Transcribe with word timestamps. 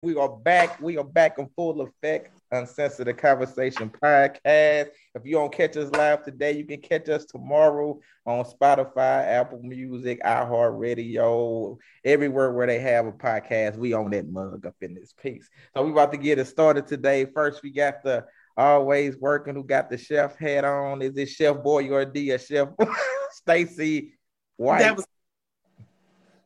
We 0.00 0.14
are 0.14 0.28
back. 0.28 0.80
We 0.80 0.96
are 0.96 1.02
back 1.04 1.40
in 1.40 1.48
full 1.56 1.80
effect. 1.80 2.38
Uncensored 2.52 3.18
Conversation 3.18 3.90
podcast. 3.90 4.90
If 5.14 5.24
you 5.24 5.32
don't 5.32 5.52
catch 5.52 5.76
us 5.76 5.90
live 5.90 6.24
today, 6.24 6.52
you 6.52 6.64
can 6.64 6.80
catch 6.80 7.08
us 7.08 7.24
tomorrow 7.24 7.98
on 8.24 8.44
Spotify, 8.44 9.26
Apple 9.26 9.60
Music, 9.64 10.22
iHeartRadio, 10.22 11.78
everywhere 12.04 12.52
where 12.52 12.68
they 12.68 12.78
have 12.78 13.06
a 13.06 13.12
podcast. 13.12 13.76
We 13.76 13.92
own 13.92 14.12
that 14.12 14.30
mug 14.30 14.64
up 14.66 14.76
in 14.80 14.94
this 14.94 15.12
piece. 15.20 15.50
So 15.74 15.82
we're 15.82 15.90
about 15.90 16.12
to 16.12 16.18
get 16.18 16.38
it 16.38 16.46
started 16.46 16.86
today. 16.86 17.26
First, 17.34 17.64
we 17.64 17.72
got 17.72 18.04
the 18.04 18.24
always 18.56 19.16
working 19.16 19.56
who 19.56 19.64
got 19.64 19.90
the 19.90 19.98
chef 19.98 20.38
hat 20.38 20.64
on. 20.64 21.02
Is 21.02 21.16
it 21.16 21.28
Chef 21.28 21.56
Boyardee 21.56 22.32
or 22.32 22.38
Chef 22.38 22.68
Stacy 23.32 24.14
White? 24.56 24.78
That 24.78 24.96
was, 24.96 25.06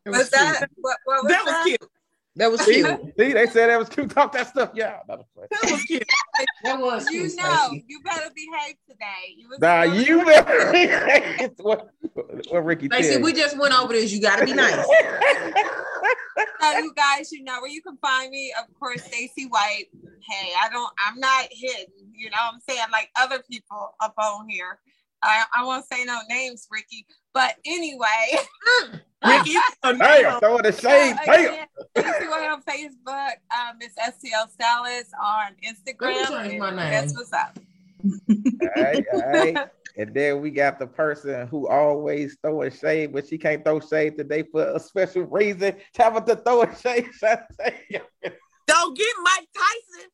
Was 0.07 0.31
that 0.31 0.71
what, 0.77 0.97
what 1.05 1.25
was 1.25 1.33
that 1.33 1.45
was 1.45 1.67
cute. 1.67 1.92
That 2.37 2.51
was 2.51 2.63
See, 2.63 2.83
cute. 2.83 3.01
see, 3.19 3.33
they 3.35 3.47
said 3.47 3.69
that 3.69 3.79
was 3.79 3.91
cute. 3.91 4.09
Talk 4.11 4.33
that 4.33 4.49
stuff. 4.49 4.71
Yeah. 4.75 5.01
That 5.07 5.19
was 5.19 5.83
cute. 5.83 6.03
That 6.65 6.81
was 6.81 7.05
You 7.11 7.23
cute. 7.25 7.37
know, 7.37 7.67
Stacey. 7.69 7.85
you 7.89 8.01
better 8.03 8.31
behave 8.35 8.77
today. 8.89 9.35
You 9.37 9.49
was 9.51 9.59
Nah, 9.59 9.83
you 9.83 10.25
better. 10.25 11.51
what, 11.63 11.91
what 12.49 12.65
Ricky 12.65 12.87
Stacey, 12.87 13.11
tell 13.15 13.23
we 13.23 13.33
just 13.35 13.59
went 13.59 13.79
over 13.79 13.93
this. 13.93 14.13
You 14.13 14.23
got 14.23 14.39
to 14.39 14.45
be 14.47 14.55
nice. 14.55 14.85
So 16.61 16.79
you 16.79 16.95
guys, 16.95 17.33
you 17.33 17.43
know 17.43 17.61
where 17.61 17.71
you 17.71 17.83
can 17.83 17.97
find 17.99 18.31
me. 18.31 18.53
Of 18.59 18.73
course, 18.79 19.03
Stacy 19.05 19.47
White. 19.47 19.87
Hey, 20.31 20.53
I 20.63 20.69
don't. 20.71 20.91
I'm 21.05 21.19
not 21.19 21.47
hidden. 21.51 21.93
You 22.15 22.31
know 22.31 22.37
what 22.47 22.55
I'm 22.55 22.61
saying? 22.61 22.87
Like 22.93 23.11
other 23.17 23.43
people 23.51 23.95
up 24.01 24.15
on 24.17 24.49
here. 24.49 24.79
I, 25.23 25.45
I 25.55 25.65
won't 25.65 25.85
say 25.91 26.05
no 26.05 26.21
names, 26.29 26.67
Ricky. 26.71 27.07
But 27.33 27.57
anyway, 27.65 28.37
Ricky, 29.27 29.55
Damn, 29.83 30.41
throwing 30.41 30.63
the 30.63 30.73
shade. 30.73 31.13
uh, 31.13 31.25
Damn. 31.25 31.47
again, 31.47 31.67
Stacy 31.97 32.29
White 32.29 32.51
on 32.51 32.63
Facebook. 32.63 33.33
Um, 33.51 33.79
it's 33.81 33.95
STL 33.97 34.51
Stylist 34.51 35.13
on 35.23 35.53
Instagram. 35.65 36.31
Let 36.31 36.45
me 36.45 36.49
change 36.51 36.61
my 36.61 36.71
name. 36.71 36.91
That's 36.91 37.17
what's 37.17 37.33
up. 37.33 37.59
All 38.05 38.83
right, 38.83 39.05
all 39.13 39.31
right. 39.31 39.59
And 39.97 40.15
then 40.15 40.41
we 40.41 40.51
got 40.51 40.79
the 40.79 40.87
person 40.87 41.47
who 41.49 41.69
always 41.69 42.37
throwing 42.43 42.73
shade, 42.73 43.13
but 43.13 43.29
she 43.29 43.37
can't 43.37 43.63
throw 43.65 43.79
shade 43.79 44.17
today 44.17 44.43
for 44.51 44.75
a 44.75 44.81
special 44.81 45.25
reason. 45.25 45.77
Tabitha 45.93 46.37
throwing 46.37 46.75
shade. 46.77 47.09
Don't 48.67 48.97
get 48.97 49.15
Mike 49.23 49.49
Tyson. 49.55 50.11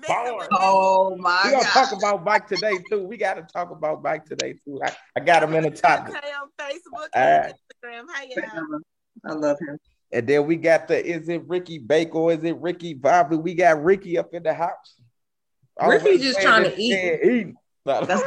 Mixed 0.00 0.10
up 0.10 0.38
with 0.38 0.48
Oh 0.52 1.14
we 1.14 1.20
my 1.20 1.40
gonna 1.44 1.62
God. 1.64 1.72
talk 1.72 1.92
about 1.92 2.24
Mike 2.24 2.48
today 2.48 2.78
too. 2.90 3.06
We 3.06 3.16
got 3.16 3.34
to 3.34 3.42
talk 3.42 3.70
about 3.70 4.02
Mike 4.02 4.24
today 4.24 4.54
too. 4.64 4.80
I, 4.84 4.94
I 5.16 5.20
got 5.20 5.42
him 5.42 5.54
in 5.54 5.64
the 5.64 5.70
topic. 5.70 6.14
Okay, 6.16 6.28
on 6.32 6.48
Facebook 6.58 6.92
All 6.92 7.08
and 7.14 7.44
right. 7.44 7.54
Instagram. 7.84 8.04
Hey, 8.14 8.34
y'all. 8.36 8.80
I 9.24 9.32
love 9.34 9.58
him. 9.60 9.78
And 10.12 10.26
then 10.26 10.46
we 10.46 10.56
got 10.56 10.88
the 10.88 11.04
is 11.04 11.28
it 11.28 11.46
Ricky 11.46 11.78
Baker 11.78 12.18
or 12.18 12.32
is 12.32 12.42
it 12.42 12.56
Ricky 12.56 12.94
Bobby? 12.94 13.36
We 13.36 13.54
got 13.54 13.82
Ricky 13.82 14.18
up 14.18 14.34
in 14.34 14.42
the 14.42 14.54
house. 14.54 15.00
Ricky 15.80 16.04
Always 16.06 16.22
just 16.22 16.40
trying 16.40 16.64
to 16.64 16.70
this 16.70 16.78
eat. 16.78 16.92
man 16.92 17.18
eating. 17.22 17.56
That's, 17.84 18.22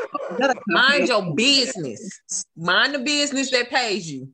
Mind 0.68 1.08
your 1.08 1.36
business. 1.36 2.20
Mind 2.56 2.96
the 2.96 3.00
business 3.00 3.52
that 3.52 3.70
pays 3.70 4.10
you. 4.12 4.30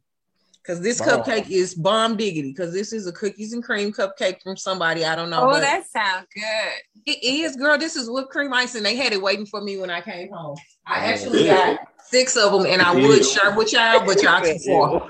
Because 0.63 0.81
this 0.81 0.99
Bomb. 0.99 1.21
cupcake 1.23 1.49
is 1.49 1.73
bomb 1.73 2.17
diggity. 2.17 2.49
Because 2.51 2.73
this 2.73 2.93
is 2.93 3.07
a 3.07 3.11
cookies 3.11 3.53
and 3.53 3.63
cream 3.63 3.91
cupcake 3.91 4.41
from 4.43 4.57
somebody. 4.57 5.05
I 5.05 5.15
don't 5.15 5.29
know. 5.29 5.49
Oh, 5.49 5.59
that 5.59 5.87
sounds 5.87 6.27
good. 6.33 7.03
it 7.05 7.23
is, 7.23 7.55
girl. 7.55 7.77
This 7.77 7.95
is 7.95 8.09
whipped 8.09 8.29
cream 8.29 8.53
icing. 8.53 8.83
they 8.83 8.95
had 8.95 9.13
it 9.13 9.21
waiting 9.21 9.45
for 9.45 9.61
me 9.61 9.77
when 9.77 9.89
I 9.89 10.01
came 10.01 10.29
home. 10.31 10.57
I 10.85 10.97
Oh, 10.97 11.09
actually 11.09 11.45
got 11.45 11.79
six 12.05 12.35
of 12.35 12.51
them, 12.51 12.65
and 12.65 12.81
I 12.81 12.93
would 12.93 13.25
share 13.25 13.55
with 13.55 13.71
y'all, 13.73 14.05
but 14.05 14.21
y'all 14.21 14.41
too 14.43 14.57
far. 14.67 15.07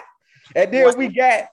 and 0.56 0.72
then 0.72 0.96
we 0.96 1.08
got 1.08 1.48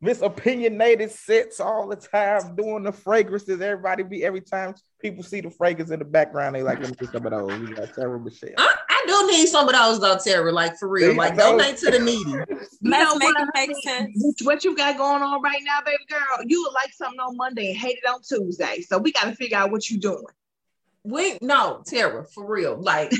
Miss 0.00 0.20
Opinionated 0.20 1.10
sits 1.10 1.58
all 1.58 1.88
the 1.88 1.96
time 1.96 2.54
doing 2.54 2.82
the 2.82 2.92
fragrances. 2.92 3.60
Everybody 3.60 4.02
be 4.02 4.24
every 4.24 4.42
time 4.42 4.74
people 5.00 5.22
see 5.24 5.40
the 5.40 5.50
fragrance 5.50 5.90
in 5.90 5.98
the 5.98 6.04
background, 6.04 6.54
they 6.54 6.62
like, 6.62 6.78
let 6.80 6.90
me 6.90 6.96
get 6.98 7.10
some 7.10 7.24
of 7.26 7.32
those. 7.32 7.58
We 7.60 7.74
got 7.74 7.94
Sarah 7.94 8.20
Michelle. 8.20 8.50
I, 8.58 8.74
I 8.85 8.85
do 9.06 9.26
need 9.28 9.46
some 9.46 9.68
of 9.68 9.74
those 9.74 10.00
though, 10.00 10.18
Tara. 10.22 10.52
Like 10.52 10.76
for 10.78 10.88
real. 10.88 11.14
Like 11.16 11.36
donate 11.36 11.76
to 11.78 11.90
the 11.90 11.98
needy. 11.98 12.30
You 12.82 12.90
Let's 12.90 13.04
know 13.12 13.18
make 13.18 13.34
what? 13.34 13.42
it 13.42 13.68
make 13.68 13.84
sense. 13.84 14.10
what, 14.14 14.34
what 14.42 14.64
you 14.64 14.76
got 14.76 14.96
going 14.96 15.22
on 15.22 15.42
right 15.42 15.62
now, 15.64 15.78
baby 15.84 16.04
girl? 16.08 16.44
You 16.46 16.62
would 16.62 16.72
like 16.74 16.92
something 16.92 17.18
on 17.18 17.36
Monday 17.36 17.70
and 17.70 17.76
hate 17.76 17.98
it 18.02 18.08
on 18.08 18.20
Tuesday. 18.22 18.82
So 18.82 18.98
we 18.98 19.12
got 19.12 19.24
to 19.24 19.34
figure 19.34 19.56
out 19.56 19.70
what 19.72 19.90
you're 19.90 19.98
doing. 20.00 20.22
We 21.02 21.38
no, 21.40 21.82
Tara, 21.86 22.24
for 22.26 22.46
real. 22.46 22.76
Like 22.80 23.12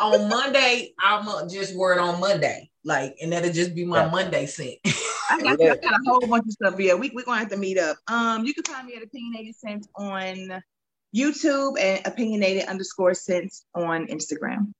on 0.00 0.28
Monday, 0.28 0.92
I'm 1.00 1.24
gonna 1.24 1.48
just 1.48 1.76
wear 1.76 1.92
it 1.94 2.00
on 2.00 2.20
Monday. 2.20 2.70
Like, 2.84 3.16
and 3.22 3.32
that'll 3.32 3.52
just 3.52 3.74
be 3.74 3.84
my 3.86 4.04
Yeah. 4.04 4.10
Monday 4.10 4.46
scent. 4.46 4.76
I 5.30 5.40
got, 5.40 5.60
I 5.60 5.76
got 5.76 5.92
a 5.94 5.98
whole 6.04 6.20
bunch 6.26 6.44
of 6.46 6.52
stuff. 6.52 6.78
Yeah, 6.78 6.94
we, 6.94 7.10
we're 7.14 7.24
going 7.24 7.36
to 7.36 7.40
have 7.40 7.48
to 7.50 7.56
meet 7.56 7.78
up. 7.78 7.96
Um, 8.08 8.44
You 8.44 8.52
can 8.52 8.62
find 8.64 8.86
me 8.86 8.94
at 8.94 9.02
Opinionated 9.02 9.56
Sense 9.56 9.88
on 9.96 10.62
YouTube 11.16 11.80
and 11.80 12.06
Opinionated 12.06 12.66
underscore 12.66 13.14
Sense 13.14 13.64
on 13.74 14.06
Instagram. 14.08 14.72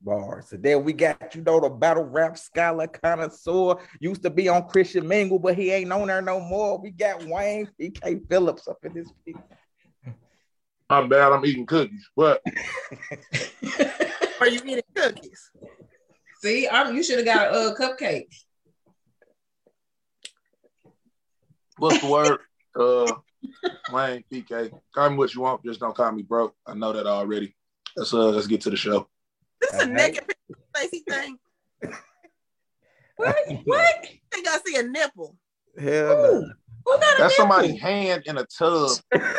Bars. 0.00 0.52
And 0.52 0.62
then 0.62 0.84
we 0.84 0.92
got, 0.92 1.34
you 1.34 1.42
know, 1.42 1.60
the 1.60 1.68
battle 1.68 2.04
rap 2.04 2.38
scholar 2.38 2.86
connoisseur. 2.86 3.76
Used 4.00 4.22
to 4.22 4.30
be 4.30 4.48
on 4.48 4.68
Christian 4.68 5.06
Mingle, 5.06 5.38
but 5.38 5.56
he 5.56 5.70
ain't 5.70 5.92
on 5.92 6.08
there 6.08 6.22
no 6.22 6.40
more. 6.40 6.78
We 6.78 6.90
got 6.90 7.24
Wayne 7.24 7.68
PK 7.80 8.28
Phillips 8.28 8.68
up 8.68 8.78
in 8.84 8.94
this 8.94 9.10
piece. 9.24 9.36
I'm 10.88 11.08
bad. 11.08 11.32
I'm 11.32 11.44
eating 11.44 11.66
cookies, 11.66 12.08
but 12.16 12.40
Are 14.40 14.48
you 14.48 14.60
eating 14.64 14.82
cookies? 14.94 15.50
See, 16.40 16.68
I'm, 16.68 16.94
you 16.94 17.02
should 17.02 17.18
have 17.18 17.26
got 17.26 17.54
a 17.54 17.70
uh, 17.70 17.74
cupcake. 17.74 18.28
what's 21.78 22.00
the 22.00 22.10
word? 22.10 22.38
Uh, 22.78 23.10
Wayne 23.90 24.22
PK. 24.30 24.70
Call 24.94 25.08
me 25.08 25.16
what 25.16 25.34
you 25.34 25.40
want. 25.40 25.64
Just 25.64 25.80
don't 25.80 25.96
call 25.96 26.12
me 26.12 26.22
broke. 26.22 26.54
I 26.66 26.74
know 26.74 26.92
that 26.92 27.06
already. 27.06 27.56
Let's 27.96 28.12
uh, 28.12 28.28
let's 28.28 28.46
get 28.46 28.60
to 28.62 28.70
the 28.70 28.76
show. 28.76 29.08
This 29.60 29.72
is 29.72 29.80
a 29.80 29.82
All 29.82 29.88
right. 29.88 29.96
naked 30.12 30.24
picture, 30.26 31.02
thing. 31.08 31.38
What? 33.16 33.34
What? 33.64 33.80
I 33.80 34.18
think 34.30 34.46
I 34.46 34.58
see 34.66 34.76
a 34.76 34.82
nipple. 34.82 35.36
Hell 35.78 36.16
no. 36.18 36.22
Who? 36.22 36.50
Who 36.84 36.92
got 36.98 37.02
a 37.02 37.04
That's 37.18 37.18
nipple? 37.18 37.30
somebody's 37.36 37.80
hand 37.80 38.22
in 38.26 38.36
a 38.36 38.44
tub. 38.44 38.90
I'm 39.14 39.20
like, 39.22 39.32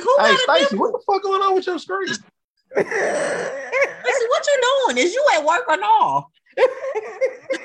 who 0.00 0.14
hey, 0.18 0.28
got 0.28 0.32
a 0.32 0.36
Stacy, 0.38 0.62
nipple? 0.62 0.78
what 0.80 0.92
the 0.92 1.00
fuck 1.06 1.22
going 1.22 1.40
on 1.40 1.54
with 1.54 1.66
your 1.66 1.78
screen? 1.78 2.08
Stacey, 2.08 2.84
what 2.84 4.46
you 4.46 4.60
doing? 4.84 4.98
Is 4.98 5.14
you 5.14 5.24
at 5.34 5.44
work 5.44 5.64
or 5.66 5.76
no? 5.78 6.28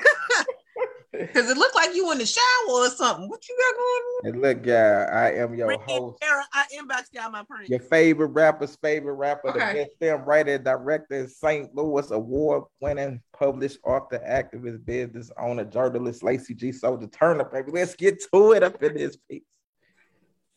Because 1.18 1.50
it 1.50 1.56
looked 1.56 1.74
like 1.74 1.94
you 1.94 2.10
in 2.12 2.18
the 2.18 2.26
shower 2.26 2.42
or 2.68 2.88
something. 2.88 3.28
What 3.28 3.48
you 3.48 3.56
got 3.58 3.76
going 3.76 3.84
on? 3.84 4.26
And 4.26 4.42
look, 4.42 4.66
yeah, 4.66 5.08
I 5.12 5.32
am 5.32 5.54
your 5.54 5.68
Ricky 5.68 5.82
host. 5.86 6.18
Era, 6.22 6.44
I 6.52 6.64
inboxed 6.76 7.12
y'all 7.12 7.30
my 7.30 7.42
print. 7.42 7.68
Your 7.68 7.80
favorite 7.80 8.28
rapper's 8.28 8.76
favorite 8.76 9.14
rapper, 9.14 9.52
the 9.52 9.58
best 9.58 9.90
film 10.00 10.24
writer, 10.24 10.58
director, 10.58 11.28
St. 11.28 11.74
Louis 11.74 12.10
award 12.10 12.64
winning, 12.80 13.20
published 13.36 13.78
author, 13.84 14.20
activist, 14.26 14.84
business 14.84 15.30
owner, 15.38 15.64
journalist, 15.64 16.22
Lacey 16.22 16.54
G. 16.54 16.72
Soldier 16.72 17.06
Turner, 17.08 17.44
baby. 17.44 17.72
Let's 17.72 17.94
get 17.94 18.22
to 18.32 18.52
it 18.52 18.62
up 18.62 18.82
in 18.82 18.94
this 18.94 19.16
piece. 19.16 19.42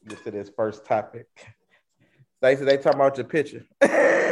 Get 0.07 0.24
to 0.24 0.31
this 0.31 0.50
first 0.56 0.85
topic. 0.85 1.28
Stacey, 2.38 2.66
they 2.66 2.78
talking 2.78 3.00
about 3.00 3.18
your 3.18 3.25
picture. 3.25 3.66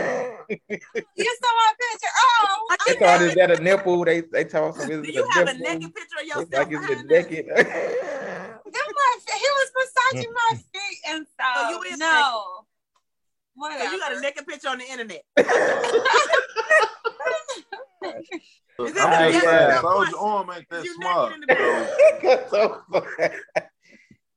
they 0.50 0.61
You 1.17 1.38
saw 1.41 1.51
my 1.56 1.72
picture. 1.79 2.11
Oh, 2.17 2.67
I 2.69 2.72
okay. 2.91 3.00
thought 3.00 3.22
is 3.22 3.35
that 3.35 3.51
a 3.51 3.57
nipple? 3.63 4.03
They 4.06 4.22
they 4.22 4.44
talking 4.45 4.79
some 4.79 4.89
Do 4.89 5.01
is 5.01 5.07
it 5.09 5.13
you 5.13 5.28
a 5.29 5.33
have 5.33 5.47
a 5.47 5.53
naked 5.57 5.94
picture 5.94 6.19
of 6.19 6.25
It's 6.25 6.28
yourself? 6.28 6.53
like 6.53 6.67
it's 6.72 6.75
a 6.75 6.79
behind 6.88 7.07
naked. 7.07 7.45
That 8.66 8.88
my 8.94 9.17
fe- 9.25 9.39
he 9.39 9.45
was 9.45 9.72
massaging 9.78 10.31
mm. 10.31 10.34
my 10.34 10.55
feet 10.57 11.00
and 11.07 11.28
stuff. 11.28 11.55
So 11.55 11.61
you 11.69 11.81
is 11.94 12.00
no. 12.00 12.05
So 12.05 12.11
oh, 13.61 13.91
you 13.91 14.00
got 14.00 14.11
a 14.17 14.19
naked 14.19 14.47
picture 14.47 14.69
on 14.69 14.79
the 14.79 14.85
internet. 14.85 15.22
Look, 15.38 15.47
Is 18.88 18.94
that 18.95 19.07
I'm 19.07 19.13
a 19.13 19.17
just 19.31 19.31
yes 19.31 19.45
or 19.45 19.47
saying, 19.47 19.69
no 19.69 19.81
soldier 19.81 20.17
arm 20.17 20.50
ain't 20.51 20.69
that 20.69 20.84
You 20.84 20.94
smart. 20.95 21.31
naked 21.31 21.44
in 21.44 21.50
the 21.50 21.55
So, 22.50 22.81
so 22.91 23.00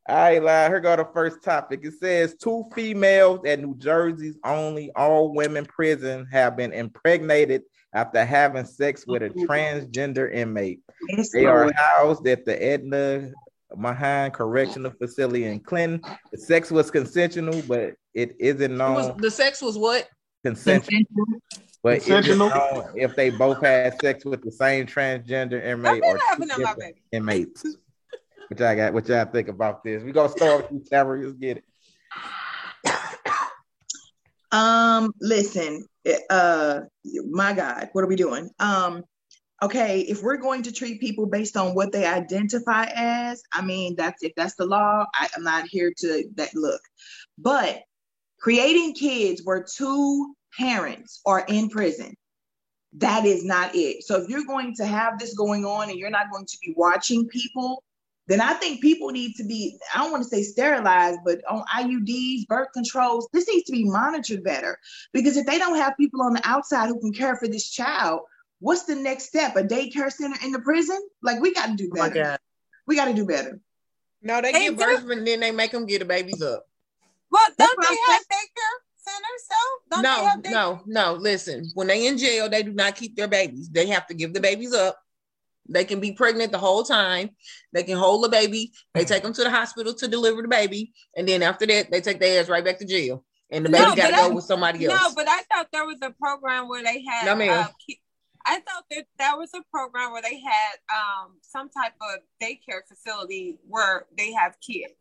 All 0.08 0.16
right, 0.16 0.42
lie. 0.42 0.68
Here 0.68 0.80
go 0.80 0.96
the 0.96 1.06
first 1.12 1.42
topic. 1.42 1.80
It 1.82 1.92
says 2.00 2.34
two 2.34 2.64
females 2.74 3.40
at 3.44 3.60
New 3.60 3.76
Jersey's 3.76 4.38
only 4.42 4.90
all 4.96 5.34
women 5.34 5.66
prison 5.66 6.26
have 6.32 6.56
been 6.56 6.72
impregnated 6.72 7.62
after 7.92 8.24
having 8.24 8.64
sex 8.64 9.06
with 9.06 9.22
a 9.22 9.28
transgender 9.30 10.32
inmate. 10.32 10.80
Yes, 11.10 11.30
They 11.30 11.44
are 11.44 11.70
housed 11.74 12.26
at 12.26 12.46
the 12.46 12.62
Edna 12.62 13.30
Mahan 13.76 14.30
Correctional 14.30 14.92
Facility 14.92 15.44
in 15.44 15.60
Clinton. 15.60 16.00
The 16.32 16.38
sex 16.38 16.70
was 16.70 16.90
consensual, 16.90 17.60
but 17.68 17.92
it 18.14 18.34
isn't 18.40 18.62
It 18.72 18.76
known 18.76 18.94
was, 18.94 19.16
the 19.18 19.30
sex 19.30 19.60
was 19.60 19.76
what? 19.76 20.08
consensual. 20.42 21.02
But 21.82 22.02
Consensual? 22.02 22.48
known 22.48 22.84
if 22.96 23.14
they 23.14 23.28
both 23.30 23.60
had 23.62 24.00
sex 24.00 24.24
with 24.24 24.42
the 24.42 24.50
same 24.52 24.86
transgender 24.86 25.62
inmate 25.62 26.02
or 26.02 26.16
two 26.16 26.24
having 26.30 26.48
different 26.48 26.96
inmates. 27.12 27.64
What 28.48 28.60
y'all 28.60 28.76
got? 28.76 28.94
What 28.94 29.08
y'all 29.08 29.26
think 29.26 29.48
about 29.48 29.84
this? 29.84 30.02
We 30.02 30.12
gonna 30.12 30.30
start 30.30 30.62
with 30.62 30.72
you, 30.72 30.84
Tamara. 30.88 31.20
Let's 31.20 31.34
get 31.34 31.58
it. 31.58 31.64
Um, 34.50 35.12
listen, 35.20 35.86
uh, 36.30 36.80
my 37.28 37.52
God, 37.52 37.90
what 37.92 38.02
are 38.02 38.08
we 38.08 38.16
doing? 38.16 38.48
Um, 38.58 39.04
okay, 39.62 40.00
if 40.00 40.22
we're 40.22 40.38
going 40.38 40.62
to 40.62 40.72
treat 40.72 41.00
people 41.00 41.26
based 41.26 41.58
on 41.58 41.74
what 41.74 41.92
they 41.92 42.06
identify 42.06 42.86
as, 42.94 43.42
I 43.52 43.60
mean, 43.60 43.94
that's 43.96 44.22
if 44.22 44.32
that's 44.34 44.54
the 44.54 44.64
law, 44.64 45.04
I, 45.14 45.28
I'm 45.36 45.44
not 45.44 45.68
here 45.68 45.92
to 45.98 46.24
that 46.36 46.54
look. 46.54 46.80
But 47.36 47.82
creating 48.40 48.94
kids 48.94 49.42
where 49.44 49.62
two 49.62 50.34
parents 50.58 51.20
are 51.26 51.44
in 51.46 51.68
prison, 51.68 52.16
that 52.96 53.26
is 53.26 53.44
not 53.44 53.74
it. 53.74 54.04
So 54.04 54.16
if 54.16 54.30
you're 54.30 54.46
going 54.46 54.74
to 54.76 54.86
have 54.86 55.18
this 55.18 55.34
going 55.34 55.66
on 55.66 55.90
and 55.90 55.98
you're 55.98 56.08
not 56.08 56.30
going 56.32 56.46
to 56.46 56.58
be 56.64 56.72
watching 56.74 57.28
people, 57.28 57.82
then 58.28 58.40
I 58.42 58.52
think 58.54 58.80
people 58.82 59.08
need 59.10 59.34
to 59.36 59.44
be, 59.44 59.78
I 59.94 59.98
don't 59.98 60.10
want 60.12 60.22
to 60.22 60.28
say 60.28 60.42
sterilized, 60.42 61.20
but 61.24 61.40
on 61.48 61.64
IUDs, 61.74 62.46
birth 62.46 62.68
controls, 62.74 63.26
this 63.32 63.48
needs 63.48 63.64
to 63.64 63.72
be 63.72 63.84
monitored 63.84 64.44
better. 64.44 64.78
Because 65.14 65.36
if 65.38 65.46
they 65.46 65.58
don't 65.58 65.76
have 65.76 65.96
people 65.96 66.22
on 66.22 66.34
the 66.34 66.42
outside 66.44 66.88
who 66.88 67.00
can 67.00 67.12
care 67.12 67.36
for 67.36 67.48
this 67.48 67.68
child, 67.70 68.20
what's 68.60 68.84
the 68.84 68.94
next 68.94 69.24
step? 69.24 69.56
A 69.56 69.62
daycare 69.62 70.12
center 70.12 70.36
in 70.44 70.52
the 70.52 70.60
prison? 70.60 71.00
Like 71.22 71.40
we 71.40 71.54
got 71.54 71.66
to 71.66 71.74
do 71.74 71.88
Oh 71.92 71.96
better. 71.96 72.14
God. 72.22 72.38
we 72.86 72.96
got 72.96 73.06
to 73.06 73.14
do 73.14 73.24
better. 73.26 73.58
No, 74.20 74.42
they 74.42 74.52
They 74.52 74.64
give 74.64 74.76
do. 74.76 74.84
birth 74.84 75.08
and 75.10 75.26
then 75.26 75.40
they 75.40 75.50
make 75.50 75.70
them 75.70 75.86
get 75.86 76.00
the 76.00 76.04
babies 76.04 76.42
up. 76.42 76.66
Well, 77.30 77.46
don't 77.58 77.76
what 77.78 77.88
they 77.88 77.94
I'm 77.94 78.12
have 78.12 78.22
daycare 78.22 78.78
centers 78.96 79.44
though? 79.48 79.96
Don't 79.96 80.02
they 80.02 80.08
No, 80.08 80.28
have 80.28 80.42
day- 80.42 80.50
no, 80.50 80.80
no. 80.86 81.12
Listen, 81.14 81.70
when 81.74 81.86
they 81.86 82.06
in 82.06 82.18
jail, 82.18 82.48
they 82.50 82.62
do 82.62 82.72
not 82.72 82.94
keep 82.96 83.16
their 83.16 83.28
babies. 83.28 83.70
They 83.70 83.86
have 83.86 84.06
to 84.08 84.14
give 84.14 84.34
the 84.34 84.40
babies 84.40 84.74
up. 84.74 84.98
They 85.68 85.84
can 85.84 86.00
be 86.00 86.12
pregnant 86.12 86.52
the 86.52 86.58
whole 86.58 86.82
time. 86.82 87.30
They 87.72 87.82
can 87.82 87.96
hold 87.98 88.24
the 88.24 88.28
baby. 88.28 88.72
They 88.94 89.04
take 89.04 89.22
them 89.22 89.32
to 89.34 89.44
the 89.44 89.50
hospital 89.50 89.92
to 89.94 90.08
deliver 90.08 90.42
the 90.42 90.48
baby, 90.48 90.92
and 91.16 91.28
then 91.28 91.42
after 91.42 91.66
that, 91.66 91.90
they 91.90 92.00
take 92.00 92.20
their 92.20 92.40
ass 92.40 92.48
right 92.48 92.64
back 92.64 92.78
to 92.78 92.86
jail, 92.86 93.24
and 93.50 93.64
the 93.64 93.68
No, 93.70 93.84
baby 93.90 93.96
got 93.96 94.10
to 94.10 94.16
go 94.16 94.30
I- 94.30 94.34
with 94.34 94.44
somebody 94.44 94.86
else. 94.86 95.00
No, 95.00 95.14
but 95.14 95.28
I 95.28 95.42
thought 95.52 95.68
there 95.72 95.84
was 95.86 95.98
a 96.02 96.10
program 96.10 96.68
where 96.68 96.82
they 96.82 97.02
had. 97.04 97.26
No, 97.26 97.36
ma'am. 97.36 97.50
uh, 97.50 97.94
I 98.46 98.60
thought 98.60 98.84
that 98.90 99.04
that 99.18 99.36
was 99.36 99.50
a 99.54 99.62
program 99.70 100.12
where 100.12 100.22
they 100.22 100.40
had 100.40 100.76
um 100.90 101.36
some 101.42 101.68
type 101.68 101.92
of 102.00 102.20
daycare 102.42 102.80
facility 102.88 103.58
where 103.68 104.06
they 104.16 104.32
have 104.32 104.56
kids. 104.66 104.94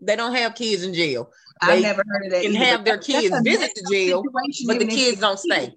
They 0.00 0.14
don't 0.16 0.34
have 0.34 0.54
kids 0.54 0.84
in 0.84 0.94
jail. 0.94 1.30
I've 1.60 1.82
never 1.82 2.04
heard 2.06 2.26
of 2.26 2.32
that. 2.32 2.42
can 2.42 2.52
either, 2.54 2.64
have 2.64 2.84
their 2.84 2.98
kids 2.98 3.34
visit 3.42 3.72
the 3.74 3.88
jail, 3.90 4.22
but 4.66 4.78
the 4.78 4.86
kids 4.86 5.18
don't 5.20 5.40
kids. 5.40 5.42
stay. 5.42 5.74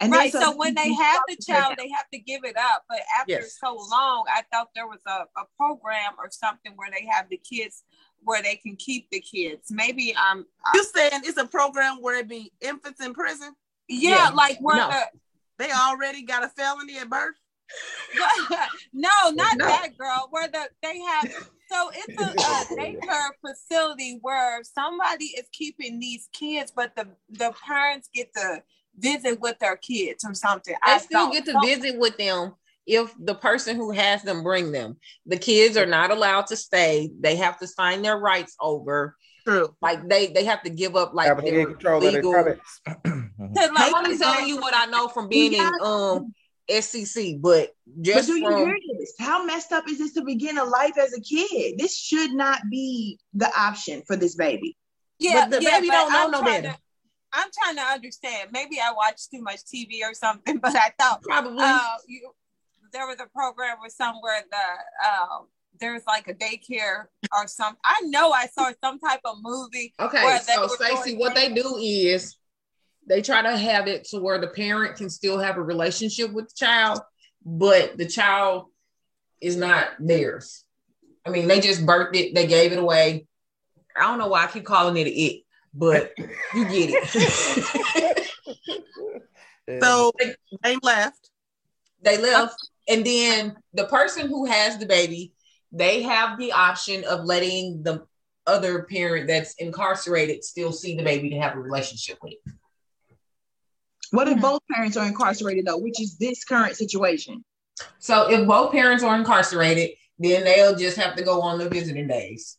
And 0.00 0.12
right. 0.12 0.32
So 0.32 0.56
when 0.56 0.74
they 0.74 0.92
have 0.92 1.20
the 1.28 1.36
child, 1.36 1.74
they 1.78 1.88
have 1.90 2.08
to 2.12 2.18
give 2.18 2.44
it 2.44 2.56
up. 2.56 2.84
But 2.88 3.00
after 3.18 3.32
Yes. 3.32 3.58
so 3.58 3.74
long, 3.90 4.24
I 4.28 4.42
thought 4.52 4.68
there 4.74 4.86
was 4.88 5.00
a, 5.06 5.24
a 5.36 5.44
program 5.56 6.12
or 6.18 6.28
something 6.30 6.72
where 6.76 6.90
they 6.90 7.06
have 7.06 7.28
the 7.28 7.36
kids 7.36 7.84
where 8.24 8.42
they 8.42 8.56
can 8.56 8.76
keep 8.76 9.08
the 9.10 9.20
kids. 9.20 9.70
Maybe 9.70 10.14
um 10.14 10.46
You 10.74 10.84
saying 10.84 11.22
it's 11.24 11.38
a 11.38 11.46
program 11.46 12.00
where 12.00 12.18
it 12.18 12.28
be 12.28 12.52
infants 12.60 13.00
in 13.04 13.14
prison? 13.14 13.54
yeah, 13.88 14.10
Yeah. 14.10 14.30
like 14.34 14.58
where 14.60 14.76
No. 14.78 14.88
the 14.88 15.02
They 15.58 15.70
already 15.72 16.22
got 16.22 16.44
a 16.44 16.48
felony 16.48 16.98
at 16.98 17.08
birth. 17.08 17.36
no, 18.92 19.08
not 19.30 19.56
No. 19.56 19.66
that 19.66 19.96
girl. 19.96 20.28
Where 20.30 20.48
the 20.48 20.68
they 20.82 20.98
have 21.00 21.28
so 21.70 21.90
it's 21.94 22.20
a, 22.20 22.24
a 22.24 22.64
daycare 22.78 23.30
facility 23.40 24.18
where 24.20 24.62
somebody 24.62 25.26
is 25.26 25.46
keeping 25.52 25.98
these 25.98 26.28
kids, 26.32 26.72
but 26.74 26.94
the 26.96 27.08
the 27.30 27.52
parents 27.66 28.08
get 28.14 28.32
to 28.34 28.62
visit 28.98 29.40
with 29.40 29.58
their 29.58 29.76
kids 29.76 30.24
or 30.24 30.34
something. 30.34 30.74
They 30.86 30.92
I 30.92 30.98
still 30.98 31.30
get 31.32 31.44
to 31.46 31.58
visit 31.64 31.98
with 31.98 32.16
them 32.16 32.54
if 32.86 33.14
the 33.18 33.34
person 33.34 33.76
who 33.76 33.92
has 33.92 34.22
them 34.22 34.42
bring 34.42 34.72
them. 34.72 34.96
The 35.26 35.36
kids 35.38 35.76
are 35.76 35.86
not 35.86 36.10
allowed 36.10 36.48
to 36.48 36.56
stay. 36.56 37.10
They 37.20 37.36
have 37.36 37.58
to 37.60 37.66
sign 37.66 38.02
their 38.02 38.18
rights 38.18 38.54
over. 38.60 39.16
True. 39.46 39.74
Like 39.80 40.08
they 40.08 40.28
they 40.28 40.44
have 40.44 40.62
to 40.62 40.70
give 40.70 40.94
up 40.96 41.14
like 41.14 41.28
Have 41.28 41.38
a 41.40 41.42
their 41.42 41.66
control 41.66 41.96
of 41.98 42.02
their 42.02 42.12
legal. 42.12 42.32
products. 42.32 42.80
to, 43.04 43.70
I'm 43.76 44.18
telling 44.18 44.46
you 44.48 44.58
what 44.58 44.74
I 44.76 44.86
know 44.86 45.08
from 45.08 45.28
being 45.28 45.52
in 45.52 45.70
um 45.80 46.32
SCC, 46.70 47.40
but 47.40 47.70
But 47.86 48.02
just 48.02 48.28
do 48.28 48.34
you 48.36 48.56
hear 48.56 48.76
this? 48.98 49.14
How 49.18 49.44
messed 49.44 49.72
up 49.72 49.88
is 49.88 49.98
this 49.98 50.14
to 50.14 50.22
begin 50.22 50.58
a 50.58 50.64
life 50.64 50.96
as 50.96 51.12
a 51.12 51.20
kid? 51.20 51.76
This 51.78 51.96
should 51.98 52.32
not 52.32 52.60
be 52.70 53.18
the 53.34 53.50
option 53.58 54.02
for 54.06 54.14
this 54.16 54.36
baby. 54.36 54.76
yeah, 55.18 55.48
But 55.48 55.50
the 55.58 55.62
yeah, 55.62 55.76
baby 55.76 55.88
but 55.88 55.94
don't 55.94 56.12
know 56.12 56.24
I'm 56.26 56.30
no 56.30 56.42
better. 56.42 56.68
to- 56.68 56.78
I'm 57.32 57.48
trying 57.62 57.76
to 57.76 57.82
understand. 57.82 58.50
Maybe 58.52 58.78
I 58.80 58.92
watched 58.92 59.30
too 59.30 59.42
much 59.42 59.60
TV 59.64 60.00
or 60.02 60.14
something, 60.14 60.58
but 60.62 60.76
I 60.76 60.92
thought 60.98 61.22
probably 61.22 61.58
uh, 61.60 61.96
you, 62.06 62.30
there 62.92 63.06
was 63.06 63.20
a 63.20 63.26
program 63.26 63.78
where 63.80 63.90
somewhere 63.90 64.42
the 64.50 65.08
um, 65.08 65.46
there's 65.80 66.02
like 66.06 66.28
a 66.28 66.34
daycare 66.34 67.06
or 67.32 67.46
some. 67.46 67.76
I 67.84 68.02
know 68.04 68.30
I 68.30 68.46
saw 68.46 68.70
some 68.82 68.98
type 68.98 69.20
of 69.24 69.36
movie. 69.42 69.94
Okay, 69.98 70.38
so 70.42 70.66
Stacey, 70.68 71.12
going 71.12 71.18
what 71.18 71.34
they 71.34 71.52
do 71.52 71.76
is 71.78 72.36
they 73.08 73.22
try 73.22 73.42
to 73.42 73.56
have 73.56 73.88
it 73.88 74.04
to 74.04 74.20
where 74.20 74.38
the 74.38 74.48
parent 74.48 74.96
can 74.96 75.10
still 75.10 75.38
have 75.38 75.56
a 75.56 75.62
relationship 75.62 76.32
with 76.32 76.48
the 76.48 76.54
child, 76.54 77.00
but 77.44 77.96
the 77.98 78.06
child 78.06 78.66
is 79.40 79.56
not 79.56 79.88
theirs. 79.98 80.64
I 81.26 81.30
mean, 81.30 81.48
they 81.48 81.60
just 81.60 81.84
birthed 81.84 82.16
it, 82.16 82.34
they 82.34 82.46
gave 82.46 82.72
it 82.72 82.78
away. 82.78 83.26
I 83.96 84.02
don't 84.02 84.18
know 84.18 84.28
why 84.28 84.44
I 84.44 84.46
keep 84.46 84.64
calling 84.64 84.96
it 84.96 85.08
it, 85.08 85.41
but 85.74 86.12
you 86.54 86.64
get 86.64 86.90
it. 86.92 88.28
So 89.80 90.10
they 90.64 90.76
left. 90.82 91.30
they 92.02 92.18
left, 92.18 92.56
and 92.88 93.06
then 93.06 93.56
the 93.72 93.86
person 93.86 94.28
who 94.28 94.44
has 94.46 94.76
the 94.76 94.86
baby, 94.86 95.32
they 95.70 96.02
have 96.02 96.36
the 96.38 96.52
option 96.52 97.04
of 97.04 97.24
letting 97.24 97.82
the 97.82 98.04
other 98.46 98.82
parent 98.82 99.28
that's 99.28 99.54
incarcerated 99.54 100.42
still 100.42 100.72
see 100.72 100.96
the 100.96 101.04
baby 101.04 101.30
to 101.30 101.38
have 101.38 101.56
a 101.56 101.60
relationship 101.60 102.18
with. 102.22 102.34
What 104.10 104.28
if 104.28 104.40
both 104.40 104.60
parents 104.70 104.96
are 104.96 105.06
incarcerated 105.06 105.64
though, 105.64 105.78
which 105.78 106.00
is 106.00 106.18
this 106.18 106.44
current 106.44 106.76
situation? 106.76 107.44
So 107.98 108.30
if 108.30 108.46
both 108.46 108.72
parents 108.72 109.02
are 109.04 109.16
incarcerated, 109.16 109.90
then 110.18 110.44
they'll 110.44 110.76
just 110.76 110.96
have 110.98 111.16
to 111.16 111.22
go 111.22 111.40
on 111.40 111.58
their 111.58 111.68
visiting 111.70 112.08
days. 112.08 112.58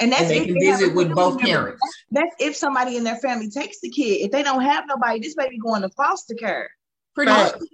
And 0.00 0.12
that's 0.12 0.22
And 0.22 0.30
they 0.30 0.38
if 0.40 0.46
can 0.46 0.54
they 0.54 0.66
visit 0.66 0.94
with 0.94 1.14
both 1.14 1.40
parents. 1.40 1.80
That's 2.10 2.34
if 2.38 2.56
somebody 2.56 2.96
in 2.96 3.04
their 3.04 3.16
family 3.16 3.50
takes 3.50 3.80
the 3.80 3.90
kid. 3.90 4.22
If 4.22 4.30
they 4.30 4.42
don't 4.42 4.62
have 4.62 4.84
nobody, 4.88 5.20
this 5.20 5.34
baby 5.34 5.58
going 5.58 5.82
to 5.82 5.90
foster 5.90 6.34
care. 6.34 6.70
Pretty 7.14 7.30
Facts. 7.30 7.60
much. 7.60 7.68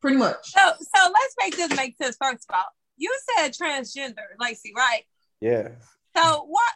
Pretty 0.00 0.16
much. 0.16 0.36
So 0.50 0.60
so 0.78 1.12
let's 1.12 1.34
make 1.40 1.56
this 1.56 1.76
make 1.76 1.96
sense. 1.96 2.16
First 2.20 2.46
of 2.50 2.56
all, 2.56 2.64
you 2.96 3.16
said 3.36 3.52
transgender, 3.52 4.16
Lacey, 4.40 4.72
right? 4.76 5.02
Yeah. 5.40 5.68
So 6.16 6.46
what? 6.48 6.72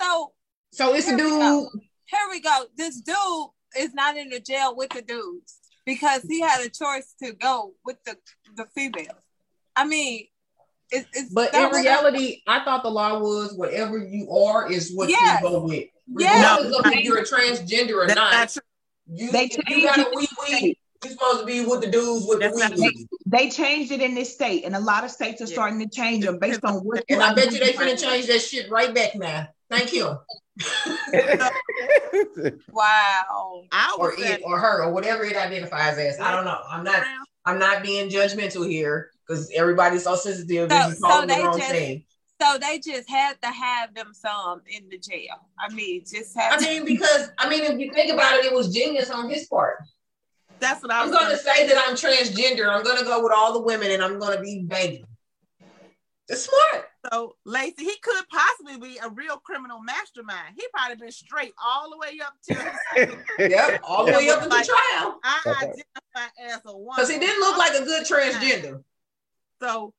So 0.00 0.32
So 0.72 0.94
it's 0.94 1.06
a 1.08 1.16
Here 1.16 1.24
we 1.24 1.30
dude. 1.30 1.68
here 2.06 2.28
we 2.30 2.40
go. 2.40 2.64
This 2.76 3.00
dude 3.00 3.16
is 3.78 3.92
not 3.94 4.16
in 4.16 4.30
the 4.30 4.40
jail 4.40 4.74
with 4.74 4.90
the 4.90 5.02
dudes 5.02 5.58
because 5.84 6.22
he 6.22 6.40
had 6.40 6.64
a 6.64 6.68
choice 6.70 7.14
to 7.22 7.32
go 7.32 7.74
with 7.84 8.02
the 8.04 8.16
the 8.56 8.66
females. 8.74 9.18
I 9.76 9.84
mean, 9.84 10.26
it, 10.90 11.06
it's 11.12 11.32
But 11.32 11.54
in 11.54 11.70
reality, 11.70 12.42
I 12.46 12.64
thought 12.64 12.82
the 12.82 12.90
law 12.90 13.18
was 13.18 13.54
whatever 13.54 13.98
you 13.98 14.30
are 14.30 14.70
is 14.70 14.92
what 14.94 15.08
Yes. 15.08 15.42
you 15.42 15.48
go 15.48 15.60
with. 15.60 15.84
Yeah. 16.16 16.56
Regardless 16.56 16.78
of 16.78 16.86
if 16.92 17.04
you're 17.04 17.18
a 17.18 17.24
transgender 17.24 17.94
or 18.02 18.06
That's 18.06 18.16
not, 18.16 18.32
not 18.32 18.56
you, 19.06 19.30
They 19.32 19.44
if 19.44 19.56
you 19.56 19.62
changed 19.64 19.86
got 19.86 19.98
a 19.98 20.02
it. 20.02 20.14
wee 20.14 20.28
wee, 20.48 20.76
you're 21.02 21.12
supposed 21.12 21.40
to 21.40 21.46
be 21.46 21.64
with 21.64 21.80
the 21.80 21.90
dudes 21.90 22.26
with 22.26 22.40
That's 22.40 22.54
the 22.54 22.60
not 22.68 22.78
wee 22.78 22.92
wee. 22.94 23.06
They 23.26 23.48
changed 23.50 23.90
it 23.90 24.00
in 24.00 24.14
this 24.14 24.32
state, 24.32 24.64
and 24.64 24.76
a 24.76 24.80
lot 24.80 25.04
of 25.04 25.10
states 25.10 25.40
are 25.40 25.46
Yeah. 25.46 25.52
starting 25.54 25.78
to 25.80 25.88
change 25.88 26.24
them 26.24 26.38
based 26.38 26.64
on 26.64 26.74
what. 26.76 27.04
And 27.08 27.22
I 27.22 27.34
bet 27.34 27.52
you 27.52 27.58
they 27.58 27.72
finna 27.72 27.98
change 28.00 28.26
that 28.26 28.40
shit 28.40 28.70
right 28.70 28.94
back 28.94 29.14
now. 29.14 29.48
Thank 29.70 29.92
you. 29.92 30.18
wow. 32.70 33.64
I 33.72 33.96
Or 33.98 34.12
it 34.16 34.42
or 34.44 34.58
her 34.58 34.82
or 34.84 34.92
whatever 34.92 35.24
it 35.24 35.36
identifies 35.36 35.98
as. 35.98 36.20
I 36.20 36.30
don't 36.30 36.44
know. 36.44 36.58
I'm 36.68 36.84
not 36.84 37.02
I'm 37.44 37.58
not 37.58 37.82
being 37.82 38.08
judgmental 38.08 38.68
here 38.68 39.10
because 39.26 39.50
everybody's 39.54 40.04
so 40.04 40.16
sensitive 40.16 40.70
So- 40.70 40.90
so 40.90 41.00
calling 41.06 41.28
the 41.28 41.34
they 41.34 41.42
wrong 41.42 41.58
just- 41.58 41.70
thing. 41.70 42.04
So 42.42 42.58
they 42.58 42.80
just 42.80 43.08
had 43.08 43.40
to 43.42 43.48
have 43.48 43.94
them 43.94 44.12
some 44.12 44.60
in 44.66 44.88
the 44.88 44.98
jail. 44.98 45.36
I 45.58 45.72
mean, 45.72 46.04
just 46.04 46.36
had. 46.36 46.52
I 46.54 46.58
mean, 46.60 46.84
because 46.84 47.30
I 47.38 47.48
mean, 47.48 47.62
if 47.62 47.78
you 47.78 47.92
think 47.94 48.12
about 48.12 48.34
it, 48.34 48.44
it 48.44 48.52
was 48.52 48.74
genius 48.74 49.08
on 49.08 49.30
his 49.30 49.46
part. 49.46 49.78
That's 50.58 50.82
what 50.82 50.90
I 50.92 51.02
I'm 51.02 51.10
was 51.10 51.16
gonna 51.18 51.36
say 51.38 51.68
that 51.68 51.76
I'm 51.86 51.94
transgender. 51.94 52.68
I'm 52.68 52.82
gonna 52.82 53.04
go 53.04 53.22
with 53.22 53.32
all 53.34 53.52
the 53.52 53.60
women 53.60 53.92
and 53.92 54.02
I'm 54.02 54.18
gonna 54.18 54.40
be 54.40 54.62
banging. 54.64 55.06
It's 56.28 56.42
smart. 56.50 56.86
So 57.12 57.36
Lacey, 57.44 57.84
he 57.84 57.96
could 58.02 58.24
possibly 58.28 58.78
be 58.78 58.98
a 58.98 59.10
real 59.10 59.36
criminal 59.36 59.80
mastermind. 59.80 60.54
He 60.56 60.66
probably 60.74 60.96
been 60.96 61.12
straight 61.12 61.52
all 61.64 61.88
the 61.90 61.98
way 61.98 62.18
up 62.24 62.34
to 62.48 63.16
Yep, 63.48 63.80
all 63.84 64.06
the 64.06 64.12
way 64.12 64.28
up 64.30 64.42
to 64.42 64.48
the 64.48 64.54
trial. 64.54 65.20
I 65.22 65.40
identify 65.62 66.42
as 66.52 66.60
a 66.66 66.76
woman. 66.76 66.94
Because 66.96 67.10
he 67.10 67.18
didn't 67.20 67.40
look 67.40 67.56
like 67.58 67.74
a 67.74 67.84
good 67.84 68.04
transgender. 68.06 68.82
So 69.64 69.94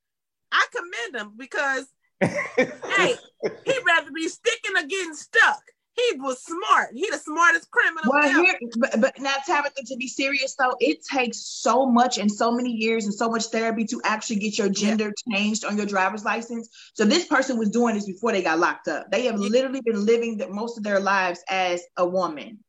I 0.51 0.65
commend 0.75 1.24
him 1.24 1.34
because 1.38 1.86
hey, 2.22 3.15
he'd 3.63 3.81
rather 3.88 4.12
be 4.12 4.27
sticking 4.27 4.77
or 4.77 4.86
getting 4.86 5.15
stuck. 5.15 5.62
He 5.95 6.17
was 6.17 6.43
smart. 6.43 6.89
He 6.93 7.10
the 7.10 7.17
smartest 7.17 7.72
criminal 7.72 8.12
Well, 8.13 8.29
ever. 8.29 8.43
here, 8.43 8.60
but, 8.77 9.01
but 9.01 9.19
now, 9.19 9.34
Tabitha, 9.48 9.81
to 9.88 9.95
be 9.98 10.07
serious 10.07 10.55
though, 10.60 10.75
it 10.79 11.00
takes 11.12 11.39
so 11.39 11.86
much 11.88 12.17
and 12.17 12.31
so 12.31 12.51
many 12.51 12.69
years 12.72 13.05
and 13.05 13.13
so 13.13 13.29
much 13.29 13.45
therapy 13.45 13.86
to 13.86 14.01
actually 14.03 14.36
get 14.38 14.57
your 14.57 14.69
gender 14.69 15.12
changed 15.31 15.65
on 15.65 15.77
your 15.77 15.86
driver's 15.86 16.25
license. 16.25 16.69
So 16.93 17.05
this 17.05 17.25
person 17.25 17.57
was 17.57 17.69
doing 17.69 17.95
this 17.95 18.05
before 18.05 18.34
they 18.34 18.43
got 18.43 18.60
locked 18.60 18.88
up. 18.89 19.10
They 19.10 19.25
have 19.25 19.39
Yeah. 19.39 19.50
literally 19.50 19.81
been 19.81 20.05
living 20.05 20.38
the, 20.38 20.50
most 20.50 20.77
of 20.77 20.84
their 20.84 21.00
lives 21.00 21.43
as 21.50 21.81
a 21.98 22.05
woman. 22.07 22.60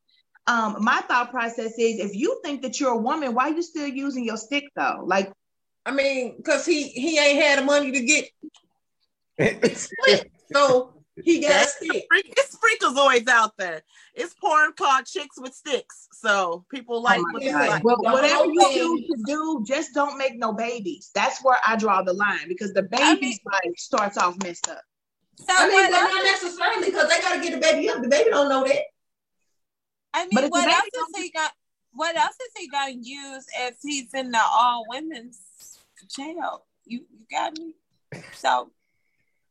um, 0.46 0.76
my 0.80 1.00
thought 1.08 1.30
process 1.32 1.72
is 1.78 1.98
if 1.98 2.14
you 2.14 2.40
think 2.44 2.62
that 2.62 2.78
you're 2.80 2.92
a 2.92 2.96
woman, 2.96 3.34
why 3.34 3.50
are 3.50 3.54
you 3.54 3.62
still 3.62 3.88
using 3.88 4.24
your 4.24 4.36
stick 4.36 4.64
though? 4.76 5.02
Like, 5.04 5.32
I 5.86 5.92
mean, 5.92 6.36
because 6.36 6.66
he 6.66 6.88
he 6.88 7.18
ain't 7.18 7.40
had 7.42 7.60
the 7.60 7.64
money 7.64 7.92
to 7.92 8.00
get 8.04 8.28
it 9.38 9.76
split. 9.78 10.30
So 10.52 10.92
he 11.22 11.40
got 11.40 11.50
a 11.50 11.54
That's 11.54 11.76
stick. 11.76 12.04
freak- 12.10 12.34
it's 12.36 12.56
freakazoids 12.56 13.28
out 13.28 13.52
there. 13.56 13.82
It's 14.14 14.34
porn 14.34 14.72
called 14.76 15.06
chicks 15.06 15.36
with 15.40 15.54
sticks. 15.54 16.08
So 16.12 16.64
people 16.74 17.00
like, 17.02 17.20
oh 17.20 17.22
my 17.22 17.32
what 17.32 17.42
they 17.42 17.50
God. 17.52 17.68
like. 17.68 17.84
well, 17.84 17.96
whatever 18.00 18.46
you 18.46 18.60
thing- 18.60 18.74
choose 18.78 19.06
to 19.06 19.22
do, 19.26 19.64
just 19.66 19.94
don't 19.94 20.18
make 20.18 20.36
no 20.36 20.52
babies. 20.52 21.10
That's 21.14 21.42
where 21.44 21.58
I 21.66 21.76
draw 21.76 22.02
the 22.02 22.12
line 22.14 22.48
because 22.48 22.72
the 22.74 22.86
I 22.92 23.14
baby's 23.14 23.38
life 23.46 23.76
starts 23.78 24.18
off 24.18 24.36
messed 24.42 24.68
up. 24.68 24.82
So 25.38 25.46
I 25.50 25.68
mean, 25.68 25.74
what 25.74 25.90
but 25.92 26.00
not 26.00 26.24
necessarily 26.24 26.86
because 26.86 27.08
they 27.08 27.20
gotta 27.20 27.40
get 27.40 27.52
the 27.52 27.60
baby 27.60 27.88
up. 27.90 28.02
The 28.02 28.08
baby 28.08 28.30
don't 28.30 28.48
know 28.48 28.64
that. 28.66 28.82
I 30.14 30.22
mean, 30.24 30.30
But 30.32 30.50
what 30.50 30.66
else 30.68 30.84
is 30.86 31.22
he 31.22 31.30
got? 31.30 31.52
What 31.92 32.16
else 32.16 32.34
is 32.34 32.52
he 32.58 32.68
gonna 32.68 32.92
use 33.00 33.44
if 33.60 33.76
he's 33.82 34.12
in 34.14 34.30
the 34.32 34.40
all 34.42 34.84
women's 34.88 35.40
jail? 36.06 36.64
You 36.84 37.00
you 37.10 37.26
got 37.30 37.56
me. 37.58 37.74
So 38.34 38.70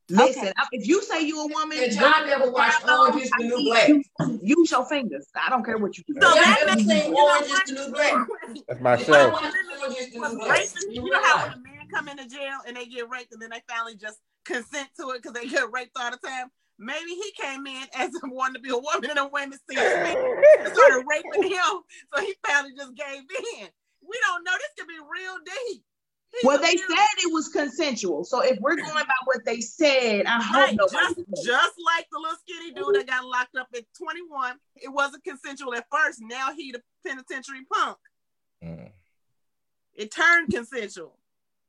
Listen, 0.08 0.52
I- 0.56 0.66
if 0.70 0.86
you 0.86 1.02
say 1.02 1.22
you 1.22 1.40
a 1.42 1.46
woman, 1.48 1.78
And 1.82 1.92
John 1.92 2.26
never 2.26 2.48
watched 2.50 2.88
Orange 2.88 3.22
is 3.22 3.30
the 3.30 3.42
New 3.44 3.64
Black. 3.64 3.88
you- 3.88 4.04
use 4.40 4.70
your 4.70 4.86
fingers. 4.86 5.26
I 5.34 5.50
don't 5.50 5.64
care 5.64 5.78
what 5.78 5.98
you 5.98 6.04
do. 6.06 6.14
So 6.20 6.28
Y'all 6.28 6.36
that 6.36 6.64
never 6.64 6.78
seen 6.80 7.12
Orange 7.12 7.46
is 7.46 7.60
the 7.66 7.72
New 7.74 7.92
Black. 7.92 8.28
That's 8.68 8.80
my 8.80 8.96
show. 8.96 9.30
watched 9.30 9.44
Orange 9.82 9.96
is 9.98 10.12
the 10.12 10.20
was 10.20 10.32
New 10.32 10.38
Black, 10.38 10.50
raping. 10.58 10.90
you 10.94 11.02
You 11.04 11.10
know 11.10 11.22
how 11.22 11.42
when 11.48 11.52
a 11.54 11.56
man 11.58 11.88
come 11.92 12.06
into 12.08 12.26
jail 12.28 12.58
and 12.68 12.76
they 12.76 12.86
get 12.86 13.08
raped 13.10 13.32
and 13.32 13.42
then 13.42 13.50
they 13.50 13.62
finally 13.68 13.96
just 13.96 14.18
consent 14.44 14.88
to 15.00 15.10
it 15.10 15.22
because 15.22 15.32
they 15.32 15.48
get 15.48 15.72
raped 15.72 15.90
all 15.98 16.10
the 16.12 16.18
time. 16.18 16.52
Maybe 16.78 17.10
he 17.10 17.32
came 17.32 17.66
in 17.66 17.86
as 17.94 18.10
a 18.14 18.20
wanting 18.30 18.54
to 18.54 18.60
be 18.60 18.70
a 18.70 18.78
woman 18.78 19.10
and 19.10 19.18
a 19.18 19.26
woman 19.26 19.58
see 19.68 19.76
and 19.76 20.72
started 20.72 21.04
raping 21.08 21.50
him, 21.50 21.82
so 22.14 22.20
he 22.20 22.32
finally 22.46 22.74
just 22.76 22.94
gave 22.94 23.22
in. 23.58 23.68
We 24.06 24.16
don't 24.24 24.44
know. 24.44 24.52
This 24.52 24.70
could 24.78 24.86
be 24.86 25.00
real 25.00 25.36
deep. 25.44 25.82
He's 26.36 26.44
Well, 26.44 26.58
they 26.58 26.76
said 26.76 27.06
it 27.18 27.32
was 27.32 27.48
consensual. 27.48 28.24
So 28.24 28.40
if 28.42 28.58
we're 28.60 28.76
going 28.76 28.92
by 28.92 29.14
what 29.24 29.44
they 29.44 29.60
said, 29.60 30.26
I 30.26 30.42
hope 30.42 30.56
Right, 30.56 30.76
nobody. 30.76 31.22
just, 31.24 31.46
just 31.46 31.74
like 31.96 32.06
the 32.12 32.18
little 32.18 32.36
skinny 32.46 32.72
dude 32.72 32.94
that 32.94 33.06
got 33.06 33.24
locked 33.24 33.56
up 33.56 33.68
at 33.74 33.84
21, 33.96 34.56
it 34.76 34.88
wasn't 34.88 35.24
consensual 35.24 35.74
at 35.74 35.86
first. 35.90 36.20
Now 36.20 36.52
he 36.54 36.72
the 36.72 36.82
penitentiary 37.06 37.64
punk. 37.72 37.96
Mm. 38.62 38.90
It 39.94 40.10
turned 40.10 40.52
consensual. 40.52 41.18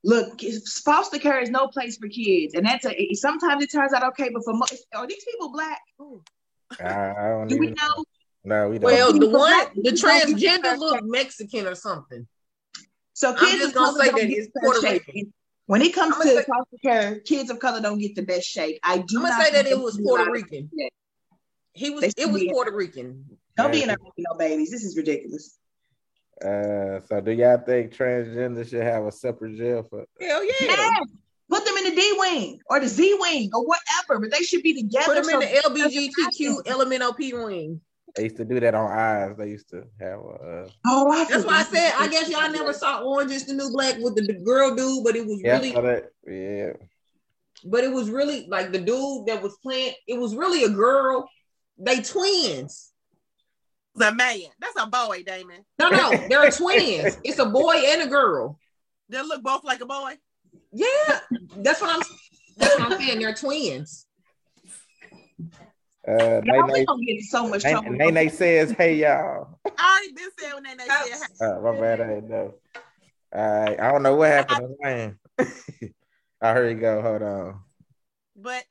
Look, 0.03 0.41
foster 0.83 1.17
care 1.17 1.39
is 1.39 1.49
no 1.49 1.67
place 1.67 1.97
for 1.97 2.07
kids, 2.07 2.53
and 2.53 2.65
that's 2.65 2.85
a. 2.85 3.13
Sometimes 3.13 3.63
it 3.63 3.71
turns 3.71 3.93
out 3.93 4.03
okay, 4.03 4.29
but 4.31 4.43
for 4.43 4.53
most, 4.53 4.85
are 4.95 5.07
these 5.07 5.23
people 5.25 5.51
black? 5.51 5.81
I, 6.79 7.13
I 7.17 7.29
don't 7.29 7.47
Do 7.47 7.57
we 7.57 7.67
even 7.67 7.77
know? 7.81 8.03
No, 8.43 8.69
we 8.69 8.79
don't. 8.79 8.83
Well, 8.83 9.11
the 9.11 9.29
one, 9.29 9.65
the 9.75 9.91
people 9.91 10.09
don't 10.09 10.37
get 10.37 10.59
transgender 10.59 10.61
fair 10.61 10.77
look. 10.77 11.03
Mexican 11.03 11.67
or 11.67 11.75
something. 11.75 12.27
So 13.17 13.31
I'm 13.31 13.35
kids 13.37 13.51
just 13.57 13.67
of 13.69 13.73
gonna 13.73 13.87
color 13.93 13.99
say 14.03 14.09
don't 14.11 14.19
that 14.19 14.27
get 14.27 14.37
it's 14.37 14.47
fair 14.53 14.61
Puerto 14.63 14.79
shake. 14.81 15.07
Rican. 15.07 15.33
When 15.65 15.81
it 15.81 15.91
comes 15.95 16.15
to 16.17 16.23
gonna 16.23 16.43
foster 16.43 16.77
care, 16.83 17.19
kids 17.21 17.49
of 17.49 17.57
color 17.57 17.81
don't 17.81 17.97
get 17.97 18.13
the 18.13 18.21
best 18.21 18.47
shake. 18.47 18.79
I 18.83 18.99
do 18.99 19.17
I'm 19.17 19.23
not 19.23 19.31
gonna 19.31 19.43
say 19.45 19.51
that 19.53 19.65
it 19.65 19.79
was 19.79 19.99
Puerto 19.99 20.29
Rican. 20.31 20.69
allowed- 20.71 20.89
He 21.73 21.89
was. 21.89 22.01
They 22.13 22.23
It 22.23 22.31
was 22.31 22.43
Puerto 22.51 22.71
Rican. 22.75 23.25
Don't 23.55 23.71
be 23.71 23.81
in 23.81 23.87
there 23.87 23.97
no 24.19 24.37
babies. 24.37 24.69
This 24.69 24.83
is 24.83 24.95
ridiculous. 24.95 25.57
Uh, 26.39 26.99
so 27.07 27.19
do 27.19 27.31
y'all 27.31 27.57
think 27.57 27.91
transgender 27.91 28.69
should 28.69 28.83
have 28.83 29.05
a 29.05 29.11
separate 29.11 29.57
jail 29.57 29.81
for? 29.81 30.05
Hell 30.21 30.45
yeah. 30.45 30.51
Yes. 30.61 31.07
Put 31.49 31.65
them 31.65 31.75
in 31.77 31.83
the 31.85 31.95
D 31.95 32.15
wing 32.19 32.59
or 32.69 32.79
the 32.79 32.87
Z 32.87 33.17
wing 33.19 33.49
or 33.51 33.65
whatever, 33.65 34.19
but 34.19 34.29
they 34.29 34.43
should 34.43 34.61
be 34.61 34.75
together. 34.79 35.05
Put 35.15 35.23
them 35.23 35.41
in 35.41 35.41
so- 35.63 35.69
the 35.71 35.79
LBGTQ 35.79 36.63
LMNOP 36.67 37.33
wing. 37.45 37.81
They 38.17 38.23
used 38.23 38.37
to 38.37 38.45
do 38.45 38.59
that 38.59 38.73
on 38.73 38.91
eyes. 38.91 39.37
They 39.37 39.49
used 39.49 39.69
to 39.69 39.83
have 39.99 40.19
uh, 40.19 40.67
Oh, 40.87 41.11
I 41.11 41.25
That's 41.29 41.45
why 41.45 41.59
I 41.59 41.63
said 41.63 41.93
I 41.97 42.07
guess 42.07 42.27
y'all 42.29 42.51
never 42.51 42.73
saw 42.73 43.01
Orange 43.01 43.31
is 43.31 43.45
the 43.45 43.53
New 43.53 43.69
Black 43.71 43.97
with 43.99 44.15
the, 44.15 44.23
the 44.23 44.33
girl 44.33 44.75
dude, 44.75 45.03
but 45.03 45.15
it 45.15 45.25
was 45.25 45.39
yeah, 45.43 45.53
really, 45.53 45.71
that, 45.71 46.09
yeah. 46.27 46.73
but 47.63 47.83
it 47.83 47.91
was 47.91 48.09
really 48.09 48.47
like 48.47 48.71
the 48.71 48.79
dude 48.79 49.27
that 49.27 49.41
was 49.41 49.55
playing. 49.61 49.93
It 50.07 50.19
was 50.19 50.35
really 50.35 50.63
a 50.63 50.69
girl. 50.69 51.29
They 51.77 52.01
twins. 52.01 52.91
The 53.93 54.11
man. 54.11 54.39
That's 54.59 54.75
a 54.79 54.87
boy, 54.87 55.23
Damon. 55.23 55.63
No, 55.79 55.89
no, 55.89 56.09
they're 56.27 56.49
twins. 56.51 57.19
It's 57.23 57.39
a 57.39 57.45
boy 57.45 57.75
and 57.85 58.01
a 58.01 58.07
girl. 58.07 58.59
They 59.09 59.21
look 59.21 59.43
both 59.43 59.63
like 59.63 59.81
a 59.81 59.85
boy. 59.85 60.15
Yeah, 60.73 61.19
that's 61.57 61.81
what 61.81 61.91
I'm. 61.91 62.01
That's 62.57 62.79
what 62.79 62.91
I'm 62.91 62.99
saying. 62.99 63.19
They're 63.19 63.35
twins. 63.35 64.06
Uh, 66.07 66.41
Y'all, 66.45 66.63
we 66.67 66.73
Nene, 66.73 66.85
gonna 66.85 67.03
get 67.05 67.21
so 67.23 67.47
much 67.47 67.63
trouble. 67.63 67.91
Nene, 67.91 68.13
Nene 68.13 68.29
says, 68.29 68.71
"Hey 68.71 68.95
y'all." 68.95 69.59
I 69.77 69.99
already 69.99 70.13
been 70.13 70.29
saying 70.39 70.53
when 70.53 70.63
they, 70.63 70.75
they 70.75 71.13
said 71.13 71.57
Uh, 71.57 71.59
my 71.61 71.79
bad, 71.79 72.01
I 72.01 72.07
didn't 72.07 72.29
know. 72.29 72.53
Uh, 73.35 73.75
I 73.77 73.91
don't 73.91 74.03
know 74.03 74.15
what 74.15 74.29
happened 74.29 74.59
to 74.59 74.75
Wayne. 74.79 75.19
I 76.41 76.53
heard 76.53 76.69
you 76.75 76.79
go. 76.79 77.01
Hold 77.01 77.21
on. 77.23 77.59
but 78.35 78.63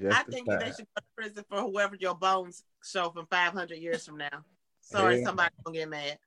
just 0.00 0.18
I 0.18 0.22
think 0.24 0.48
that 0.48 0.60
they 0.60 0.66
should 0.72 0.86
go 0.96 1.00
to 1.00 1.02
prison 1.16 1.44
for 1.48 1.60
whoever 1.60 1.94
your 1.94 2.14
bones 2.14 2.64
show 2.82 3.10
from 3.10 3.26
500 3.26 3.78
years 3.78 4.06
from 4.06 4.16
now. 4.16 4.44
Sorry, 4.80 5.18
Yeah. 5.18 5.24
somebody 5.26 5.54
gonna 5.64 5.78
get 5.78 5.88
mad. 5.88 6.18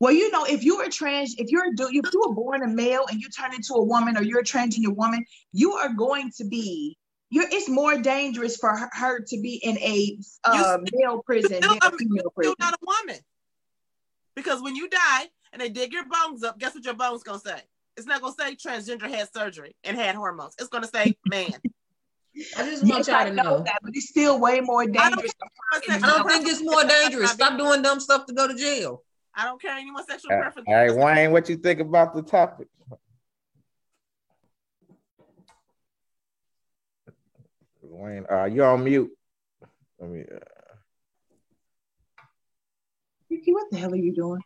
Well, 0.00 0.12
you 0.12 0.30
know, 0.30 0.44
if 0.44 0.62
you 0.64 0.76
are 0.80 0.88
trans, 0.90 1.36
if 1.38 1.48
you're 1.50 1.68
a 1.68 1.74
dude, 1.74 1.94
if 1.94 2.12
you 2.12 2.22
were 2.26 2.34
born 2.34 2.62
a 2.62 2.66
male 2.66 3.06
and 3.10 3.20
you 3.20 3.28
turn 3.30 3.54
into 3.54 3.74
a 3.74 3.82
woman, 3.82 4.16
or 4.18 4.22
you're 4.22 4.40
a 4.40 4.44
transgender 4.44 4.94
woman, 4.94 5.24
you 5.52 5.72
are 5.72 5.88
going 5.88 6.30
to 6.36 6.44
be. 6.44 6.98
You're, 7.30 7.46
it's 7.50 7.68
more 7.68 7.98
dangerous 8.00 8.56
for 8.56 8.76
her, 8.76 8.88
her 8.92 9.20
to 9.20 9.40
be 9.40 9.54
in 9.56 9.76
a 9.78 10.18
uh, 10.44 10.78
male 10.92 11.22
prison 11.22 11.62
still 11.62 11.68
than 11.74 11.78
a 11.82 11.86
a- 11.88 11.96
female 11.98 12.22
You're 12.24 12.30
prison. 12.30 12.54
not 12.60 12.74
a 12.74 12.78
woman. 12.86 13.20
Because 14.36 14.62
when 14.62 14.76
you 14.76 14.88
die 14.88 15.26
and 15.52 15.60
they 15.60 15.68
dig 15.68 15.92
your 15.92 16.04
bones 16.04 16.42
up, 16.44 16.58
guess 16.58 16.74
what 16.74 16.84
your 16.84 16.94
bones 16.94 17.22
gonna 17.22 17.38
say? 17.40 17.60
It's 17.96 18.06
not 18.06 18.20
gonna 18.20 18.34
say 18.38 18.56
transgender 18.56 19.08
had 19.08 19.32
surgery 19.32 19.74
and 19.84 19.96
had 19.96 20.14
hormones. 20.16 20.54
It's 20.58 20.68
gonna 20.68 20.88
say 20.88 21.16
man. 21.26 21.52
I 22.56 22.68
just 22.68 22.82
want 22.82 23.06
Yes, 23.06 23.08
y'all 23.08 23.24
to 23.26 23.32
know 23.32 23.42
know. 23.44 23.62
that, 23.62 23.78
but 23.82 23.92
it's 23.94 24.08
still 24.08 24.40
way 24.40 24.60
more 24.60 24.84
dangerous. 24.86 25.32
I 25.88 25.98
don't 26.00 26.28
think 26.28 26.48
it's 26.48 26.62
more 26.62 26.82
dangerous. 26.82 27.30
Stop 27.30 27.56
doing 27.58 27.80
dumb 27.82 28.00
stuff 28.00 28.26
to 28.26 28.32
go 28.32 28.48
to 28.48 28.54
jail. 28.56 29.02
I 29.36 29.44
don't 29.44 29.62
care 29.62 29.76
anyone's 29.76 30.06
sexual 30.08 30.32
Uh, 30.32 30.40
preference. 30.40 30.66
Hey, 30.68 30.90
Wayne, 30.90 31.30
what 31.30 31.48
you 31.48 31.56
think 31.56 31.78
about 31.80 32.12
the 32.14 32.22
topic? 32.22 32.66
Wayne, 37.94 38.26
uh, 38.30 38.44
you're 38.44 38.66
on 38.66 38.84
mute. 38.84 39.10
Let 39.98 40.10
me. 40.10 40.20
Uh, 40.22 40.38
Ricky, 43.30 43.52
what 43.52 43.70
the 43.70 43.78
hell 43.78 43.92
are 43.92 43.96
you 43.96 44.14
doing? 44.14 44.40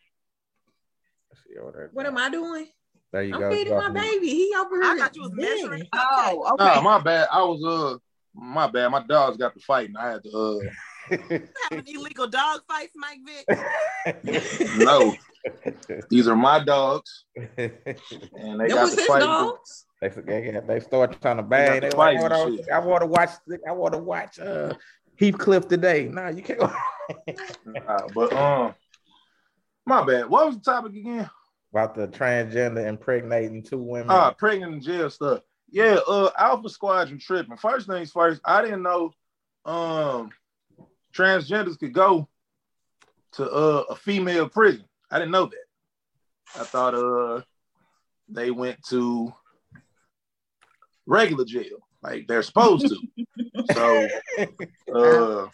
see 1.46 1.58
over 1.58 1.72
there. 1.72 1.90
What 1.92 2.06
am 2.06 2.16
I 2.16 2.30
doing? 2.30 2.66
There 3.12 3.22
you 3.22 3.34
I'm 3.34 3.40
go. 3.40 3.50
feeding 3.50 3.68
You're 3.72 3.78
my 3.82 3.88
off 3.88 3.94
baby. 3.94 4.28
He 4.28 4.54
over 4.56 4.74
here. 4.82 4.92
I 4.92 4.98
thought 4.98 5.16
you 5.16 5.22
was 5.22 5.32
measuring. 5.34 5.80
dead. 5.80 5.88
Oh, 5.94 6.50
okay. 6.54 6.64
Nah, 6.64 6.80
my 6.82 7.00
bad. 7.00 7.28
I 7.32 7.42
was 7.42 7.64
uh 7.64 7.98
my 8.34 8.66
bad. 8.70 8.88
My 8.88 9.02
dogs 9.02 9.36
got 9.36 9.54
to 9.54 9.60
fight 9.60 9.88
and 9.88 9.96
I 9.98 10.12
had 10.12 10.22
to 10.24 10.30
uh 10.30 10.58
having 11.70 11.86
illegal 11.86 12.26
dog 12.28 12.60
fights, 12.68 12.92
Mike 12.96 13.20
Vick. 13.24 13.46
no. 14.76 15.14
These 16.10 16.28
are 16.28 16.36
my 16.36 16.62
dogs 16.62 17.24
and 17.36 17.46
they 17.56 17.70
That 18.68 18.68
got 18.68 18.82
was 18.82 18.94
to 18.96 19.02
fight. 19.04 19.20
dogs. 19.20 19.86
They, 20.00 20.08
they, 20.08 20.60
they 20.66 20.80
start 20.80 21.20
trying 21.20 21.38
to 21.38 21.42
bang. 21.42 21.80
got 21.80 21.90
They 21.90 21.96
like, 21.96 22.16
I 22.18 22.20
want 22.20 22.32
to 22.34 22.72
I 22.72 22.78
want 22.78 23.00
to 23.02 23.06
watch. 23.06 23.30
I 23.66 23.72
want 23.72 23.94
to 23.94 23.98
watch 23.98 24.38
uh, 24.38 24.74
Heathcliff 25.18 25.66
today. 25.68 26.08
No, 26.08 26.28
you 26.28 26.42
can't. 26.42 26.60
Nah, 27.64 28.06
but 28.14 28.30
um 28.34 28.74
my 29.86 30.04
bad. 30.04 30.28
What 30.28 30.46
was 30.46 30.56
the 30.56 30.62
topic 30.62 30.94
again? 30.94 31.30
About 31.72 31.94
the 31.94 32.06
transgender 32.06 32.86
impregnating 32.86 33.62
two 33.62 33.78
women. 33.78 34.10
Ah, 34.10 34.30
pregnant 34.30 34.74
in 34.74 34.80
jail 34.82 35.08
stuff. 35.08 35.40
Yeah, 35.70 35.98
uh 36.06 36.30
Alpha 36.38 36.68
Squadron 36.68 37.18
tripping. 37.18 37.56
First 37.56 37.86
things 37.86 38.12
first, 38.12 38.42
I 38.44 38.60
didn't 38.60 38.82
know 38.82 39.12
um 39.64 40.30
transgenders 41.14 41.78
could 41.78 41.94
go 41.94 42.28
to 43.32 43.50
uh, 43.50 43.84
a 43.88 43.96
female 43.96 44.48
prison. 44.48 44.84
I 45.10 45.18
didn't 45.18 45.32
know 45.32 45.46
that. 45.46 46.60
I 46.60 46.64
thought 46.64 46.94
uh 46.94 47.42
they 48.28 48.50
went 48.50 48.82
to 48.90 49.32
regular 51.08 51.44
jail, 51.44 51.78
like 52.02 52.28
they're 52.28 52.42
supposed 52.42 52.86
to. 52.86 52.98
so 53.72 54.08
uh 54.94 55.48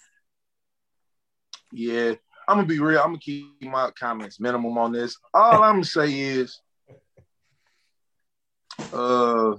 yeah, 1.72 2.14
I'm 2.46 2.56
gonna 2.56 2.66
be 2.66 2.80
real. 2.80 2.98
I'm 2.98 3.08
gonna 3.08 3.18
keep 3.18 3.62
my 3.62 3.90
comments 3.92 4.40
minimum 4.40 4.76
on 4.76 4.92
this. 4.92 5.16
All 5.32 5.62
I'm 5.62 5.76
gonna 5.76 5.84
say 5.84 6.12
is 6.12 6.60
uh 8.92 9.54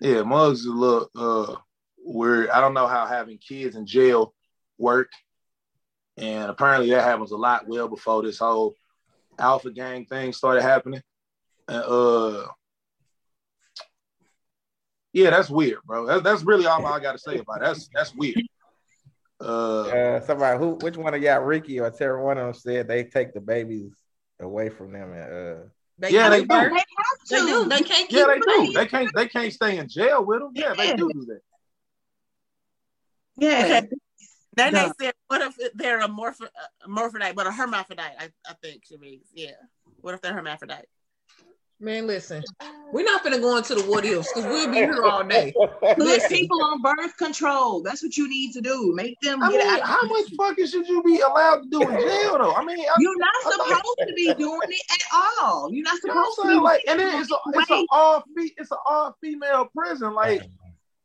yeah, 0.00 0.22
mugs 0.22 0.60
is 0.60 0.66
a 0.66 0.72
little 0.72 1.10
uh 1.16 1.56
weird. 2.04 2.50
I 2.50 2.60
don't 2.60 2.74
know 2.74 2.86
how 2.86 3.06
having 3.06 3.38
kids 3.38 3.76
in 3.76 3.86
jail 3.86 4.34
work. 4.76 5.10
And 6.16 6.50
apparently 6.50 6.90
that 6.90 7.04
happens 7.04 7.30
a 7.30 7.36
lot 7.36 7.66
well 7.66 7.88
before 7.88 8.22
this 8.22 8.38
whole 8.38 8.74
alpha 9.38 9.70
gang 9.70 10.04
thing 10.04 10.32
started 10.32 10.62
happening. 10.62 11.02
Uh 11.68 12.44
yeah, 15.12 15.30
that's 15.30 15.50
weird, 15.50 15.78
bro. 15.84 16.06
That, 16.06 16.22
that's 16.24 16.42
really 16.42 16.66
all 16.66 16.84
I 16.86 17.00
gotta 17.00 17.18
say 17.18 17.38
about 17.38 17.58
it. 17.58 17.64
That's 17.64 17.88
that's 17.94 18.14
weird. 18.14 18.42
Uh, 19.40 19.88
Uh, 19.88 20.20
somebody 20.20 20.58
who, 20.58 20.74
which 20.74 20.96
one 20.96 21.14
of 21.14 21.22
y'all, 21.22 21.40
Ricky 21.40 21.80
or 21.80 21.90
Tara, 21.90 22.22
one 22.22 22.36
of 22.36 22.44
them 22.44 22.54
said 22.54 22.86
they 22.86 23.04
take 23.04 23.32
the 23.32 23.40
babies 23.40 23.92
away 24.38 24.68
from 24.68 24.92
them 24.92 25.12
and 25.12 25.32
uh, 25.32 25.64
They 25.98 26.12
Yeah, 26.12 26.28
can't 26.28 26.32
they 26.32 26.44
do. 26.46 26.54
her. 26.54 26.68
They 26.68 26.74
have 26.74 27.28
They 27.30 27.46
do. 27.46 27.68
They 27.68 27.82
can't 27.82 28.08
keep 28.08 28.18
yeah, 28.18 28.26
they 28.26 28.34
her. 28.34 28.66
do. 28.66 28.72
They 28.72 28.86
can't. 28.86 29.14
They 29.14 29.28
can't 29.28 29.52
stay 29.52 29.78
in 29.78 29.88
jail 29.88 30.24
with 30.24 30.40
them. 30.40 30.52
Yeah, 30.54 30.74
they 30.74 30.94
do 30.94 31.10
do 31.12 31.24
that. 31.26 31.40
Yeah. 33.38 33.80
Then 34.56 34.72
Duh. 34.72 34.88
they 34.98 35.06
said, 35.06 35.14
what 35.28 35.40
if 35.40 35.56
they're 35.74 36.00
a 36.00 36.08
morph- 36.08 36.40
a 36.42 36.48
hermaphrodite, 36.82 37.34
but 37.36 37.46
a 37.46 37.52
hermaphrodite, 37.52 38.16
I, 38.18 38.30
I 38.48 38.54
think 38.60 38.82
she 38.84 38.96
means. 38.98 39.24
Yeah. 39.32 39.52
What 40.00 40.14
if 40.14 40.20
they're 40.20 40.34
hermaphrodite? 40.34 40.86
Man, 41.82 42.06
listen, 42.06 42.44
we're 42.92 43.04
not 43.04 43.24
gonna 43.24 43.38
go 43.38 43.56
into 43.56 43.74
the 43.74 43.80
what 43.82 44.04
ifs 44.04 44.28
because 44.34 44.44
we'll 44.44 44.68
be 44.68 44.76
here 44.76 45.02
all 45.02 45.24
day. 45.24 45.50
Put 45.96 46.28
people 46.28 46.62
on 46.62 46.82
birth 46.82 47.16
control. 47.16 47.80
That's 47.82 48.02
what 48.02 48.18
you 48.18 48.28
need 48.28 48.52
to 48.52 48.60
do. 48.60 48.92
Make 48.94 49.18
them 49.22 49.42
I 49.42 49.50
get 49.50 49.64
mean, 49.64 49.74
out. 49.76 49.86
how 49.88 50.02
much 50.06 50.26
fucking 50.36 50.66
should 50.66 50.86
you 50.86 51.02
be 51.02 51.20
allowed 51.20 51.62
to 51.62 51.68
do 51.70 51.80
in 51.80 51.88
jail 51.88 52.36
though? 52.36 52.52
I 52.54 52.62
mean, 52.64 52.78
I, 52.80 52.94
You're 52.98 53.18
not 53.18 53.30
I 53.34 53.42
thought- 53.56 53.68
supposed 53.78 53.98
to 54.08 54.12
be 54.14 54.34
doing 54.34 54.60
it 54.68 54.82
at 54.92 55.02
all. 55.42 55.72
You're 55.72 55.84
not 55.84 55.98
you 56.04 56.08
know 56.14 56.22
supposed 56.22 56.36
to 56.36 56.42
be 56.42 56.48
saying? 56.48 56.62
Like, 56.62 56.84
and 56.86 57.00
then 57.00 57.18
it's 57.22 57.32
a 57.32 57.36
it's 57.54 57.70
an 57.70 57.86
all 57.90 58.24
fe- 58.36 58.54
it's 58.58 58.70
an 58.70 58.78
all 58.84 59.16
female 59.22 59.70
prison. 59.74 60.12
Like, 60.14 60.42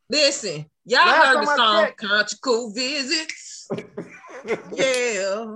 Listen, 0.10 0.66
y'all 0.86 1.00
heard 1.00 1.42
the 1.42 1.56
song 1.56 1.86
checked- 1.86 2.02
"Conjugal 2.02 2.74
Visits." 2.74 3.70
Yeah, 4.76 5.56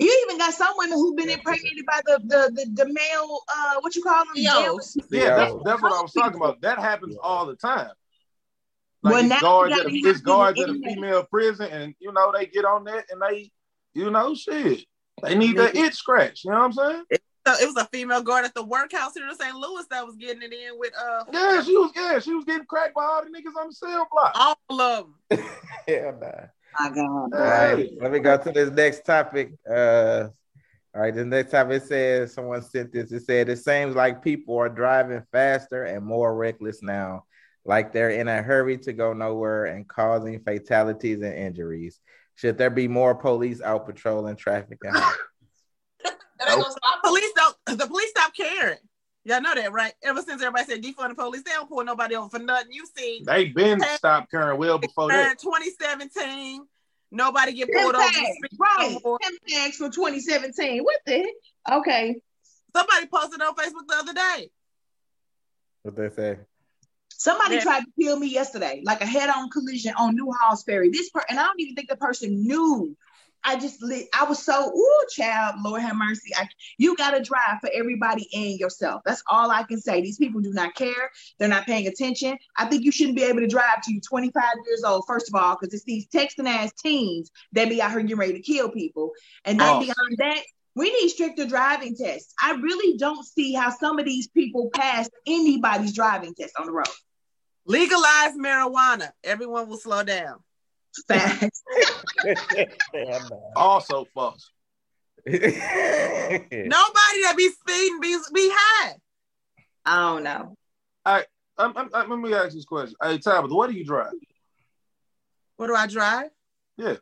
You 0.00 0.24
even 0.26 0.38
got 0.38 0.54
some 0.54 0.72
women 0.78 0.96
who've 0.96 1.16
been 1.16 1.28
impregnated 1.28 1.84
by 1.86 2.00
the 2.06 2.20
the 2.24 2.50
the, 2.54 2.84
the 2.84 2.92
male 2.92 3.40
uh 3.54 3.74
what 3.80 3.94
you 3.94 4.02
call 4.02 4.24
them? 4.24 4.34
Theos. 4.34 4.96
yeah, 5.10 5.36
that's, 5.36 5.54
that's 5.64 5.82
what 5.82 5.92
I 5.92 6.00
was 6.00 6.12
talking 6.12 6.36
about. 6.36 6.60
That 6.62 6.78
happens 6.78 7.16
all 7.22 7.44
the 7.44 7.56
time. 7.56 7.90
Like 9.02 9.12
Well, 9.12 9.30
it's 9.30 9.40
guards 9.40 9.72
at 9.72 9.76
gotta 9.78 9.88
a, 9.88 9.92
have 9.92 10.06
it's 10.06 10.20
guards 10.20 10.60
at 10.60 10.70
a 10.70 10.74
female 10.74 11.24
prison, 11.24 11.70
and 11.70 11.94
you 11.98 12.12
know 12.12 12.32
they 12.36 12.46
get 12.46 12.64
on 12.64 12.84
that 12.84 13.06
and 13.10 13.20
they, 13.20 13.50
you 13.94 14.10
know, 14.10 14.34
shit. 14.34 14.84
They 15.22 15.34
need 15.34 15.58
that 15.58 15.76
itch 15.76 15.94
scratch. 15.94 16.44
You 16.44 16.52
know 16.52 16.60
what 16.60 16.64
I'm 16.64 16.72
saying? 16.72 17.04
So 17.46 17.54
it 17.54 17.66
was 17.66 17.76
a 17.76 17.86
female 17.86 18.22
guard 18.22 18.44
at 18.44 18.54
the 18.54 18.64
workhouse 18.64 19.12
here 19.14 19.26
in 19.26 19.34
St. 19.34 19.56
Louis 19.56 19.84
that 19.90 20.06
was 20.06 20.16
getting 20.16 20.42
it 20.42 20.52
in 20.52 20.78
with 20.78 20.92
uh 20.98 21.24
Yeah, 21.32 21.62
she 21.62 21.76
was. 21.76 21.90
Yeah, 21.94 22.18
she 22.18 22.34
was 22.34 22.44
getting 22.44 22.66
cracked 22.66 22.94
by 22.94 23.02
all 23.02 23.22
the 23.22 23.30
niggas 23.30 23.58
on 23.58 23.68
the 23.68 23.74
cell 23.74 24.08
block. 24.10 24.32
all 24.34 24.80
of 24.80 25.06
them. 25.30 25.44
Hell 25.88 26.18
nah. 26.20 26.46
My 26.78 26.88
God. 26.88 27.34
All 27.34 27.74
right, 27.74 27.90
let 28.00 28.12
me 28.12 28.20
go 28.20 28.36
to 28.36 28.52
this 28.52 28.70
next 28.70 29.04
topic. 29.04 29.52
Uh, 29.68 30.28
all 30.94 31.02
right, 31.02 31.14
the 31.14 31.24
next 31.24 31.50
topic 31.52 31.82
it 31.82 31.86
says 31.86 32.32
someone 32.32 32.62
sent 32.62 32.92
this. 32.92 33.12
It 33.12 33.24
said 33.24 33.48
it 33.48 33.58
seems 33.58 33.94
like 33.94 34.22
people 34.22 34.56
are 34.58 34.68
driving 34.68 35.22
faster 35.32 35.84
and 35.84 36.04
more 36.04 36.34
reckless 36.34 36.82
now, 36.82 37.24
like 37.64 37.92
they're 37.92 38.10
in 38.10 38.28
a 38.28 38.42
hurry 38.42 38.78
to 38.78 38.92
go 38.92 39.12
nowhere 39.12 39.66
and 39.66 39.88
causing 39.88 40.40
fatalities 40.40 41.22
and 41.22 41.34
injuries. 41.34 42.00
Should 42.36 42.58
there 42.58 42.70
be 42.70 42.88
more 42.88 43.14
police 43.14 43.60
out 43.60 43.86
patrolling 43.86 44.36
traffic? 44.36 44.78
at 44.84 44.94
home? 44.94 45.12
that 46.02 46.14
ain't 46.48 46.62
gonna 46.62 46.70
stop. 46.70 47.02
Police 47.04 47.32
don't 47.36 47.78
the 47.78 47.86
police 47.86 48.10
stop 48.10 48.34
caring. 48.34 48.78
Y'all 49.24 49.42
know 49.42 49.54
that, 49.54 49.70
right? 49.72 49.92
Ever 50.02 50.22
since 50.22 50.40
everybody 50.42 50.64
said 50.64 50.82
defund 50.82 51.10
the 51.10 51.14
police, 51.14 51.42
they 51.42 51.50
don't 51.52 51.68
pull 51.68 51.84
nobody 51.84 52.14
over 52.16 52.30
for 52.30 52.38
nothing. 52.38 52.72
You 52.72 52.86
see, 52.96 53.22
They 53.26 53.46
been 53.48 53.80
stopped 53.96 54.30
carrying 54.30 54.58
well 54.58 54.78
before 54.78 55.08
that. 55.08 55.38
2017, 55.38 56.64
nobody 57.10 57.52
get 57.52 57.68
Pimp 57.68 57.82
pulled 57.82 57.94
over. 57.96 58.04
tags, 58.10 58.36
right? 58.58 58.92
no 58.92 59.00
more. 59.04 59.18
Pimp 59.18 59.40
tags 59.46 59.76
for 59.76 59.90
2017. 59.90 60.82
What 60.82 61.00
the 61.04 61.12
heck? 61.18 61.78
Okay. 61.80 62.16
Somebody 62.74 63.06
posted 63.12 63.42
on 63.42 63.54
Facebook 63.54 63.86
the 63.88 63.94
other 63.96 64.14
day. 64.14 64.50
What 65.82 65.96
they 65.96 66.08
say? 66.10 66.38
Somebody 67.10 67.56
Yeah. 67.56 67.62
tried 67.62 67.80
to 67.80 67.86
kill 68.00 68.18
me 68.18 68.28
yesterday, 68.28 68.80
like 68.86 69.02
a 69.02 69.06
head-on 69.06 69.50
collision 69.50 69.92
on 69.98 70.14
New 70.14 70.32
Halls 70.32 70.62
Ferry. 70.64 70.88
This 70.88 71.10
per- 71.10 71.24
and 71.28 71.38
I 71.38 71.44
don't 71.44 71.60
even 71.60 71.74
think 71.74 71.90
the 71.90 71.96
person 71.96 72.46
knew. 72.46 72.96
I 73.44 73.58
just 73.58 73.82
lit. 73.82 74.08
I 74.14 74.24
was 74.24 74.42
so 74.42 74.72
ooh, 74.74 75.04
child. 75.14 75.56
Lord 75.64 75.82
have 75.82 75.96
mercy. 75.96 76.30
I, 76.36 76.46
you 76.78 76.96
gotta 76.96 77.22
drive 77.22 77.60
for 77.60 77.70
everybody 77.74 78.28
and 78.32 78.58
yourself. 78.58 79.02
That's 79.04 79.22
all 79.28 79.50
I 79.50 79.62
can 79.62 79.80
say. 79.80 80.00
These 80.00 80.18
people 80.18 80.40
do 80.40 80.52
not 80.52 80.74
care. 80.74 81.10
They're 81.38 81.48
not 81.48 81.66
paying 81.66 81.86
attention. 81.86 82.36
I 82.56 82.66
think 82.66 82.84
you 82.84 82.92
shouldn't 82.92 83.16
be 83.16 83.24
able 83.24 83.40
to 83.40 83.46
drive 83.48 83.82
till 83.82 83.94
you're 83.94 84.02
25 84.02 84.42
years 84.66 84.84
old. 84.84 85.04
First 85.06 85.28
of 85.28 85.34
all, 85.34 85.56
because 85.58 85.72
it's 85.74 85.84
these 85.84 86.06
texting 86.08 86.48
ass 86.48 86.72
teens 86.82 87.30
that 87.52 87.68
be 87.68 87.80
out 87.80 87.92
here 87.92 88.02
getting 88.02 88.16
ready 88.18 88.34
to 88.34 88.40
kill 88.42 88.70
people. 88.70 89.12
And 89.44 89.58
then 89.58 89.76
Oh. 89.76 89.80
beyond 89.80 90.16
that, 90.18 90.42
we 90.76 90.92
need 90.92 91.08
stricter 91.08 91.46
driving 91.46 91.96
tests. 91.96 92.32
I 92.42 92.52
really 92.52 92.96
don't 92.96 93.26
see 93.26 93.52
how 93.54 93.70
some 93.70 93.98
of 93.98 94.04
these 94.04 94.28
people 94.28 94.70
pass 94.74 95.08
anybody's 95.26 95.92
driving 95.94 96.34
test 96.34 96.54
on 96.58 96.66
the 96.66 96.72
road. 96.72 96.86
Legalize 97.66 98.36
marijuana. 98.36 99.10
Everyone 99.24 99.68
will 99.68 99.78
slow 99.78 100.02
down. 100.02 100.42
Facts. 101.08 101.62
Also 103.56 104.06
false. 104.14 104.50
Nobody 105.26 105.40
that 107.22 107.34
be 107.36 107.50
speeding 107.50 108.00
be, 108.00 108.16
be 108.34 108.50
high. 108.52 108.94
I 109.84 109.96
don't 109.96 110.22
know. 110.24 110.56
Um, 111.04 111.22
um, 111.58 111.90
um, 111.92 112.10
let 112.10 112.18
me 112.18 112.34
ask 112.34 112.54
this 112.54 112.64
question. 112.64 112.94
Hey, 113.02 113.18
Tabitha, 113.18 113.54
what 113.54 113.70
do 113.70 113.76
you 113.76 113.84
drive? 113.84 114.12
What 115.56 115.66
do 115.66 115.74
I 115.74 115.86
drive? 115.86 116.30
Yeah. 116.76 116.96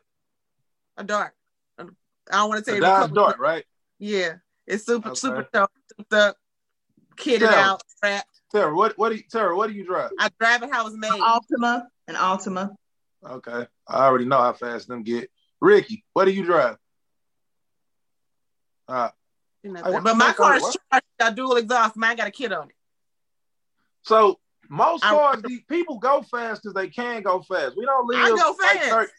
A 0.97 1.03
dart. 1.03 1.33
I 1.77 1.83
don't 2.31 2.49
want 2.49 2.63
to 2.65 2.71
A 2.71 2.73
tell 2.73 2.75
you 2.75 2.81
the 2.81 2.87
Dodge 2.87 3.09
color. 3.09 3.13
Dart, 3.27 3.39
right? 3.39 3.65
Yeah, 3.99 4.33
it's 4.67 4.85
super 4.85 5.09
Okay. 5.09 5.19
super 5.19 5.47
dope, 5.51 5.71
souped 5.97 6.13
up, 6.13 6.35
kitted 7.15 7.41
Yeah. 7.41 7.71
out, 7.71 7.81
wrapped. 8.03 8.41
Tara, 8.51 8.75
what 8.75 8.97
what 8.97 9.09
do 9.09 9.15
you 9.15 9.23
Tara, 9.31 9.55
what 9.55 9.67
do 9.69 9.73
you 9.73 9.85
drive? 9.85 10.11
I 10.19 10.29
drive 10.39 10.63
it 10.63 10.71
how 10.71 10.85
it's 10.87 10.95
made. 10.97 11.11
Altima, 11.11 11.85
an 12.07 12.15
Altima. 12.15 12.75
Okay. 13.27 13.67
I 13.87 14.05
already 14.05 14.25
know 14.25 14.37
how 14.37 14.53
fast 14.53 14.87
them 14.87 15.03
get. 15.03 15.29
Ricky, 15.61 16.05
what 16.13 16.25
do 16.25 16.31
you 16.31 16.43
drive? 16.45 16.77
Uh, 18.87 19.09
You 19.63 19.73
know, 19.73 19.83
Hey, 19.83 19.99
but 20.01 20.15
my 20.15 20.31
car 20.33 20.53
are- 20.53 20.55
is 20.57 20.61
what? 20.63 20.75
charged. 20.91 21.05
Got 21.19 21.35
dual 21.35 21.57
exhaust. 21.57 21.97
Mine 21.97 22.15
got 22.15 22.27
a 22.27 22.31
kid 22.31 22.53
on 22.53 22.69
it. 22.69 22.75
so 24.03 24.39
most 24.69 25.03
I- 25.03 25.09
cars, 25.09 25.41
the 25.41 25.59
people 25.67 25.99
go 25.99 26.21
fast 26.21 26.65
as 26.65 26.73
they 26.73 26.87
can 26.89 27.21
go 27.23 27.41
fast. 27.41 27.75
We 27.75 27.85
don't 27.85 28.07
live 28.07 28.19
I 28.19 28.29
go 28.29 28.55
like 28.59 28.77
fast. 28.77 28.89
thir- 28.89 29.11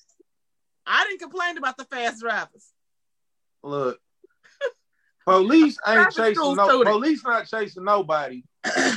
I 0.87 1.05
didn't 1.05 1.21
complain 1.21 1.59
about 1.59 1.77
the 1.77 1.85
fast 1.85 2.21
drivers. 2.21 2.73
Look, 3.63 4.01
police 5.27 5.77
ain't 5.87 6.11
chasing 6.13 6.55
no. 6.57 6.69
too. 6.69 6.85
Police 6.85 7.23
not 7.23 7.47
chasing 7.47 7.85
nobody. 7.85 8.43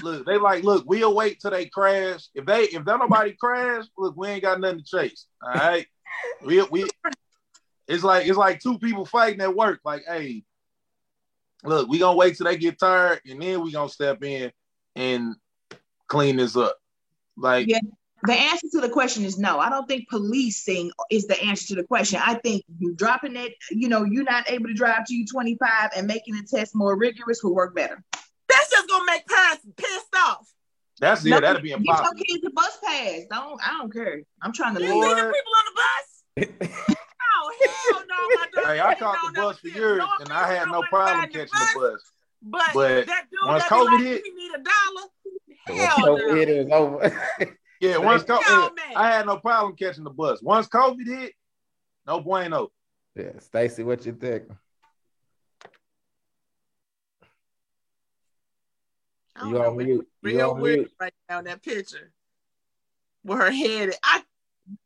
Look, 0.04 0.26
they 0.26 0.38
like, 0.38 0.64
look, 0.64 0.84
we'll 0.86 1.16
wait 1.16 1.40
till 1.40 1.52
they 1.52 1.66
crash. 1.66 2.28
If 2.36 2.46
they 2.46 2.64
if 2.64 2.84
don't 2.86 3.00
nobody 3.00 3.34
crash, 3.40 3.86
look, 3.98 4.16
we 4.18 4.28
ain't 4.28 4.44
got 4.44 4.60
nothing 4.60 4.84
to 4.84 4.86
chase. 4.86 5.26
All 5.42 5.54
right, 5.54 5.88
we 6.46 6.62
we. 6.64 6.90
It's 7.88 8.04
like 8.04 8.28
it's 8.28 8.38
like 8.38 8.62
two 8.62 8.80
people 8.80 9.06
fighting 9.06 9.42
at 9.42 9.56
work. 9.56 9.80
Like, 9.84 10.04
hey, 10.08 10.44
look, 11.64 11.88
we 11.88 12.00
gonna 12.00 12.18
wait 12.18 12.38
till 12.38 12.46
they 12.46 12.58
get 12.58 12.80
tired, 12.80 13.22
and 13.26 13.42
then 13.42 13.62
we 13.62 13.72
gonna 13.72 13.90
step 13.90 14.24
in 14.24 14.52
and 14.96 15.36
clean 16.08 16.38
this 16.38 16.56
up. 16.56 16.78
Like, 17.38 17.68
Yeah. 17.70 17.80
The 18.26 18.34
answer 18.34 18.68
to 18.72 18.80
the 18.80 18.88
question 18.88 19.26
is 19.26 19.38
no. 19.38 19.60
I 19.60 19.70
don't 19.70 19.86
think 19.86 20.08
policing 20.10 20.92
is 21.12 21.28
the 21.28 21.42
answer 21.44 21.68
to 21.68 21.76
the 21.76 21.84
question. 21.84 22.22
I 22.24 22.36
think 22.36 22.64
you 22.80 22.96
dropping 22.96 23.36
it, 23.36 23.54
you 23.70 23.90
know, 23.90 24.06
you're 24.06 24.24
not 24.24 24.50
able 24.50 24.68
to 24.68 24.74
drive 24.74 25.06
to 25.08 25.14
you 25.14 25.26
25 25.26 25.90
and 25.98 26.08
making 26.08 26.36
the 26.36 26.48
test 26.50 26.74
more 26.74 26.98
rigorous 26.98 27.44
will 27.44 27.54
work 27.54 27.76
better. 27.76 28.02
That's 28.64 28.72
just 28.72 28.90
gonna 28.90 29.06
make 29.06 29.28
parents 29.28 29.66
pissed 29.78 30.16
off. 30.16 30.48
that's 31.00 31.26
yeah, 31.26 31.40
that'd 31.40 31.62
be 31.64 31.70
Get 31.70 31.80
impossible. 31.80 32.18
your 32.18 32.26
kids 32.26 32.46
a 32.48 32.52
bus 32.52 32.78
pass. 32.84 33.22
Don't 33.30 33.60
I 33.66 33.78
don't 33.80 33.92
care. 33.94 34.22
I'm 34.42 34.54
trying 34.54 34.76
to 34.76 34.82
You 34.84 35.00
live. 35.00 35.18
see 35.18 35.24
the 35.26 35.32
people 35.32 35.54
on 35.60 35.66
the 35.70 35.82
bus? 35.82 36.84
Oh 37.36 37.54
hell 37.92 38.04
no, 38.08 38.36
my 38.38 38.46
dog. 38.56 38.66
Hey, 38.66 38.80
I 38.80 38.90
ain't 38.92 39.00
caught 39.00 39.18
the 39.34 39.42
bus 39.42 39.58
for 39.60 39.68
shit. 39.68 39.76
years, 39.78 39.98
No 40.00 40.08
and 40.22 40.30
I 40.32 40.54
had 40.54 40.68
no 40.70 40.82
problem 40.90 41.26
catching 41.26 41.46
the 41.52 41.70
the 41.74 41.80
bus. 41.80 42.02
But, 42.42 42.62
But 42.74 43.06
that 43.08 43.26
dude 43.32 43.40
once 43.48 43.64
that 43.64 43.72
COVID 43.72 43.86
like, 43.86 44.02
hit- 44.02 44.24
we 44.24 44.34
need 44.36 44.52
a 44.56 44.64
dollar. 44.64 45.08
When 45.68 45.78
Hell 45.78 46.18
no. 46.18 46.36
is 46.36 46.70
over. 46.72 47.30
Yeah, 47.82 47.98
once 47.98 48.24
Yo, 48.28 48.38
COVID, 48.38 48.76
man. 48.78 48.96
I 48.96 49.12
had 49.12 49.26
no 49.26 49.38
problem 49.38 49.76
catching 49.76 50.04
the 50.06 50.10
bus. 50.10 50.42
Once 50.42 50.68
COVID 50.68 51.06
hit, 51.06 51.34
no 52.08 52.22
bueno. 52.22 52.70
yeah, 53.16 53.40
Stacy, 53.40 53.84
what 53.84 54.06
you 54.06 54.14
think? 54.14 54.44
I 59.36 59.40
don't 59.42 59.50
You 59.50 59.56
know, 59.56 59.70
on 59.70 59.78
man. 59.78 59.86
mute? 59.88 60.08
You 60.22 60.30
Real 60.38 60.52
on 60.52 60.62
weird 60.62 60.80
mute? 60.80 60.92
right 61.00 61.14
now 61.30 61.40
in 61.40 61.46
that 61.46 61.64
picture. 61.64 62.12
With 63.24 63.38
her 63.40 63.52
head. 63.52 63.94
I 64.04 64.24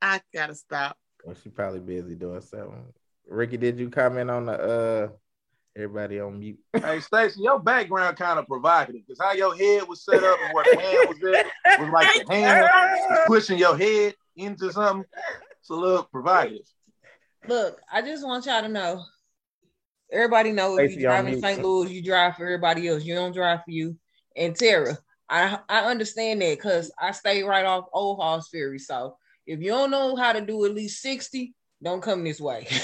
I 0.01 0.21
gotta 0.33 0.55
stop. 0.55 0.97
Well, 1.23 1.35
she 1.41 1.49
probably 1.49 1.79
busy 1.79 2.15
doing 2.15 2.41
something. 2.41 2.93
Ricky, 3.27 3.57
did 3.57 3.79
you 3.79 3.89
comment 3.89 4.29
on 4.29 4.45
the 4.45 4.53
uh 4.53 5.07
everybody 5.75 6.19
on 6.19 6.39
mute? 6.39 6.59
Hey, 6.81 6.99
Stacy, 6.99 7.41
your 7.41 7.59
background 7.59 8.17
kind 8.17 8.39
of 8.39 8.47
provocative 8.47 9.01
because 9.05 9.19
how 9.19 9.33
your 9.33 9.55
head 9.55 9.87
was 9.87 10.03
set 10.03 10.23
up 10.23 10.39
and 10.43 10.53
where 10.53 10.65
the 10.71 10.79
hand 10.79 11.09
was 11.09 11.17
at 11.35 11.79
was 11.79 11.89
like 11.91 12.25
the 12.27 12.33
hand 12.33 12.69
pushing 13.27 13.57
your 13.57 13.75
head 13.77 14.15
into 14.35 14.71
something. 14.71 15.05
It's 15.59 15.69
a 15.69 15.73
little 15.75 16.03
provocative. 16.03 16.61
Look, 17.47 17.79
I 17.91 18.01
just 18.01 18.25
want 18.25 18.45
y'all 18.45 18.61
to 18.61 18.69
know. 18.69 19.03
Everybody 20.11 20.51
knows 20.53 20.77
Stacey 20.77 20.95
you 20.95 21.01
drive 21.01 21.27
in. 21.27 21.41
St. 21.41 21.61
Louis, 21.61 21.91
you 21.91 22.03
drive 22.03 22.35
for 22.35 22.43
everybody 22.45 22.87
else. 22.87 23.03
You 23.03 23.15
don't 23.15 23.33
drive 23.33 23.59
for 23.65 23.71
you. 23.71 23.97
And 24.37 24.55
Tara, 24.55 24.97
I 25.29 25.59
I 25.67 25.81
understand 25.85 26.41
that 26.41 26.57
because 26.57 26.91
I 26.99 27.11
stay 27.11 27.43
right 27.43 27.65
off 27.65 27.89
Old 27.93 28.19
Halls 28.19 28.47
Ferry. 28.49 28.79
So 28.79 29.17
If 29.45 29.59
you 29.59 29.69
don't 29.71 29.91
know 29.91 30.15
how 30.15 30.31
to 30.33 30.41
do 30.41 30.65
at 30.65 30.73
least 30.73 31.01
60, 31.01 31.53
don't 31.83 32.01
come 32.01 32.23
this 32.23 32.39
way. 32.39 32.67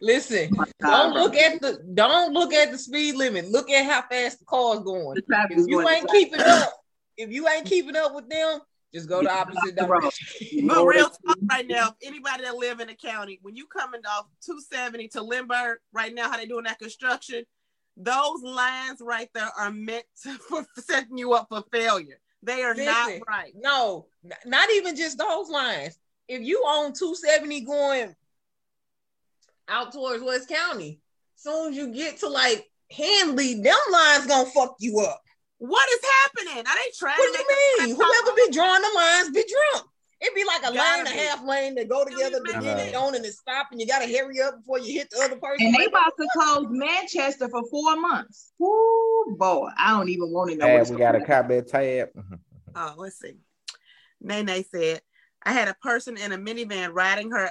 Listen, 0.00 0.50
don't 0.80 1.14
look 1.14 1.36
at 1.36 1.60
the 1.60 1.78
don't 1.94 2.32
look 2.32 2.52
at 2.52 2.72
the 2.72 2.78
speed 2.78 3.14
limit. 3.14 3.50
Look 3.50 3.70
at 3.70 3.84
how 3.86 4.02
fast 4.08 4.40
the 4.40 4.44
car's 4.44 4.80
going. 4.80 5.16
The 5.26 5.46
If 5.50 5.68
you 5.68 5.88
ain't 5.88 6.08
keeping 6.10 6.40
up, 6.40 6.72
if 7.16 7.30
you 7.30 7.48
ain't 7.48 7.66
keeping 7.66 7.96
up 7.96 8.14
with 8.14 8.28
them, 8.28 8.60
just 8.92 9.08
go 9.08 9.22
the 9.22 9.30
opposite 9.30 9.76
direction. 9.76 10.66
But 10.66 10.84
real 10.84 11.10
talk 11.10 11.38
right 11.50 11.66
now, 11.66 11.94
anybody 12.02 12.44
that 12.44 12.56
live 12.56 12.80
in 12.80 12.88
the 12.88 12.94
county, 12.94 13.38
when 13.42 13.56
you 13.56 13.66
coming 13.66 14.00
off 14.06 14.26
270 14.44 15.08
to 15.08 15.22
Lindbergh, 15.22 15.78
right 15.92 16.14
now, 16.14 16.30
how 16.30 16.36
they 16.36 16.46
doing 16.46 16.64
that 16.64 16.78
construction, 16.78 17.44
those 17.96 18.42
lines 18.42 19.00
right 19.00 19.28
there 19.34 19.50
are 19.58 19.70
meant 19.70 20.04
to, 20.22 20.32
for 20.48 20.66
setting 20.76 21.18
you 21.18 21.32
up 21.32 21.48
for 21.48 21.64
failure. 21.72 22.18
They 22.42 22.62
are 22.62 22.74
not 22.74 23.10
right. 23.28 23.52
No, 23.56 24.06
not 24.44 24.70
even 24.72 24.94
just 24.94 25.18
those 25.18 25.48
lines. 25.48 25.98
If 26.28 26.42
you 26.42 26.62
own 26.66 26.92
270 26.92 27.60
going 27.62 28.14
out 29.68 29.92
towards 29.92 30.22
West 30.22 30.48
County, 30.48 31.00
soon 31.34 31.70
as 31.70 31.76
you 31.76 31.92
get 31.92 32.18
to 32.18 32.28
like 32.28 32.68
Henley, 32.90 33.54
them 33.54 33.74
lines 33.90 34.26
gonna 34.26 34.50
fuck 34.50 34.76
you 34.78 35.00
up. 35.00 35.22
What 35.58 35.88
is 35.90 36.00
happening? 36.22 36.66
Are 36.66 36.76
they 36.76 36.92
trying 36.98 37.16
What 37.18 37.32
do 37.32 37.38
you 37.38 37.86
mean? 37.86 37.96
Whoever 37.96 38.36
be 38.36 38.52
drawing 38.52 38.82
the 38.82 38.92
lines 38.94 39.30
be 39.30 39.44
drunk. 39.72 39.88
It'd 40.26 40.34
be 40.34 40.44
like 40.44 40.60
a 40.62 40.74
Gotta 40.74 40.78
lane 40.78 41.06
and 41.06 41.08
a 41.08 41.22
half 41.22 41.44
lane 41.44 41.74
that 41.76 41.88
go 41.88 42.04
together, 42.04 42.40
be 42.44 42.52
but 42.52 42.62
then 42.62 42.78
it. 42.78 42.88
it 42.88 42.94
on 42.94 43.14
and 43.14 43.24
it 43.24 43.32
stop, 43.32 43.68
and 43.70 43.80
you 43.80 43.86
gotta 43.86 44.06
hurry 44.06 44.40
up 44.40 44.58
before 44.58 44.78
you 44.80 44.92
hit 44.98 45.10
the 45.10 45.20
other 45.22 45.36
person. 45.36 45.66
And 45.66 45.74
they 45.74 45.86
about 45.86 46.12
to 46.18 46.28
close 46.32 46.66
Manchester 46.70 47.48
for 47.48 47.62
four 47.70 47.96
months. 47.96 48.52
Woo, 48.58 49.36
boy, 49.38 49.68
I 49.78 49.92
don't 49.96 50.08
even 50.08 50.30
want 50.32 50.50
to 50.50 50.56
know. 50.56 50.66
Hey, 50.66 50.78
what's 50.78 50.90
we 50.90 50.96
got 50.96 51.14
a 51.14 51.18
going 51.20 51.30
on. 51.30 51.36
comment 51.36 51.68
tab. 51.68 52.08
Oh, 52.78 52.92
let's 52.98 53.18
see. 53.18 53.36
Nene 54.20 54.62
said, 54.70 55.00
I 55.42 55.52
had 55.52 55.68
a 55.68 55.74
person 55.80 56.18
in 56.18 56.32
a 56.32 56.36
minivan 56.36 56.92
riding 56.92 57.30
her 57.30 57.50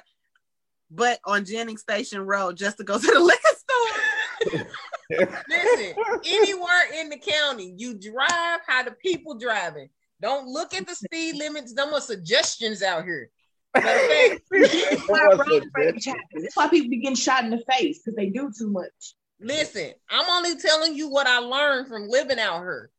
butt 0.92 1.20
on 1.26 1.46
Jennings 1.46 1.82
Station 1.82 2.22
Road 2.22 2.58
just 2.58 2.78
to 2.78 2.84
go 2.84 3.00
to 3.00 3.08
the 3.08 3.20
liquor 3.20 4.60
store. 4.60 4.68
Listen, 5.50 5.96
anywhere 6.26 6.94
in 7.00 7.10
the 7.10 7.18
county, 7.18 7.74
you 7.76 7.96
drive 7.96 8.60
how 8.68 8.84
the 8.84 8.92
people 8.92 9.34
driving. 9.36 9.90
Don't 10.22 10.48
look 10.48 10.74
at 10.74 10.88
the 10.88 10.96
speed 10.96 11.36
limits. 11.38 11.74
Them 11.74 11.94
are 11.94 12.02
suggestions 12.02 12.82
out 12.82 13.04
here. 13.04 13.30
Matter 13.76 14.00
of 14.00 14.40
That's 14.52 15.08
why 15.08 15.26
road 15.26 15.64
rage 15.76 16.06
happen. 16.06 16.22
That's 16.36 16.56
why 16.56 16.70
people 16.70 16.90
be 16.90 17.02
getting 17.02 17.16
shot 17.16 17.44
in 17.44 17.50
the 17.50 17.64
face 17.70 18.00
because 18.00 18.16
they 18.16 18.28
do 18.28 18.52
too 18.58 18.72
much. 18.72 19.16
listen, 19.40 19.92
I'm 20.10 20.30
only 20.30 20.60
telling 20.60 20.96
you 20.96 21.10
what 21.10 21.28
I 21.28 21.40
learned 21.40 21.88
from 21.88 22.08
living 22.08 22.40
out 22.40 22.60
here. 22.60 22.90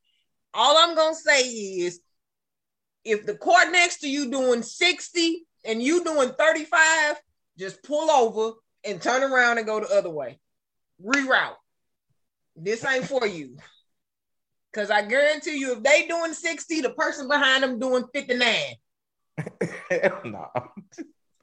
All 0.52 0.76
I'm 0.76 0.94
gonna 0.94 1.14
say 1.14 1.48
is 1.48 2.00
if 3.04 3.24
the 3.24 3.36
car 3.36 3.70
next 3.70 4.00
to 4.00 4.08
you 4.08 4.30
doing 4.30 4.62
60 4.62 5.46
and 5.64 5.82
you 5.82 6.04
doing 6.04 6.30
35, 6.38 7.16
just 7.58 7.82
pull 7.82 8.10
over 8.10 8.58
and 8.84 9.00
turn 9.00 9.22
around 9.22 9.58
and 9.58 9.66
go 9.66 9.80
the 9.80 9.88
other 9.88 10.10
way. 10.10 10.38
Reroute. 11.02 11.56
This 12.56 12.84
ain't 12.84 13.06
for 13.06 13.26
you. 13.26 13.56
Cause 14.76 14.90
I 14.90 15.00
guarantee 15.00 15.56
you, 15.58 15.72
if 15.72 15.82
they 15.82 16.06
doing 16.06 16.34
60, 16.34 16.82
the 16.82 16.90
person 16.90 17.28
behind 17.28 17.62
them 17.62 17.78
doing 17.78 18.04
59. 18.12 18.54
Hell 19.90 20.20
no. 20.26 20.48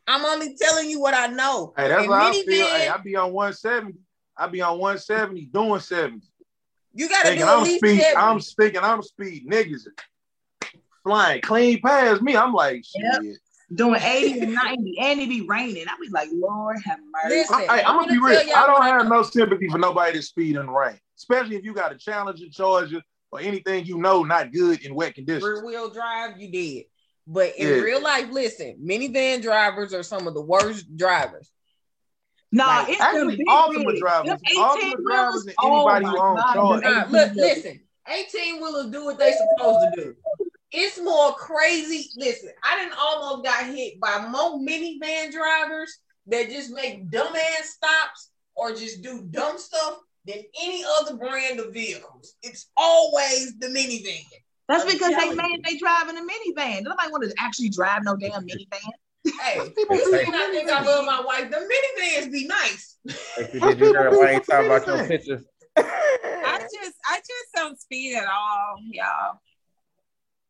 I'm 0.06 0.24
only 0.24 0.56
telling 0.56 0.88
you 0.88 1.00
what 1.00 1.16
I 1.16 1.26
know. 1.26 1.74
Hey, 1.76 1.88
that's 1.88 2.02
And 2.02 2.10
what 2.10 2.20
I 2.20 2.32
minivan, 2.32 2.46
feel. 2.46 2.68
Hey, 2.68 2.88
I 2.90 2.98
be 2.98 3.16
on 3.16 3.34
170. 3.34 3.98
I 4.38 4.48
be 4.48 4.62
on 4.62 4.78
170 4.78 5.46
doing 5.46 5.80
70. 5.80 6.22
you 6.94 7.10
gotta 7.10 7.30
Thinking 7.30 7.48
do 7.48 7.52
I'm 7.52 7.64
least 7.64 7.80
speed. 7.80 8.02
70. 8.02 8.18
I'm 8.18 8.40
speaking. 8.40 8.82
I'm 8.84 9.02
speed. 9.02 9.50
Niggas 9.50 9.88
flying 11.02 11.42
clean 11.42 11.82
past 11.82 12.22
me. 12.22 12.36
I'm 12.36 12.54
like, 12.54 12.86
shit. 12.86 13.24
Yep. 13.24 13.38
Doing 13.74 14.00
80 14.00 14.42
and 14.42 14.54
90, 14.54 15.00
and 15.00 15.20
it 15.22 15.30
be 15.30 15.42
raining. 15.48 15.86
I 15.88 15.96
be 16.00 16.10
like, 16.12 16.30
Lord 16.32 16.78
have 16.86 17.00
mercy. 17.12 17.38
Listen, 17.38 17.56
I, 17.68 17.82
I'm 17.82 17.96
am 17.96 17.96
gonna 17.96 18.14
be 18.14 18.20
gonna 18.20 18.44
real. 18.44 18.56
I 18.56 18.68
don't 18.68 18.74
what 18.74 18.84
I 18.84 18.98
have 19.00 19.08
no 19.08 19.24
sympathy 19.24 19.68
for 19.70 19.80
nobody 19.80 20.18
that 20.18 20.22
speed 20.22 20.58
in 20.58 20.68
the 20.68 20.72
rain, 20.72 21.00
especially 21.18 21.56
if 21.56 21.64
you 21.64 21.74
got 21.74 21.92
a 21.92 21.98
Challenger, 21.98 22.46
Charger, 22.52 23.02
or 23.34 23.40
anything 23.40 23.86
you 23.86 23.98
know 23.98 24.24
not 24.24 24.52
good 24.52 24.82
in 24.84 24.94
wet 24.96 25.16
conditions. 25.16 25.44
rear 25.44 25.66
wheel 25.66 25.90
drive, 25.90 26.40
you 26.40 26.52
did. 26.52 26.86
But 27.26 27.56
in 27.58 27.68
Yeah. 27.68 27.82
real 27.82 28.02
life, 28.02 28.30
listen, 28.32 28.78
minivan 28.84 29.42
drivers 29.42 29.94
are 29.94 30.04
some 30.04 30.28
of 30.28 30.34
the 30.34 30.42
worst 30.42 30.96
drivers. 30.96 31.50
No, 32.52 32.68
Like, 32.68 32.90
it's 32.90 32.98
the 33.00 33.04
Actually, 33.04 33.38
big 33.38 33.48
Altima 33.48 33.88
rigs. 33.88 34.00
drivers, 34.00 34.30
Them 34.30 34.38
Altima 34.58 34.78
18 34.78 35.04
drivers, 35.04 35.46
and 35.48 35.56
oh 35.64 35.68
anybody 35.76 36.06
my 36.06 36.12
who 36.12 36.18
owns 36.20 36.42
God, 36.44 36.54
Charger. 36.54 36.90
Nah, 36.90 37.06
look, 37.10 37.32
listen, 37.36 37.82
18 38.08 38.62
wheelers 38.62 38.92
do 38.92 39.06
what 39.06 39.18
they're 39.18 39.34
supposed 39.38 39.80
to 39.82 40.02
do. 40.02 40.16
It's 40.72 41.00
more 41.02 41.34
crazy. 41.34 42.12
Listen, 42.16 42.50
I 42.64 42.78
didn't 42.78 42.98
almost 43.00 43.44
got 43.46 43.66
hit 43.74 44.00
by 44.00 44.28
more 44.28 44.60
minivan 44.60 45.32
drivers 45.32 45.98
that 46.28 46.50
just 46.50 46.72
make 46.72 47.10
dumbass 47.10 47.64
stops 47.64 48.30
or 48.56 48.72
just 48.74 49.02
do 49.02 49.22
dumb 49.32 49.58
stuff 49.58 49.98
than 50.26 50.38
any 50.62 50.84
other 51.00 51.18
brand 51.18 51.60
of 51.60 51.74
vehicles. 51.74 52.36
It's 52.44 52.70
always 52.78 53.58
the 53.60 53.68
minivan. 53.68 54.24
That's 54.70 54.84
I'm 54.84 54.92
because 54.92 55.10
they 55.10 55.16
telling 55.16 55.38
made 55.38 55.58
you. 55.58 55.62
they 55.66 55.78
driving 55.78 56.18
a 56.18 56.22
minivan. 56.22 56.84
Nobody 56.84 57.12
want 57.12 57.24
to 57.26 57.34
actually 57.40 57.70
drive 57.70 58.04
no 58.04 58.16
damn 58.16 58.44
minivan. 58.48 58.92
Hey, 59.42 59.60
People 59.76 59.96
you 59.96 60.06
do 60.06 60.12
think 60.12 60.30
I 60.34 60.52
think 60.52 60.70
I 60.70 60.84
love 60.84 61.06
my 61.06 61.22
wife. 61.22 61.50
The 61.52 61.58
minivans 61.58 62.32
be 62.32 62.48
nice. 62.48 62.98
Hey, 63.36 63.60
did 63.60 63.80
you 63.80 63.92
hear 63.92 64.20
Wayne 64.20 64.42
talk 64.42 64.66
about 64.66 64.88
your 64.88 65.06
pictures? 65.08 65.44
I 65.78 66.60
just 66.60 66.96
I 67.06 67.18
just 67.18 67.50
don't 67.56 67.80
speed 67.80 68.16
at 68.16 68.26
all, 68.28 68.76
y'all. 68.92 69.40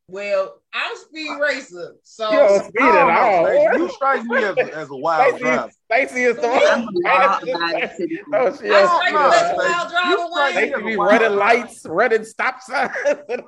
Well, 0.08 0.60
I'm 0.74 0.96
speed 0.98 1.38
racer, 1.40 1.94
so 2.02 2.30
You 2.30 2.36
don't 2.38 2.64
speed 2.64 2.82
at 2.82 3.08
all. 3.08 3.46
Stacey, 3.46 3.78
You 3.78 3.88
strike 3.90 4.24
me 4.24 4.36
as, 4.44 4.56
a- 4.56 4.76
as 4.76 4.90
a 4.90 4.96
wild 4.96 5.28
Stacey, 5.30 5.44
driver. 5.44 5.70
Stacey 5.90 6.22
is 6.24 6.36
the 6.36 6.48
one. 6.48 6.62
a 6.62 7.08
law-abiding 7.08 7.88
citizen. 7.96 8.24
Oh, 8.34 8.56
she 8.56 8.68
I 8.68 8.84
strike 8.86 9.12
you 9.12 9.18
as 9.32 9.50
a 9.52 9.56
wild 9.56 9.90
driver, 9.90 10.08
You 10.10 10.28
strike 10.70 10.84
be 10.84 10.96
running 10.96 11.38
lights, 11.38 11.86
running 11.86 12.24
stop 12.24 12.60
signs. 12.60 12.92
Wayne, 13.06 13.42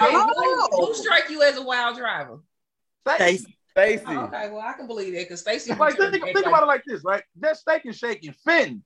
Oh. 0.00 0.86
who 0.86 0.94
strike 0.94 1.30
you 1.30 1.42
as 1.42 1.56
a 1.56 1.62
wild 1.62 1.96
driver? 1.96 2.40
Stacey. 3.06 3.56
Stacy. 3.70 4.04
Oh, 4.08 4.24
okay, 4.24 4.50
well 4.50 4.60
I 4.60 4.72
can 4.74 4.86
believe 4.86 5.14
that 5.14 5.20
because 5.24 5.40
Stacey. 5.40 5.72
Like, 5.72 5.96
think, 5.96 6.12
think 6.22 6.46
about 6.46 6.64
it 6.64 6.66
like 6.66 6.82
this, 6.86 7.02
right? 7.04 7.22
That 7.40 7.56
steak 7.56 7.84
and 7.86 7.94
shake 7.94 8.24
and 8.26 8.34
Fenton. 8.36 8.84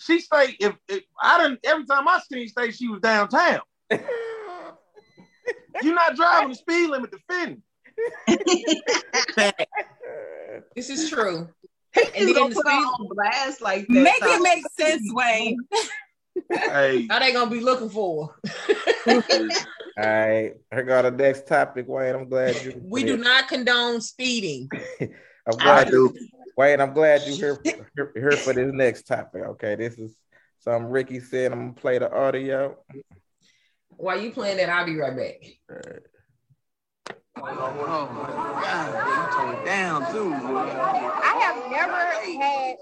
She 0.00 0.20
stay 0.20 0.56
if, 0.58 0.74
if 0.88 1.04
I 1.22 1.42
didn't 1.42 1.60
every 1.64 1.84
time 1.86 2.08
I 2.08 2.20
seen 2.32 2.48
Stacey, 2.48 2.72
she 2.72 2.88
was 2.88 3.00
downtown. 3.00 3.60
You're 5.82 5.94
not 5.94 6.16
driving 6.16 6.50
the 6.50 6.54
speed 6.54 6.90
limit 6.90 7.12
to 7.12 7.18
Fenton. 7.28 7.62
This 10.74 10.90
is 10.90 11.10
true. 11.10 11.48
And 11.96 12.06
And 12.16 12.28
then 12.28 12.34
then 12.34 12.52
put 12.52 12.64
the 12.64 12.70
her 12.70 12.80
speed, 12.80 12.86
on 12.86 13.08
blast 13.10 13.60
like 13.60 13.86
that. 13.88 13.92
Make 13.92 14.24
so- 14.24 14.34
it 14.34 14.42
make 14.42 14.64
sense, 14.78 15.02
Wayne. 15.12 15.58
Hey, 16.50 17.06
how 17.10 17.18
they 17.18 17.32
gonna 17.32 17.50
be 17.50 17.60
looking 17.60 17.90
for? 17.90 18.34
All 19.06 19.22
right, 19.96 20.54
here 20.72 20.82
go 20.84 21.02
the 21.02 21.10
next 21.10 21.48
topic, 21.48 21.86
Wayne. 21.88 22.14
I'm 22.14 22.28
glad 22.28 22.62
you. 22.62 22.80
We 22.84 23.02
do 23.02 23.16
not 23.16 23.48
condone 23.48 24.00
speeding. 24.00 24.68
I'm 25.00 25.58
I 25.60 25.84
do. 25.84 26.14
Wayne, 26.56 26.80
I'm 26.80 26.92
glad 26.92 27.22
you 27.22 27.34
here, 27.34 27.58
here, 27.64 28.12
here 28.14 28.30
for 28.32 28.52
this 28.52 28.70
next 28.72 29.06
topic. 29.06 29.42
Okay, 29.42 29.74
this 29.74 29.98
is 29.98 30.14
something 30.60 30.90
Ricky 30.90 31.20
said. 31.20 31.52
I'm 31.52 31.58
gonna 31.60 31.72
play 31.72 31.98
the 31.98 32.12
audio. 32.12 32.76
While 33.98 34.20
you 34.22 34.30
playing 34.30 34.58
that, 34.58 34.68
I'll 34.70 34.86
be 34.86 34.96
right 34.96 35.16
back. 35.16 35.34
Oh 37.36 38.08
my 38.14 38.28
God, 38.62 38.90
you 39.08 39.26
tone 39.36 39.64
down 39.64 40.12
too. 40.12 40.32
I 40.32 41.34
have 41.42 41.70
never 41.70 41.96
had 42.42 42.76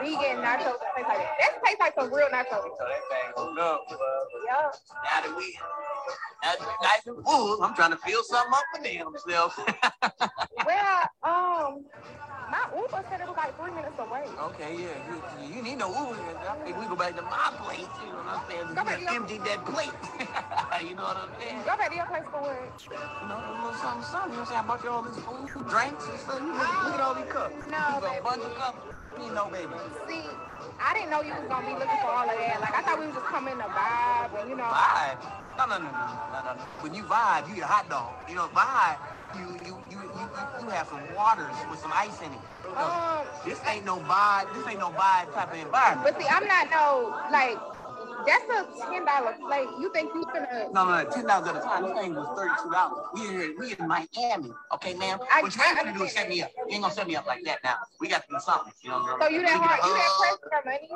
vegan 0.00 0.38
nachos 0.42 0.78
that 0.80 0.92
taste 0.96 1.08
like 1.08 1.18
that. 1.18 1.36
That 1.40 1.52
tastes 1.64 1.80
like 1.80 1.94
some 1.98 2.12
real 2.12 2.28
nachos. 2.28 2.64
So 2.78 2.84
that 2.84 3.02
thing 3.10 3.28
hooked 3.36 3.60
up. 3.60 3.80
Yeah. 4.46 4.70
Now 5.04 5.20
that 5.22 5.36
we, 5.36 5.58
now 6.42 6.54
that 6.58 7.06
we 7.06 7.64
I'm 7.64 7.74
trying 7.74 7.90
to 7.90 7.98
feel 7.98 8.22
something 8.22 8.52
up 8.52 8.64
for 8.74 8.82
them 8.82 9.12
themselves. 9.12 9.54
Well, 10.64 11.02
um, 11.22 11.84
my 12.50 12.64
Uber 12.74 13.04
said 13.10 13.20
it 13.20 13.26
was 13.28 13.36
like 13.36 13.52
three 13.58 13.72
minutes 13.72 13.98
away. 13.98 14.24
okay, 14.48 14.72
yeah, 14.78 14.96
you, 15.42 15.56
you 15.56 15.62
need 15.62 15.76
no 15.76 15.88
Uber. 15.88 16.16
I 16.48 16.56
think 16.64 16.78
we 16.78 16.86
go 16.86 16.96
back 16.96 17.16
to 17.16 17.22
my 17.22 17.52
place. 17.60 17.90
You 18.00 18.12
know 18.12 18.22
what 18.22 18.40
I'm 18.40 18.42
saying? 18.48 18.66
Go 18.74 18.84
back 18.84 19.00
to 19.00 19.12
empty 19.12 19.38
that 19.38 19.64
plate. 19.66 19.92
you 20.88 20.94
know 20.94 21.02
what 21.02 21.16
I'm 21.18 21.32
saying? 21.40 21.60
Go 21.66 21.76
back 21.76 21.90
to 21.90 21.96
your 21.96 22.06
place 22.06 22.24
for 22.30 22.40
what? 22.40 22.56
You 22.88 23.28
know, 23.28 23.36
a 23.36 23.50
little 23.58 23.74
something, 23.82 24.06
something. 24.08 24.32
You 24.32 24.40
know 24.40 24.46
what 24.46 24.54
I'm 24.54 24.54
saying? 24.54 24.62
I 24.62 24.66
bought 24.66 24.84
you 24.84 24.90
all 24.90 25.02
this 25.02 25.18
food, 25.20 25.68
drinks, 25.68 26.04
and 26.08 26.18
stuff. 26.20 26.40
You 26.40 26.52
look, 26.54 26.84
look 26.84 26.94
at 26.94 27.00
all 27.00 27.14
these 27.14 27.32
cups. 27.32 27.54
No, 27.68 28.00
baby. 28.00 28.18
a 28.18 28.22
bunch 28.22 28.42
of 28.44 28.54
cups. 28.54 28.78
You 29.22 29.32
know, 29.32 29.48
baby. 29.50 29.72
See, 30.08 30.24
I 30.80 30.94
didn't 30.94 31.10
know 31.10 31.22
you 31.22 31.32
was 31.34 31.46
gonna 31.48 31.66
be 31.66 31.74
looking 31.74 32.00
for 32.02 32.10
all 32.10 32.28
of 32.28 32.36
that. 32.36 32.60
Like 32.60 32.74
I 32.74 32.82
thought 32.82 32.98
we 32.98 33.06
was 33.06 33.14
just 33.14 33.26
coming 33.26 33.56
to 33.58 33.64
vibe 33.64 34.40
and 34.40 34.50
you 34.50 34.56
know. 34.56 34.68
Vibe? 34.68 35.18
No, 35.56 35.66
no, 35.66 35.78
no, 35.78 35.86
no, 35.86 36.06
no, 36.34 36.38
no, 36.44 36.52
no. 36.58 36.64
When 36.82 36.94
you 36.94 37.04
vibe, 37.04 37.48
you 37.48 37.56
eat 37.56 37.62
a 37.62 37.66
hot 37.66 37.88
dog. 37.88 38.10
You 38.28 38.34
know, 38.34 38.48
vibe, 38.50 38.98
you 39.38 39.46
you 39.66 39.74
you 39.90 40.00
you, 40.02 40.24
you 40.62 40.68
have 40.70 40.88
some 40.88 41.02
waters 41.14 41.54
with 41.70 41.78
some 41.78 41.92
ice 41.94 42.18
in 42.20 42.32
it. 42.32 42.44
Um, 42.74 43.26
this 43.46 43.60
ain't 43.70 43.84
no 43.84 43.98
vibe. 44.02 44.52
This 44.54 44.66
ain't 44.66 44.80
no 44.80 44.90
vibe 44.90 45.32
type 45.32 45.52
of 45.52 45.58
environment. 45.58 46.02
but 46.02 46.20
see, 46.20 46.26
I'm 46.28 46.46
not 46.46 46.70
no 46.70 47.14
like 47.30 47.58
That's 48.26 48.44
a 48.50 48.90
ten 48.90 49.04
dollar 49.04 49.34
plate. 49.46 49.68
You 49.80 49.90
think 49.92 50.10
you 50.14 50.22
finna? 50.34 50.72
No, 50.72 50.84
no, 50.86 51.02
no, 51.04 51.10
ten 51.10 51.26
dollars 51.26 51.48
at 51.48 51.56
a 51.56 51.60
time. 51.60 51.82
This 51.84 51.98
thing 51.98 52.14
was 52.14 52.28
thirty-two 52.38 52.70
dollars. 52.70 53.04
We 53.14 53.20
in 53.28 53.56
we 53.58 53.74
in 53.78 53.88
Miami, 53.88 54.52
okay, 54.74 54.94
ma'am. 54.94 55.18
I- 55.32 55.42
What 55.42 55.56
you 55.56 55.62
ain't 55.62 55.78
gonna 55.78 55.98
do 55.98 56.04
is 56.04 56.12
set 56.12 56.28
me 56.28 56.42
up. 56.42 56.50
You 56.68 56.74
ain't 56.74 56.82
gonna 56.82 56.94
set 56.94 57.06
me 57.06 57.16
up 57.16 57.26
like 57.26 57.44
that 57.44 57.58
now. 57.64 57.76
We 58.00 58.08
got 58.08 58.22
to 58.22 58.28
do 58.30 58.40
something. 58.40 58.72
You 58.82 58.90
know 58.90 58.98
what 59.00 59.20
So 59.20 59.26
I'm 59.26 59.34
you 59.34 59.42
that 59.42 59.56
uh, 59.56 59.60
hard? 59.60 59.84
You 59.84 59.94
that 59.94 60.10
pressed 60.20 60.40
for 60.42 60.62
money? 60.64 60.88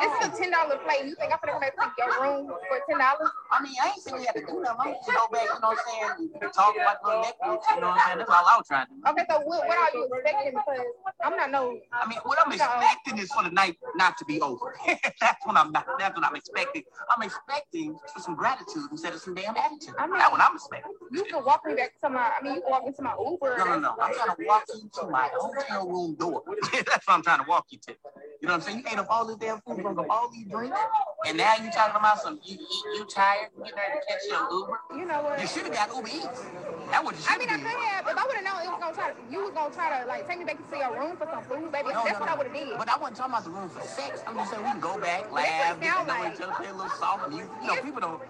This 0.00 0.12
is 0.32 0.40
a 0.40 0.42
ten 0.42 0.50
dollar 0.52 0.78
plate. 0.78 1.04
You 1.06 1.14
think 1.16 1.32
I'm 1.32 1.38
finna 1.38 1.60
come 1.76 1.90
to 1.90 2.04
your 2.04 2.22
room 2.22 2.46
for 2.48 2.78
ten 2.88 2.98
dollars? 2.98 3.30
I 3.50 3.62
mean, 3.62 3.74
I 3.82 3.88
ain't 3.88 4.02
saying 4.02 4.18
we 4.18 4.26
had 4.26 4.36
to 4.36 4.46
do 4.46 4.60
nothing. 4.60 4.80
I 4.80 4.92
just 4.94 5.06
go 5.08 5.26
back, 5.32 5.44
you 5.44 5.60
know 5.60 5.68
what 5.68 5.78
I'm 5.78 6.18
saying? 6.20 6.52
Talk 6.52 6.74
about 6.76 7.02
the 7.02 7.10
Netflix, 7.10 7.60
you 7.74 7.80
know 7.80 7.88
what 7.88 7.98
I'm 7.98 8.06
saying? 8.06 8.18
That's 8.18 8.30
all 8.30 8.46
I 8.46 8.56
was 8.58 8.66
trying 8.68 8.86
to 8.86 8.92
do. 8.94 9.00
Okay, 9.10 9.24
so 9.28 9.40
what, 9.40 9.66
what 9.66 9.78
are 9.78 9.90
you 9.94 10.08
expecting? 10.14 10.52
Because 10.52 10.86
I'm 11.24 11.36
not 11.36 11.50
no. 11.50 11.78
I 11.92 12.08
mean, 12.08 12.18
what 12.24 12.38
I'm 12.44 12.52
expecting 12.52 13.18
is 13.18 13.32
for 13.32 13.42
the 13.44 13.50
night 13.50 13.76
not 13.96 14.16
to 14.18 14.24
be 14.24 14.40
over. 14.40 14.74
that's 15.20 15.44
what 15.46 15.56
I'm 15.56 15.72
not. 15.72 15.86
That's 15.98 16.14
what 16.16 16.24
I'm 16.30 16.36
expecting. 16.36 16.84
I'm 17.14 17.22
expecting 17.22 17.98
some 18.18 18.36
gratitude 18.36 18.84
instead 18.92 19.14
of 19.14 19.20
some 19.20 19.34
damn 19.34 19.56
attitude. 19.56 19.94
I 19.98 20.06
mean- 20.06 20.18
that's 20.18 20.32
what 20.32 20.40
I'm 20.40 20.54
expecting. 20.54 20.92
You 21.10 21.24
can 21.24 21.44
walk 21.44 21.66
me 21.66 21.74
back 21.74 21.92
to 22.04 22.10
my. 22.10 22.32
I 22.38 22.42
mean, 22.42 22.54
you 22.56 22.60
can 22.62 22.70
walk 22.70 22.86
me 22.86 22.92
to 22.92 23.02
my 23.02 23.14
Uber. 23.18 23.58
No, 23.58 23.64
no, 23.64 23.78
no. 23.80 23.96
I'm 24.00 24.14
trying 24.14 24.36
to 24.36 24.44
walk 24.46 24.64
you 24.74 24.90
to 25.00 25.06
my 25.08 25.30
hotel 25.34 25.88
room 25.88 26.14
door. 26.14 26.42
That's 26.72 27.06
what 27.06 27.14
I'm 27.14 27.22
trying 27.22 27.40
to 27.40 27.46
walk 27.48 27.66
you 27.70 27.78
to. 27.88 27.92
You 28.40 28.48
know 28.48 28.54
what 28.54 28.56
I'm 28.56 28.60
saying? 28.62 28.78
You 28.78 28.84
ate 28.92 28.98
up 28.98 29.08
all 29.10 29.26
this 29.26 29.36
damn 29.36 29.60
food, 29.62 29.80
drunk 29.80 29.98
up 29.98 30.06
all 30.10 30.30
these 30.30 30.46
drinks, 30.46 30.78
and 31.26 31.36
now 31.36 31.54
you're 31.62 31.72
talking 31.72 31.96
about 31.96 32.20
some 32.22 32.40
you 32.44 32.56
you, 32.58 32.94
you 32.94 33.04
tired, 33.06 33.48
you 33.56 33.62
ready 33.64 33.74
to 33.74 34.06
catch 34.08 34.20
your 34.30 34.48
Uber. 34.52 34.80
You 34.96 35.04
know 35.06 35.22
what? 35.22 35.40
You 35.40 35.46
should 35.48 35.64
have 35.64 35.74
got 35.74 35.94
Uber 35.94 36.08
Eats. 36.08 36.44
That 36.90 37.04
would 37.04 37.14
I 37.28 37.38
mean, 37.38 37.48
I 37.50 37.58
could 37.58 37.66
have. 37.70 38.06
If 38.08 38.18
I 38.18 38.24
would 38.26 38.36
have 38.36 38.44
known 38.44 38.58
it 38.66 38.70
was 38.70 38.80
gonna 38.80 38.94
try 38.94 39.10
to, 39.12 39.16
you 39.30 39.38
was 39.44 39.52
gonna 39.54 39.74
try 39.74 39.88
to 40.02 40.06
like 40.06 40.26
take 40.28 40.38
me 40.38 40.44
back 40.44 40.58
to 40.58 40.76
your 40.76 40.92
room 40.98 41.16
for 41.16 41.26
some 41.30 41.44
food, 41.44 41.70
baby. 41.70 41.88
No, 41.94 42.02
That's 42.04 42.18
no, 42.18 42.26
what 42.26 42.28
no. 42.28 42.34
I 42.34 42.36
would 42.38 42.46
have 42.50 42.56
did. 42.56 42.78
But 42.78 42.88
I 42.90 42.96
wasn't 42.98 43.16
talking 43.16 43.32
about 43.34 43.44
the 43.44 43.50
room 43.50 43.68
for 43.70 43.82
sex. 43.86 44.22
I'm 44.26 44.34
just 44.36 44.50
saying 44.50 44.64
we 44.64 44.70
can 44.70 44.80
go 44.80 44.98
back, 44.98 45.30
laugh, 45.32 45.80
get 45.80 45.94
to 45.98 46.06
know 46.06 46.26
each 46.26 46.40
other, 46.40 46.52
play 46.58 46.68
a 46.68 46.74
little 46.74 46.90
soft 46.98 47.30
music. 47.30 47.50
You 47.62 47.68
know, 47.68 47.76
people 47.82 48.00
don't. 48.00 48.20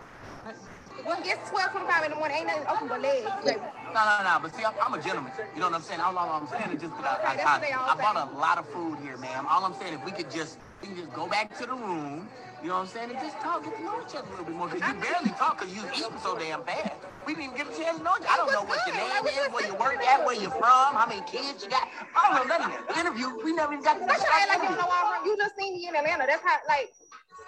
Well, 1.07 1.17
it's 1.25 1.49
twelve 1.49 1.73
twenty-five 1.73 2.05
in 2.05 2.11
the 2.11 2.17
morning. 2.17 2.37
Ain't 2.39 2.47
nothing 2.47 2.67
open 2.69 2.89
but 2.89 3.01
legs. 3.01 3.25
No, 3.45 4.01
no, 4.05 4.15
no. 4.21 4.39
But 4.43 4.55
see, 4.55 4.65
I'm, 4.65 4.75
I'm 4.85 4.93
a 4.93 5.03
gentleman. 5.03 5.33
You 5.55 5.61
know 5.61 5.67
what 5.73 5.77
I'm 5.77 5.83
saying? 5.83 6.01
All, 6.01 6.17
all 6.19 6.29
I'm 6.29 6.49
saying 6.49 6.77
is 6.77 6.83
just 6.83 6.93
that 7.01 7.25
I, 7.25 7.33
Okay, 7.33 7.73
I, 7.73 7.77
I, 7.79 7.93
I 7.93 7.95
bought 7.97 8.21
a 8.21 8.37
lot 8.37 8.59
of 8.59 8.69
food 8.69 8.99
here, 9.01 9.17
ma'am. 9.17 9.47
All 9.49 9.65
I'm 9.65 9.75
saying, 9.75 9.95
if 9.95 10.05
we 10.05 10.13
could 10.13 10.31
just, 10.31 10.59
we 10.83 10.89
can 10.89 10.97
just 10.97 11.13
go 11.15 11.27
back 11.27 11.57
to 11.59 11.65
the 11.67 11.73
room. 11.75 12.29
You 12.63 12.69
know 12.69 12.75
what 12.75 12.81
I'm 12.83 12.87
saying? 12.89 13.11
And 13.11 13.19
just 13.21 13.41
talk, 13.41 13.65
get 13.65 13.75
to 13.77 13.83
know 13.83 13.97
each 14.07 14.15
other 14.15 14.29
a 14.29 14.31
little 14.31 14.45
bit 14.45 14.55
more. 14.55 14.69
Because 14.69 14.87
you 14.93 15.01
barely 15.01 15.31
talk 15.31 15.59
because 15.59 15.75
you 15.75 15.83
eating 15.97 16.21
so 16.23 16.37
damn 16.37 16.63
fast. 16.65 16.93
We 17.31 17.37
didn't 17.37 17.55
even 17.55 17.63
get 17.63 17.71
a 17.71 17.79
chance 17.79 17.99
to 17.99 18.03
know 18.03 18.19
you. 18.19 18.27
I 18.27 18.37
don't 18.43 18.51
know 18.51 18.67
what 18.67 18.83
your 18.91 18.99
name 18.99 19.23
is, 19.23 19.55
where 19.55 19.63
you 19.63 19.75
work 19.79 20.03
at, 20.03 20.27
where 20.27 20.35
you're 20.35 20.51
from, 20.51 20.99
how 20.99 21.07
many 21.07 21.23
kids 21.31 21.63
you 21.63 21.71
got. 21.71 21.87
I 22.11 22.35
don't 22.35 22.43
know 22.43 22.59
that. 22.59 22.99
Interview, 22.99 23.31
we 23.47 23.55
never 23.55 23.71
even 23.71 23.87
got 23.87 24.03
to 24.03 24.05
discuss 24.05 24.27
act 24.27 24.51
like 24.51 24.59
you 24.67 24.75
don't 24.75 24.83
know 24.83 24.91
where 24.91 24.99
I'm 24.99 25.23
from? 25.23 25.31
You 25.31 25.39
just 25.39 25.55
seen 25.55 25.79
me 25.79 25.87
in 25.87 25.95
Atlanta. 25.95 26.27
That's 26.27 26.43
how 26.43 26.59
like 26.67 26.91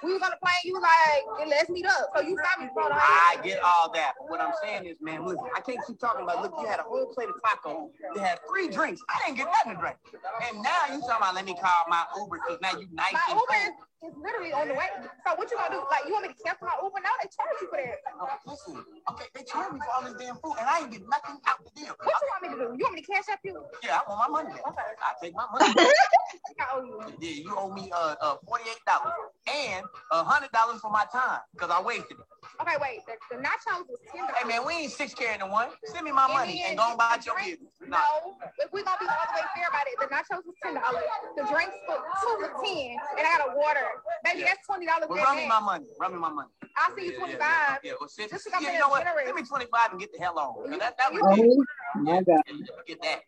we 0.06 0.14
was 0.14 0.22
on 0.22 0.30
the 0.30 0.38
plane. 0.38 0.62
You 0.62 0.78
like 0.78 1.50
let's 1.50 1.66
meet 1.66 1.82
up. 1.90 2.14
So 2.14 2.22
you 2.22 2.38
stopped 2.38 2.62
me 2.62 2.70
from 2.70 2.94
the 2.94 2.94
I 2.94 3.42
get 3.42 3.58
all 3.58 3.90
that. 3.90 4.14
But 4.22 4.30
what 4.30 4.40
I'm 4.40 4.54
saying 4.62 4.86
is, 4.86 5.02
man, 5.02 5.26
listen, 5.26 5.50
I 5.50 5.58
can't 5.58 5.82
keep 5.82 5.98
talking 5.98 6.22
about, 6.22 6.46
look, 6.46 6.54
you 6.62 6.66
had 6.70 6.78
a 6.78 6.86
whole 6.86 7.10
plate 7.10 7.26
of 7.26 7.42
tacos. 7.42 7.90
You 8.14 8.22
had 8.22 8.38
three 8.46 8.70
drinks. 8.70 9.02
I 9.10 9.18
didn't 9.26 9.42
get 9.42 9.50
nothing 9.50 9.74
to 9.74 9.82
drink. 9.82 9.98
And 10.46 10.62
now 10.62 10.94
you 10.94 11.02
talking 11.02 11.26
about, 11.26 11.34
let 11.34 11.44
me 11.44 11.58
call 11.58 11.90
my 11.90 12.06
Uber 12.22 12.38
because 12.38 12.62
now 12.62 12.78
you 12.78 12.86
nice 12.94 13.18
My 13.18 13.34
and 13.34 13.34
Uber 13.34 13.58
is, 13.66 13.74
is 14.04 14.14
literally 14.18 14.52
on 14.52 14.68
the 14.68 14.74
way. 14.74 14.88
So 15.26 15.34
what 15.36 15.50
you 15.50 15.56
gonna 15.56 15.74
do? 15.74 15.82
Like 15.90 16.06
you 16.06 16.12
want 16.14 16.26
me 16.28 16.34
to 16.34 16.40
cancel 16.42 16.66
my 16.66 16.76
Uber? 16.82 17.00
Now 17.02 17.14
they 17.22 17.28
charge 17.30 17.56
you 17.62 17.68
for 17.70 17.78
that. 17.78 17.98
Oh, 18.20 18.28
listen, 18.46 18.84
okay, 19.12 19.26
they 19.34 19.44
charge 19.44 19.72
me 19.72 19.80
for 19.80 19.92
all 19.94 20.04
this 20.04 20.14
damn 20.18 20.36
food 20.38 20.54
and 20.58 20.68
I 20.68 20.80
ain't 20.84 20.92
get 20.92 21.02
nothing 21.08 21.38
out 21.46 21.60
of 21.60 21.64
the 21.66 21.72
deal. 21.80 21.94
What 22.02 22.14
you 22.20 22.28
want 22.30 22.42
me 22.42 22.48
to 22.54 22.58
do? 22.58 22.66
You 22.78 22.82
want 22.86 22.94
me 22.96 23.02
to 23.02 23.08
cash 23.12 23.28
up 23.32 23.40
you? 23.44 23.56
Yeah, 23.84 24.00
I 24.00 24.02
want 24.08 24.20
my 24.26 24.30
money 24.42 24.54
back. 24.54 24.66
Okay. 24.68 24.90
I 25.00 25.10
take 25.22 25.34
my 25.34 25.46
money. 25.52 25.74
I 26.60 26.66
owe 26.74 26.84
you. 26.84 27.00
Yeah, 27.20 27.30
you 27.44 27.52
owe 27.56 27.72
me 27.72 27.90
uh, 27.94 28.16
uh 28.20 28.36
$48 28.48 28.84
and 29.48 29.84
a 30.12 30.24
$100 30.24 30.80
for 30.80 30.90
my 30.90 31.04
time 31.12 31.40
because 31.54 31.70
I 31.70 31.82
wasted 31.82 32.18
it. 32.18 32.26
Okay, 32.60 32.76
wait. 32.80 33.00
The, 33.06 33.14
the 33.36 33.42
nachos 33.42 33.88
was 33.88 33.98
ten 34.12 34.22
dollars. 34.22 34.36
Hey, 34.38 34.48
man, 34.48 34.66
we 34.66 34.74
ain't 34.86 34.92
six 34.92 35.14
carrying 35.14 35.40
the 35.40 35.46
one. 35.46 35.68
Send 35.86 36.04
me 36.04 36.12
my 36.12 36.28
money 36.28 36.62
and 36.66 36.78
go 36.78 36.94
buy 36.98 37.18
your 37.24 37.36
business. 37.38 37.72
No, 37.86 37.98
if 38.58 38.72
we 38.72 38.82
gonna 38.84 38.98
be 39.00 39.06
all 39.08 39.26
the 39.30 39.34
way 39.40 39.46
fair 39.56 39.68
about 39.68 39.86
it, 39.88 39.96
the 39.98 40.08
nachos 40.12 40.44
was 40.46 40.54
ten 40.62 40.74
dollars. 40.74 41.04
The 41.36 41.44
drinks 41.50 41.74
for 41.86 41.96
two 41.98 42.34
was 42.44 42.52
ten, 42.62 42.96
and 43.18 43.24
I 43.26 43.30
got 43.38 43.54
a 43.54 43.58
water. 43.58 43.86
Baby, 44.24 44.42
that's 44.42 44.66
twenty 44.66 44.86
dollars. 44.86 45.06
Well, 45.08 45.24
run 45.24 45.36
me 45.36 45.48
my 45.48 45.60
money. 45.60 45.86
Run 46.00 46.12
me 46.12 46.18
my 46.18 46.30
money. 46.30 46.48
I'll 46.76 46.94
see 46.96 47.06
you 47.06 47.12
Yeah, 47.12 47.18
twenty 47.18 47.32
yeah, 47.34 47.38
yeah. 47.38 47.76
Yeah, 47.82 47.92
well, 48.00 48.08
send, 48.08 48.30
Just 48.30 48.48
yeah, 48.60 48.72
you 48.72 48.78
know 48.78 48.88
what? 48.88 49.04
Give 49.26 49.34
me 49.34 49.42
25 49.42 49.90
and 49.92 50.00
get 50.00 50.12
the 50.12 50.18
hell 50.18 50.38
on. 50.38 50.54
'cause 50.70 50.78
That, 50.78 50.96
that 50.98 51.12
was 51.12 51.22
Oh, 51.24 51.34
it. 51.36 51.66
my 51.96 52.22
God. 52.22 52.40
And 52.48 52.68
Get 52.86 53.02
that. 53.02 53.22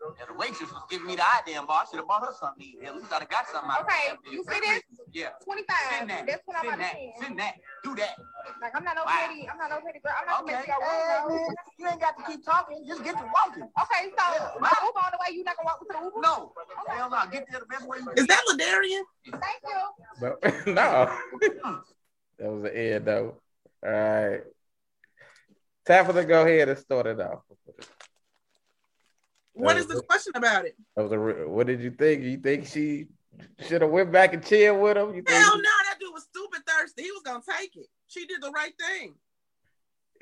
Yeah, 0.00 0.24
the 0.32 0.34
waitress 0.34 0.72
was 0.72 0.82
giving 0.88 1.06
me 1.06 1.16
the 1.16 1.24
idea, 1.28 1.60
boss. 1.62 1.88
I 1.88 1.90
should 1.92 2.00
have 2.00 2.08
bought 2.08 2.24
her 2.24 2.32
something 2.32 2.64
to 2.64 2.66
eat. 2.66 2.80
At 2.88 2.96
least 2.96 3.12
I'd 3.12 3.20
have 3.20 3.28
got 3.28 3.44
something 3.52 3.68
out 3.68 3.84
of 3.84 3.86
Okay, 3.86 4.16
you 4.32 4.40
see 4.48 4.60
this? 4.60 4.80
Yeah. 5.12 5.36
Twenty 5.44 5.62
Send 5.92 6.08
that. 6.08 6.24
That's 6.26 6.40
what 6.48 6.56
I'm 6.56 6.64
Send 6.64 6.80
about 6.80 6.88
that. 6.88 6.96
send. 6.96 7.12
Send 7.20 7.38
that. 7.40 7.54
Do 7.84 7.94
that. 7.96 8.16
Like 8.64 8.72
I'm 8.74 8.84
not 8.84 8.96
no 8.96 9.04
Wow. 9.04 9.12
petty. 9.20 9.44
I'm 9.48 9.58
not 9.60 9.68
no 9.70 9.78
petty 9.84 10.00
girl. 10.00 10.12
I'm 10.16 10.24
not 10.26 10.40
Okay. 10.42 10.52
gonna 10.52 10.64
make 10.64 10.68
your 10.72 10.80
Hey, 10.80 11.28
man, 11.28 11.54
you 11.78 11.88
ain't 11.88 12.00
got 12.00 12.16
to 12.16 12.22
keep 12.24 12.40
talking. 12.44 12.84
Just 12.88 13.04
get 13.04 13.16
to 13.20 13.24
walking. 13.28 13.68
Okay, 13.68 14.02
so 14.16 14.24
Yeah, 14.24 14.48
my. 14.60 14.72
Uber 14.84 15.00
on 15.04 15.12
the 15.12 15.18
way. 15.20 15.36
You 15.36 15.44
not 15.44 15.56
gonna 15.56 15.68
walk 15.68 15.80
me 15.84 15.86
to 15.88 15.94
the 16.00 16.04
Uber? 16.08 16.20
No. 16.20 16.52
Okay. 16.56 16.96
Hell 16.96 17.10
no. 17.10 17.20
Get 17.30 17.44
there 17.50 17.60
the 17.60 17.66
best 17.68 17.84
way 17.86 17.98
you 18.00 18.08
can. 18.08 18.18
Is 18.18 18.26
that 18.26 18.42
Ladarian? 18.48 19.04
Thank 19.36 19.60
you. 19.68 19.80
No, 20.20 20.36
no. 20.72 21.18
that 22.38 22.48
was 22.50 22.62
the 22.62 22.76
end 22.76 23.04
though. 23.04 23.36
All 23.84 23.90
right. 23.90 24.40
Time 25.86 26.04
for 26.06 26.12
to 26.12 26.24
go 26.24 26.44
ahead 26.44 26.68
and 26.68 26.78
start 26.78 27.06
it 27.06 27.20
off. 27.20 27.40
What 29.60 29.76
is 29.76 29.86
the 29.86 30.02
question 30.02 30.32
about 30.36 30.64
it? 30.64 30.76
That 30.96 31.02
was 31.04 31.12
a, 31.12 31.48
what 31.48 31.66
did 31.66 31.80
you 31.80 31.90
think? 31.90 32.22
You 32.22 32.38
think 32.38 32.66
she 32.66 33.06
should 33.60 33.82
have 33.82 33.90
went 33.90 34.10
back 34.12 34.34
and 34.34 34.44
chilled 34.44 34.80
with 34.80 34.96
him? 34.96 35.08
You 35.14 35.22
think 35.22 35.28
Hell 35.28 35.56
no, 35.56 35.62
that 35.62 35.96
dude 36.00 36.12
was 36.12 36.24
stupid 36.24 36.60
thirsty. 36.66 37.02
He 37.02 37.10
was 37.12 37.22
gonna 37.24 37.42
take 37.58 37.76
it. 37.76 37.86
She 38.08 38.26
did 38.26 38.42
the 38.42 38.50
right 38.50 38.72
thing. 38.78 39.14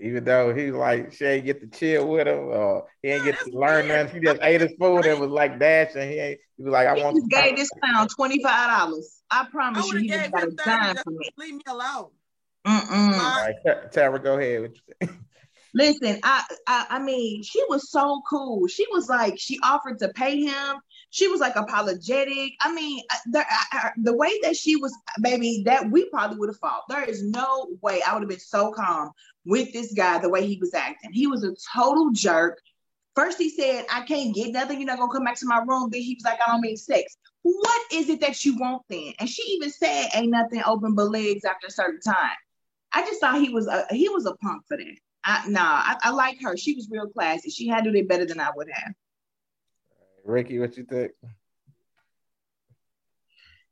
even 0.01 0.23
though 0.25 0.55
he 0.55 0.71
like 0.71 1.13
she 1.13 1.25
ain't 1.25 1.45
get 1.45 1.61
to 1.61 1.67
chill 1.67 2.07
with 2.09 2.29
him 2.29 2.39
or 2.39 2.87
he 3.03 3.09
ain't 3.09 3.25
No, 3.25 3.33
get 3.33 3.41
to 3.45 3.59
learn 3.59 3.89
weird. 3.89 4.07
nothing. 4.07 4.21
She 4.21 4.27
just 4.27 4.41
ate 4.43 4.61
his 4.61 4.73
food 4.79 5.07
and 5.07 5.21
was 5.21 5.31
like 5.31 5.59
dashing. 5.59 6.11
He 6.11 6.19
ain't 6.19 6.41
he 6.57 6.63
was 6.63 6.73
like, 6.73 6.87
I 6.87 6.95
He 6.95 7.03
want 7.03 7.17
just 7.17 7.31
gave 7.31 7.57
this 7.57 7.71
clown 7.83 8.07
twenty 8.09 8.43
five 8.43 8.69
dollars. 8.69 9.23
I 9.31 9.41
I 9.43 9.45
promise 9.51 9.91
you, 9.93 9.99
he 9.99 10.09
have 10.09 10.31
just 10.33 10.33
gave 10.35 10.41
got 10.41 10.49
a 10.49 10.79
dime 10.79 10.97
thirty. 10.97 11.03
from 11.05 11.17
me. 11.17 11.31
Leave 11.39 11.55
me 11.55 11.63
alone. 11.67 12.11
Mm-mm. 12.67 13.13
All 13.19 13.45
right, 13.45 13.93
Tara, 13.93 14.19
go 14.19 14.39
ahead. 14.39 14.73
Listen, 15.79 16.19
I, 16.25 16.43
I 16.67 16.87
I 16.91 16.99
mean, 16.99 17.45
she 17.45 17.63
was 17.69 17.91
so 17.91 18.21
cool. 18.29 18.67
She 18.67 18.85
was 18.91 19.09
like, 19.09 19.39
she 19.39 19.61
offered 19.63 20.01
to 20.01 20.09
pay 20.09 20.43
him. 20.43 20.77
She 21.11 21.29
was 21.29 21.41
like 21.41 21.55
apologetic. 21.55 22.53
I 22.61 22.73
mean, 22.75 23.03
uh, 23.11 23.17
the, 23.31 23.39
I, 23.41 23.65
I- 23.73 23.93
the 23.97 24.17
way 24.17 24.33
that 24.43 24.57
she 24.57 24.75
was, 24.77 24.93
baby, 25.23 25.63
that 25.67 25.89
we 25.89 26.11
probably 26.11 26.39
would 26.39 26.49
have 26.49 26.59
fought. 26.59 26.83
There 26.89 27.05
is 27.05 27.23
no 27.23 27.69
way 27.81 28.03
I 28.03 28.13
would 28.13 28.23
have 28.23 28.29
been 28.29 28.41
so 28.41 28.73
calm 28.73 29.13
with 29.47 29.73
this 29.73 29.93
guy 29.95 30.19
the 30.19 30.29
way 30.29 30.45
he 30.47 30.59
was 30.61 30.75
acting. 30.75 31.13
He 31.13 31.29
was 31.29 31.45
a 31.45 31.55
total 31.75 32.11
jerk. 32.13 32.61
First, 33.15 33.39
he 33.39 33.49
said, 33.51 33.85
I 33.93 34.03
can't 34.03 34.35
get 34.35 34.53
nothing. 34.53 34.79
You're 34.81 34.87
not 34.89 34.99
going 34.99 35.11
to 35.11 35.15
come 35.15 35.25
back 35.25 35.39
to 35.41 35.47
my 35.47 35.59
room. 35.67 35.91
Then 35.93 36.03
he 36.03 36.15
was 36.15 36.25
like, 36.25 36.41
I 36.45 36.51
don't 36.51 36.61
mean 36.61 36.77
sex. 36.77 37.17
What 37.43 37.93
is 37.93 38.09
it 38.11 38.21
that 38.21 38.45
you 38.45 38.59
want 38.59 38.83
then? 38.91 39.13
And 39.21 39.29
she 39.29 39.43
even 39.53 39.71
said, 39.71 40.09
Ain't 40.15 40.31
nothing 40.31 40.63
open 40.67 40.95
but 40.97 41.11
legs 41.11 41.45
after 41.45 41.69
a 41.69 41.71
certain 41.71 42.01
time. 42.01 42.37
I 42.93 43.03
just 43.03 43.21
thought 43.21 43.41
he 43.41 43.51
was 43.51 43.67
a 43.69 43.87
he 43.91 44.09
was 44.09 44.27
a 44.27 44.35
punk 44.37 44.63
for 44.69 44.77
that. 44.77 44.97
I, 45.29 45.47
nah, 45.47 45.61
I, 45.61 45.97
I 46.05 46.11
like 46.11 46.41
her. 46.41 46.57
She 46.57 46.75
was 46.75 46.89
real 46.91 47.07
classy. 47.07 47.51
She 47.51 47.69
handled 47.69 47.97
it 47.97 48.09
better 48.09 48.25
than 48.25 48.41
I 48.41 48.49
would 48.57 48.69
have. 48.73 48.95
Ricky, 50.25 50.59
what 50.59 50.75
you 50.79 50.85
think? 50.85 51.13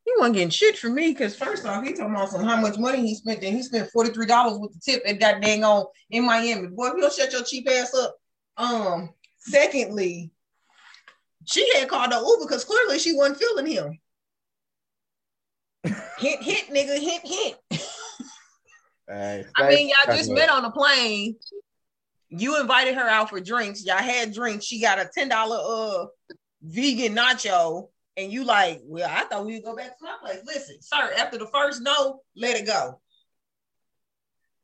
He 0.05 0.13
wasn't 0.19 0.35
getting 0.35 0.51
shit 0.51 0.77
from 0.77 0.95
me 0.95 1.13
because 1.13 1.35
first 1.35 1.65
off, 1.65 1.83
he 1.83 1.95
talking 1.95 2.15
about 2.15 2.29
some 2.29 2.45
how 2.45 2.61
much 2.61 2.77
money 2.77 3.01
he 3.07 3.15
spent. 3.15 3.43
And 3.43 3.57
he 3.57 3.63
spent 3.63 3.91
forty 3.91 4.11
three 4.11 4.27
dollars 4.27 4.59
with 4.59 4.75
the 4.75 4.81
tip 4.81 5.03
at 5.07 5.19
that 5.21 5.41
dang 5.41 5.65
on 5.65 5.87
in 6.11 6.27
Miami. 6.27 6.69
Boy, 6.69 6.89
if 6.89 6.95
you 6.95 7.01
don't 7.01 7.13
shut 7.13 7.33
your 7.33 7.43
cheap 7.43 7.67
ass 7.71 7.95
up. 7.95 8.15
Um. 8.59 9.11
Secondly, 9.39 10.31
she 11.45 11.73
had 11.75 11.89
called 11.89 12.13
the 12.13 12.17
Uber 12.17 12.47
because 12.47 12.65
clearly 12.65 12.99
she 12.99 13.17
wasn't 13.17 13.39
feeling 13.39 13.67
him. 13.67 13.99
hint, 16.19 16.43
hint, 16.43 16.69
nigga, 16.69 16.99
hint, 16.99 17.27
hint. 17.27 17.57
All 19.09 19.15
right, 19.17 19.47
I 19.57 19.69
mean, 19.69 19.89
y'all 19.89 20.17
just 20.17 20.31
met 20.31 20.51
on 20.51 20.65
a 20.65 20.71
plane. 20.71 21.37
You 22.29 22.61
invited 22.61 22.97
her 22.97 23.09
out 23.09 23.31
for 23.31 23.41
drinks. 23.41 23.85
Y'all 23.85 23.99
had 23.99 24.35
drinks. 24.35 24.65
She 24.65 24.81
got 24.81 24.99
a 24.99 25.09
ten 25.13 25.29
dollar 25.29 25.59
uh 25.59 26.07
vegan 26.63 27.15
nacho, 27.15 27.89
and 28.17 28.33
you 28.33 28.45
like, 28.45 28.81
well, 28.85 29.09
I 29.09 29.25
thought 29.25 29.47
we 29.47 29.55
would 29.55 29.65
go 29.65 29.77
back 29.77 29.97
to 29.99 30.05
my 30.05 30.17
place. 30.21 30.41
Listen, 30.45 30.77
sir, 30.81 31.13
after 31.19 31.39
the 31.39 31.47
first 31.47 31.83
no, 31.83 32.21
let 32.35 32.57
it 32.57 32.67
go. 32.67 33.01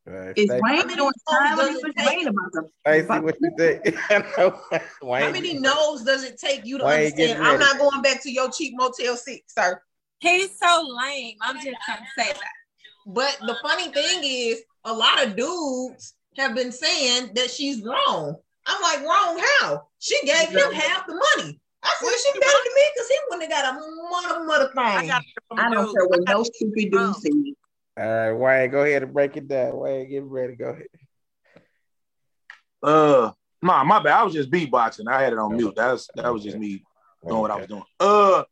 All 0.08 0.12
right, 0.12 0.32
Is 0.36 0.46
stay- 0.46 0.60
Wayne 0.60 0.76
How 0.76 0.84
many 0.84 0.96
doing 0.96 1.12
phones 1.28 1.38
time? 1.38 1.56
What 1.56 1.66
does 1.72 1.84
it 1.84 1.94
Wayne 1.96 2.18
take? 2.18 2.28
about 2.28 2.52
the 2.52 2.68
Stacey, 2.80 3.20
what 3.20 3.36
you 3.40 3.54
think? 3.56 4.82
Wayne, 5.02 5.22
How 5.22 5.30
many 5.30 5.54
no's 5.54 6.02
does 6.02 6.24
it 6.24 6.38
take 6.40 6.66
you 6.66 6.78
to 6.78 6.84
Why 6.84 7.02
ain't 7.02 7.14
understand? 7.14 7.46
I'm 7.46 7.60
not 7.60 7.78
going 7.78 8.02
back 8.02 8.20
to 8.24 8.32
your 8.32 8.50
cheap 8.50 8.74
Motel 8.76 9.16
Six, 9.16 9.54
sir. 9.54 9.80
He's 10.18 10.58
so 10.58 10.84
lame. 11.00 11.36
I'm 11.40 11.54
just 11.54 11.76
gonna 11.86 12.06
say 12.18 12.32
that. 12.32 12.61
But 13.06 13.36
the 13.40 13.56
funny 13.62 13.88
thing 13.88 14.20
is, 14.22 14.62
a 14.84 14.92
lot 14.92 15.24
of 15.24 15.36
dudes 15.36 16.14
have 16.36 16.54
been 16.54 16.72
saying 16.72 17.30
that 17.34 17.50
she's 17.50 17.82
wrong. 17.82 18.36
I'm 18.66 18.82
like, 18.82 19.00
wrong 19.08 19.42
how? 19.60 19.88
She 19.98 20.18
gave 20.24 20.48
him 20.48 20.72
half 20.72 21.06
the 21.06 21.14
money. 21.14 21.60
I 21.82 21.92
said 22.00 22.32
she 22.32 22.38
better 22.38 22.58
than 22.64 22.74
me 22.74 22.90
because 22.94 23.08
he 23.08 23.18
wouldn't 23.28 23.52
have 23.52 23.64
got 23.64 23.74
a 23.74 24.38
mother 24.38 24.44
mother 24.44 24.72
I 24.76 25.00
thing. 25.00 25.08
got 25.08 25.22
I 25.58 25.70
don't 25.70 25.86
dude. 25.86 25.94
care 25.94 26.06
what 26.06 26.20
no 26.28 26.40
it 26.42 26.54
stupid 26.54 26.92
from 26.92 27.12
dude 27.12 27.16
said. 27.16 27.32
All 27.98 28.04
right, 28.04 28.32
Wayne, 28.32 28.70
go 28.70 28.84
ahead 28.84 29.02
and 29.02 29.12
break 29.12 29.36
it 29.36 29.48
down. 29.48 29.76
Wayne, 29.76 30.08
get 30.08 30.22
ready. 30.22 30.54
Go 30.54 30.66
ahead. 30.70 30.86
Uh, 32.82 33.32
nah, 33.60 33.84
my 33.84 34.02
bad. 34.02 34.12
I 34.12 34.22
was 34.22 34.32
just 34.32 34.50
beatboxing. 34.50 35.08
I 35.08 35.22
had 35.22 35.32
it 35.32 35.38
on 35.38 35.56
mute. 35.56 35.74
That's 35.76 36.08
that 36.14 36.32
was 36.32 36.42
just 36.44 36.56
me 36.56 36.84
doing 37.26 37.40
what 37.40 37.50
I 37.50 37.56
was 37.56 37.66
doing. 37.66 37.84
Uh, 38.00 38.44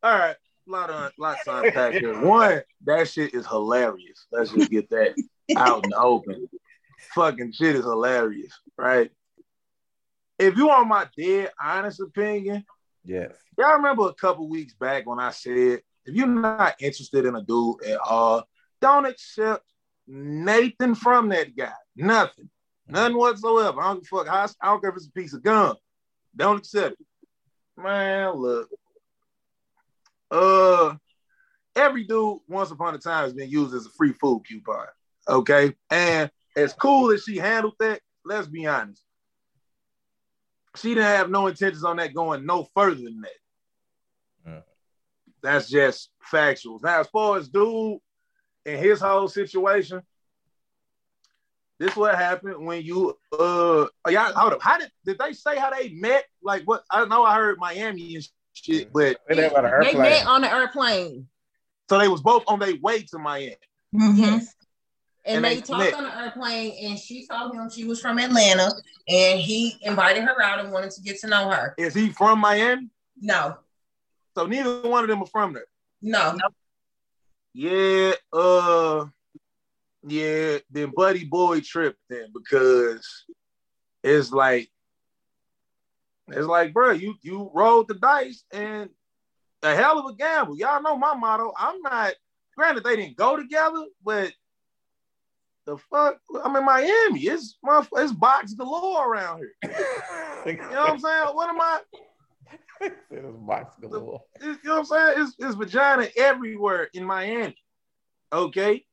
all 0.00 0.18
right, 0.18 0.36
a 0.36 0.36
lot 0.68 0.90
of 0.90 1.12
lots 1.18 1.46
of 1.46 1.64
unpack 1.64 1.94
here. 1.94 2.18
One, 2.20 2.60
that 2.84 3.08
shit 3.08 3.34
is 3.34 3.46
hilarious. 3.46 4.26
Let's 4.30 4.52
just 4.52 4.70
get 4.70 4.88
that 4.90 5.14
out 5.56 5.84
in 5.84 5.90
the 5.90 5.98
open. 5.98 6.48
Fucking 7.14 7.52
shit 7.52 7.76
is 7.76 7.84
hilarious, 7.84 8.52
right? 8.76 9.10
If 10.38 10.56
you 10.56 10.68
want 10.68 10.88
my 10.88 11.06
dead 11.16 11.50
honest 11.60 12.00
opinion, 12.00 12.64
Yes. 13.04 13.32
y'all 13.56 13.76
remember 13.76 14.06
a 14.08 14.14
couple 14.14 14.48
weeks 14.48 14.74
back 14.74 15.06
when 15.06 15.18
I 15.18 15.30
said 15.30 15.80
if 16.04 16.14
you're 16.14 16.26
not 16.26 16.74
interested 16.80 17.24
in 17.24 17.34
a 17.34 17.42
dude 17.42 17.82
at 17.84 17.98
all, 17.98 18.44
don't 18.80 19.06
accept 19.06 19.64
Nathan 20.06 20.94
from 20.94 21.28
that 21.30 21.56
guy. 21.56 21.72
Nothing. 21.96 22.48
None 22.86 23.16
whatsoever. 23.16 23.80
I 23.80 23.92
don't 23.92 24.06
fuck. 24.06 24.26
how- 24.26 24.46
I 24.60 24.66
don't 24.68 24.80
care 24.80 24.90
if 24.90 24.96
it's 24.96 25.06
a 25.08 25.12
piece 25.12 25.34
of 25.34 25.42
gum. 25.42 25.76
Don't 26.36 26.58
accept 26.58 26.96
it. 27.00 27.06
Man, 27.76 28.32
look. 28.34 28.68
Uh 30.30 30.94
every 31.76 32.04
dude 32.04 32.38
once 32.48 32.70
upon 32.70 32.94
a 32.94 32.98
time 32.98 33.24
has 33.24 33.32
been 33.32 33.48
used 33.48 33.74
as 33.74 33.86
a 33.86 33.90
free 33.90 34.12
food 34.12 34.42
coupon. 34.48 34.86
Okay. 35.28 35.74
And 35.90 36.30
as 36.56 36.72
cool 36.72 37.12
as 37.12 37.22
she 37.22 37.36
handled 37.36 37.74
that, 37.78 38.00
let's 38.24 38.48
be 38.48 38.66
honest. 38.66 39.02
She 40.76 40.90
didn't 40.90 41.04
have 41.04 41.30
no 41.30 41.46
intentions 41.46 41.84
on 41.84 41.96
that 41.96 42.14
going 42.14 42.46
no 42.46 42.68
further 42.74 43.02
than 43.02 43.20
that. 43.22 43.30
That's 45.42 45.68
just 45.68 46.10
factual. 46.20 46.80
Now, 46.82 47.00
as 47.00 47.06
far 47.08 47.36
as 47.36 47.48
dude 47.48 47.98
and 48.66 48.78
his 48.78 49.00
whole 49.00 49.28
situation, 49.28 50.02
this 51.78 51.94
what 51.94 52.16
happened 52.16 52.66
when 52.66 52.82
you 52.82 53.16
uh 53.32 53.86
y'all 54.08 54.32
hold 54.32 54.54
up. 54.54 54.62
How 54.62 54.78
did 54.78 54.90
did 55.04 55.18
they 55.18 55.32
say 55.32 55.56
how 55.56 55.70
they 55.70 55.90
met? 55.90 56.24
Like 56.42 56.64
what 56.64 56.82
I 56.90 57.04
know 57.04 57.24
I 57.24 57.36
heard 57.36 57.58
Miami 57.58 58.16
and 58.16 58.28
shit, 58.64 58.92
but 58.92 59.18
They 59.28 59.34
live 59.34 59.52
on 59.54 59.64
an 59.64 59.70
They 59.80 59.86
airplane. 59.88 60.02
met 60.02 60.26
on 60.26 60.40
the 60.42 60.52
airplane. 60.52 61.28
so 61.88 61.98
they 61.98 62.08
was 62.08 62.20
both 62.22 62.44
on 62.46 62.58
their 62.58 62.74
way 62.82 63.02
to 63.02 63.18
Miami. 63.18 63.56
Yes. 63.92 64.54
And, 65.24 65.36
And 65.36 65.44
they, 65.44 65.56
they 65.56 65.60
talked 65.60 65.78
met. 65.84 65.94
on 65.94 66.04
the 66.04 66.16
airplane, 66.18 66.72
and 66.86 66.98
she 66.98 67.26
told 67.26 67.54
him 67.54 67.68
she 67.70 67.84
was 67.84 68.00
from 68.00 68.18
Atlanta, 68.18 68.70
and 69.08 69.38
he 69.40 69.76
invited 69.82 70.22
her 70.24 70.40
out 70.42 70.60
and 70.60 70.72
wanted 70.72 70.90
to 70.92 71.02
get 71.02 71.18
to 71.20 71.26
know 71.26 71.50
her. 71.50 71.74
Is 71.76 71.94
he 71.94 72.10
from 72.10 72.38
Miami? 72.38 72.88
No, 73.20 73.56
So 74.36 74.46
neither 74.46 74.80
one 74.88 75.02
of 75.04 75.08
them 75.08 75.22
are 75.22 75.26
from 75.26 75.52
there. 75.52 75.66
no, 76.00 76.38
Yeah, 77.52 78.12
uh, 78.32 79.06
yeah. 80.06 80.58
Then 80.70 80.92
Buddy 80.94 81.24
Boy 81.24 81.60
tripped 81.60 81.98
then 82.08 82.28
because 82.32 83.24
it's 84.04 84.30
like, 84.30 84.70
it's 86.30 86.46
like, 86.46 86.72
bro, 86.72 86.90
you 86.90 87.14
you 87.22 87.50
rolled 87.54 87.88
the 87.88 87.94
dice 87.94 88.44
and 88.52 88.90
a 89.62 89.74
hell 89.74 89.98
of 89.98 90.06
a 90.06 90.14
gamble. 90.14 90.56
Y'all 90.58 90.82
know 90.82 90.96
my 90.96 91.14
motto. 91.14 91.52
I'm 91.56 91.80
not. 91.82 92.14
Granted, 92.56 92.84
they 92.84 92.96
didn't 92.96 93.16
go 93.16 93.36
together, 93.36 93.84
but 94.04 94.32
the 95.64 95.76
fuck, 95.90 96.18
I'm 96.42 96.56
in 96.56 96.64
Miami. 96.64 97.20
It's 97.22 97.56
my 97.62 97.86
it's 97.96 98.12
box 98.12 98.54
galore 98.54 99.12
around 99.12 99.38
here. 99.38 99.74
You 100.46 100.54
know 100.54 100.68
what 100.68 100.90
I'm 100.90 100.98
saying? 100.98 101.26
What 101.34 101.50
am 101.50 101.60
I? 101.60 101.80
it's 103.10 103.36
box 103.40 103.74
galore. 103.80 104.22
You 104.40 104.56
know 104.64 104.76
what 104.76 104.78
I'm 104.78 104.84
saying? 104.86 105.14
It's, 105.18 105.34
it's 105.38 105.54
vagina 105.56 106.08
everywhere 106.16 106.88
in 106.94 107.04
Miami. 107.04 107.56
Okay. 108.32 108.84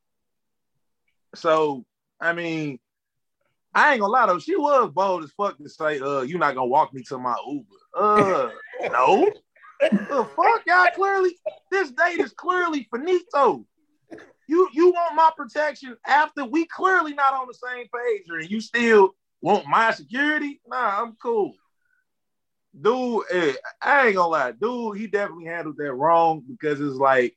So, 1.35 1.85
I 2.19 2.33
mean, 2.33 2.79
I 3.75 3.91
ain't 3.91 3.99
gonna 3.99 4.13
lie 4.13 4.25
though, 4.25 4.39
she 4.39 4.55
was 4.55 4.89
bold 4.91 5.25
as 5.25 5.31
fuck 5.31 5.57
to 5.57 5.67
say, 5.67 5.99
uh, 5.99 6.21
you're 6.21 6.39
not 6.39 6.55
gonna 6.55 6.67
walk 6.67 6.93
me 6.93 7.03
to 7.03 7.17
my 7.17 7.35
Uber. 7.45 7.65
Uh, 7.93 8.49
no. 8.89 9.29
the 9.81 10.27
fuck, 10.33 10.61
y'all 10.65 10.87
clearly, 10.95 11.35
this 11.69 11.91
date 11.91 12.21
is 12.21 12.31
clearly 12.31 12.87
finito. 12.89 13.65
You 14.47 14.69
you 14.71 14.91
want 14.91 15.15
my 15.15 15.29
protection 15.35 15.97
after 16.07 16.45
we 16.45 16.65
clearly 16.67 17.13
not 17.13 17.33
on 17.33 17.47
the 17.47 17.53
same 17.53 17.87
page, 17.93 18.23
and 18.29 18.49
you 18.49 18.61
still 18.61 19.13
want 19.41 19.67
my 19.67 19.91
security? 19.91 20.61
Nah, 20.65 21.01
I'm 21.01 21.17
cool. 21.21 21.53
Dude, 22.79 23.23
eh, 23.29 23.53
I 23.81 24.07
ain't 24.07 24.15
gonna 24.15 24.29
lie, 24.29 24.51
dude, 24.53 24.97
he 24.97 25.07
definitely 25.07 25.45
handled 25.45 25.75
that 25.77 25.93
wrong 25.93 26.43
because 26.47 26.79
it's 26.79 26.95
like, 26.95 27.35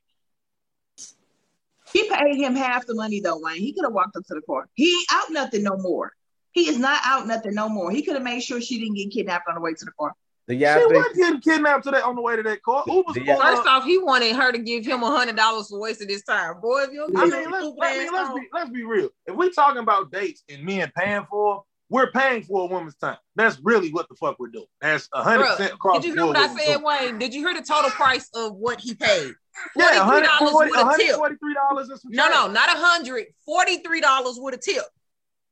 She 1.91 2.09
paid 2.09 2.37
him 2.37 2.55
half 2.55 2.85
the 2.85 2.95
money 2.95 3.19
though, 3.19 3.39
Wayne. 3.39 3.57
He 3.57 3.73
could 3.73 3.83
have 3.83 3.93
walked 3.93 4.15
up 4.15 4.23
to 4.27 4.35
the 4.35 4.41
car. 4.41 4.69
He 4.75 4.89
ain't 4.89 5.07
out 5.11 5.31
nothing 5.31 5.63
no 5.63 5.75
more. 5.75 6.13
He 6.59 6.67
is 6.69 6.77
not 6.77 6.99
out 7.05 7.25
nothing 7.25 7.53
no 7.53 7.69
more. 7.69 7.89
He 7.89 8.01
could 8.01 8.15
have 8.15 8.23
made 8.23 8.41
sure 8.41 8.59
she 8.59 8.79
didn't 8.79 8.95
get 8.95 9.11
kidnapped 9.11 9.47
on 9.47 9.55
the 9.55 9.61
way 9.61 9.73
to 9.73 9.85
the 9.85 9.91
car. 9.97 10.13
Do 10.49 10.55
she 10.57 10.65
wasn't 10.65 11.15
getting 11.15 11.41
kidnapped 11.41 11.83
today 11.85 12.01
on 12.01 12.15
the 12.15 12.21
way 12.21 12.35
to 12.35 12.43
that 12.43 12.61
car. 12.63 12.83
Uber's 12.87 13.15
Yeah. 13.17 13.35
pulling 13.35 13.47
First 13.55 13.61
up. 13.61 13.67
off, 13.67 13.83
he 13.85 13.97
wanted 13.99 14.35
her 14.35 14.51
to 14.51 14.57
give 14.57 14.85
him 14.85 15.03
a 15.03 15.11
hundred 15.15 15.35
dollars 15.37 15.69
for 15.69 15.79
wasting 15.79 16.09
his 16.09 16.23
time. 16.23 16.59
Boy, 16.59 16.81
if 16.83 16.91
you 16.91 16.97
don't 16.97 17.15
I 17.17 17.25
give 17.29 17.33
mean, 17.35 17.51
let's, 17.51 17.65
I 17.81 17.97
mean, 17.99 18.11
let's 18.13 18.33
be 18.33 18.47
let's 18.51 18.69
be 18.71 18.83
real. 18.83 19.09
If 19.27 19.35
we're 19.35 19.51
talking 19.51 19.81
about 19.81 20.11
dates 20.11 20.43
and 20.49 20.63
men 20.65 20.91
paying 20.97 21.25
for, 21.29 21.63
we're 21.89 22.11
paying 22.11 22.41
for 22.43 22.63
a 22.63 22.65
woman's 22.65 22.95
time. 22.95 23.17
That's 23.35 23.57
really 23.63 23.89
what 23.91 24.09
the 24.09 24.15
fuck 24.15 24.37
we're 24.39 24.47
doing. 24.47 24.65
That's 24.81 25.07
hundred 25.13 25.45
percent 25.45 25.71
Bruh, 25.71 25.75
across 25.75 25.95
Did 26.01 26.05
you 26.09 26.15
the 26.15 26.17
hear 26.17 26.33
board. 26.33 26.37
what 26.37 26.49
I 26.59 26.65
said. 26.65 26.83
Wayne? 26.83 27.19
Did 27.19 27.33
you 27.33 27.47
hear 27.47 27.53
the 27.57 27.65
total 27.65 27.91
price 27.91 28.27
of 28.33 28.55
what 28.55 28.81
he 28.81 28.95
paid? 28.95 29.33
Yeah, 29.75 29.99
$43 30.09 30.69
with 30.69 30.71
a 30.77 30.97
tip. 30.97 31.15
$143 31.15 31.89
and 31.91 31.99
some 31.99 32.11
No, 32.11 32.27
no, 32.29 32.47
not 32.47 32.69
a 32.69 32.77
hundred. 32.79 33.27
Forty-three 33.45 34.01
dollars 34.01 34.39
with 34.41 34.55
a 34.55 34.57
tip. 34.57 34.83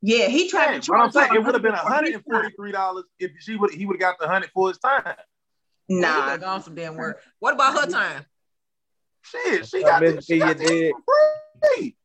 Yeah, 0.02 0.28
he 0.28 0.48
tried 0.50 0.74
Yeah, 0.74 0.80
to 0.80 0.92
but 0.92 0.96
I'm 1.00 1.12
charge 1.12 1.14
saying 1.30 1.36
it 1.42 1.46
would 1.46 1.54
have 1.56 1.62
been 1.64 1.74
$143. 1.74 2.24
$143 2.24 3.04
if 3.20 3.32
she 3.40 3.56
would 3.56 3.74
he 3.74 3.86
would 3.86 3.96
have 3.96 4.00
got 4.00 4.20
the 4.20 4.28
hundred 4.28 4.52
for 4.54 4.70
his 4.70 4.78
time. 4.78 5.16
Nah, 5.90 6.26
Nah, 6.28 6.32
he 6.34 6.38
gone 6.38 6.62
some 6.64 6.76
damn 6.76 6.96
work. 6.96 7.22
What 7.40 7.54
about 7.56 7.80
her 7.80 7.90
time? 7.92 8.26
Shit, 9.24 9.68
she 9.68 9.82
got, 9.82 10.02
Miss 10.02 10.16
the, 10.16 10.22
she 10.22 10.40
got 10.40 10.50
you 10.50 10.54
the 10.54 10.64
did. 10.66 10.94
free. 11.78 11.96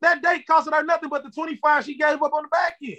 That 0.00 0.22
date 0.22 0.44
costed 0.48 0.72
her 0.74 0.82
nothing 0.84 1.08
but 1.08 1.24
the 1.24 1.30
25 1.30 1.84
she 1.84 1.96
gave 1.96 2.22
up 2.22 2.32
on 2.32 2.42
the 2.42 2.48
back 2.48 2.76
end. 2.82 2.96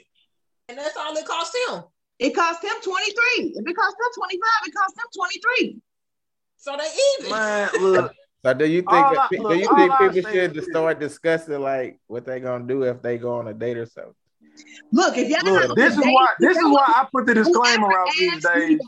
And 0.69 0.78
that's 0.78 0.95
all 0.97 1.15
it 1.15 1.25
cost 1.25 1.56
him. 1.69 1.84
it 2.19 2.32
cost 2.36 2.63
him 2.63 2.71
23. 2.82 3.54
If 3.56 3.67
it 3.67 3.75
cost 3.75 3.95
her 3.99 4.21
25, 4.21 4.49
it 4.67 4.73
cost 4.73 4.95
him 4.97 5.06
23. 5.60 5.82
So 6.58 6.78
they 6.78 7.25
even. 7.25 7.32
Man, 7.38 7.69
look, 7.82 8.12
So 8.45 8.54
do 8.54 8.65
you 8.65 8.82
think 8.82 8.88
All 8.93 9.13
that 9.15 9.19
I- 9.32 9.36
do 9.36 9.41
look, 9.43 9.60
you 9.60 9.67
think 9.75 9.97
people 9.99 10.32
should 10.32 10.58
is- 10.58 10.65
start 10.65 10.99
discussing 10.99 11.60
like 11.60 11.99
what 12.08 12.25
they 12.25 12.39
gonna 12.39 12.65
do 12.65 12.84
if 12.84 13.02
they 13.02 13.17
go 13.17 13.34
on 13.39 13.47
a 13.49 13.54
date 13.54 13.78
or 13.78 13.86
something? 13.86 14.13
Look, 14.91 15.17
if 15.17 15.30
y'all 15.30 15.43
not 15.43 15.69
look, 15.69 15.78
this 15.78 15.93
is 15.93 16.00
why 16.00 16.30
this 16.39 16.58
is 16.58 16.63
why 16.63 16.84
I 16.88 17.08
put 17.12 17.26
the 17.26 17.34
disclaimer 17.34 17.91
out 17.98 18.10
these 18.17 18.43
days. 18.43 18.80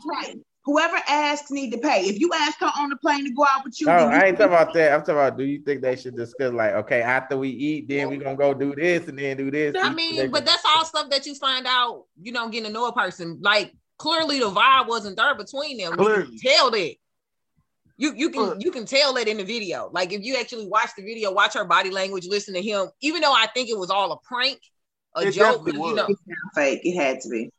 Whoever 0.64 0.96
asks 1.08 1.50
need 1.50 1.72
to 1.72 1.78
pay. 1.78 2.02
If 2.02 2.20
you 2.20 2.30
ask 2.32 2.60
her 2.60 2.70
on 2.78 2.90
the 2.90 2.96
plane 2.96 3.24
to 3.24 3.32
go 3.32 3.44
out 3.44 3.64
with 3.64 3.80
you, 3.80 3.88
oh, 3.88 3.96
No, 3.96 4.06
I 4.06 4.26
ain't 4.26 4.38
talking 4.38 4.54
about 4.54 4.72
that. 4.74 4.92
I'm 4.92 5.00
talking 5.00 5.14
about 5.14 5.36
do 5.36 5.44
you 5.44 5.60
think 5.60 5.82
they 5.82 5.96
should 5.96 6.16
discuss 6.16 6.52
like 6.52 6.72
okay 6.74 7.02
after 7.02 7.36
we 7.36 7.48
eat, 7.48 7.88
then 7.88 8.08
we 8.08 8.16
gonna 8.16 8.36
go 8.36 8.54
do 8.54 8.72
this 8.74 9.08
and 9.08 9.18
then 9.18 9.36
do 9.36 9.50
this. 9.50 9.74
I 9.80 9.92
mean, 9.92 10.16
think 10.16 10.32
but 10.32 10.46
that's 10.46 10.62
all 10.64 10.84
stuff 10.84 11.10
that 11.10 11.26
you 11.26 11.34
find 11.34 11.66
out, 11.66 12.04
you 12.20 12.30
know, 12.30 12.48
getting 12.48 12.68
to 12.68 12.72
know 12.72 12.86
a 12.86 12.92
person. 12.92 13.38
Like 13.40 13.72
clearly 13.98 14.40
the 14.40 14.50
vibe 14.50 14.88
wasn't 14.88 15.16
there 15.16 15.34
between 15.34 15.78
them. 15.78 15.92
You 15.92 15.96
Clearly. 15.96 16.26
can 16.26 16.38
tell 16.38 16.70
that. 16.70 16.94
You 17.98 18.14
you 18.16 18.30
can 18.30 18.42
Look. 18.42 18.58
you 18.60 18.70
can 18.70 18.84
tell 18.86 19.12
that 19.14 19.28
in 19.28 19.36
the 19.36 19.44
video. 19.44 19.90
Like 19.92 20.12
if 20.12 20.22
you 20.22 20.36
actually 20.36 20.66
watch 20.66 20.90
the 20.96 21.02
video, 21.02 21.32
watch 21.32 21.54
her 21.54 21.64
body 21.64 21.90
language, 21.90 22.26
listen 22.26 22.54
to 22.54 22.62
him, 22.62 22.88
even 23.00 23.20
though 23.20 23.32
I 23.32 23.46
think 23.54 23.68
it 23.68 23.78
was 23.78 23.90
all 23.90 24.12
a 24.12 24.18
prank, 24.18 24.60
a 25.14 25.26
It 25.26 25.32
joke, 25.32 25.64
definitely 25.64 25.90
you 25.90 25.94
know. 25.94 26.06
fake. 26.54 26.80
It 26.84 26.96
had 27.00 27.20
to 27.20 27.28
be. 27.28 27.50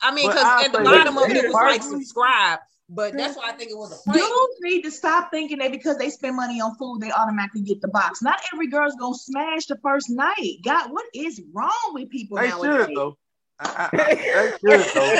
I 0.00 0.14
mean, 0.14 0.28
because 0.30 0.44
at 0.64 0.72
the 0.72 0.78
bottom 0.78 1.14
this, 1.16 1.24
of 1.24 1.30
it, 1.30 1.36
it 1.36 1.46
was 1.48 1.54
like 1.54 1.82
subscribe, 1.82 2.60
but 2.88 3.16
that's 3.16 3.36
why 3.36 3.48
I 3.48 3.52
think 3.52 3.70
it 3.70 3.76
was 3.76 3.90
a 3.92 4.10
prank. 4.10 4.20
Dudes 4.20 4.56
need 4.60 4.82
to 4.82 4.90
stop 4.90 5.30
thinking 5.32 5.58
that 5.58 5.72
because 5.72 5.98
they 5.98 6.10
spend 6.10 6.36
money 6.36 6.60
on 6.60 6.76
food, 6.76 7.00
they 7.00 7.10
automatically 7.10 7.62
get 7.62 7.80
the 7.80 7.88
box. 7.88 8.22
Not 8.22 8.40
every 8.52 8.68
girl's 8.68 8.94
gonna 8.96 9.14
smash 9.16 9.66
the 9.66 9.76
first 9.82 10.08
night. 10.10 10.58
God, 10.64 10.92
what 10.92 11.04
is 11.14 11.40
wrong 11.52 11.70
with 11.92 12.10
people 12.10 12.38
They 12.38 12.48
nowadays? 12.48 12.86
should 12.86 12.96
though. 12.96 13.18
I, 13.58 13.90
I, 13.92 14.00
I- 14.00 14.16
they 14.34 14.50
should 14.68 14.86
though. 14.94 15.12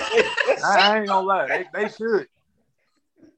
I, 0.65 0.79
I 0.79 0.99
ain't 0.99 1.09
gonna 1.09 1.27
lie. 1.27 1.47
They, 1.49 1.67
they 1.83 1.89
should. 1.89 2.29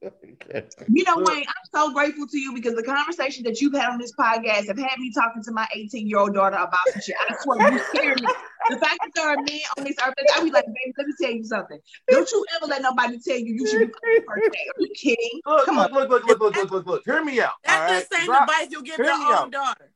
You 0.01 1.03
know, 1.03 1.17
Wayne, 1.17 1.43
I'm 1.47 1.69
so 1.73 1.93
grateful 1.93 2.25
to 2.27 2.37
you 2.39 2.53
because 2.53 2.75
the 2.75 2.81
conversation 2.83 3.43
that 3.43 3.61
you've 3.61 3.73
had 3.73 3.89
on 3.91 3.99
this 3.99 4.11
podcast 4.19 4.67
have 4.67 4.77
had 4.77 4.97
me 4.97 5.11
talking 5.13 5.43
to 5.43 5.51
my 5.51 5.67
18 5.73 6.07
year 6.07 6.17
old 6.17 6.33
daughter 6.33 6.55
about 6.55 6.79
some 6.91 7.01
shit. 7.01 7.15
I 7.29 7.35
swear, 7.41 7.71
you 7.71 7.79
scared 7.89 8.19
me. 8.21 8.27
The 8.69 8.77
fact 8.77 8.97
that 9.03 9.11
there 9.15 9.27
are 9.29 9.35
men 9.35 9.59
on 9.77 9.83
this 9.83 9.95
earth, 10.05 10.13
I 10.35 10.43
be 10.43 10.49
like, 10.51 10.65
baby, 10.65 10.93
let 10.97 11.07
me 11.07 11.13
tell 11.21 11.31
you 11.31 11.43
something. 11.43 11.79
Don't 12.09 12.29
you 12.31 12.45
ever 12.55 12.65
let 12.67 12.81
nobody 12.81 13.19
tell 13.19 13.37
you 13.37 13.53
you 13.55 13.67
should 13.67 13.79
be 13.79 13.85
fucking 13.85 14.25
first 14.27 14.51
date. 14.51 14.67
Are 14.75 14.81
you 14.81 14.89
kidding? 14.95 15.41
Look, 15.45 15.65
Come 15.65 15.75
look, 15.77 15.91
on. 15.91 15.97
look, 15.99 16.09
look, 16.09 16.25
look, 16.27 16.39
look, 16.39 16.55
look, 16.55 16.71
look, 16.71 16.85
look. 16.87 17.01
Hear 17.05 17.23
me 17.23 17.39
out. 17.41 17.51
That's 17.63 17.79
all 17.81 17.87
the 17.87 17.93
right? 17.93 18.07
same 18.13 18.25
Drop- 18.25 18.41
advice 18.49 18.67
you'll 18.71 18.81
give 18.81 18.97
your 18.97 19.11
own 19.11 19.21
out. 19.33 19.51
daughter. 19.51 19.91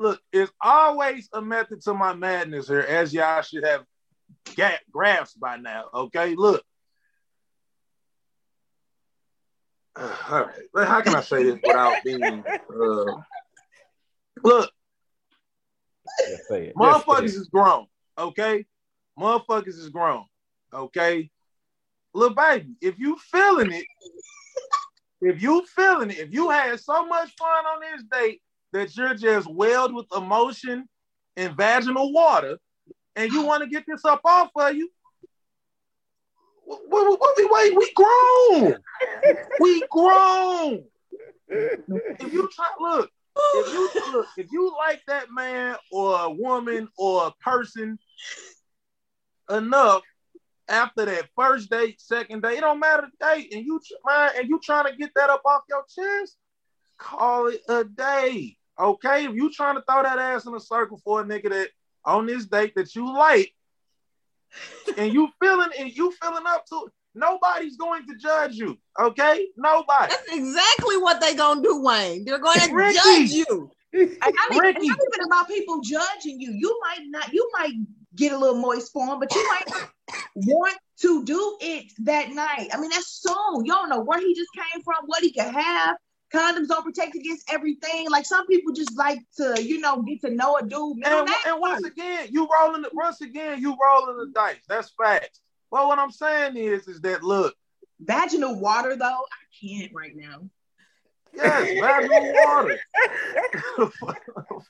Look, 0.00 0.20
it's 0.32 0.52
always 0.60 1.28
a 1.32 1.40
method 1.40 1.82
to 1.82 1.94
my 1.94 2.14
madness 2.14 2.66
here, 2.68 2.80
as 2.80 3.14
y'all 3.14 3.42
should 3.42 3.64
have 3.64 3.84
grasped 4.90 5.38
by 5.38 5.56
now. 5.56 5.84
Okay, 5.94 6.34
look. 6.34 6.64
all 10.30 10.50
right. 10.74 10.88
How 10.88 11.00
can 11.00 11.14
I 11.14 11.20
say 11.20 11.44
this 11.44 11.58
without 11.64 12.02
being 12.04 12.22
uh, 12.22 13.22
Look, 14.42 14.44
look, 14.44 14.70
Just 16.28 16.48
say 16.48 16.64
it. 16.66 16.74
Just 16.80 17.06
say 17.06 17.12
motherfuckers 17.12 17.22
it. 17.22 17.34
is 17.36 17.48
grown, 17.48 17.86
okay? 18.18 18.66
Motherfuckers 19.18 19.68
is 19.78 19.88
grown, 19.88 20.24
okay? 20.72 21.30
Little 22.12 22.34
baby, 22.34 22.74
if 22.80 22.98
you 22.98 23.16
feeling 23.18 23.72
it, 23.72 23.84
if 25.20 25.42
you 25.42 25.64
feeling 25.74 26.10
it, 26.10 26.18
if 26.18 26.32
you 26.32 26.50
had 26.50 26.78
so 26.80 27.06
much 27.06 27.32
fun 27.38 27.64
on 27.64 27.80
this 27.80 28.04
date 28.12 28.42
that 28.72 28.96
you're 28.96 29.14
just 29.14 29.48
welled 29.48 29.94
with 29.94 30.06
emotion 30.16 30.88
and 31.36 31.56
vaginal 31.56 32.12
water, 32.12 32.58
and 33.16 33.32
you 33.32 33.42
want 33.42 33.62
to 33.62 33.68
get 33.68 33.84
this 33.86 34.04
up 34.04 34.20
off 34.24 34.50
of 34.56 34.74
you, 34.74 34.90
what, 36.66 37.36
we 37.36 37.48
wait? 37.50 37.76
We 37.76 37.92
grown. 37.94 38.76
We 39.60 39.84
grown. 39.90 40.84
If 41.48 42.32
you 42.32 42.48
try, 42.52 42.68
look, 42.80 43.10
if 43.36 43.72
you 43.72 43.90
look, 44.12 44.26
if 44.36 44.52
you 44.52 44.72
like 44.76 45.02
that 45.06 45.26
man 45.32 45.76
or 45.90 46.20
a 46.20 46.30
woman 46.30 46.88
or 46.96 47.26
a 47.26 47.32
person 47.42 47.98
enough 49.50 50.02
after 50.68 51.04
that 51.04 51.28
first 51.36 51.70
date, 51.70 52.00
second 52.00 52.42
date, 52.42 52.58
it 52.58 52.60
don't 52.62 52.80
matter 52.80 53.08
the 53.20 53.26
date, 53.26 53.52
and 53.54 53.64
you 53.64 53.80
tr- 53.84 53.94
man, 54.06 54.30
and 54.38 54.48
you 54.48 54.60
trying 54.62 54.90
to 54.90 54.96
get 54.96 55.10
that 55.14 55.30
up 55.30 55.42
off 55.44 55.62
your 55.68 55.84
chest, 55.94 56.36
call 56.98 57.48
it 57.48 57.60
a 57.68 57.84
day. 57.84 58.56
Okay, 58.78 59.26
if 59.26 59.34
you 59.34 59.52
trying 59.52 59.76
to 59.76 59.82
throw 59.82 60.02
that 60.02 60.18
ass 60.18 60.46
in 60.46 60.54
a 60.54 60.60
circle 60.60 61.00
for 61.04 61.20
a 61.20 61.24
nigga 61.24 61.50
that 61.50 61.68
on 62.04 62.26
this 62.26 62.46
date 62.46 62.74
that 62.76 62.94
you 62.94 63.12
like, 63.12 63.52
and 64.96 65.12
you 65.12 65.28
feeling 65.40 65.70
and 65.78 65.90
you 65.90 66.12
feeling 66.20 66.44
up 66.46 66.66
to 66.66 66.88
nobody's 67.14 67.76
going 67.76 68.06
to 68.06 68.14
judge 68.16 68.54
you. 68.54 68.76
Okay, 69.00 69.48
nobody. 69.56 70.12
That's 70.12 70.32
exactly 70.32 70.96
what 70.98 71.20
they're 71.20 71.36
gonna 71.36 71.62
do, 71.62 71.82
Wayne. 71.82 72.24
They're 72.24 72.38
gonna 72.38 72.72
Ricky. 72.72 72.98
judge 72.98 73.30
you. 73.30 73.70
And 73.92 74.18
I 74.22 74.48
mean, 74.50 74.60
Ricky. 74.60 74.78
it's 74.80 74.88
not 74.88 74.98
even 75.14 75.26
about 75.26 75.48
people 75.48 75.80
judging 75.80 76.40
you. 76.40 76.52
You 76.52 76.80
might 76.82 77.06
not, 77.06 77.32
you 77.32 77.48
might 77.58 77.74
get 78.16 78.32
a 78.32 78.38
little 78.38 78.56
moist 78.56 78.92
for 78.92 79.06
him, 79.06 79.20
but 79.20 79.32
you 79.34 79.48
might 79.48 79.88
want 80.34 80.76
to 81.00 81.24
do 81.24 81.56
it 81.60 81.92
that 82.00 82.30
night. 82.30 82.68
I 82.72 82.80
mean, 82.80 82.90
that's 82.90 83.20
soon. 83.22 83.64
You 83.64 83.72
don't 83.72 83.88
know 83.88 84.00
where 84.00 84.18
he 84.18 84.34
just 84.34 84.50
came 84.54 84.82
from, 84.82 84.96
what 85.06 85.22
he 85.22 85.32
could 85.32 85.54
have. 85.54 85.96
Condoms 86.34 86.68
don't 86.68 86.84
protect 86.84 87.14
against 87.14 87.50
everything. 87.52 88.10
Like 88.10 88.26
some 88.26 88.46
people 88.46 88.72
just 88.72 88.96
like 88.96 89.20
to, 89.36 89.62
you 89.62 89.80
know, 89.80 90.02
get 90.02 90.20
to 90.22 90.30
know 90.30 90.56
a 90.56 90.62
dude. 90.62 91.06
And, 91.06 91.28
and 91.46 91.60
once 91.60 91.84
again, 91.84 92.28
you 92.30 92.48
rolling 92.52 92.82
the 92.82 92.90
once 92.92 93.20
again, 93.20 93.60
you 93.60 93.76
rolling 93.80 94.16
the 94.18 94.32
dice. 94.34 94.56
That's 94.68 94.90
facts. 94.90 95.40
Well, 95.70 95.88
what 95.88 95.98
I'm 95.98 96.10
saying 96.10 96.56
is, 96.56 96.88
is 96.88 97.00
that 97.02 97.22
look, 97.22 97.54
vaginal 98.00 98.58
water 98.58 98.96
though, 98.96 99.04
I 99.04 99.66
can't 99.66 99.92
right 99.94 100.14
now. 100.16 100.48
yes, 101.32 101.78
vaginal 101.80 102.32
water. 102.32 102.78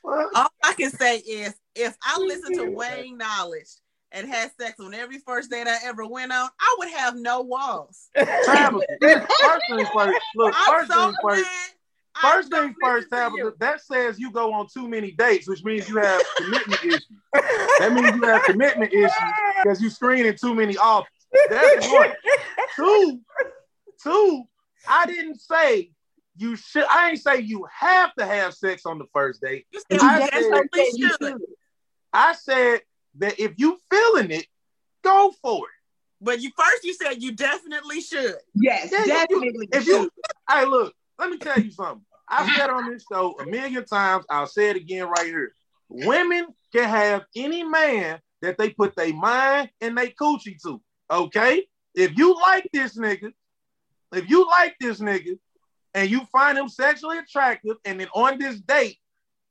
All 0.35 0.49
I 0.63 0.75
can 0.75 0.91
say 0.91 1.19
is 1.19 1.55
if 1.75 1.97
I 2.03 2.19
listen 2.21 2.55
to 2.59 2.71
Wayne 2.71 3.17
Knowledge 3.17 3.71
and 4.15 4.29
had 4.29 4.51
sex 4.59 4.79
on 4.81 4.95
every 4.95 5.19
first 5.19 5.51
date 5.51 5.67
I 5.67 5.77
ever 5.85 6.07
went 6.07 6.33
on, 6.33 6.49
I 6.59 6.77
would 6.79 6.91
have 6.91 7.17
no 7.17 7.43
walls. 7.43 8.09
Tabitha, 8.17 8.87
first 9.01 9.63
thing 9.69 9.87
first, 9.93 10.21
look, 10.37 10.55
first 10.55 10.91
so 10.91 11.07
thing 11.07 11.15
first, 11.23 11.43
glad 11.43 11.71
I 12.17 12.21
first 12.33 12.51
don't 12.51 12.69
thing 12.69 12.77
first, 12.81 13.09
Tabitha, 13.11 13.53
that 13.59 13.81
says 13.81 14.19
you 14.19 14.31
go 14.31 14.53
on 14.53 14.69
too 14.73 14.89
many 14.89 15.11
dates, 15.11 15.49
which 15.49 15.65
means 15.65 15.89
you 15.89 15.97
have 15.97 16.23
commitment 16.37 16.85
issues. 16.85 17.07
That 17.81 17.93
means 17.93 18.15
you 18.15 18.23
have 18.23 18.43
commitment 18.45 18.93
issues 18.93 19.13
because 19.63 19.83
you 19.83 19.91
screening 19.91 20.37
too 20.41 20.55
many 20.55 20.77
offers. 20.77 21.11
That's 21.51 21.87
one. 21.89 22.13
Two, 22.77 23.21
two, 24.03 24.45
I 24.89 25.07
didn't 25.07 25.41
say 25.41 25.91
you 26.37 26.55
should. 26.55 26.85
I 26.89 27.11
ain't 27.11 27.21
say 27.21 27.41
you 27.41 27.67
have 27.73 28.15
to 28.15 28.27
have 28.27 28.55
sex 28.55 28.87
on 28.87 28.99
the 28.99 29.07
first 29.13 29.41
date. 29.41 29.67
You 29.73 29.83
said 29.91 30.01
I 30.01 30.19
you 30.19 30.25
you 30.25 30.53
said- 30.53 30.87
you 30.95 31.09
should. 31.09 31.19
should. 31.21 31.41
I 32.13 32.33
said 32.35 32.81
that 33.19 33.39
if 33.39 33.53
you 33.57 33.79
feeling 33.91 34.31
it, 34.31 34.47
go 35.03 35.33
for 35.43 35.59
it. 35.59 35.71
But 36.21 36.41
you 36.41 36.51
first 36.57 36.85
you 36.85 36.95
said 36.95 37.23
you 37.23 37.33
definitely 37.33 38.01
should. 38.01 38.37
Yes, 38.55 38.91
Yeah, 38.93 39.01
you- 39.01 39.07
definitely. 39.07 39.69
If 39.73 39.87
you, 39.87 40.11
hey, 40.51 40.65
look, 40.65 40.95
let 41.19 41.31
me 41.31 41.39
tell 41.39 41.59
you 41.61 41.71
something. 41.71 42.05
I've 42.29 42.51
said 42.55 42.71
on 42.71 42.91
this 42.91 43.05
show 43.13 43.39
a 43.39 43.45
million 43.47 43.85
times. 43.85 44.25
I'll 44.31 44.47
say 44.47 44.71
it 44.71 44.77
again 44.77 45.07
right 45.07 45.27
here. 45.27 45.53
Women 45.91 46.47
can 46.73 46.89
have 46.89 47.25
any 47.37 47.63
man 47.63 48.19
that 48.41 48.57
they 48.57 48.71
put 48.71 48.97
their 48.97 49.13
mind 49.13 49.71
and 49.81 49.97
they 49.97 50.09
coochie 50.11 50.61
to. 50.63 50.81
Okay, 51.11 51.67
if 51.95 52.17
you 52.17 52.35
like 52.35 52.69
this 52.73 52.97
nigga, 52.99 53.31
if 54.13 54.29
you 54.31 54.47
like 54.47 54.75
this 54.81 55.01
nigga, 55.01 55.39
and 55.93 56.11
you 56.11 56.25
find 56.33 56.57
him 56.57 56.69
sexually 56.69 57.19
attractive, 57.19 57.77
and 57.85 58.01
then 58.01 58.09
on 58.15 58.39
this 58.39 58.59
date 58.61 58.97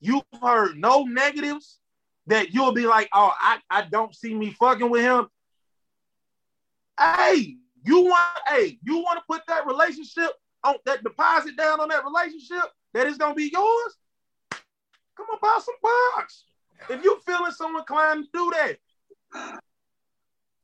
you've 0.02 0.24
heard 0.42 0.76
no 0.76 1.04
negatives, 1.04 1.80
that 2.28 2.54
you'll 2.54 2.74
be 2.74 2.86
like, 2.86 3.10
oh, 3.14 3.34
I, 3.40 3.60
I 3.70 3.84
don't 3.84 4.16
see 4.16 4.34
me 4.34 4.52
fucking 4.52 4.90
with 4.90 5.02
him. 5.02 5.28
Hey, 7.00 7.58
you 7.84 8.02
want, 8.06 8.40
hey, 8.48 8.80
you 8.84 8.98
want 8.98 9.20
to 9.20 9.26
put 9.30 9.42
that 9.48 9.66
relationship 9.68 10.32
on 10.64 10.76
that 10.86 11.04
deposit 11.04 11.58
down 11.58 11.80
on 11.80 11.90
that 11.90 12.06
relationship 12.06 12.64
that 12.94 13.08
is 13.08 13.18
gonna 13.18 13.34
be 13.34 13.50
yours? 13.52 13.98
Come 15.18 15.28
on, 15.32 15.40
buy 15.42 15.60
some 15.64 15.76
box. 15.82 16.46
If 16.90 17.04
you 17.04 17.20
feeling 17.26 17.52
so 17.52 17.78
inclined 17.78 18.26
to 18.26 18.30
do 18.34 18.52
that, 18.52 19.60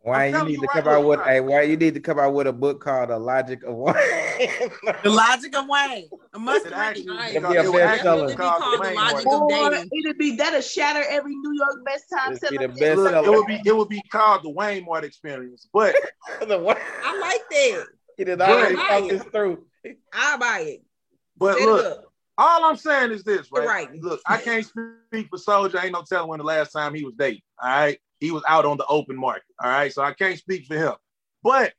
Why 0.02 0.26
I'm 0.28 0.34
you 0.34 0.44
need 0.46 0.52
you 0.54 0.62
to 0.62 0.68
right 0.68 0.84
come 0.84 0.88
out 0.88 1.06
with 1.06 1.20
hey, 1.26 1.42
why 1.42 1.62
you 1.64 1.76
need 1.76 1.94
to 1.94 2.00
come 2.00 2.20
out 2.20 2.34
with 2.34 2.48
a 2.48 2.54
book 2.54 2.82
called 2.82 3.10
The 3.10 3.20
Logic 3.20 3.62
of 3.64 3.76
Wayne? 3.76 3.94
The 5.04 5.10
logic 5.10 5.56
of 5.58 5.66
Wayne. 5.68 6.10
A 6.34 6.40
must 6.40 6.66
it 6.66 6.72
read. 6.72 6.78
actually 6.78 7.08
Right. 7.18 7.36
It'd 7.36 7.50
be 7.50 7.56
a 7.56 7.64
it 7.64 7.72
would 7.72 7.82
bestseller. 7.82 7.88
actually 7.90 8.28
be 8.34 8.36
called 8.38 8.62
called 8.62 8.80
the 8.82 8.88
The 8.90 8.96
Logic 8.96 9.28
of 9.32 9.50
dating. 9.50 9.90
it'd 10.06 10.18
be 10.18 10.36
that'll 10.38 10.62
shatter 10.62 11.04
every 11.10 11.36
New 11.36 11.54
York 11.54 11.86
best 11.86 12.06
time 12.10 12.32
It'd 12.34 12.50
be 12.50 12.58
the 12.58 12.68
best 12.70 12.98
Look, 12.98 13.12
seller. 13.12 13.28
it 13.28 13.30
would 13.30 13.46
be 13.48 13.60
it 13.66 13.76
would 13.76 13.90
be 13.90 14.02
called 14.12 14.44
the 14.44 14.50
Wayne 14.50 14.86
Mart 14.86 15.04
experience. 15.04 15.68
But 15.74 15.96
the 16.48 16.58
Wayne. 16.60 16.78
I 17.04 17.20
like 17.20 17.42
that. 17.50 17.86
He 18.18 18.24
did 18.24 18.42
already 18.42 18.76
Right. 18.76 18.88
thought 18.88 19.10
this 19.10 19.24
through. 19.24 19.66
I 20.14 20.38
buy 20.38 20.60
it. 20.62 20.84
but 21.38 21.58
Set 21.58 21.66
look, 21.68 21.86
it 22.00 22.06
all 22.38 22.64
I'm 22.66 22.78
saying 22.78 23.12
is 23.12 23.24
this, 23.24 23.50
right? 23.52 23.68
Right. 23.68 23.90
Look, 24.02 24.22
I 24.26 24.38
can't 24.38 24.66
speak 24.66 25.28
for 25.30 25.38
Soldier. 25.38 25.80
Ain't 25.84 25.92
no 25.92 26.04
telling 26.08 26.30
when 26.30 26.38
the 26.40 26.46
last 26.46 26.72
time 26.72 26.94
he 26.94 27.04
was 27.04 27.14
dating. 27.18 27.42
All 27.62 27.70
right. 27.70 28.00
He 28.20 28.32
was 28.32 28.44
out 28.48 28.66
on 28.66 28.78
the 28.78 28.86
open 28.88 29.16
market. 29.16 29.44
All 29.62 29.70
right. 29.70 29.92
So 29.94 30.02
I 30.02 30.14
can't 30.14 30.38
speak 30.38 30.66
for 30.66 30.76
him. 30.76 30.94
But 31.44 31.74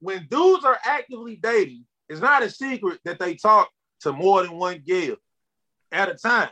when 0.00 0.26
dudes 0.30 0.64
are 0.64 0.78
actively 0.84 1.36
dating, 1.36 1.84
it's 2.08 2.20
not 2.20 2.42
a 2.42 2.50
secret 2.50 3.00
that 3.04 3.18
they 3.18 3.34
talk 3.34 3.70
to 4.00 4.12
more 4.12 4.42
than 4.42 4.52
one 4.58 4.82
girl 4.86 5.16
at 5.92 6.08
a 6.10 6.14
time. 6.14 6.50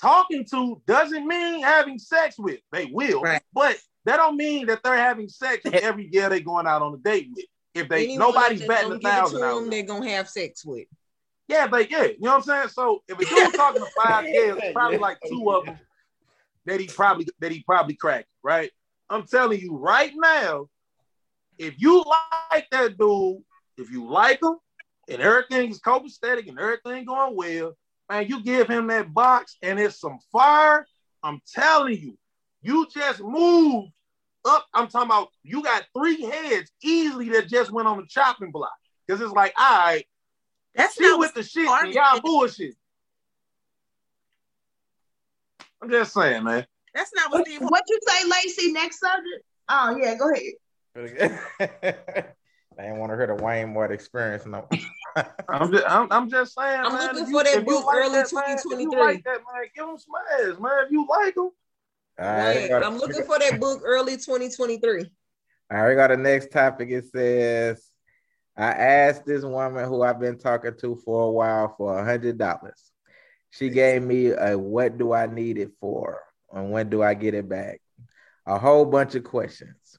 Talking 0.00 0.44
to 0.50 0.82
doesn't 0.86 1.26
mean 1.26 1.62
having 1.62 1.98
sex 1.98 2.36
with. 2.38 2.60
They 2.72 2.86
will, 2.86 3.22
Right. 3.22 3.40
but 3.52 3.78
that 4.04 4.16
don't 4.16 4.36
mean 4.36 4.66
that 4.66 4.82
they're 4.82 4.96
having 4.96 5.28
sex 5.28 5.62
with 5.64 5.74
every 5.74 6.08
girl 6.08 6.28
they're 6.30 6.40
going 6.40 6.66
out 6.66 6.82
on 6.82 6.92
a 6.94 6.98
date 6.98 7.28
with. 7.34 7.44
If 7.74 7.88
they 7.88 8.04
Anyone 8.04 8.32
nobody's 8.32 8.60
that's 8.60 8.68
betting 8.68 8.92
a 8.92 8.98
gonna 8.98 9.00
give 9.00 9.08
it 9.08 9.14
to 9.14 9.16
thousand 9.20 9.42
out. 9.44 9.54
them, 9.60 9.70
they're 9.70 9.82
gonna 9.84 10.10
have 10.10 10.28
sex 10.28 10.64
with. 10.64 10.86
Yeah, 11.48 11.66
but 11.68 11.90
yeah, 11.90 12.04
you 12.04 12.16
know 12.20 12.30
what 12.32 12.36
I'm 12.38 12.42
saying. 12.42 12.68
So 12.68 13.02
if 13.08 13.18
a 13.18 13.24
dude 13.24 13.54
talking 13.54 13.82
to 13.82 13.88
five 14.02 14.24
girls, 14.32 14.60
probably 14.72 14.98
like 14.98 15.18
two 15.28 15.50
of 15.50 15.64
them 15.66 15.78
that 16.66 16.80
he 16.80 16.86
probably 16.86 17.26
that 17.40 17.52
he 17.52 17.62
probably 17.62 17.94
cracked, 17.94 18.28
right? 18.42 18.70
I'm 19.10 19.26
telling 19.26 19.60
you 19.60 19.76
right 19.76 20.12
now, 20.14 20.68
if 21.58 21.74
you 21.78 22.04
like 22.52 22.68
that 22.70 22.98
dude, 22.98 23.42
if 23.76 23.90
you 23.90 24.08
like 24.08 24.42
him, 24.42 24.56
and 25.08 25.20
everything 25.20 25.70
is 25.70 25.80
copacetic 25.80 26.48
and 26.48 26.58
everything 26.58 27.04
going 27.04 27.36
well, 27.36 27.76
man, 28.10 28.26
you 28.26 28.42
give 28.42 28.68
him 28.68 28.86
that 28.88 29.12
box 29.12 29.56
and 29.62 29.78
it's 29.78 30.00
some 30.00 30.18
fire. 30.32 30.86
I'm 31.22 31.40
telling 31.52 31.98
you, 31.98 32.18
you 32.62 32.86
just 32.92 33.22
moved 33.22 33.92
up. 34.44 34.66
I'm 34.74 34.88
talking 34.88 35.08
about 35.08 35.28
you 35.42 35.62
got 35.62 35.84
three 35.96 36.22
heads 36.22 36.70
easily 36.82 37.28
that 37.30 37.48
just 37.48 37.70
went 37.70 37.88
on 37.88 37.98
the 37.98 38.06
chopping 38.08 38.50
block. 38.50 38.72
Because 39.06 39.20
it's 39.20 39.32
like, 39.32 39.52
all 39.58 39.78
right, 39.86 40.04
That's 40.74 40.94
she 40.94 41.02
not 41.02 41.18
with 41.18 41.34
the 41.34 41.42
shit 41.42 41.66
y'all 41.92 42.20
bullshit. 42.20 42.74
I'm 45.84 45.90
just 45.90 46.14
saying, 46.14 46.44
man. 46.44 46.66
that's 46.94 47.10
not 47.14 47.30
what 47.30 47.46
What, 47.60 47.70
what 47.70 47.82
you 47.88 48.00
say, 48.08 48.26
Lacey? 48.28 48.72
Next 48.72 49.00
subject? 49.00 49.44
Oh 49.68 49.96
yeah, 50.00 50.14
go 50.16 50.30
ahead. 50.32 51.38
I 52.78 52.82
didn't 52.82 52.98
want 52.98 53.12
to 53.12 53.16
hear 53.16 53.26
the 53.26 53.34
Wayne 53.34 53.72
Mart 53.74 53.92
experience. 53.92 54.46
No. 54.46 54.66
I'm 55.48 55.70
just, 55.70 55.84
I'm, 55.86 56.08
I'm 56.10 56.30
just 56.30 56.54
saying. 56.54 56.80
I'm 56.80 56.92
man, 56.94 57.14
looking 57.14 57.24
for 57.26 57.30
you- 57.30 57.44
that 57.44 57.54
if 57.58 57.64
book 57.66 57.84
like 57.86 57.96
early 57.96 58.08
that, 58.14 58.32
man, 58.32 58.44
if 58.58 58.64
you 58.64 58.70
2023. 58.90 59.00
like 59.00 59.24
that, 59.24 59.38
man, 59.52 59.64
give 59.76 59.86
them 59.86 59.98
some 59.98 60.14
ass, 60.40 60.58
man. 60.58 60.84
If 60.86 60.90
you 60.90 61.06
like 61.08 61.34
them, 61.34 61.44
All 61.44 61.52
right, 62.18 62.56
Wayne, 62.56 62.68
got- 62.68 62.82
I'm 62.84 62.96
looking 62.96 63.22
for 63.24 63.38
that 63.38 63.60
book 63.60 63.82
early 63.84 64.12
2023. 64.16 65.10
All 65.70 65.78
right, 65.82 65.88
we 65.88 65.94
got 65.94 66.08
the 66.08 66.16
next 66.16 66.50
topic. 66.50 66.88
It 66.90 67.04
says, 67.06 67.86
I 68.56 68.70
asked 68.72 69.26
this 69.26 69.44
woman 69.44 69.86
who 69.86 70.02
I've 70.02 70.18
been 70.20 70.38
talking 70.38 70.74
to 70.80 70.96
for 71.04 71.28
a 71.28 71.30
while 71.30 71.74
for 71.76 71.98
a 71.98 72.04
hundred 72.04 72.38
dollars. 72.38 72.90
She 73.54 73.68
gave 73.68 74.02
me 74.02 74.32
a 74.32 74.58
what 74.58 74.98
do 74.98 75.12
I 75.12 75.26
need 75.26 75.58
it 75.58 75.70
for 75.80 76.20
and 76.52 76.72
when 76.72 76.90
do 76.90 77.02
I 77.02 77.14
get 77.14 77.34
it 77.34 77.48
back? 77.48 77.80
A 78.46 78.58
whole 78.58 78.84
bunch 78.84 79.14
of 79.14 79.22
questions. 79.22 79.98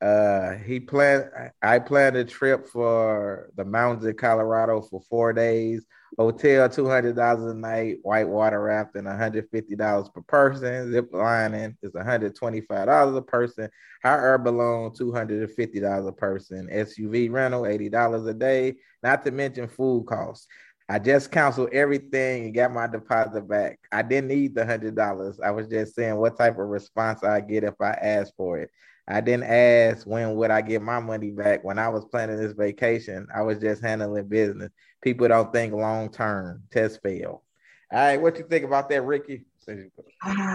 Uh, 0.00 0.54
he 0.54 0.80
planned. 0.80 1.28
I 1.60 1.78
planned 1.78 2.16
a 2.16 2.24
trip 2.24 2.66
for 2.66 3.50
the 3.54 3.66
mountains 3.66 4.06
of 4.06 4.16
Colorado 4.16 4.80
for 4.80 5.02
four 5.10 5.34
days. 5.34 5.84
Hotel 6.18 6.70
two 6.70 6.88
hundred 6.88 7.16
dollars 7.16 7.52
a 7.52 7.54
night, 7.54 7.98
whitewater 8.02 8.62
rafting 8.62 9.04
one 9.04 9.18
hundred 9.18 9.48
fifty 9.50 9.76
dollars 9.76 10.08
per 10.08 10.22
person, 10.22 10.90
zip 10.90 11.10
lining 11.12 11.76
is 11.82 11.92
one 11.92 12.06
hundred 12.06 12.34
twenty 12.34 12.62
five 12.62 12.86
dollars 12.86 13.14
a 13.14 13.22
person, 13.22 13.68
hot 14.02 14.20
air 14.20 14.38
balloon 14.38 14.92
two 14.94 15.12
hundred 15.12 15.42
and 15.42 15.52
fifty 15.52 15.80
dollars 15.80 16.06
a 16.06 16.12
person, 16.12 16.66
SUV 16.72 17.30
rental 17.30 17.66
eighty 17.66 17.90
dollars 17.90 18.26
a 18.26 18.34
day, 18.34 18.76
not 19.02 19.22
to 19.24 19.30
mention 19.30 19.68
food 19.68 20.06
costs. 20.06 20.46
I 20.90 20.98
just 20.98 21.30
canceled 21.30 21.68
everything 21.72 22.46
and 22.46 22.54
got 22.54 22.72
my 22.72 22.88
deposit 22.88 23.46
back. 23.48 23.78
I 23.92 24.02
didn't 24.02 24.26
need 24.26 24.56
the 24.56 24.66
hundred 24.66 24.96
dollars. 24.96 25.38
I 25.38 25.52
was 25.52 25.68
just 25.68 25.94
saying 25.94 26.16
what 26.16 26.36
type 26.36 26.58
of 26.58 26.66
response 26.66 27.22
I 27.22 27.40
get 27.40 27.62
if 27.62 27.80
I 27.80 27.90
ask 27.90 28.34
for 28.36 28.58
it. 28.58 28.70
I 29.06 29.20
didn't 29.20 29.44
ask 29.44 30.04
when 30.04 30.34
would 30.34 30.50
I 30.50 30.62
get 30.62 30.82
my 30.82 30.98
money 30.98 31.30
back. 31.30 31.62
When 31.62 31.78
I 31.78 31.88
was 31.88 32.04
planning 32.06 32.38
this 32.38 32.54
vacation, 32.54 33.28
I 33.32 33.42
was 33.42 33.60
just 33.60 33.82
handling 33.82 34.26
business. 34.26 34.72
People 35.00 35.28
don't 35.28 35.52
think 35.52 35.72
long 35.72 36.10
term. 36.10 36.64
Test 36.72 36.98
fail. 37.04 37.44
All 37.92 37.98
right, 37.98 38.20
what 38.20 38.36
you 38.36 38.44
think 38.48 38.64
about 38.64 38.88
that, 38.88 39.02
Ricky? 39.02 39.44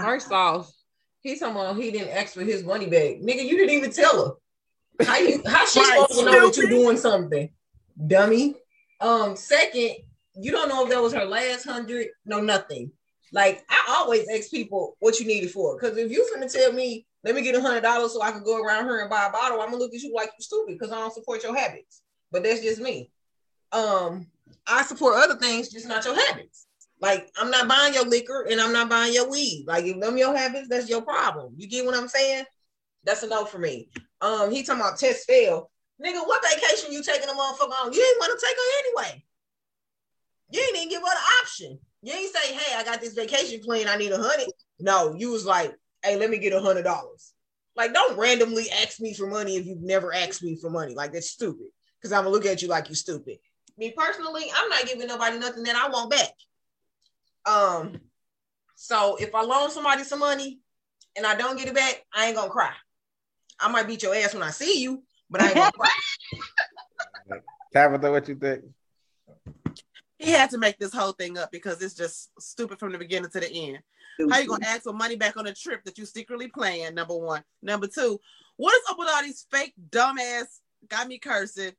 First 0.04 0.34
off, 0.34 0.70
he's 1.22 1.40
talking 1.40 1.56
about 1.56 1.78
he 1.78 1.92
didn't 1.92 2.10
ask 2.10 2.34
for 2.34 2.44
his 2.44 2.62
money 2.62 2.88
back. 2.88 3.22
Nigga, 3.22 3.46
you 3.46 3.56
didn't 3.58 3.76
even 3.76 3.92
tell 3.92 4.26
her. 5.00 5.06
How 5.06 5.18
you 5.18 5.42
how 5.48 5.66
she 5.66 5.80
Right, 5.80 6.02
supposed 6.02 6.20
to 6.20 6.26
know 6.26 6.46
that 6.48 6.58
you're 6.58 6.68
doing 6.68 6.98
something? 6.98 7.50
Dummy. 8.06 8.56
Um, 9.00 9.38
second, 9.38 9.96
you 10.40 10.52
don't 10.52 10.70
know 10.70 10.84
if 10.84 10.90
that 10.90 11.02
was 11.02 11.14
her 11.14 11.26
last 11.26 11.66
hundred, 11.66 12.08
no 12.26 12.42
nothing. 12.42 12.92
Like 13.32 13.66
I 13.70 13.98
always 13.98 14.28
ask 14.30 14.52
people 14.52 14.96
what 15.00 15.20
you 15.20 15.28
need 15.28 15.44
it 15.44 15.52
for. 15.52 15.76
Because 15.76 15.98
if 15.98 16.12
you 16.12 16.30
finna 16.34 16.52
tell 16.52 16.72
me, 16.72 17.06
let 17.24 17.36
me 17.36 17.42
get 17.42 17.56
a 17.56 17.62
hundred 17.62 17.82
dollars 17.82 18.14
so 18.14 18.22
I 18.22 18.32
can 18.32 18.44
go 18.44 18.62
around 18.62 18.86
here 18.86 19.00
and 19.00 19.10
buy 19.10 19.26
a 19.26 19.32
bottle, 19.32 19.62
I'm 19.62 19.68
gonna 19.72 19.78
look 19.78 19.94
at 19.94 20.02
you 20.02 20.14
like 20.14 20.30
you're 20.38 20.44
stupid 20.44 20.78
because 20.78 20.92
I 20.92 21.00
don't 21.00 21.14
support 21.14 21.44
your 21.44 21.58
habits. 21.58 22.02
But 22.32 22.44
that's 22.44 22.62
just 22.62 22.82
me. 22.82 23.12
Um, 23.72 24.28
I 24.68 24.84
support 24.84 25.16
other 25.16 25.36
things, 25.36 25.70
just 25.70 25.88
not 25.88 26.06
your 26.06 26.16
habits. 26.28 26.68
Like 27.02 27.30
I'm 27.38 27.52
not 27.52 27.68
buying 27.68 27.94
your 27.94 28.06
liquor 28.06 28.48
and 28.50 28.62
I'm 28.62 28.72
not 28.72 28.90
buying 28.90 29.14
your 29.14 29.30
weed. 29.30 29.66
Like 29.68 29.86
if 29.86 30.00
them 30.00 30.18
your 30.18 30.36
habits, 30.36 30.70
that's 30.70 30.90
your 30.90 31.02
problem. 31.02 31.54
You 31.58 31.68
get 31.68 31.86
what 31.86 31.96
I'm 31.96 32.08
saying? 32.08 32.46
That's 33.04 33.24
a 33.24 33.28
no 33.28 33.46
for 33.46 33.60
me. 33.60 33.90
Um, 34.22 34.52
he 34.52 34.64
talking 34.64 34.82
about 34.82 34.98
test 34.98 35.28
fail. 35.28 35.72
Nigga, 36.04 36.26
what 36.26 36.44
vacation 36.44 36.92
you 36.92 37.04
taking 37.04 37.30
a 37.30 37.34
motherfucker 37.34 37.84
on? 37.84 37.94
You 37.94 38.00
didn't 38.00 38.20
want 38.20 38.40
to 38.40 38.46
take 38.46 38.56
her 38.56 38.80
anyway. 38.80 39.25
You 40.56 40.62
didn't 40.62 40.78
even 40.78 40.90
give 40.90 41.02
her 41.02 41.08
the 41.08 41.42
option. 41.44 41.80
You 42.02 42.14
ain't 42.14 42.34
say, 42.34 42.54
hey, 42.54 42.76
I 42.78 42.86
got 42.86 43.02
this 43.02 43.14
vacation 43.14 43.60
plan, 43.60 43.90
I 43.90 43.98
need 43.98 44.14
a 44.14 44.18
hundred. 44.18 44.48
No, 44.80 45.14
you 45.14 45.30
was 45.30 45.46
like, 45.46 45.76
hey, 46.02 46.16
let 46.16 46.30
me 46.30 46.38
get 46.38 46.54
a 46.54 46.62
hundred 46.62 46.84
dollars. 46.84 47.34
Like, 47.76 47.94
don't 47.94 48.18
randomly 48.18 48.72
ask 48.72 49.02
me 49.02 49.14
for 49.14 49.28
money 49.28 49.58
if 49.58 49.66
you've 49.66 49.82
never 49.82 50.14
asked 50.14 50.42
me 50.44 50.56
for 50.56 50.70
money. 50.70 50.96
Like, 50.96 51.12
that's 51.12 51.30
stupid. 51.30 51.68
Because 52.00 52.14
I'm 52.14 52.24
gonna 52.24 52.30
look 52.34 52.46
at 52.46 52.62
you 52.62 52.70
like 52.70 52.88
you're 52.88 52.96
stupid. 52.96 53.38
Me 53.78 53.94
personally, 53.98 54.46
I'm 54.56 54.70
not 54.70 54.86
giving 54.86 55.08
nobody 55.08 55.38
nothing 55.40 55.64
that 55.64 55.76
I 55.76 55.90
want 55.90 56.10
back. 56.10 56.32
Um, 57.46 58.00
so 58.76 59.18
if 59.18 59.36
I 59.36 59.42
loan 59.42 59.72
somebody 59.72 60.06
some 60.06 60.20
money 60.20 60.62
and 61.18 61.26
I 61.26 61.36
don't 61.36 61.58
get 61.58 61.68
it 61.68 61.76
back, 61.76 62.02
I 62.14 62.28
ain't 62.28 62.38
gonna 62.38 62.50
cry. 62.50 62.72
I 63.60 63.70
might 63.70 63.88
beat 63.88 64.04
your 64.04 64.16
ass 64.16 64.34
when 64.34 64.44
I 64.44 64.52
see 64.52 64.82
you, 64.82 65.04
but 65.30 65.42
I 65.42 65.48
ain't 65.48 65.56
gonna 65.58 65.72
cry. 65.78 67.42
Tabitha, 67.74 68.10
what 68.10 68.30
you 68.30 68.36
think? 68.36 68.64
He 70.26 70.32
had 70.32 70.50
to 70.50 70.58
make 70.58 70.80
this 70.80 70.92
whole 70.92 71.12
thing 71.12 71.38
up 71.38 71.52
because 71.52 71.80
it's 71.84 71.94
just 71.94 72.32
stupid 72.40 72.80
from 72.80 72.92
the 72.92 72.98
beginning 72.98 73.30
to 73.30 73.40
the 73.40 73.52
end. 73.52 73.80
How 74.32 74.40
you 74.40 74.48
gonna 74.48 74.66
ask 74.66 74.82
for 74.82 74.94
money 74.94 75.16
back 75.16 75.38
on 75.38 75.46
a 75.46 75.54
trip 75.54 75.84
that 75.84 76.00
you 76.00 76.06
secretly 76.06 76.48
planned? 76.48 76.96
Number 76.96 77.16
one. 77.16 77.44
Number 77.62 77.86
two, 77.86 78.20
what 78.58 78.74
is 78.74 78.82
up 78.90 78.98
with 78.98 79.08
all 79.08 79.22
these 79.22 79.46
fake 79.52 79.74
dumbass 79.92 80.46
got 80.90 81.08
me 81.08 81.20
cursing 81.20 81.74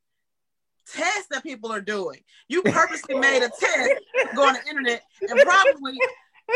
tests 0.93 1.27
that 1.33 1.43
people 1.43 1.73
are 1.73 1.81
doing? 1.81 2.21
You 2.49 2.63
purposely 2.63 3.19
made 3.19 3.43
a 3.43 3.49
test 3.49 3.95
go 4.37 4.47
on 4.47 4.55
the 4.55 4.69
internet 4.69 5.03
and 5.23 5.41
probably 5.41 5.99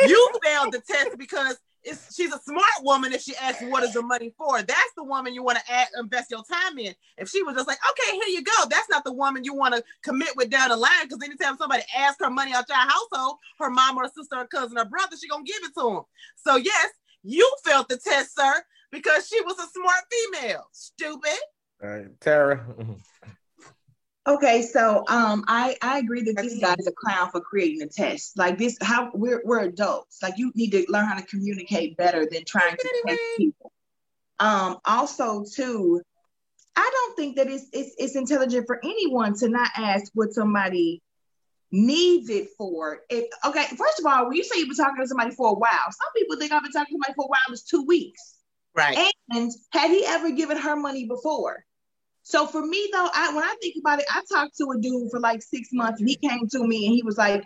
you 0.07 0.30
failed 0.45 0.72
the 0.72 0.80
test 0.80 1.18
because 1.18 1.59
it's 1.82 2.14
she's 2.14 2.32
a 2.32 2.38
smart 2.38 2.64
woman 2.82 3.12
if 3.12 3.22
she 3.22 3.34
asks 3.36 3.62
what 3.62 3.82
is 3.82 3.94
the 3.94 4.02
money 4.02 4.32
for. 4.36 4.60
That's 4.62 4.92
the 4.96 5.04
woman 5.04 5.34
you 5.34 5.42
want 5.42 5.58
to 5.58 5.86
invest 5.98 6.30
your 6.30 6.42
time 6.44 6.78
in. 6.78 6.94
If 7.16 7.28
she 7.28 7.42
was 7.42 7.54
just 7.54 7.68
like, 7.68 7.78
okay, 7.90 8.12
here 8.12 8.28
you 8.28 8.42
go, 8.42 8.52
that's 8.68 8.88
not 8.90 9.04
the 9.04 9.12
woman 9.12 9.44
you 9.44 9.54
want 9.54 9.74
to 9.74 9.82
commit 10.02 10.30
with 10.36 10.50
down 10.50 10.70
the 10.70 10.76
line. 10.76 11.04
Because 11.04 11.22
anytime 11.24 11.56
somebody 11.56 11.82
asks 11.96 12.22
her 12.22 12.30
money 12.30 12.52
out 12.52 12.68
your 12.68 12.78
household, 12.78 13.38
her 13.58 13.70
mom 13.70 13.96
or 13.96 14.08
sister 14.08 14.36
or 14.36 14.46
cousin 14.46 14.78
or 14.78 14.84
brother, 14.84 15.16
she 15.20 15.28
gonna 15.28 15.44
give 15.44 15.62
it 15.62 15.72
to 15.78 15.82
them. 15.82 16.02
So 16.36 16.56
yes, 16.56 16.90
you 17.22 17.50
failed 17.64 17.86
the 17.88 17.96
test, 17.96 18.36
sir, 18.36 18.62
because 18.92 19.26
she 19.28 19.40
was 19.42 19.58
a 19.58 19.68
smart 19.68 20.02
female. 20.10 20.64
Stupid. 20.72 21.38
All 21.82 21.88
right, 21.88 22.20
Tara. 22.20 22.64
Okay, 24.30 24.62
so 24.62 25.04
um, 25.08 25.44
I 25.48 25.76
I 25.82 25.98
agree 25.98 26.22
that 26.22 26.36
this 26.36 26.56
guy 26.60 26.76
is 26.78 26.86
a 26.86 26.92
clown 26.92 27.32
for 27.32 27.40
creating 27.40 27.82
a 27.82 27.88
test. 27.88 28.38
Like 28.38 28.58
this, 28.58 28.76
how 28.80 29.10
we're 29.12 29.42
we're 29.44 29.64
adults. 29.64 30.22
Like 30.22 30.38
you 30.38 30.52
need 30.54 30.70
to 30.70 30.86
learn 30.88 31.06
how 31.06 31.16
to 31.16 31.26
communicate 31.26 31.96
better 31.96 32.24
than 32.30 32.44
trying 32.44 32.76
to 32.76 33.02
test 33.08 33.20
people. 33.36 33.72
Um, 34.38 34.78
also 34.84 35.44
too, 35.44 36.00
I 36.76 36.90
don't 36.94 37.16
think 37.16 37.36
that 37.38 37.48
it's 37.48 37.66
it's 37.72 37.96
it's 37.98 38.14
intelligent 38.14 38.68
for 38.68 38.78
anyone 38.84 39.36
to 39.38 39.48
not 39.48 39.70
ask 39.76 40.12
what 40.14 40.32
somebody 40.32 41.02
needs 41.72 42.30
it 42.30 42.50
for. 42.56 43.00
If 43.10 43.24
okay, 43.44 43.66
first 43.76 43.98
of 43.98 44.06
all, 44.06 44.28
when 44.28 44.36
you 44.36 44.44
say 44.44 44.60
you've 44.60 44.68
been 44.68 44.76
talking 44.76 45.02
to 45.02 45.08
somebody 45.08 45.34
for 45.34 45.48
a 45.48 45.54
while, 45.54 45.86
some 45.88 46.12
people 46.16 46.36
think 46.36 46.52
I've 46.52 46.62
been 46.62 46.70
talking 46.70 46.94
to 46.96 47.00
somebody 47.02 47.14
for 47.16 47.24
a 47.24 47.28
while. 47.28 47.52
It's 47.52 47.64
two 47.64 47.84
weeks. 47.84 48.36
Right. 48.76 48.96
And 49.30 49.50
had 49.72 49.90
he 49.90 50.06
ever 50.06 50.30
given 50.30 50.56
her 50.56 50.76
money 50.76 51.06
before? 51.06 51.64
So 52.30 52.46
for 52.46 52.64
me 52.64 52.88
though, 52.92 53.08
I 53.12 53.34
when 53.34 53.42
I 53.42 53.56
think 53.60 53.74
about 53.80 53.98
it, 53.98 54.06
I 54.08 54.22
talked 54.32 54.56
to 54.58 54.70
a 54.70 54.80
dude 54.80 55.10
for 55.10 55.18
like 55.18 55.42
six 55.42 55.70
months 55.72 55.98
and 55.98 56.08
he 56.08 56.14
came 56.14 56.46
to 56.52 56.64
me 56.64 56.86
and 56.86 56.94
he 56.94 57.02
was 57.02 57.18
like, 57.18 57.42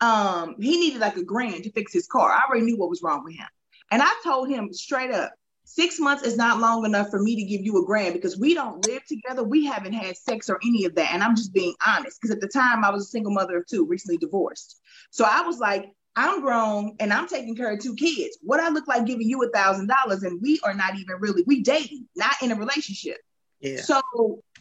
um, 0.00 0.54
he 0.58 0.78
needed 0.78 1.00
like 1.00 1.18
a 1.18 1.22
grand 1.22 1.64
to 1.64 1.72
fix 1.72 1.92
his 1.92 2.06
car. 2.06 2.30
I 2.32 2.44
already 2.48 2.64
knew 2.64 2.78
what 2.78 2.88
was 2.88 3.02
wrong 3.02 3.24
with 3.24 3.34
him. 3.34 3.46
And 3.90 4.00
I 4.00 4.10
told 4.24 4.48
him 4.48 4.72
straight 4.72 5.10
up, 5.10 5.32
six 5.64 6.00
months 6.00 6.22
is 6.22 6.38
not 6.38 6.60
long 6.60 6.86
enough 6.86 7.10
for 7.10 7.20
me 7.20 7.36
to 7.36 7.44
give 7.44 7.60
you 7.60 7.76
a 7.82 7.84
grand 7.84 8.14
because 8.14 8.38
we 8.38 8.54
don't 8.54 8.86
live 8.86 9.04
together. 9.04 9.42
We 9.42 9.66
haven't 9.66 9.92
had 9.92 10.16
sex 10.16 10.48
or 10.48 10.58
any 10.64 10.86
of 10.86 10.94
that. 10.94 11.12
And 11.12 11.22
I'm 11.22 11.36
just 11.36 11.52
being 11.52 11.74
honest. 11.86 12.18
Because 12.18 12.34
at 12.34 12.40
the 12.40 12.48
time 12.48 12.86
I 12.86 12.90
was 12.90 13.02
a 13.02 13.10
single 13.10 13.34
mother 13.34 13.58
of 13.58 13.66
two, 13.66 13.84
recently 13.84 14.16
divorced. 14.16 14.80
So 15.10 15.26
I 15.28 15.42
was 15.42 15.58
like, 15.58 15.92
I'm 16.16 16.40
grown 16.40 16.96
and 17.00 17.12
I'm 17.12 17.28
taking 17.28 17.54
care 17.54 17.70
of 17.70 17.80
two 17.80 17.94
kids. 17.94 18.38
What 18.40 18.60
I 18.60 18.70
look 18.70 18.88
like 18.88 19.04
giving 19.04 19.28
you 19.28 19.42
a 19.42 19.50
thousand 19.50 19.88
dollars 19.88 20.22
and 20.22 20.40
we 20.40 20.58
are 20.64 20.72
not 20.72 20.94
even 20.98 21.16
really 21.20 21.44
we 21.46 21.60
dating, 21.60 22.08
not 22.16 22.32
in 22.40 22.50
a 22.50 22.56
relationship. 22.56 23.18
Yeah. 23.66 23.82
So 23.82 24.00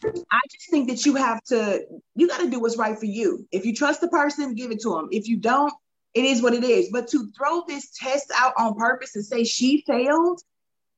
I 0.04 0.40
just 0.52 0.70
think 0.72 0.90
that 0.90 1.06
you 1.06 1.16
have 1.16 1.44
to, 1.46 1.86
you 2.16 2.28
got 2.28 2.40
to 2.40 2.50
do 2.50 2.60
what's 2.60 2.78
right 2.78 2.98
for 2.98 3.06
you. 3.06 3.48
If 3.52 3.66
you 3.66 3.74
trust 3.76 4.02
the 4.02 4.08
person, 4.08 4.56
give 4.56 4.72
it 4.72 4.82
to 4.82 4.90
them. 4.90 5.08
If 5.12 5.28
you 5.28 5.38
don't, 5.38 5.74
it 6.14 6.26
is 6.26 6.42
what 6.42 6.54
it 6.54 6.64
is. 6.64 6.90
But 6.92 7.08
to 7.10 7.30
throw 7.38 7.64
this 7.68 7.92
test 7.98 8.32
out 8.38 8.54
on 8.58 8.76
purpose 8.76 9.16
and 9.16 9.26
say 9.26 9.44
she 9.44 9.84
failed, 9.86 10.42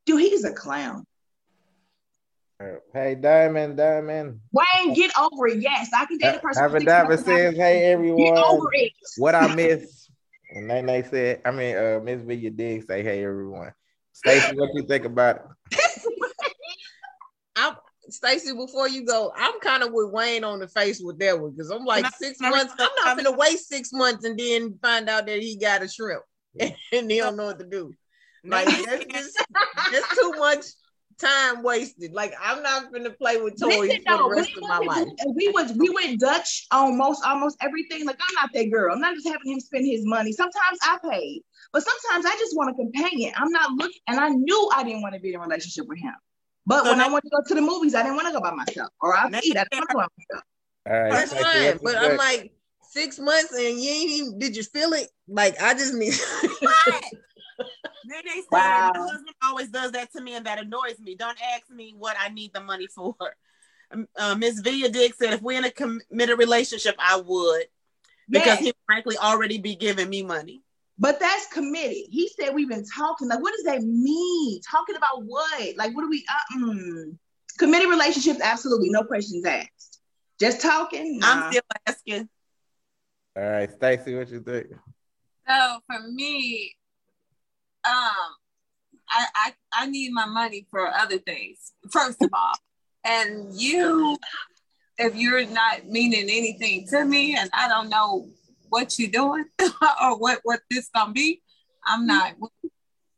dude, 0.06 0.22
he's 0.22 0.44
a 0.46 0.54
clown. 0.54 1.06
Hey, 2.94 3.16
Diamond, 3.16 3.78
Diamond. 3.78 4.40
Wayne, 4.52 4.94
get 4.96 5.12
over 5.20 5.48
it. 5.48 5.62
Yes, 5.62 5.90
I 5.96 6.06
can 6.06 6.18
date 6.18 6.36
a 6.36 6.40
person. 6.40 6.64
for 6.72 6.80
Diamond 6.80 6.82
six 6.82 6.86
Diamond 6.86 7.10
months. 7.10 7.26
says, 7.26 7.56
"Hey 7.56 7.86
everyone, 7.92 8.34
Get 8.34 8.44
over 8.46 8.70
it. 8.74 8.94
what 9.18 9.36
I 9.36 9.54
miss." 9.54 10.10
And 10.50 10.68
then 10.68 10.88
they 10.88 11.04
said, 11.04 11.42
"I 11.46 11.52
mean, 11.52 11.78
uh, 11.78 12.00
Miss 12.04 12.20
Villa 12.22 12.50
did 12.50 12.88
say, 12.88 13.04
hey 13.04 13.24
everyone." 13.24 13.74
Stacey, 14.14 14.56
what 14.56 14.70
you 14.74 14.88
think 14.88 15.06
about 15.06 15.36
it? 15.72 15.80
I'm 18.08 18.12
Stacy, 18.12 18.54
before 18.56 18.88
you 18.88 19.04
go, 19.06 19.34
I'm 19.36 19.60
kind 19.60 19.84
of 19.84 19.90
with 19.92 20.12
Wayne 20.12 20.44
on 20.46 20.60
the 20.60 20.68
face 20.70 21.02
with 21.04 21.20
that 21.20 21.38
one 21.40 21.52
because 21.52 21.70
I'm 21.70 21.84
like 21.84 22.06
Can 22.06 22.14
I- 22.14 22.18
six 22.26 22.38
can 22.40 22.54
I- 22.54 22.58
months. 22.58 22.74
I'm 22.80 22.90
not 23.04 23.18
gonna 23.18 23.36
wait 23.38 23.60
six 23.60 23.92
months 23.92 24.24
and 24.24 24.40
then 24.40 24.80
find 24.82 25.10
out 25.10 25.26
that 25.28 25.40
he 25.42 25.58
got 25.58 25.84
a 25.84 25.90
shrimp 25.90 26.24
and 26.60 27.12
he 27.12 27.18
don't 27.18 27.36
know 27.36 27.48
what 27.48 27.60
to 27.60 27.66
do. 27.66 27.94
Like 28.46 28.66
that's 28.86 29.06
just 29.06 29.38
that's 29.92 30.18
too 30.20 30.32
much 30.38 30.64
time 31.20 31.64
wasted. 31.64 32.14
Like 32.14 32.34
I'm 32.42 32.64
not 32.64 32.94
gonna 32.94 33.10
play 33.10 33.42
with 33.42 33.60
toys 33.60 33.90
Listen, 33.90 34.04
for 34.08 34.18
the 34.18 34.30
rest 34.30 34.56
we 34.56 34.62
of 34.62 34.70
my 34.70 34.80
went- 34.80 34.90
life. 34.90 35.08
We 35.36 35.50
was 35.50 35.74
we 35.74 35.90
went 35.90 36.20
Dutch 36.22 36.66
on 36.72 36.98
most 36.98 37.26
almost 37.26 37.58
everything. 37.62 38.06
Like 38.06 38.20
I'm 38.22 38.36
not 38.36 38.52
that 38.54 38.72
girl. 38.72 38.94
I'm 38.94 39.02
not 39.02 39.16
just 39.16 39.28
having 39.28 39.52
him 39.52 39.60
spend 39.60 39.86
his 39.86 40.06
money. 40.06 40.32
Sometimes 40.32 40.80
I 40.82 40.98
paid, 41.12 41.42
but 41.74 41.84
sometimes 41.84 42.26
I 42.26 42.38
just 42.38 42.56
want 42.56 42.70
a 42.70 42.74
companion. 42.74 43.34
I'm 43.36 43.52
not 43.52 43.72
looking, 43.72 44.00
and 44.08 44.18
I 44.18 44.30
knew 44.30 44.70
I 44.74 44.84
didn't 44.86 45.02
want 45.02 45.14
to 45.16 45.20
be 45.20 45.34
in 45.34 45.40
a 45.42 45.44
relationship 45.44 45.88
with 45.88 46.00
him. 46.00 46.14
But 46.68 46.84
So 46.84 46.92
when 46.92 47.02
I 47.02 47.08
want 47.10 47.24
to 47.24 47.30
go 47.30 47.38
to 47.48 47.56
the 47.56 47.62
movies, 47.62 47.96
I 47.96 48.04
didn't 48.04 48.18
want 48.18 48.28
to 48.28 48.34
go 48.34 48.42
by 48.42 48.52
myself, 48.52 48.90
or 49.02 49.16
I 49.18 49.30
Now- 49.30 49.40
eat. 49.42 49.58
I 49.58 49.64
didn't 49.72 49.88
want 49.88 49.90
to 49.90 49.94
go 49.96 50.00
by 50.02 50.08
myself. 50.18 50.44
All 50.86 50.94
right, 51.02 51.12
That's 51.12 51.32
Stacey, 51.32 51.44
fine, 51.44 51.54
what 51.54 51.74
you 51.74 51.80
but 51.84 51.92
think? 51.94 52.12
I'm 52.12 52.18
like 52.18 52.52
six 52.82 53.20
months 53.20 53.54
and 53.54 53.80
you 53.82 53.90
ain't 53.90 54.12
even. 54.12 54.40
Did 54.40 54.56
you 54.56 54.64
feel 54.64 54.94
it? 54.94 55.10
Like 55.28 55.60
I 55.62 55.74
just 55.74 55.94
need. 55.96 56.14
What? 56.60 57.04
Then 58.10 58.22
they 58.24 58.40
say 58.40 58.46
Wow. 58.52 58.92
my 58.94 59.00
husband 59.02 59.36
always 59.44 59.68
does 59.70 59.92
that 59.94 60.14
to 60.14 60.22
me, 60.22 60.36
and 60.36 60.46
that 60.46 60.60
annoys 60.60 60.98
me. 61.00 61.16
Don't 61.16 61.38
ask 61.56 61.70
me 61.70 61.94
what 61.98 62.16
I 62.20 62.30
need 62.30 62.54
the 62.54 62.62
money 62.62 62.88
for. 62.88 63.16
Um, 63.92 64.08
Uh, 64.16 64.36
Miss 64.36 64.60
Villa 64.60 64.88
Dick 64.90 65.14
said, 65.16 65.34
if 65.34 65.42
we're 65.42 65.58
in 65.58 65.66
a 65.66 65.72
committed 65.72 66.38
relationship, 66.38 66.96
I 67.00 67.18
would, 67.18 67.66
because 68.30 68.60
Yes. 68.60 68.60
he 68.60 68.74
frankly 68.86 69.18
already 69.18 69.58
be 69.58 69.76
giving 69.76 70.10
me 70.10 70.24
money. 70.24 70.62
But 71.00 71.20
that's 71.20 71.48
committed. 71.48 71.98
He 72.10 72.30
said 72.40 72.56
we've 72.56 72.70
been 72.70 72.86
talking. 72.86 73.28
Like, 73.28 73.42
what 73.42 73.54
does 73.56 73.66
that 73.66 73.84
mean? 73.84 74.60
Talking 74.62 74.96
about 74.96 75.24
what? 75.26 75.78
Like, 75.78 75.96
what 75.96 76.02
do 76.02 76.10
we? 76.10 76.26
Uh, 76.28 76.60
mm. 76.60 77.18
Committed 77.60 77.90
relationships, 77.90 78.40
absolutely, 78.42 78.90
no 78.90 79.04
questions 79.04 79.46
asked. 79.46 80.00
Just 80.40 80.62
talking. 80.62 81.20
I'm 81.24 81.52
still 81.52 81.64
asking. 81.88 82.30
All 83.36 83.44
right, 83.44 83.72
Stacy, 83.72 84.16
what 84.16 84.30
you 84.30 84.42
think? 84.42 84.68
So 85.48 85.80
for 85.88 86.08
me, 86.12 86.76
um, 87.86 88.36
I, 89.10 89.26
I 89.36 89.54
I 89.74 89.86
need 89.88 90.12
my 90.12 90.26
money 90.26 90.68
for 90.70 90.88
other 90.88 91.20
things. 91.20 91.72
First 91.92 92.22
of 92.22 92.30
all, 92.34 92.54
and 93.04 93.54
you, 93.54 94.18
if 94.98 95.16
you're 95.16 95.46
not 95.46 95.88
meaning 95.88 96.24
anything 96.24 96.88
to 96.90 97.06
me, 97.06 97.36
and 97.38 97.50
I 97.54 97.68
don't 97.68 97.90
know 97.90 98.28
what 98.70 98.98
you're 98.98 99.10
doing 99.10 99.46
or 100.02 100.18
what 100.18 100.40
what 100.44 100.62
this 100.70 100.90
gonna 100.94 101.14
be, 101.14 101.42
I'm 101.86 102.06
not. 102.06 102.36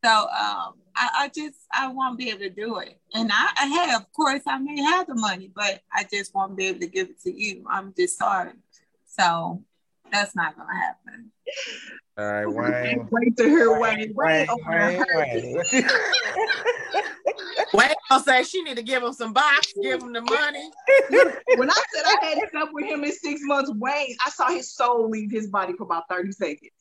So 0.04 0.10
um, 0.10 0.76
I, 0.96 1.10
I 1.16 1.32
just 1.36 1.58
I 1.74 1.88
won't 1.88 2.18
be 2.18 2.30
able 2.30 2.40
to 2.40 2.50
do 2.50 2.78
it. 2.78 3.00
And 3.14 3.30
I, 3.32 3.50
I 3.58 3.66
have, 3.66 4.02
of 4.02 4.14
course, 4.14 4.42
I 4.48 4.58
may 4.60 4.82
have 4.82 5.08
the 5.08 5.16
money, 5.16 5.52
but 5.54 5.82
I 5.94 6.06
just 6.12 6.34
won't 6.34 6.56
be 6.56 6.68
able 6.68 6.80
to 6.80 6.88
give 6.88 7.10
it 7.10 7.22
to 7.22 7.32
you. 7.32 7.66
I'm 7.70 7.94
just 7.98 8.18
sorry. 8.18 8.54
So 9.06 9.64
that's 10.12 10.36
not 10.36 10.58
gonna 10.58 10.76
happen. 10.76 11.32
All 12.18 12.26
right, 12.26 12.48
Wayne. 12.48 13.08
Wait 13.12 13.38
to 13.38 13.44
hear 13.44 13.80
Wayne. 13.80 14.12
Wayne, 14.14 14.48
Wayne, 14.68 14.68
Wayne, 14.68 15.06
Wayne. 15.14 15.54
What 15.54 15.68
Wayne 17.74 17.94
gonna 18.10 18.24
say 18.24 18.44
she 18.44 18.62
need 18.64 18.78
to 18.78 18.84
give 18.84 19.04
him 19.04 19.14
some 19.14 19.32
box, 19.32 19.74
give 19.82 20.02
him 20.02 20.12
the 20.12 20.22
money. 20.22 20.72
when 21.56 21.70
I 21.70 21.82
said 21.94 22.04
I 22.06 22.18
had 22.26 22.40
slept 22.52 22.74
with 22.74 22.86
him 22.86 23.04
in 23.04 23.12
six 23.14 23.42
months, 23.44 23.72
Wayne, 23.76 24.16
I 24.26 24.30
saw 24.32 24.50
his 24.50 24.74
soul 24.74 25.10
leave 25.10 25.32
his 25.32 25.48
body 25.48 25.74
for 25.78 25.84
about 25.84 26.04
30 26.10 26.32
seconds. 26.34 26.72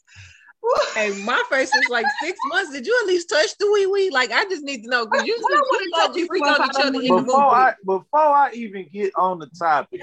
Hey, 0.95 1.11
my 1.23 1.41
face 1.49 1.73
is 1.75 1.89
like 1.89 2.07
six 2.21 2.39
months. 2.47 2.73
Did 2.73 2.87
you 2.87 2.99
at 3.03 3.07
least 3.07 3.29
touch 3.29 3.57
the 3.59 3.71
wee 3.73 3.87
wee? 3.87 4.11
Like, 4.11 4.33
I 4.33 4.45
just 4.45 4.65
need 4.65 4.83
to 4.83 4.91
know 4.91 5.07
because 5.07 5.25
you 5.25 5.39
Well, 5.41 5.57
I 5.57 5.63
wouldn't 5.71 5.95
touch 5.95 6.15
we 6.15 6.21
you 6.23 6.27
freak 6.27 6.47
on 6.47 6.65
each 6.65 6.71
other 6.75 6.93
don't 6.93 7.05
in 7.05 7.17
the 7.17 7.23
Before 7.23 7.41
I 7.41 7.75
movie. 7.87 7.99
before 8.03 8.21
I 8.21 8.51
even 8.55 8.87
get 8.93 9.13
on 9.17 9.39
the 9.39 9.47
topic, 9.59 10.01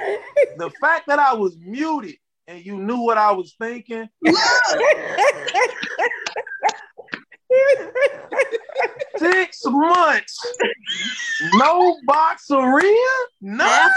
the 0.57 0.69
fact 0.79 1.07
that 1.07 1.19
I 1.19 1.33
was 1.33 1.57
muted 1.57 2.15
and 2.47 2.65
you 2.65 2.77
knew 2.77 2.97
what 2.97 3.17
I 3.17 3.31
was 3.31 3.55
thinking, 3.59 4.07
six 9.17 9.61
months, 9.65 10.39
no 11.53 11.97
boxeria, 12.05 12.93
nothing. 13.41 13.91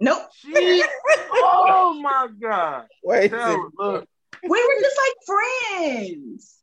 nope. 0.00 0.22
She, 0.44 0.84
oh 1.32 1.98
my 2.02 2.28
god! 2.40 2.86
Wait, 3.02 3.30
Tell 3.30 3.70
look, 3.78 4.06
We 4.42 4.48
were 4.48 4.80
just 4.82 4.98
like 4.98 5.16
friends. 5.26 6.56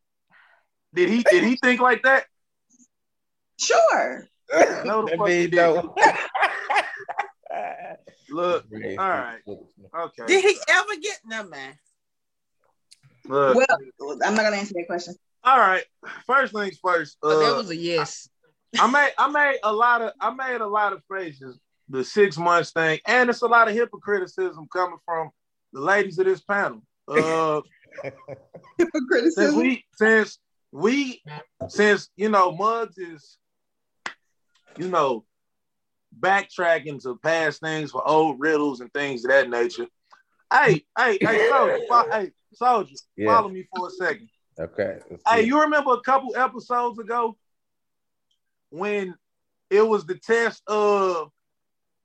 did 0.94 1.10
he 1.10 1.24
did 1.24 1.44
he 1.44 1.56
think 1.56 1.82
like 1.82 2.04
that? 2.04 2.26
Sure. 3.60 4.28
No, 4.86 5.02
the 5.06 5.08
that 5.12 5.18
fuck 5.18 5.28
mean 5.28 5.42
you 5.42 5.48
didn't. 5.48 5.86
no. 5.86 5.96
Look, 8.32 8.66
all 8.98 9.10
right, 9.10 9.40
okay. 9.48 10.26
Did 10.28 10.44
he 10.44 10.58
ever 10.70 10.96
get 11.02 11.20
no 11.26 11.44
man? 11.44 11.78
Look, 13.26 13.56
Well, 13.56 14.18
I'm 14.26 14.36
not 14.36 14.44
gonna 14.44 14.56
answer 14.56 14.74
that 14.76 14.88
question. 14.88 15.16
all 15.44 15.60
right. 15.60 15.84
First 16.26 16.54
things 16.54 16.80
first. 16.82 17.18
But 17.22 17.40
that 17.40 17.54
Uh, 17.54 17.58
was 17.58 17.70
a 17.70 17.76
yes. 17.76 18.30
I 18.80 18.88
made 18.88 19.12
I 19.18 19.28
made 19.30 19.60
a 19.64 19.74
lot 19.74 20.02
of 20.02 20.14
I 20.20 20.34
made 20.34 20.62
a 20.62 20.68
lot 20.68 20.94
of 20.94 21.04
faces 21.14 21.60
the 21.90 22.04
six 22.04 22.38
months 22.38 22.72
thing, 22.72 23.00
and 23.06 23.30
it's 23.30 23.42
a 23.42 23.48
lot 23.48 23.68
of 23.68 23.74
hypocriticism 23.76 24.68
coming 24.72 24.98
from 25.06 25.30
the 25.74 25.82
ladies 25.82 26.18
of 26.20 26.26
this 26.26 26.42
panel. 26.42 26.82
Uh, 27.08 27.62
since 29.32 29.56
we 29.56 29.86
since 29.94 30.40
we 30.72 31.22
since 31.68 32.10
you 32.16 32.30
know 32.30 32.52
Muggs 32.54 32.98
is 32.98 33.38
you 34.78 34.88
know 34.88 35.26
backtracking 36.20 37.02
to 37.04 37.16
past 37.18 37.62
things 37.62 37.92
for 37.92 38.08
old 38.08 38.40
riddles 38.40 38.82
and 38.82 38.92
things 38.94 39.24
of 39.26 39.32
that 39.32 39.50
nature. 39.50 39.88
Hey, 40.54 40.84
hey, 40.98 41.18
hey, 41.22 41.38
soldier, 41.50 41.80
fo- 41.88 42.12
hey, 42.12 42.32
soldier, 42.54 42.96
Yeah. 43.16 43.36
follow 43.36 43.50
me 43.50 43.66
for 43.76 43.88
a 43.88 43.92
second. 43.92 44.30
Okay. 44.60 45.00
Hey, 45.28 45.44
you 45.44 45.62
remember 45.62 45.94
a 45.94 46.02
couple 46.02 46.36
episodes 46.36 47.00
ago 47.00 47.38
when 48.70 49.16
it 49.70 49.82
was 49.88 50.06
the 50.06 50.16
test 50.16 50.62
of, 50.68 51.32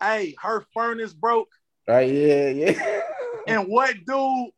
hey, 0.00 0.34
her 0.40 0.64
furnace 0.72 1.12
broke, 1.12 1.48
Right, 1.88 2.10
yeah, 2.12 2.48
yeah. 2.48 3.00
and 3.46 3.68
what 3.68 3.94
dude 4.06 4.50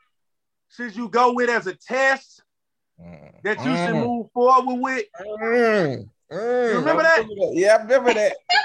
should 0.71 0.97
you 0.97 1.09
go 1.11 1.33
with 1.35 1.51
as 1.51 1.67
a 1.67 1.75
test 1.75 2.43
that 3.45 3.59
you 3.65 3.77
should 3.77 3.95
Mm. 3.97 4.07
move 4.07 4.27
forward 4.33 4.81
with? 4.81 5.05
Mm, 5.21 6.09
mm. 6.33 6.75
remember 6.79 7.03
that? 7.03 7.27
Yeah, 7.53 7.75
I 7.77 7.83
remember 7.83 8.15
that. 8.15 8.37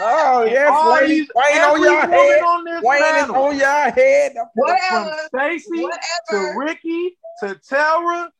Oh 0.00 0.44
yes, 0.44 0.68
All 0.72 0.92
ladies. 0.94 1.18
these- 1.18 1.30
Wayne 1.34 1.60
on 1.62 1.80
your 1.82 2.00
head. 2.00 2.40
on 2.42 2.64
this 2.64 2.82
Wayne 2.82 3.16
is 3.24 3.28
on 3.30 3.56
your 3.58 3.90
head. 3.90 4.32
from 4.32 4.46
Whatever. 4.54 5.16
Stacy 5.34 5.86
to 6.30 6.54
Ricky 6.56 7.16
to 7.40 7.54
Tara 7.68 8.32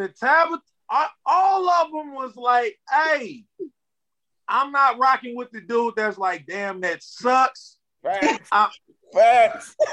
to 0.00 0.08
Tabitha, 0.08 0.62
all 1.26 1.68
of 1.68 1.90
them 1.92 2.14
was 2.14 2.36
like, 2.36 2.78
hey, 2.90 3.44
I'm 4.48 4.72
not 4.72 4.98
rocking 4.98 5.36
with 5.36 5.50
the 5.50 5.60
dude 5.60 5.94
that's 5.96 6.16
like, 6.18 6.46
damn, 6.46 6.80
that 6.82 7.02
sucks. 7.02 7.78
Facts. 8.02 8.48
Facts. 9.12 9.76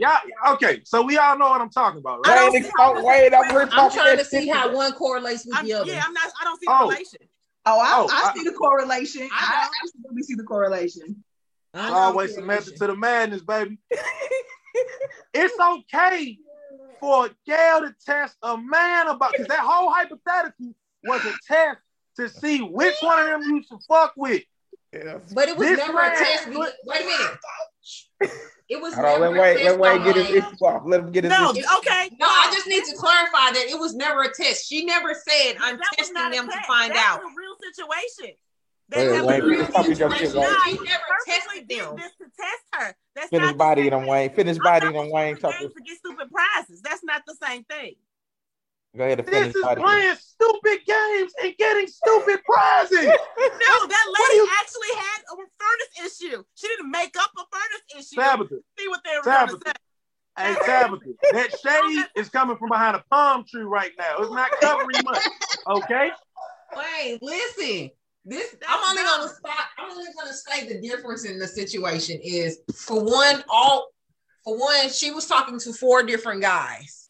Yeah, 0.00 0.16
okay. 0.50 0.82
So 0.84 1.02
we 1.02 1.18
all 1.18 1.36
know 1.36 1.48
what 1.48 1.60
I'm 1.60 1.70
talking 1.70 1.98
about, 1.98 2.24
right? 2.24 2.36
don't 2.36 2.52
Wayne, 2.52 2.62
see 2.62 2.70
how- 2.78 3.04
Wayne, 3.04 3.34
I'm 3.34 3.68
I'm 3.72 3.90
trying 3.90 4.16
to 4.16 4.24
see 4.24 4.46
how 4.46 4.72
one 4.72 4.92
correlates 4.92 5.44
with 5.44 5.56
I'm, 5.58 5.64
the 5.66 5.72
other. 5.72 5.90
yeah, 5.90 6.04
I'm 6.06 6.12
not. 6.12 6.30
I 6.40 6.44
don't 6.44 6.60
see 6.60 6.66
the 6.66 6.72
Oh. 6.72 6.82
relation. 6.88 7.18
Oh, 7.68 7.80
I, 7.80 7.92
Oh, 7.96 8.08
I, 8.10 8.30
I- 8.30 8.32
see 8.34 8.44
the 8.44 8.52
correlation. 8.52 9.28
I 9.32 9.54
I, 9.64 9.68
absolutely 9.84 10.22
see 10.22 10.34
the 10.34 10.44
correlation. 10.44 11.22
I 11.74 11.88
always 11.90 12.32
a 12.32 12.40
correlation. 12.40 12.46
method 12.46 12.76
to 12.76 12.86
the 12.88 12.96
madness, 12.96 13.42
baby. 13.42 13.78
it's 15.34 15.58
okay 15.60 16.38
for 17.00 17.26
a 17.26 17.30
gal 17.46 17.80
to 17.82 17.94
test 18.04 18.36
a 18.42 18.56
man 18.56 19.08
about 19.08 19.32
because 19.32 19.46
that 19.48 19.60
whole 19.60 19.90
hypothetical 19.92 20.74
was 21.04 21.24
a 21.24 21.32
test 21.46 21.78
to 22.16 22.28
see 22.28 22.60
which 22.60 22.96
one 23.00 23.20
of 23.20 23.26
them 23.40 23.42
you 23.56 23.62
should 23.62 23.78
fuck 23.86 24.14
with. 24.16 24.42
Yeah. 24.92 25.18
But 25.34 25.48
it 25.48 25.56
was 25.56 25.68
This 25.68 25.78
never 25.78 26.00
a 26.00 26.10
test. 26.10 26.48
Wait 26.48 26.56
a 26.56 27.04
minute. 27.04 27.38
It 28.68 28.80
was 28.80 28.94
Hold 28.94 29.06
on, 29.06 29.20
never 29.20 29.30
let 29.32 29.36
a 29.36 29.40
Wayne, 29.40 29.56
test. 29.56 29.78
let 29.78 29.80
Wayne 29.80 30.04
get 30.04 30.16
his 30.16 30.30
issue 30.30 30.64
off. 30.64 30.82
Let 30.84 31.00
him 31.00 31.12
get 31.12 31.24
his 31.24 31.30
No, 31.32 31.50
issue. 31.52 31.62
okay. 31.78 32.10
No, 32.20 32.26
I 32.26 32.50
just 32.52 32.66
need 32.66 32.84
to 32.84 32.96
clarify 32.96 33.50
that 33.52 33.64
it 33.68 33.78
was 33.78 33.94
never 33.94 34.22
a 34.24 34.32
test. 34.34 34.68
She 34.68 34.84
never 34.84 35.14
said 35.14 35.56
I'm 35.60 35.78
That 35.78 35.84
testing 35.96 36.14
not 36.14 36.32
a 36.32 36.36
them 36.36 36.48
to 36.48 36.58
find 36.66 36.92
that 36.94 37.16
out. 37.16 37.24
Was 37.24 37.32
a 37.32 37.36
real 37.38 37.56
situation. 37.74 38.36
Wait, 38.90 39.04
They 39.08 39.14
have 39.14 39.24
Wayne, 39.24 39.40
a 39.40 39.44
real 39.46 39.58
finish 39.66 39.72
talking 39.74 39.96
your 39.96 40.10
situation. 40.10 40.40
Wayne. 40.40 40.76
She 40.76 40.84
never 40.84 41.04
tested 41.26 41.68
them. 41.68 41.96
this 41.96 42.12
to 42.18 42.24
test 42.24 42.64
her. 42.74 42.96
That's 43.14 43.28
Finish 43.30 43.46
not 43.46 43.56
body 43.58 43.82
same 43.82 43.90
them, 43.90 44.00
thing. 44.00 44.08
Wayne. 44.10 44.30
Finish 44.34 44.58
body 44.58 44.86
not 44.86 44.92
them, 44.94 45.10
Wayne. 45.10 45.36
stupid 45.36 45.50
Talk 45.50 45.60
games 45.60 45.74
to 45.74 45.82
get 45.82 45.96
stupid 45.98 46.28
prizes. 46.30 46.82
That's 46.82 47.04
not 47.04 47.22
the 47.26 47.36
same 47.42 47.64
thing. 47.64 47.94
Go 48.96 49.04
ahead 49.04 49.20
and 49.20 49.28
This 49.28 49.54
is 49.54 49.62
body. 49.62 49.80
playing 49.80 50.16
stupid 50.16 50.78
games 50.86 51.32
and 51.42 51.54
getting 51.58 51.86
stupid 51.86 52.40
prizes. 52.44 52.98
No, 53.38 53.86
that 53.86 54.06
lady 54.20 54.36
you- 54.36 54.48
actually 54.60 54.96
had 54.96 55.20
a 55.30 55.36
furnace 55.36 56.12
issue. 56.12 56.42
She 56.54 56.68
didn't 56.68 56.90
make 56.90 57.14
up 57.16 57.30
a 57.36 57.42
furnace 57.52 58.06
issue. 58.06 58.20
Tabitha, 58.20 58.56
See 58.78 58.88
what 58.88 59.00
they 59.04 59.10
were 59.16 59.22
going 59.22 59.48
say. 59.64 59.72
hey 60.38 60.54
Tabitha, 60.64 61.04
that 61.32 61.58
shade 61.64 62.04
is 62.16 62.28
coming 62.30 62.56
from 62.56 62.68
behind 62.70 62.96
a 62.96 63.04
palm 63.10 63.44
tree 63.48 63.62
right 63.62 63.92
now. 63.98 64.16
It's 64.20 64.32
not 64.32 64.50
covering 64.60 65.02
much. 65.04 65.22
Okay? 65.68 66.10
Wait, 66.76 67.18
listen. 67.22 67.90
This 68.24 68.56
I'm 68.68 68.90
only 68.90 69.02
dumb. 69.02 69.20
gonna 69.20 69.32
spot. 69.34 69.52
I'm 69.78 69.90
only 69.90 70.04
gonna 70.18 70.34
say 70.34 70.66
the 70.68 70.80
difference 70.86 71.24
in 71.24 71.38
the 71.38 71.46
situation 71.48 72.18
is 72.22 72.58
for 72.74 73.02
one, 73.02 73.42
all 73.48 73.88
for 74.44 74.58
one, 74.58 74.88
she 74.90 75.10
was 75.10 75.26
talking 75.26 75.58
to 75.60 75.72
four 75.72 76.02
different 76.02 76.42
guys. 76.42 77.07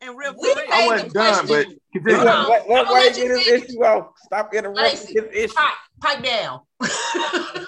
And 0.00 0.16
real 0.16 0.34
We. 0.38 0.54
I 0.72 0.86
wasn't 0.86 1.12
done, 1.12 1.46
but 1.46 1.66
question. 1.66 1.80
continue. 1.92 2.16
Let, 2.18 2.28
Hold 2.28 2.28
on. 2.28 2.50
let, 2.50 2.68
let 2.70 2.86
I'ma 2.86 2.94
get 3.00 3.16
you 3.18 3.28
his 3.36 3.42
finish. 3.44 3.62
issue 3.64 3.84
off. 3.84 4.12
Stop 4.24 4.54
interrupting 4.54 4.84
Lacey, 4.84 5.14
his 5.14 5.44
issue. 5.44 5.54
Pipe, 5.54 5.74
pipe 6.00 6.24
down. 6.24 6.60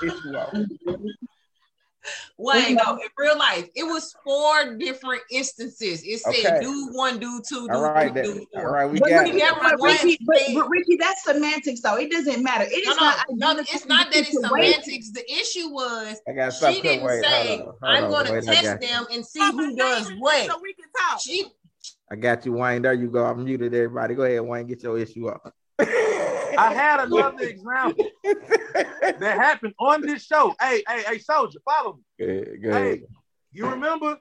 issue 0.02 0.36
off. 0.36 0.54
Wayne, 2.38 2.76
no, 2.76 2.94
in 2.94 3.08
real 3.18 3.36
life, 3.36 3.68
it 3.74 3.82
was 3.82 4.14
four 4.24 4.76
different 4.76 5.20
instances. 5.30 6.02
It 6.04 6.20
said 6.20 6.32
Okay. 6.54 6.60
do 6.62 6.90
one, 6.92 7.18
do 7.18 7.42
two, 7.46 7.66
do 7.68 7.74
All 7.74 7.92
right, 7.92 8.12
three, 8.12 8.22
do 8.22 8.46
All 8.54 8.62
four. 8.62 8.72
right, 8.72 8.90
we 8.90 9.00
But, 9.00 9.08
got 9.10 9.24
Ricky, 9.24 9.38
it. 9.38 9.54
but, 9.60 9.82
Ricky, 9.82 10.18
but, 10.24 10.36
but 10.54 10.68
Ricky, 10.70 10.96
that's 10.96 11.24
semantics 11.24 11.80
though. 11.80 11.96
It 11.96 12.10
doesn't 12.10 12.42
matter. 12.42 12.64
It 12.64 12.86
is 12.86 12.86
No, 12.86 12.94
no, 12.94 13.00
not. 13.00 13.56
no, 13.56 13.60
it's 13.60 13.86
not 13.86 14.06
that 14.12 14.20
it's 14.20 14.30
situation. 14.30 14.72
semantics. 14.72 15.10
The 15.10 15.30
issue 15.30 15.68
was 15.70 16.20
I 16.28 16.32
got 16.32 16.54
she 16.54 16.80
didn't 16.80 17.04
Wait, 17.04 17.24
say 17.24 17.56
hold 17.56 17.60
on, 17.60 17.64
hold 17.66 17.76
I'm 17.82 18.26
going 18.26 18.42
to 18.42 18.46
test 18.46 18.80
them 18.80 19.06
and 19.12 19.26
see 19.26 19.40
who 19.40 19.74
does 19.76 20.08
what. 20.18 20.46
So 20.46 20.58
we 20.62 20.72
can 20.74 20.86
talk. 20.96 21.20
She 21.20 21.44
I 22.10 22.16
got 22.16 22.46
you, 22.46 22.52
Wayne. 22.52 22.82
There 22.82 22.94
you 22.94 23.08
go. 23.08 23.24
I 23.26 23.34
muted 23.34 23.74
everybody. 23.74 24.14
Go 24.14 24.22
ahead, 24.22 24.40
Wayne. 24.42 24.66
Get 24.66 24.82
your 24.82 24.98
issue 24.98 25.28
up. 25.28 25.52
I 25.80 26.72
had 26.74 27.00
another 27.00 27.44
example 27.44 28.06
that 28.24 29.20
happened 29.20 29.74
on 29.78 30.00
this 30.02 30.24
show. 30.24 30.54
Hey, 30.60 30.82
hey, 30.88 31.02
hey, 31.06 31.18
soldier, 31.18 31.58
follow 31.64 31.94
me. 31.94 32.02
Good, 32.18 32.62
go 32.62 32.70
ahead. 32.70 32.98
Hey, 32.98 33.02
you 33.52 33.68
remember 33.68 34.18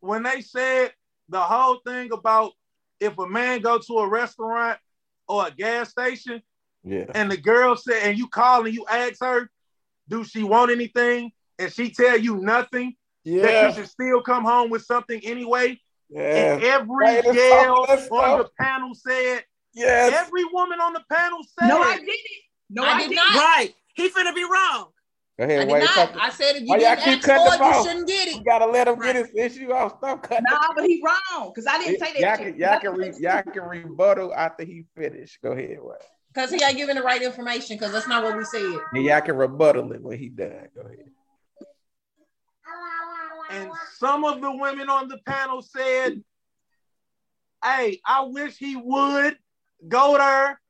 when 0.00 0.22
they 0.22 0.40
said 0.40 0.92
the 1.28 1.40
whole 1.40 1.80
thing 1.86 2.12
about 2.12 2.52
if 3.00 3.18
a 3.18 3.26
man 3.28 3.60
go 3.60 3.78
to 3.78 3.98
a 3.98 4.08
restaurant 4.08 4.78
or 5.28 5.48
a 5.48 5.50
gas 5.50 5.90
station 5.90 6.40
Yeah. 6.84 7.06
and 7.14 7.30
the 7.30 7.36
girl 7.36 7.76
said, 7.76 8.02
and 8.04 8.16
you 8.16 8.28
call 8.28 8.64
and 8.64 8.74
you 8.74 8.86
ask 8.88 9.20
her, 9.20 9.50
do 10.08 10.24
she 10.24 10.44
want 10.44 10.70
anything? 10.70 11.32
And 11.58 11.72
she 11.72 11.90
tell 11.90 12.16
you 12.16 12.36
nothing, 12.38 12.94
Yeah. 13.24 13.42
that 13.42 13.68
you 13.68 13.74
should 13.74 13.90
still 13.90 14.22
come 14.22 14.44
home 14.44 14.70
with 14.70 14.84
something 14.84 15.20
anyway. 15.24 15.78
And 16.14 16.62
Yeah. 16.62 16.68
every 16.74 16.96
Right, 16.96 17.24
girl 17.24 17.74
all 17.74 17.86
that 17.86 18.10
on 18.12 18.38
the 18.38 18.50
panel 18.60 18.94
said, 18.94 19.44
Yes. 19.74 20.12
every 20.26 20.44
woman 20.44 20.80
on 20.80 20.92
the 20.92 21.04
panel 21.10 21.40
said, 21.58 21.68
No, 21.68 21.82
I 21.82 21.96
didn't. 21.96 22.10
No, 22.70 22.84
I 22.84 22.92
I, 22.92 22.98
did 23.00 23.10
didn't. 23.10 23.34
Right. 23.34 23.74
He 23.94 24.08
finna 24.10 24.34
be 24.34 24.44
wrong. 24.44 24.92
Go 25.38 25.44
ahead, 25.44 25.68
did 25.68 25.72
Wade. 25.72 25.82
not. 25.84 25.94
talk- 25.94 26.16
I 26.18 26.30
said 26.30 26.56
if 26.56 26.62
you 26.62 26.68
Why 26.68 26.78
didn't 26.78 26.98
keep 27.00 27.18
ask 27.18 27.24
for 27.26 27.32
him 27.32 27.60
it, 27.62 27.76
you 27.76 27.82
shouldn't 27.84 28.08
get 28.08 28.28
it. 28.28 28.34
You 28.36 28.40
it. 28.40 28.46
gotta 28.46 28.66
let 28.66 28.88
him 28.88 28.98
get 28.98 29.16
his 29.16 29.30
issue 29.34 29.70
off. 29.72 29.98
Stop 29.98 30.22
cutting. 30.22 30.44
Nah, 30.48 30.58
but 30.74 30.84
he 30.84 31.02
wrong 31.04 31.50
because 31.54 31.66
I 31.66 31.78
didn't 31.78 31.98
say 32.00 32.12
that. 32.14 32.20
Y'all 32.20 32.46
can, 32.46 32.58
y'all 32.58 32.80
can, 32.80 32.94
re, 32.94 33.12
y'all 33.18 33.42
can 33.42 33.62
rebuttal 33.62 34.34
after 34.34 34.64
he 34.64 34.84
finished. 34.96 35.38
Go 35.42 35.52
ahead, 35.52 35.76
wait. 35.80 35.98
Because 36.32 36.50
he 36.50 36.62
ain't 36.62 36.76
giving 36.76 36.96
the 36.96 37.02
right 37.02 37.20
information 37.22 37.76
because 37.76 37.92
that's 37.92 38.08
not 38.08 38.22
what 38.24 38.36
we 38.36 38.44
said. 38.44 38.78
And 38.92 39.04
y'all 39.04 39.20
can 39.20 39.36
rebuttal 39.36 39.92
it 39.92 40.02
when 40.02 40.18
he 40.18 40.28
done. 40.30 40.68
Go 40.74 40.82
ahead. 40.82 41.10
And 43.50 43.70
some 43.94 44.24
of 44.24 44.40
the 44.40 44.50
women 44.56 44.88
on 44.90 45.08
the 45.08 45.18
panel 45.26 45.62
said, 45.62 46.22
Hey, 47.64 48.00
I 48.06 48.22
wish 48.22 48.56
he 48.58 48.76
would 48.76 49.36
go 49.88 50.16
there. 50.18 50.60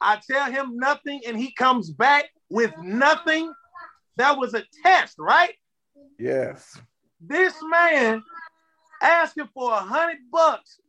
I 0.00 0.20
tell 0.28 0.50
him 0.50 0.76
nothing, 0.76 1.20
and 1.26 1.36
he 1.38 1.52
comes 1.52 1.90
back 1.90 2.26
with 2.50 2.72
nothing. 2.82 3.52
That 4.16 4.36
was 4.36 4.54
a 4.54 4.64
test, 4.82 5.16
right? 5.18 5.54
Yes. 6.18 6.78
This 7.20 7.54
man 7.62 8.22
asking 9.00 9.48
for 9.54 9.72
a 9.72 9.76
hundred 9.80 10.18
bucks 10.30 10.80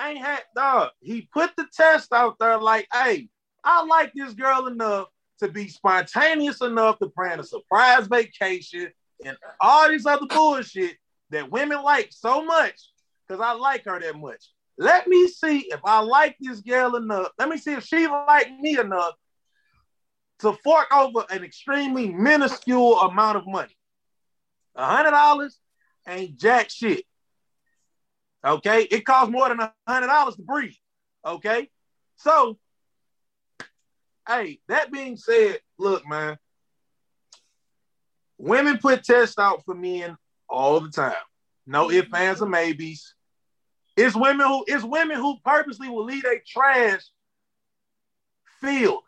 ain't 0.00 0.24
had 0.24 0.42
dog. 0.56 0.90
He 1.00 1.28
put 1.32 1.50
the 1.56 1.66
test 1.72 2.12
out 2.12 2.36
there 2.40 2.58
like, 2.58 2.88
hey, 2.92 3.28
I 3.62 3.84
like 3.84 4.12
this 4.14 4.34
girl 4.34 4.66
enough 4.66 5.08
to 5.38 5.48
be 5.48 5.68
spontaneous 5.68 6.60
enough 6.60 6.98
to 6.98 7.08
plan 7.08 7.40
a 7.40 7.44
surprise 7.44 8.06
vacation 8.06 8.90
and 9.24 9.36
all 9.60 9.88
this 9.88 10.06
other 10.06 10.26
bullshit 10.26 10.96
that 11.30 11.50
women 11.50 11.82
like 11.82 12.08
so 12.10 12.44
much 12.44 12.80
because 13.26 13.40
I 13.40 13.52
like 13.52 13.84
her 13.84 14.00
that 14.00 14.16
much. 14.16 14.44
Let 14.78 15.06
me 15.06 15.28
see 15.28 15.66
if 15.68 15.80
I 15.84 16.00
like 16.00 16.36
this 16.40 16.60
girl 16.60 16.96
enough. 16.96 17.28
Let 17.38 17.48
me 17.48 17.58
see 17.58 17.74
if 17.74 17.84
she 17.84 18.06
like 18.06 18.50
me 18.60 18.78
enough 18.78 19.14
to 20.40 20.54
fork 20.64 20.86
over 20.94 21.24
an 21.30 21.44
extremely 21.44 22.10
minuscule 22.10 22.98
amount 23.00 23.36
of 23.36 23.46
money. 23.46 23.76
A 24.74 24.86
hundred 24.86 25.10
dollars 25.10 25.58
ain't 26.08 26.38
jack 26.38 26.70
shit. 26.70 27.04
Okay, 28.44 28.84
it 28.84 29.04
costs 29.04 29.30
more 29.30 29.48
than 29.48 29.60
a 29.60 29.72
hundred 29.86 30.06
dollars 30.06 30.36
to 30.36 30.42
breathe. 30.42 30.72
Okay, 31.26 31.68
so 32.16 32.58
hey, 34.26 34.60
that 34.68 34.90
being 34.90 35.16
said, 35.16 35.58
look, 35.78 36.08
man, 36.08 36.38
women 38.40 38.78
put 38.78 39.04
tests 39.04 39.38
out 39.38 39.64
for 39.64 39.74
men 39.74 40.16
all 40.48 40.80
the 40.80 40.90
time. 40.90 41.14
No 41.66 41.90
ifs, 41.90 42.06
mm-hmm. 42.06 42.14
ands, 42.16 42.42
or 42.42 42.48
maybes. 42.48 43.14
It's 43.96 44.16
women 44.16 44.46
who 44.46 44.64
it's 44.66 44.84
women 44.84 45.16
who 45.16 45.36
purposely 45.44 45.88
will 45.88 46.04
leave 46.04 46.24
a 46.24 46.40
trash 46.46 47.02
field 48.60 49.02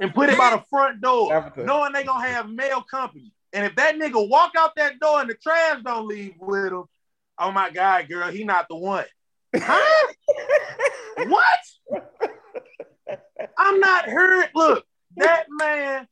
and 0.00 0.14
put 0.14 0.28
it 0.28 0.38
by 0.38 0.50
the 0.50 0.62
front 0.68 1.00
door, 1.00 1.52
knowing 1.56 1.92
they 1.92 2.04
gonna 2.04 2.26
have 2.26 2.48
male 2.48 2.82
company. 2.82 3.32
And 3.52 3.64
if 3.64 3.74
that 3.76 3.96
nigga 3.96 4.28
walk 4.28 4.52
out 4.56 4.76
that 4.76 5.00
door 5.00 5.20
and 5.20 5.30
the 5.30 5.34
trash 5.34 5.82
don't 5.82 6.06
leave 6.06 6.34
with 6.38 6.72
him, 6.72 6.84
oh 7.38 7.50
my 7.50 7.70
god, 7.70 8.08
girl, 8.08 8.30
he 8.30 8.44
not 8.44 8.66
the 8.68 8.76
one. 8.76 9.06
Huh? 9.56 10.12
what? 11.26 11.58
I'm 13.58 13.80
not 13.80 14.04
hurt. 14.08 14.50
Look, 14.54 14.84
that 15.16 15.46
man, 15.48 16.06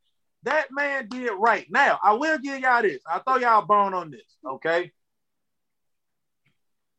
that 0.49 0.69
man 0.71 1.09
did 1.09 1.31
right. 1.39 1.67
Now, 1.71 1.99
I 2.03 2.15
will 2.15 2.39
give 2.39 2.61
y'all 2.61 2.83
this. 2.83 3.03
I'll 3.07 3.23
throw 3.23 3.37
y'all 3.37 3.63
a 3.63 3.67
bone 3.67 3.95
on 3.95 4.11
this, 4.11 4.37
okay? 4.47 4.91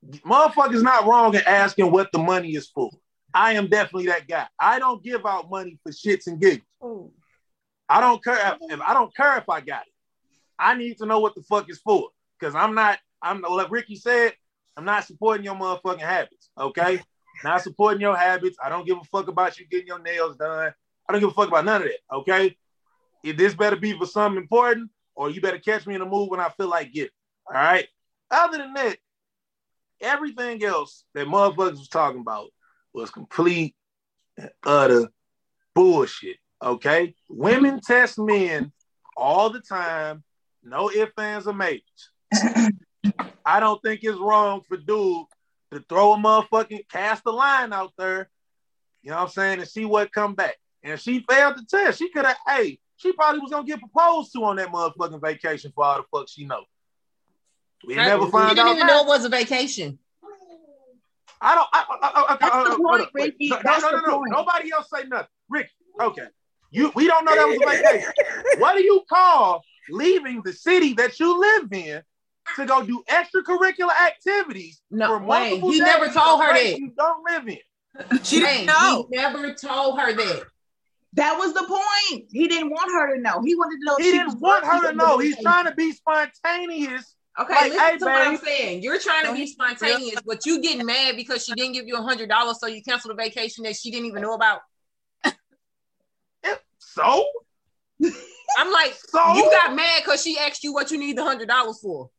Motherfuckers 0.06 0.84
not 0.84 1.06
wrong 1.06 1.36
in 1.36 1.42
asking 1.46 1.92
what 1.92 2.12
the 2.12 2.20
money 2.20 2.52
is 2.52 2.68
for. 2.68 2.90
I 3.34 3.54
am 3.54 3.68
definitely 3.68 4.08
that 4.08 4.28
guy. 4.28 4.48
I 4.60 4.80
don't 4.80 5.04
give 5.04 5.26
out 5.26 5.50
money 5.50 5.78
for 5.84 5.92
shits 5.92 6.28
and 6.28 6.40
giggles. 6.40 6.66
Oh. 6.82 7.12
I 7.88 8.02
don't 8.02 8.24
care 8.24 8.58
if 8.70 8.82
I 8.82 8.94
don't 8.94 9.16
care 9.16 9.38
if 9.38 9.50
I 9.50 9.62
got 9.62 9.82
it. 9.82 9.94
I 10.58 10.76
need 10.76 10.98
to 11.00 11.06
know 11.06 11.20
what 11.20 11.36
the 11.36 11.42
fuck 11.42 11.70
is 11.70 11.80
for. 11.80 12.10
Because 12.40 12.56
I'm 12.56 12.76
not, 12.76 13.00
I'm 13.22 13.42
like 13.42 13.72
Ricky 13.72 13.96
said, 13.96 14.34
I'm 14.78 14.86
not 14.86 15.06
supporting 15.06 15.44
your 15.44 15.56
motherfucking 15.56 16.00
habits. 16.00 16.50
Okay? 16.58 17.02
Not 17.44 17.62
supporting 17.62 18.02
your 18.02 18.16
habits. 18.16 18.58
I 18.64 18.70
don't 18.70 18.86
give 18.86 18.98
a 18.98 19.04
fuck 19.06 19.28
about 19.28 19.60
you 19.60 19.68
getting 19.68 19.88
your 19.88 20.00
nails 20.00 20.38
done. 20.38 20.74
I 21.08 21.12
don't 21.12 21.22
give 21.22 21.30
a 21.30 21.34
fuck 21.34 21.48
about 21.50 21.66
none 21.66 21.82
of 21.82 21.88
that. 21.88 22.16
Okay. 22.18 22.56
If 23.24 23.38
this 23.38 23.54
better 23.54 23.76
be 23.76 23.98
for 23.98 24.06
something 24.06 24.42
important, 24.42 24.92
or 25.16 25.30
you 25.30 25.42
better 25.42 25.60
catch 25.60 25.86
me 25.86 25.96
in 25.96 26.00
the 26.00 26.06
mood 26.06 26.30
when 26.30 26.40
I 26.40 26.50
feel 26.50 26.70
like 26.70 26.94
getting. 26.94 27.10
All 27.48 27.54
right. 27.54 27.88
Other 28.32 28.58
than 28.58 28.74
that, 28.74 28.98
everything 30.00 30.64
else 30.64 31.04
that 31.14 31.28
motherfuckers 31.28 31.80
was 31.80 31.90
talking 31.90 32.22
about 32.22 32.50
was 32.94 33.10
complete 33.10 33.76
and 34.38 34.50
utter 34.66 35.10
bullshit. 35.76 36.38
Okay. 36.62 37.16
Women 37.28 37.82
test 37.82 38.18
men 38.18 38.72
all 39.18 39.50
the 39.50 39.60
time. 39.60 40.24
No 40.64 40.90
ifs, 40.90 41.12
ands, 41.18 41.48
or 41.48 41.54
maybes. 41.54 42.12
I 43.46 43.60
don't 43.60 43.82
think 43.82 44.02
it's 44.04 44.18
wrong 44.18 44.62
for 44.68 44.78
dude 44.78 45.26
to 45.72 45.84
throw 45.88 46.14
a 46.14 46.18
motherfucking 46.18 46.88
cast 46.90 47.24
a 47.26 47.32
line 47.32 47.74
out 47.74 47.94
there, 47.98 48.30
you 49.02 49.10
know 49.10 49.18
what 49.18 49.24
I'm 49.24 49.30
saying, 49.30 49.60
and 49.60 49.68
see 49.68 49.86
what 49.86 50.12
come 50.12 50.36
back. 50.36 50.56
And 50.84 50.94
if 50.94 51.02
she 51.02 51.26
failed 51.30 51.58
the 51.58 51.66
test, 51.70 52.00
she 52.00 52.10
could 52.10 52.26
have, 52.26 52.38
hey, 52.48 52.80
she 53.00 53.14
probably 53.14 53.40
was 53.40 53.50
gonna 53.52 53.66
get 53.66 53.80
proposed 53.80 54.32
to 54.34 54.44
on 54.44 54.58
that 54.58 54.70
motherfucking 54.70 55.22
vacation 55.22 55.72
for 55.74 55.86
all 55.86 55.98
the 55.98 56.04
fuck 56.18 56.28
she 56.30 56.46
know. 56.46 56.64
We 57.88 57.98
I- 57.98 58.06
never 58.08 58.26
we 58.26 58.32
find 58.32 58.56
didn't 58.56 58.74
even 58.76 58.88
that. 58.88 58.94
know 58.94 59.02
it 59.04 59.08
was 59.08 59.26
a 59.26 59.30
vacation. 59.30 59.98
I 61.42 61.56
don't. 61.56 61.68
I, 61.72 61.86
I, 61.90 61.96
I, 62.08 62.34
I, 62.34 62.38
That's 62.42 62.54
I- 62.56 62.64
the 62.66 62.70
uh, 62.72 62.78
point, 62.78 63.02
I- 63.02 63.08
wait. 63.14 63.34
Ricky. 63.40 63.50
No, 63.50 63.56
no, 63.56 63.62
That's 63.64 63.82
no, 63.84 63.90
the 63.92 63.98
no, 63.98 64.08
no. 64.08 64.18
point. 64.18 64.32
Nobody 64.32 64.72
else 64.74 64.88
say 64.94 65.04
nothing. 65.08 65.28
Ricky, 65.50 65.70
okay. 66.02 66.28
You, 66.72 66.92
we 66.96 67.08
don't 67.08 67.26
know 67.26 67.34
that 67.34 67.48
was 67.48 67.58
a 67.58 67.82
vacation. 67.92 68.12
what 68.60 68.76
do 68.76 68.84
you 68.84 69.02
call 69.10 69.64
leaving 69.90 70.42
the 70.44 70.54
city 70.54 70.94
that 70.94 71.20
you 71.20 71.40
live 71.40 71.72
in 71.74 72.04
to 72.58 72.66
go 72.66 72.84
do 72.86 73.04
extracurricular 73.10 73.92
activities 74.06 74.82
No, 74.92 75.08
for 75.08 75.18
Wayne, 75.20 75.62
multiple 75.62 75.72
he 75.72 75.80
never 75.80 76.10
told 76.10 76.42
her 76.44 76.54
that. 76.54 76.78
You 76.78 76.92
don't 76.96 77.24
live 77.32 77.48
in. 77.48 78.20
She 78.24 78.40
didn't 78.42 78.68
know. 78.68 79.08
he 79.10 79.18
never 79.18 79.54
told 79.54 80.00
her 80.00 80.14
that. 80.14 80.44
That 81.14 81.38
was 81.38 81.54
the 81.54 81.64
point. 81.64 82.26
He 82.32 82.48
didn't 82.48 82.70
want 82.70 82.92
her 82.92 83.16
to 83.16 83.22
know. 83.22 83.42
He 83.44 83.56
wanted 83.56 83.80
to 83.80 83.86
know. 83.86 83.96
He 83.98 84.12
didn't 84.12 84.40
want 84.40 84.64
her 84.66 84.92
to 84.92 84.96
know. 84.96 85.18
He's 85.18 85.42
trying 85.42 85.66
to 85.66 85.74
be 85.74 85.92
spontaneous. 85.92 87.16
Okay, 87.40 87.54
Like, 87.54 87.72
listen 87.72 87.86
hey, 87.86 87.98
to 87.98 88.06
what 88.06 88.28
I'm 88.28 88.38
saying. 88.38 88.84
You're 88.84 89.00
trying 89.00 89.26
to 89.26 89.34
be 89.34 89.48
spontaneous, 89.48 90.22
but 90.26 90.46
you 90.46 90.62
getting 90.62 90.86
mad 90.86 91.16
because 91.16 91.46
she 91.46 91.54
didn't 91.54 91.74
give 91.74 91.88
you 91.88 91.96
a 91.96 92.02
hundred 92.02 92.30
dollars, 92.30 92.60
so 92.60 92.68
you 92.68 92.82
canceled 92.84 93.14
a 93.14 93.16
vacation 93.16 93.64
that 93.64 93.76
she 93.76 93.92
didn't 93.92 94.08
even 94.08 94.22
know 94.22 94.34
about. 94.34 94.62
So, 96.80 97.26
I'm 98.58 98.72
like, 98.72 98.94
so 99.08 99.36
you 99.36 99.50
got 99.52 99.76
mad 99.76 100.02
because 100.04 100.22
she 100.22 100.38
asked 100.38 100.64
you 100.64 100.74
what 100.74 100.92
you 100.92 100.98
need 100.98 101.18
the 101.18 101.24
hundred 101.24 101.48
dollars 101.48 101.80
for. 101.82 102.10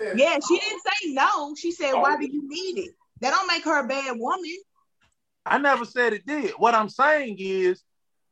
Yeah, 0.00 0.38
she 0.46 0.58
didn't 0.58 0.80
say 0.80 1.12
no. 1.12 1.54
She 1.54 1.70
said, 1.70 1.92
"Why 1.92 2.16
do 2.16 2.26
you 2.26 2.48
need 2.48 2.78
it?" 2.78 2.94
That 3.20 3.30
don't 3.30 3.46
make 3.46 3.64
her 3.64 3.84
a 3.84 3.86
bad 3.86 4.16
woman. 4.16 4.56
I 5.46 5.58
never 5.58 5.84
said 5.84 6.12
it 6.12 6.26
did. 6.26 6.52
What 6.52 6.74
I'm 6.74 6.88
saying 6.88 7.36
is, 7.38 7.82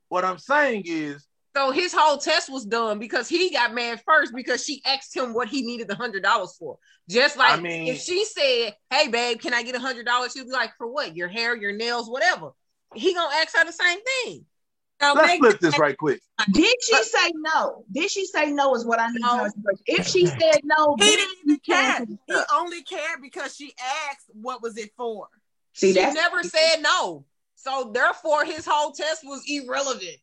what 0.09 0.25
I'm 0.25 0.39
saying 0.39 0.85
is, 0.87 1.27
So 1.55 1.71
his 1.71 1.93
whole 1.93 2.17
test 2.17 2.51
was 2.51 2.65
done 2.65 2.99
because 2.99 3.29
he 3.29 3.51
got 3.51 3.75
mad 3.75 4.01
first 4.07 4.33
because 4.35 4.65
she 4.65 4.81
asked 4.87 5.15
him 5.15 5.35
what 5.35 5.49
he 5.49 5.61
needed 5.61 5.87
the 5.87 5.95
hundred 5.95 6.23
dollars 6.23 6.57
for. 6.59 6.79
Just 7.11 7.37
like 7.37 7.59
I 7.59 7.61
mean- 7.61 7.89
if 7.89 8.01
she 8.01 8.25
said, 8.25 8.75
"Hey, 8.89 9.09
babe, 9.09 9.39
can 9.39 9.53
I 9.53 9.63
get 9.63 9.75
a 9.75 9.79
hundred 9.79 10.07
dollars?" 10.07 10.33
She'd 10.33 10.45
be 10.47 10.51
like, 10.51 10.75
"For 10.79 10.87
what? 10.87 11.15
Your 11.15 11.29
hair, 11.29 11.55
your 11.55 11.73
nails, 11.73 12.09
whatever." 12.09 12.53
He 12.95 13.13
gonna 13.13 13.35
ask 13.37 13.55
her 13.57 13.65
the 13.67 13.73
same 13.73 13.99
thing. 14.03 14.47
So 15.03 15.13
let's 15.15 15.27
make 15.27 15.41
flip 15.41 15.61
this 15.61 15.79
right 15.79 15.97
quick. 15.97 16.23
Did 16.53 16.77
she 16.83 17.03
say 17.05 17.33
no? 17.35 17.85
Did 17.93 18.11
she 18.11 18.25
say 18.27 18.51
no? 18.51 18.75
Is 18.75 18.87
what 18.87 18.99
I 19.01 19.09
need 19.09 19.21
No. 19.21 19.45
to 19.45 19.53
know. 19.57 19.73
If 19.87 20.07
she 20.07 20.27
said 20.27 20.61
no, 20.65 20.97
He 20.99 21.05
didn't 21.05 21.37
even 21.45 21.59
care. 21.59 22.07
He 22.29 22.41
only 22.55 22.83
cared 22.83 23.21
because 23.21 23.55
she 23.55 23.75
asked 24.09 24.31
what 24.33 24.63
was 24.63 24.79
it 24.79 24.91
for. 24.97 25.29
See, 25.73 25.93
she 25.93 26.13
never 26.13 26.43
said 26.43 26.77
no. 26.81 27.25
So 27.55 27.91
therefore, 27.95 28.45
his 28.45 28.67
whole 28.67 28.93
test 28.93 29.23
was 29.25 29.43
irrelevant. 29.47 30.19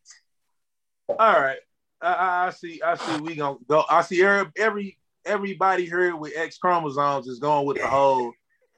All 1.07 1.17
right. 1.17 1.59
I, 2.01 2.13
I, 2.13 2.47
I 2.47 2.49
see. 2.51 2.81
I 2.81 2.95
see. 2.95 3.21
We 3.21 3.35
gonna 3.35 3.57
go. 3.67 3.83
I 3.89 4.01
see. 4.01 4.23
Every, 4.23 4.51
every 4.57 4.97
everybody 5.25 5.85
here 5.85 6.15
with 6.15 6.33
X 6.35 6.57
chromosomes 6.57 7.27
is 7.27 7.39
going 7.39 7.65
with 7.65 7.77
the 7.77 7.87
whole 7.87 8.31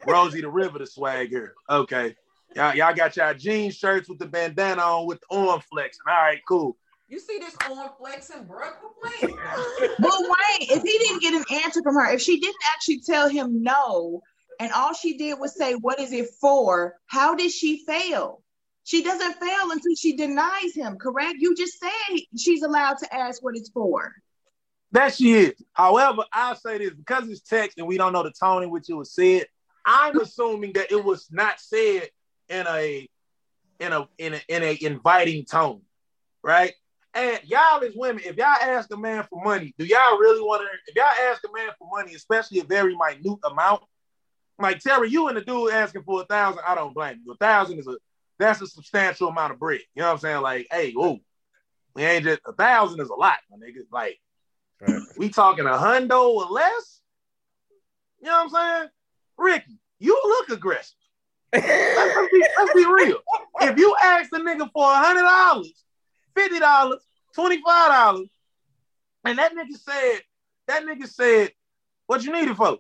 Rosie 0.06 0.42
the 0.42 0.50
Riveter 0.50 0.86
swag 0.86 1.30
here. 1.30 1.54
Okay. 1.70 2.16
Y'all, 2.56 2.76
y'all 2.76 2.94
got 2.94 3.16
y'all 3.16 3.34
jean 3.34 3.72
shirts 3.72 4.10
with 4.10 4.20
the 4.20 4.26
bandana 4.26 4.82
on 4.82 5.06
with 5.08 5.22
the 5.22 5.36
arm 5.36 5.62
flexing. 5.72 6.02
All 6.08 6.14
right, 6.14 6.42
cool. 6.48 6.78
You 7.08 7.20
see 7.20 7.40
this 7.40 7.56
arm 7.70 7.90
flexing, 7.98 8.44
bro? 8.44 8.70
Quit 9.02 9.22
playing. 9.22 9.38
But 10.00 10.14
Wayne, 10.20 10.70
if 10.70 10.82
he 10.82 10.98
didn't 10.98 11.22
get 11.22 11.34
an 11.34 11.44
answer 11.64 11.82
from 11.82 11.96
her, 11.96 12.14
if 12.14 12.22
she 12.22 12.40
didn't 12.40 12.56
actually 12.74 13.02
tell 13.02 13.30
him 13.30 13.64
no, 13.64 14.22
and 14.62 14.72
all 14.74 14.94
she 14.94 15.18
did 15.18 15.40
was 15.40 15.58
say, 15.58 15.74
What 15.74 16.00
is 16.00 16.14
it 16.14 16.30
for? 16.40 16.96
How 17.08 17.34
did 17.34 17.52
she 17.52 17.84
fail? 17.84 18.44
She 18.84 19.04
doesn't 19.04 19.34
fail 19.34 19.72
until 19.72 19.96
she 19.98 20.16
denies 20.16 20.76
him, 20.76 20.98
correct? 20.98 21.36
You 21.40 21.56
just 21.56 21.80
said 21.80 22.20
she's 22.38 22.62
allowed 22.62 23.00
to 23.00 23.14
ask 23.14 23.44
what 23.44 23.56
it's 23.58 23.72
for. 23.72 24.14
That 24.92 25.16
she 25.16 25.34
is. 25.34 25.54
However, 25.74 26.26
I'll 26.32 26.56
say 26.56 26.78
this 26.78 26.94
because 26.94 27.28
it's 27.28 27.42
text 27.42 27.80
and 27.80 27.88
we 27.88 27.98
don't 27.98 28.14
know 28.14 28.22
the 28.22 28.34
tone 28.40 28.62
in 28.62 28.70
which 28.70 28.88
it 28.88 28.94
was 28.94 29.14
said. 29.16 29.48
I'm 29.84 30.20
assuming 30.20 30.74
that 30.74 30.92
it 30.92 31.04
was 31.04 31.28
not 31.32 31.60
said 31.60 32.10
in 32.48 32.68
a 32.68 33.10
in 33.80 33.94
a 33.94 34.08
in 34.20 34.36
a 34.36 34.42
in 34.48 34.62
a 34.62 34.78
inviting 34.80 35.46
tone, 35.46 35.82
right? 36.44 36.74
And 37.16 37.40
y'all 37.46 37.84
as 37.84 37.94
women, 37.96 38.22
if 38.26 38.38
y'all 38.38 38.46
ask 38.46 38.94
a 38.94 38.98
man 38.98 39.26
for 39.28 39.44
money, 39.44 39.74
do 39.80 39.86
y'all 39.86 40.20
really 40.20 40.42
want 40.42 40.62
to? 40.62 40.92
If 40.92 40.96
y'all 40.96 41.32
ask 41.32 41.42
a 41.44 41.58
man 41.58 41.72
for 41.80 41.90
money, 41.92 42.14
especially 42.14 42.60
a 42.60 42.64
very 42.64 42.96
minute 42.96 43.40
amount, 43.44 43.84
like 44.62 44.80
Terry, 44.80 45.10
you 45.10 45.28
and 45.28 45.38
the 45.38 45.42
dude 45.42 45.72
asking 45.74 46.04
for 46.04 46.22
a 46.22 46.26
thousand, 46.26 46.62
I 46.66 46.76
don't 46.76 46.94
blame 46.94 47.22
you. 47.26 47.32
A 47.34 47.38
thousand 47.38 47.80
is 47.80 47.88
a 47.88 47.96
that's 48.40 48.62
a 48.62 48.68
substantial 48.68 49.30
amount 49.30 49.54
of 49.54 49.60
bread. 49.60 49.82
You 49.96 50.02
know 50.02 50.08
what 50.08 50.14
I'm 50.14 50.20
saying? 50.20 50.42
Like, 50.42 50.68
hey, 50.72 50.94
oh, 50.98 51.20
we 51.96 52.04
ain't 52.04 52.24
just 52.24 52.42
a 52.46 52.54
thousand 52.54 53.00
is 53.00 53.10
a 53.10 53.14
lot, 53.14 53.38
my 53.50 53.58
nigga. 53.58 53.82
Like, 53.92 54.20
Right. 54.80 55.00
we 55.16 55.30
talking 55.30 55.68
a 55.68 55.72
hundo 55.74 56.24
or 56.30 56.46
less. 56.46 57.02
You 58.20 58.28
know 58.30 58.46
what 58.46 58.56
I'm 58.56 58.80
saying? 58.80 58.90
Ricky, 59.38 59.80
you 60.00 60.20
look 60.24 60.50
aggressive. 60.50 60.96
Let's 61.54 62.32
be, 62.32 62.46
let's 62.58 62.74
be 62.74 62.86
real. 62.86 63.20
If 63.62 63.78
you 63.78 63.96
ask 64.04 64.32
the 64.32 64.40
nigga 64.40 64.70
for 64.74 64.84
a 64.92 64.96
hundred 64.96 65.24
dollars, 65.24 65.84
fifty 66.36 66.60
dollars, 66.60 67.02
twenty 67.36 67.62
five 67.62 67.90
dollars, 67.90 68.28
and 69.26 69.38
that 69.38 69.54
nigga 69.54 69.78
said, 69.78 70.22
that 70.68 70.84
nigga 70.84 71.08
said, 71.08 71.52
what 72.08 72.24
you 72.24 72.32
need 72.32 72.48
it 72.48 72.56
for? 72.56 72.80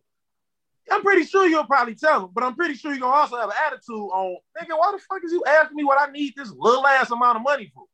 I'm 0.91 1.01
pretty 1.01 1.25
sure 1.25 1.47
you'll 1.47 1.65
probably 1.65 1.95
tell 1.95 2.25
him, 2.25 2.29
but 2.33 2.43
I'm 2.43 2.55
pretty 2.55 2.75
sure 2.75 2.91
you're 2.91 2.99
gonna 2.99 3.13
also 3.15 3.37
have 3.37 3.49
an 3.49 3.55
attitude 3.65 3.95
on, 3.95 4.37
nigga, 4.59 4.77
why 4.77 4.91
the 4.91 4.99
fuck 4.99 5.23
is 5.23 5.31
you 5.31 5.43
asking 5.47 5.77
me 5.77 5.83
what 5.83 5.99
I 5.99 6.11
need 6.11 6.33
this 6.35 6.51
little 6.51 6.85
ass 6.85 7.11
amount 7.11 7.37
of 7.37 7.43
money 7.43 7.71
for? 7.73 7.85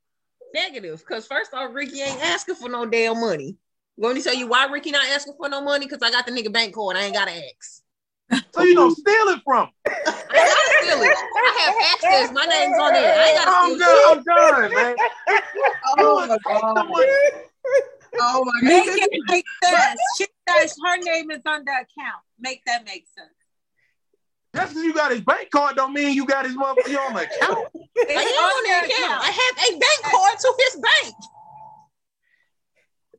Negative, 0.53 0.99
because 0.99 1.27
first 1.27 1.53
off, 1.53 1.73
Ricky 1.73 2.01
ain't 2.01 2.23
asking 2.23 2.55
for 2.55 2.69
no 2.69 2.85
damn 2.85 3.19
money. 3.19 3.57
Going 3.99 4.15
to 4.15 4.21
tell 4.21 4.33
you 4.35 4.47
why 4.47 4.65
Ricky 4.65 4.91
not 4.91 5.07
asking 5.07 5.33
for 5.37 5.49
no 5.49 5.59
money? 5.61 5.85
Because 5.85 6.01
I 6.03 6.11
got 6.11 6.25
the 6.25 6.31
nigga 6.31 6.51
bank 6.51 6.73
card. 6.75 6.95
I 6.97 7.03
ain't 7.03 7.13
gotta 7.13 7.31
ask. 7.31 7.81
So 8.53 8.63
you 8.63 8.75
don't 8.75 8.91
steal 8.95 9.27
it 9.29 9.41
from 9.43 9.67
him. 9.67 9.73
I 9.87 9.91
ain't 9.97 10.33
gotta 10.33 10.83
steal 10.83 11.01
it. 11.01 11.17
I 11.35 11.59
have 11.59 11.75
access. 11.93 12.31
My 12.33 12.45
name's 12.45 12.77
on 12.79 12.93
there. 12.93 13.19
I 13.19 13.27
ain't 13.27 13.37
gotta 13.37 13.51
I'm 13.51 13.75
steal 13.75 13.87
shit. 13.87 14.25
done, 14.25 14.57
I'm 14.57 14.69
done, 14.69 14.73
man. 14.73 14.95
Oh 15.99 16.15
my 16.15 16.27
god. 16.27 16.39
Oh 18.19 18.45
my 18.45 18.51
Make 18.63 18.85
god. 18.85 18.97
it 18.99 19.21
make 19.27 19.45
sense. 19.63 19.99
She 20.47 20.69
her 20.85 20.97
name 20.97 21.31
is 21.31 21.41
on 21.45 21.63
the 21.65 21.71
account. 21.71 22.21
Make 22.39 22.63
that 22.65 22.85
make 22.85 23.05
sense. 23.17 23.29
Just 24.55 24.69
because 24.69 24.83
you 24.83 24.93
got 24.93 25.11
his 25.11 25.21
bank 25.21 25.49
card 25.51 25.75
don't 25.75 25.93
mean 25.93 26.15
you 26.15 26.25
got 26.25 26.45
his 26.45 26.55
motherfucker 26.55 26.97
on 27.07 27.13
the 27.13 27.23
account. 27.23 27.67
I 28.09 28.13
am 28.13 28.43
on 28.43 28.63
the 28.63 28.87
account. 28.87 29.21
I 29.23 29.31
have 29.31 29.73
a 29.75 29.79
bank 29.79 30.01
card 30.03 30.39
to 30.39 30.53
his 30.59 30.81
bank. 30.81 31.15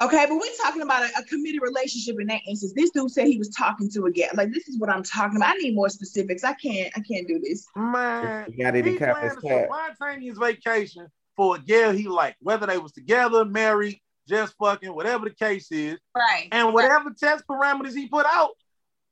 Okay, 0.00 0.26
but 0.28 0.36
we're 0.36 0.56
talking 0.62 0.82
about 0.82 1.02
a, 1.02 1.10
a 1.18 1.24
committed 1.24 1.60
relationship 1.60 2.20
in 2.20 2.28
that 2.28 2.40
instance. 2.46 2.72
This 2.74 2.90
dude 2.90 3.10
said 3.10 3.26
he 3.26 3.36
was 3.36 3.48
talking 3.50 3.90
to 3.90 4.06
a 4.06 4.12
gal. 4.12 4.28
Like 4.34 4.52
this 4.52 4.68
is 4.68 4.78
what 4.78 4.90
I'm 4.90 5.02
talking 5.02 5.36
about. 5.36 5.50
I 5.56 5.58
need 5.58 5.74
more 5.74 5.88
specifics. 5.88 6.44
I 6.44 6.54
can't. 6.54 6.92
I 6.96 7.00
can't 7.00 7.26
do 7.26 7.40
this. 7.40 7.66
Man, 7.74 8.46
You 8.48 8.64
got 8.64 8.76
it 8.76 8.86
in 8.86 8.92
he 8.92 8.98
cap- 8.98 9.18
planned 9.18 9.38
a 9.38 9.40
cap. 9.40 9.68
spontaneous 9.96 10.38
vacation 10.38 11.08
for 11.36 11.56
a 11.56 11.58
girl 11.58 11.90
he 11.92 12.06
liked, 12.06 12.36
whether 12.40 12.66
they 12.66 12.78
was 12.78 12.92
together, 12.92 13.44
married, 13.44 14.00
just 14.28 14.54
fucking, 14.58 14.94
whatever 14.94 15.24
the 15.24 15.34
case 15.34 15.70
is. 15.72 15.98
Right. 16.14 16.48
And 16.52 16.72
whatever 16.74 17.10
test 17.18 17.44
parameters 17.48 17.94
he 17.94 18.08
put 18.08 18.26
out, 18.26 18.50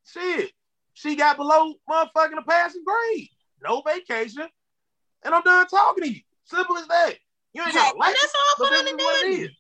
shit, 0.05 0.53
she 0.95 1.17
got 1.17 1.37
below 1.37 1.75
motherfucking 1.91 2.39
a 2.39 2.43
passing 2.43 2.85
grade. 2.87 3.29
No 3.63 3.83
vacation. 3.83 4.47
And 5.25 5.35
I'm 5.35 5.43
done 5.43 5.67
talking 5.67 6.05
to 6.05 6.11
you. 6.13 6.21
Simple 6.45 6.77
as 6.79 6.87
that. 6.87 7.15
You 7.53 7.63
ain't 7.63 7.73
gotta 7.75 7.87
Hey, 7.87 7.93
like 7.99 8.15
that's 8.21 8.35
all 8.35 8.55
but 8.59 8.69
fun 8.69 8.85
this 8.85 8.93
and 8.93 9.01
is 9.01 9.05
what 9.05 9.25
it 9.27 9.31
dandy. 9.31 9.43
is. 9.45 9.51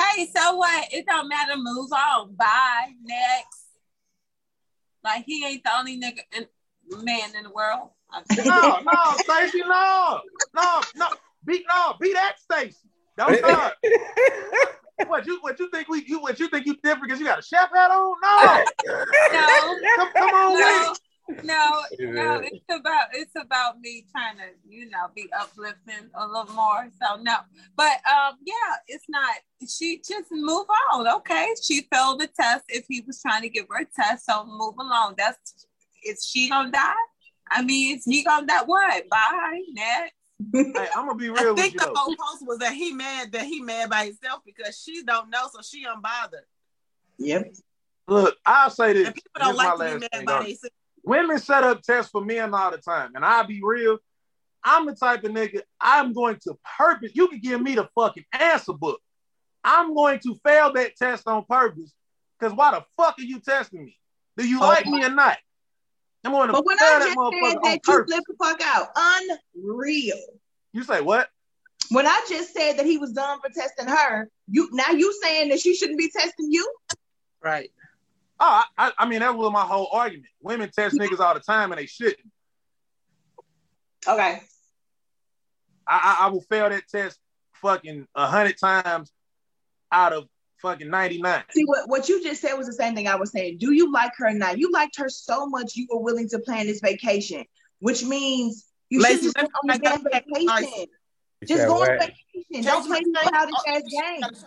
Hey, 0.00 0.26
so 0.34 0.56
what? 0.56 0.88
It 0.92 1.04
don't 1.06 1.28
matter. 1.28 1.52
Move 1.56 1.92
on. 1.92 2.34
Bye. 2.34 2.92
Next. 3.02 3.66
Like 5.04 5.24
he 5.26 5.44
ain't 5.44 5.64
the 5.64 5.76
only 5.76 6.00
nigga 6.00 6.20
in, 6.36 6.46
man 7.04 7.34
in 7.36 7.42
the 7.44 7.50
world. 7.50 7.90
No, 8.44 8.78
no, 8.80 9.16
Stacey, 9.16 9.60
no, 9.60 10.20
no, 10.54 10.80
no, 10.96 11.08
beat 11.46 11.64
no, 11.68 11.94
beat 11.98 12.12
that 12.12 12.34
Stacey. 12.38 12.88
Don't 13.16 13.36
start. 13.38 13.74
What 15.08 15.26
you 15.26 15.38
what 15.40 15.58
you 15.58 15.68
think 15.70 15.88
we 15.88 16.04
you 16.06 16.20
what 16.20 16.38
you 16.38 16.48
think 16.48 16.66
you 16.66 16.74
different 16.82 17.04
because 17.04 17.20
you 17.20 17.26
got 17.26 17.38
a 17.38 17.42
chef 17.42 17.70
hat 17.74 17.90
on? 17.90 18.14
No, 18.22 18.64
No, 19.32 19.76
come, 19.96 20.12
come 20.14 20.34
on 20.34 20.58
no, 20.58 20.90
with 20.90 20.98
no, 21.44 21.82
no. 21.98 22.40
It's 22.42 22.64
about 22.68 23.08
it's 23.12 23.32
about 23.36 23.80
me 23.80 24.04
trying 24.10 24.36
to 24.36 24.44
you 24.68 24.90
know 24.90 25.06
be 25.14 25.28
uplifting 25.38 26.10
a 26.14 26.26
little 26.26 26.54
more. 26.54 26.88
So 27.00 27.16
no, 27.22 27.38
but 27.76 28.00
um 28.10 28.36
yeah, 28.44 28.76
it's 28.88 29.04
not. 29.08 29.34
She 29.68 29.98
just 29.98 30.30
move 30.30 30.66
on. 30.92 31.08
Okay, 31.08 31.48
she 31.62 31.86
failed 31.92 32.20
the 32.20 32.28
test. 32.28 32.64
If 32.68 32.86
he 32.88 33.02
was 33.06 33.20
trying 33.20 33.42
to 33.42 33.48
give 33.48 33.66
her 33.70 33.82
a 33.82 33.86
test, 33.86 34.26
so 34.26 34.44
move 34.44 34.74
along. 34.78 35.14
That's 35.16 35.66
is 36.04 36.26
she 36.30 36.48
gonna 36.48 36.70
die? 36.70 36.92
I 37.50 37.62
mean, 37.62 37.96
is 37.96 38.04
he 38.04 38.24
gonna 38.24 38.46
die? 38.46 38.62
What? 38.64 39.08
Bye. 39.08 39.62
Next. 39.72 40.14
It. 40.52 40.76
Hey, 40.76 40.88
I'm 40.96 41.06
gonna 41.06 41.18
be 41.18 41.28
I 41.28 41.42
real 41.42 41.54
with 41.54 41.62
think 41.62 41.74
you 41.74 41.80
the 41.80 41.86
though. 41.86 41.94
whole 41.96 42.16
post 42.16 42.46
was 42.46 42.58
that 42.58 42.72
he 42.74 42.92
mad 42.92 43.32
that 43.32 43.44
he 43.44 43.60
mad 43.60 43.90
by 43.90 44.06
himself 44.06 44.40
because 44.44 44.80
she 44.80 45.02
don't 45.02 45.30
know, 45.30 45.48
so 45.52 45.60
she 45.62 45.84
unbothered. 45.84 46.44
Yep. 47.18 47.54
Look, 48.08 48.36
I'll 48.44 48.70
say 48.70 48.92
this. 48.92 49.06
And 49.06 49.14
people 49.14 49.30
don't 49.38 49.48
This 49.52 49.56
like 49.56 49.78
to 49.78 49.84
be 49.84 50.00
mad 50.00 50.10
thing 50.12 50.24
by 50.26 50.32
on 50.34 50.44
themselves. 50.44 50.70
Women 51.04 51.38
set 51.38 51.64
up 51.64 51.82
tests 51.82 52.10
for 52.10 52.24
men 52.24 52.54
all 52.54 52.70
the 52.70 52.78
time, 52.78 53.12
and 53.14 53.24
I'll 53.24 53.46
be 53.46 53.60
real. 53.62 53.98
I'm 54.64 54.86
the 54.86 54.94
type 54.94 55.24
of 55.24 55.32
nigga. 55.32 55.62
I'm 55.80 56.12
going 56.12 56.36
to 56.44 56.56
purpose. 56.78 57.12
You 57.14 57.28
can 57.28 57.40
give 57.40 57.60
me 57.60 57.74
the 57.74 57.88
fucking 57.94 58.24
answer 58.32 58.72
book. 58.72 59.00
I'm 59.64 59.94
going 59.94 60.20
to 60.20 60.36
fail 60.44 60.72
that 60.74 60.96
test 60.96 61.26
on 61.26 61.44
purpose. 61.48 61.92
Cause 62.40 62.52
why 62.52 62.72
the 62.72 62.84
fuck 62.96 63.18
are 63.18 63.22
you 63.22 63.38
testing 63.40 63.84
me? 63.84 63.96
Do 64.36 64.48
you 64.48 64.58
Oh 64.60 64.66
like 64.66 64.86
me 64.86 65.04
or 65.04 65.10
not? 65.10 65.38
I'm 66.24 66.32
going 66.32 66.48
to 66.48 66.52
But 66.52 66.64
when 66.64 66.78
I 66.78 67.00
just 67.02 67.16
motherfucker 67.16 67.50
said 67.50 67.56
on 67.56 67.62
that, 67.62 67.80
you 67.86 68.04
flipped 68.06 68.26
the 68.28 68.34
fuck 68.38 68.60
out. 68.62 68.88
Unreal. 69.56 70.20
You 70.72 70.84
say 70.84 71.00
what? 71.00 71.28
When 71.90 72.06
I 72.06 72.24
just 72.28 72.54
said 72.54 72.78
that 72.78 72.86
he 72.86 72.96
was 72.96 73.12
done 73.12 73.38
for 73.40 73.50
testing 73.52 73.88
her, 73.88 74.28
you 74.48 74.68
now 74.72 74.90
you 74.90 75.12
saying 75.22 75.50
that 75.50 75.60
she 75.60 75.74
shouldn't 75.74 75.98
be 75.98 76.10
testing 76.10 76.50
you? 76.50 76.66
Right. 77.42 77.70
Oh, 78.40 78.62
I, 78.78 78.86
I, 78.86 78.92
I 78.98 79.08
mean 79.08 79.20
that 79.20 79.36
was 79.36 79.52
my 79.52 79.62
whole 79.62 79.88
argument. 79.92 80.28
Women 80.40 80.70
test 80.74 80.96
niggas 80.96 81.20
all 81.20 81.34
the 81.34 81.40
time 81.40 81.72
and 81.72 81.78
they 81.80 81.86
shouldn't. 81.86 82.18
Okay. 84.06 84.40
I, 85.86 86.16
I, 86.20 86.26
I 86.26 86.28
will 86.28 86.40
fail 86.42 86.70
that 86.70 86.88
test 86.88 87.18
fucking 87.54 88.06
a 88.14 88.26
hundred 88.26 88.58
times 88.58 89.12
out 89.90 90.12
of 90.12 90.28
fucking 90.62 90.88
ninety 90.88 91.20
nine. 91.20 91.42
See 91.50 91.64
what, 91.64 91.88
what 91.88 92.08
you 92.08 92.22
just 92.22 92.40
said 92.40 92.54
was 92.54 92.66
the 92.66 92.72
same 92.72 92.94
thing 92.94 93.08
I 93.08 93.16
was 93.16 93.32
saying. 93.32 93.58
Do 93.58 93.72
you 93.72 93.92
like 93.92 94.12
her 94.16 94.28
or 94.28 94.34
not? 94.34 94.58
You 94.58 94.70
liked 94.70 94.96
her 94.96 95.08
so 95.08 95.46
much 95.46 95.76
you 95.76 95.86
were 95.90 96.00
willing 96.00 96.28
to 96.30 96.38
plan 96.38 96.66
this 96.66 96.80
vacation, 96.80 97.44
which 97.80 98.04
means 98.04 98.66
you 98.88 99.02
should 99.02 99.22
just 99.22 99.34
go 99.34 99.42
let 99.42 99.50
me 99.50 99.50
on 99.54 99.66
the 99.66 99.72
make 99.72 99.82
damn 99.82 100.02
vacation. 100.04 100.46
nice. 100.46 100.86
Just 101.46 101.66
go 101.66 101.74
on 101.74 101.80
what? 101.80 101.98
vacation. 101.98 102.64
Don't 102.64 102.86
play 102.86 103.00
these 103.04 103.30
childish 103.30 103.54
oh, 103.58 103.74
ass 103.74 103.82
games. 103.82 104.44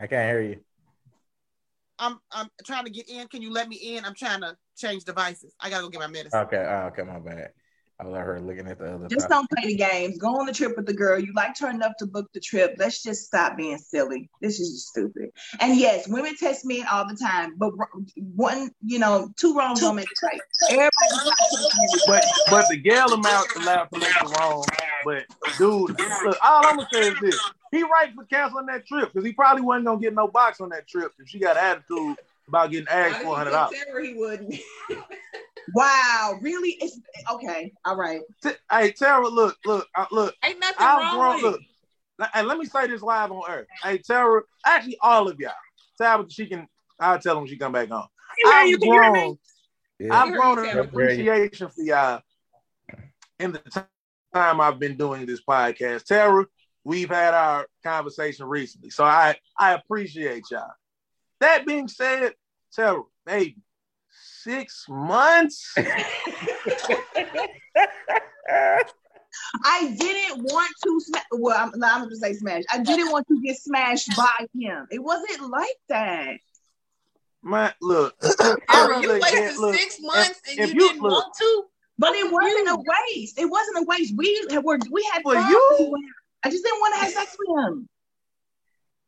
I 0.00 0.06
can't 0.06 0.30
hear 0.30 0.42
you. 0.42 0.60
I'm 1.98 2.18
I'm 2.32 2.48
trying 2.64 2.84
to 2.86 2.90
get 2.90 3.08
in. 3.10 3.28
Can 3.28 3.42
you 3.42 3.52
let 3.52 3.68
me 3.68 3.76
in? 3.76 4.04
I'm 4.04 4.14
trying 4.14 4.40
to 4.40 4.56
change 4.76 5.04
devices. 5.04 5.54
I 5.60 5.68
gotta 5.68 5.82
go 5.82 5.90
get 5.90 6.00
my 6.00 6.06
medicine. 6.06 6.40
Okay, 6.40 6.64
oh, 6.66 6.86
okay, 6.86 7.02
my 7.02 7.18
bad. 7.18 7.50
I 8.00 8.06
let 8.06 8.22
her 8.22 8.40
looking 8.40 8.66
at 8.66 8.78
the 8.78 8.94
other. 8.94 9.08
Just 9.08 9.22
side. 9.22 9.28
don't 9.28 9.50
play 9.50 9.66
the 9.66 9.76
games. 9.76 10.16
Go 10.16 10.28
on 10.28 10.46
the 10.46 10.54
trip 10.54 10.74
with 10.74 10.86
the 10.86 10.94
girl. 10.94 11.18
You 11.18 11.34
liked 11.34 11.60
her 11.60 11.68
enough 11.68 11.92
to 11.98 12.06
book 12.06 12.30
the 12.32 12.40
trip. 12.40 12.76
Let's 12.78 13.02
just 13.02 13.26
stop 13.26 13.58
being 13.58 13.76
silly. 13.76 14.30
This 14.40 14.58
is 14.58 14.72
just 14.72 14.88
stupid. 14.88 15.30
And 15.60 15.76
yes, 15.76 16.08
women 16.08 16.34
test 16.36 16.64
men 16.64 16.86
all 16.90 17.06
the 17.06 17.16
time, 17.16 17.56
but 17.58 17.72
one, 18.16 18.70
you 18.82 18.98
know, 18.98 19.30
two 19.36 19.54
wrongs 19.54 19.80
don't 19.80 19.96
make 19.96 20.06
it 20.10 20.18
right. 20.24 20.40
Everybody 20.70 20.90
But 22.06 22.24
but 22.48 22.68
the 22.70 22.78
gal 22.78 23.12
amount 23.12 23.48
allowed 23.56 23.90
to 23.92 23.98
make 23.98 24.08
it 24.08 24.38
wrong. 24.38 24.64
But 25.04 25.26
dude, 25.58 25.98
look, 26.24 26.38
all 26.42 26.66
I'm 26.66 26.76
gonna 26.76 26.88
say 26.90 27.08
is 27.08 27.20
this: 27.20 27.40
he 27.70 27.82
right 27.82 28.14
for 28.14 28.24
canceling 28.24 28.66
that 28.66 28.86
trip 28.86 29.12
because 29.12 29.26
he 29.26 29.34
probably 29.34 29.62
wasn't 29.62 29.84
gonna 29.84 30.00
get 30.00 30.14
no 30.14 30.26
box 30.26 30.62
on 30.62 30.70
that 30.70 30.88
trip 30.88 31.12
if 31.18 31.28
she 31.28 31.38
got 31.38 31.58
attitude 31.58 32.16
about 32.48 32.70
getting 32.70 32.88
asked 32.88 33.22
four 33.22 33.36
hundred 33.36 33.50
dollars. 33.50 33.76
He 34.02 34.14
wouldn't. 34.14 34.54
Wow, 35.74 36.38
really? 36.40 36.76
It's 36.80 36.98
okay. 37.30 37.72
All 37.84 37.96
right. 37.96 38.20
Hey, 38.70 38.92
Tara, 38.92 39.28
look, 39.28 39.56
look, 39.64 39.86
uh, 39.94 40.06
look. 40.10 40.34
Ain't 40.44 40.60
nothing 40.60 40.76
I've 40.78 40.98
wrong 40.98 41.40
grown. 41.40 41.52
with 41.52 41.60
Look, 42.20 42.28
and 42.34 42.46
let 42.46 42.58
me 42.58 42.66
say 42.66 42.86
this 42.86 43.02
live 43.02 43.30
on 43.32 43.42
earth. 43.48 43.66
Hey, 43.82 43.98
Tara, 43.98 44.42
actually, 44.66 44.98
all 45.00 45.28
of 45.28 45.38
y'all. 45.40 45.52
Tara, 45.98 46.24
she 46.28 46.46
can. 46.46 46.66
I'll 46.98 47.18
tell 47.18 47.34
them 47.34 47.44
when 47.44 47.50
she 47.50 47.56
come 47.56 47.72
back 47.72 47.90
on. 47.90 48.06
Yeah, 48.44 48.50
I've 48.50 48.68
you 48.68 48.78
can 48.78 48.92
hear 48.92 49.10
me. 49.10 49.20
grown. 49.20 49.38
Yeah. 49.98 50.22
I've 50.22 50.32
grown 50.34 50.58
an 50.66 50.78
appreciation 50.78 51.68
for 51.68 51.82
y'all 51.82 52.22
in 53.38 53.52
the 53.52 53.58
time 54.34 54.60
I've 54.60 54.78
been 54.78 54.96
doing 54.96 55.26
this 55.26 55.42
podcast. 55.42 56.04
Tara, 56.04 56.46
we've 56.84 57.08
had 57.08 57.34
our 57.34 57.66
conversation 57.82 58.46
recently, 58.46 58.90
so 58.90 59.04
I 59.04 59.36
I 59.58 59.72
appreciate 59.72 60.44
y'all. 60.50 60.70
That 61.40 61.66
being 61.66 61.88
said, 61.88 62.34
Tara, 62.74 63.02
baby, 63.24 63.56
six 64.42 64.86
months. 64.88 65.74
I 69.64 69.94
didn't 69.98 70.42
want 70.42 70.72
to 70.84 71.00
smash. 71.00 71.24
Well, 71.32 71.56
I'm, 71.56 71.72
no, 71.78 71.86
I'm 71.86 72.02
gonna 72.02 72.16
say 72.16 72.32
smash. 72.34 72.62
I 72.72 72.78
didn't 72.78 73.10
want 73.12 73.26
to 73.28 73.40
get 73.42 73.56
smashed 73.56 74.14
by 74.16 74.46
him. 74.58 74.86
It 74.90 74.98
wasn't 75.02 75.50
like 75.50 75.76
that. 75.88 76.36
Man, 77.42 77.72
look. 77.80 78.14
Sarah, 78.22 79.00
you 79.00 79.08
Look, 79.08 79.22
wasted 79.22 79.56
look, 79.58 79.74
six 79.74 79.96
months 80.00 80.40
if- 80.46 80.58
and 80.58 80.70
if 80.70 80.74
you, 80.74 80.82
you- 80.82 80.88
didn't 80.88 81.02
look. 81.02 81.12
want 81.12 81.34
to. 81.38 81.64
But 81.98 82.14
it 82.14 82.32
wasn't 82.32 82.68
a 82.68 82.76
waste. 82.76 83.38
It 83.38 83.44
wasn't 83.44 83.78
a 83.78 83.82
waste. 83.86 84.14
We 84.16 84.46
had 84.50 84.64
were 84.64 84.78
we 84.90 85.06
had 85.12 85.22
For 85.22 85.34
fun. 85.34 85.50
you? 85.50 85.94
I 86.42 86.50
just 86.50 86.64
didn't 86.64 86.80
want 86.80 86.94
to 86.94 87.00
have 87.02 87.10
sex 87.12 87.36
with 87.38 87.66
him. 87.66 87.88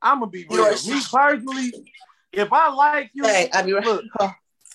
I'm 0.03 0.19
gonna 0.19 0.31
be 0.31 0.45
real. 0.51 0.67
Yours. 0.67 0.87
Me 0.87 1.01
personally, 1.11 1.73
if 2.33 2.53
I 2.53 2.69
like 2.71 3.11
you, 3.15 3.25
Hey, 3.25 3.49
I'll 3.53 3.65
be 3.65 3.73
right- 3.73 3.85
look, 3.85 4.05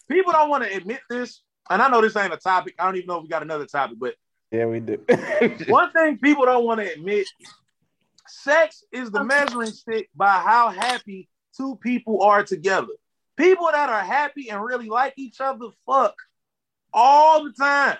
people 0.10 0.32
don't 0.32 0.49
want 0.49 0.64
to 0.64 0.76
admit 0.76 1.01
this, 1.10 1.41
and 1.70 1.82
I 1.82 1.89
know 1.89 2.01
this 2.01 2.16
ain't 2.16 2.34
a 2.34 2.38
topic. 2.38 2.76
I 2.80 2.86
don't 2.86 2.95
even 2.95 3.08
know 3.08 3.18
if 3.18 3.24
we 3.24 3.30
got 3.30 3.41
another 3.41 3.66
topic, 3.66 3.97
but 3.99 4.16
Yeah, 4.51 4.66
we 4.66 4.80
do. 4.80 4.99
one 5.68 5.91
thing 5.91 6.18
people 6.18 6.45
don't 6.45 6.66
want 6.66 6.80
to 6.80 6.91
admit: 6.91 7.28
sex 8.28 8.84
is 8.91 9.12
the 9.12 9.24
measuring 9.24 9.72
stick 9.72 10.10
by 10.16 10.32
how 10.32 10.70
happy 10.70 11.30
two 11.55 11.76
people 11.78 12.22
are 12.24 12.43
together. 12.43 12.88
People 13.36 13.70
that 13.72 13.89
are 13.89 14.01
happy 14.01 14.49
and 14.49 14.64
really 14.64 14.89
like 14.89 15.14
each 15.18 15.39
other, 15.39 15.68
fuck 15.86 16.16
all 16.93 17.43
the 17.43 17.51
time. 17.53 17.97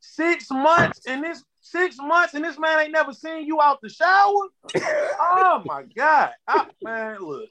Six 0.00 0.50
months 0.50 1.02
and 1.06 1.22
this 1.22 1.44
six 1.60 1.96
months 1.98 2.34
and 2.34 2.44
this 2.44 2.58
man 2.58 2.80
ain't 2.80 2.92
never 2.92 3.12
seen 3.12 3.46
you 3.46 3.60
out 3.60 3.80
the 3.80 3.88
shower. 3.88 4.48
Oh 5.24 5.62
my 5.64 5.82
god, 5.82 6.32
I- 6.48 6.66
man, 6.82 7.18
look, 7.20 7.48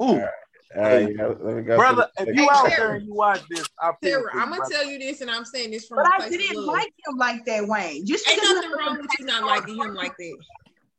Ooh, 0.00 0.04
All 0.04 0.28
right, 0.76 1.14
yeah, 1.16 1.26
let 1.26 1.56
me 1.56 1.62
go 1.62 1.76
brother, 1.76 2.08
if 2.18 2.34
you 2.34 2.42
Hey, 2.42 2.48
out 2.50 2.66
Sarah. 2.66 2.76
there 2.76 2.94
and 2.94 3.06
you 3.06 3.14
watch 3.14 3.40
this, 3.48 3.68
I 3.80 3.92
feel 4.02 4.10
Sarah, 4.10 4.22
for 4.30 4.36
you, 4.36 4.42
I'm 4.42 4.50
gonna 4.50 4.64
tell 4.70 4.84
you 4.84 4.98
this, 4.98 5.20
and 5.20 5.30
I'm 5.30 5.44
saying 5.44 5.70
this 5.70 5.86
from 5.86 5.98
But 5.98 6.06
a 6.06 6.08
I 6.08 6.16
place 6.18 6.32
of 6.34 6.38
didn't 6.38 6.66
like 6.66 6.92
him 7.06 7.16
like 7.16 7.44
that, 7.46 7.66
Wayne. 7.66 8.06
Just 8.06 8.28
Ain't 8.28 8.42
nothing 8.42 8.70
wrong 8.72 8.98
with 9.00 9.18
you 9.18 9.24
not 9.26 9.44
liking 9.44 9.76
him 9.76 9.94
like 9.94 10.16
that. 10.18 10.38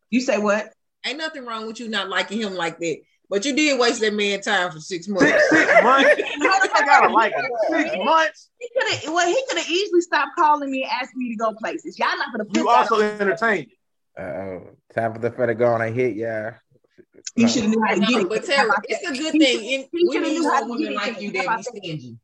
You 0.10 0.22
say 0.22 0.38
what? 0.38 0.74
Ain't 1.06 1.18
nothing 1.18 1.46
wrong 1.46 1.68
with 1.68 1.80
you 1.80 1.88
not 1.88 2.10
liking 2.10 2.42
him 2.42 2.56
like 2.56 2.80
that. 2.80 2.98
But 3.30 3.46
you 3.46 3.56
did 3.56 3.80
waste 3.80 4.02
that 4.02 4.14
man 4.14 4.42
time 4.42 4.72
for 4.72 4.80
six 4.80 5.08
months. 5.08 5.30
Six, 5.30 5.50
six 5.50 5.84
months. 5.84 6.16
I 6.74 6.84
gotta 6.84 7.14
like 7.14 7.32
it. 7.38 7.46
Six 7.70 7.96
months. 7.98 8.50
He 8.60 8.70
could 8.76 8.92
have. 8.92 9.14
Well, 9.14 9.28
he 9.28 9.44
could 9.48 9.60
have 9.60 9.70
easily 9.70 10.02
stopped 10.02 10.32
calling 10.36 10.72
me 10.72 10.82
and 10.82 10.92
asked 10.92 11.16
me 11.16 11.30
to 11.30 11.36
go 11.36 11.54
places. 11.54 12.00
Y'all 12.00 12.18
not 12.18 12.32
gonna 12.32 12.46
put 12.46 12.56
You 12.58 12.64
that 12.64 12.70
also 12.72 12.96
on. 12.96 13.04
entertained. 13.04 13.68
Uh, 14.18 14.60
time 14.96 15.14
for 15.14 15.20
the 15.20 15.30
fella 15.32 15.54
go 15.54 15.68
on 15.74 15.82
and 15.84 15.96
hit, 15.96 16.16
yeah. 16.16 16.56
He 17.36 17.48
should 17.48 17.64
have 17.64 17.72
knew 17.72 17.82
how 17.86 17.94
to 17.94 18.00
get 18.02 18.10
No, 18.12 18.20
it. 18.20 18.30
but 18.30 18.46
Sarah, 18.46 18.74
it's 18.84 19.08
a 19.10 19.14
good 19.18 19.32
thing. 19.34 19.74
And 19.74 19.90
we 19.94 20.20
need 20.20 20.42
more 20.42 20.68
women 20.70 20.94
like 20.96 21.22
you 21.22 21.32
that 21.32 21.58
be 21.58 21.64
stingy. 21.64 22.18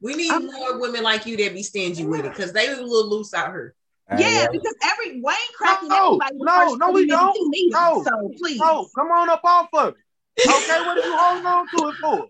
We 0.00 0.14
need 0.14 0.30
I'm- 0.30 0.46
more 0.46 0.78
women 0.80 1.02
like 1.02 1.26
you 1.26 1.36
that 1.38 1.54
be 1.54 1.62
stingy 1.62 2.04
with 2.06 2.24
it 2.24 2.30
because 2.30 2.52
they 2.52 2.68
a 2.68 2.76
little 2.76 3.08
loose 3.08 3.34
out 3.34 3.50
here. 3.50 3.74
Yeah, 4.16 4.46
because 4.50 4.74
every 4.82 5.20
Wayne 5.20 5.36
cracking 5.56 5.88
No, 5.88 6.18
everybody. 6.22 6.38
the 6.38 6.44
no, 6.44 6.74
no, 6.76 6.90
we 6.92 7.06
don't. 7.06 7.34
seen 7.34 7.50
me. 7.50 7.68
No, 7.70 8.02
So 8.04 8.30
please. 8.38 8.58
No, 8.58 8.88
come 8.94 9.10
on 9.10 9.28
up 9.28 9.42
off 9.44 9.68
of 9.74 9.88
it. 9.88 9.94
Okay, 10.48 10.80
what 10.86 10.98
are 10.98 11.06
you 11.06 11.16
holding 11.16 11.46
on 11.46 11.66
to 11.68 11.88
it 11.88 11.94
for? 12.00 12.28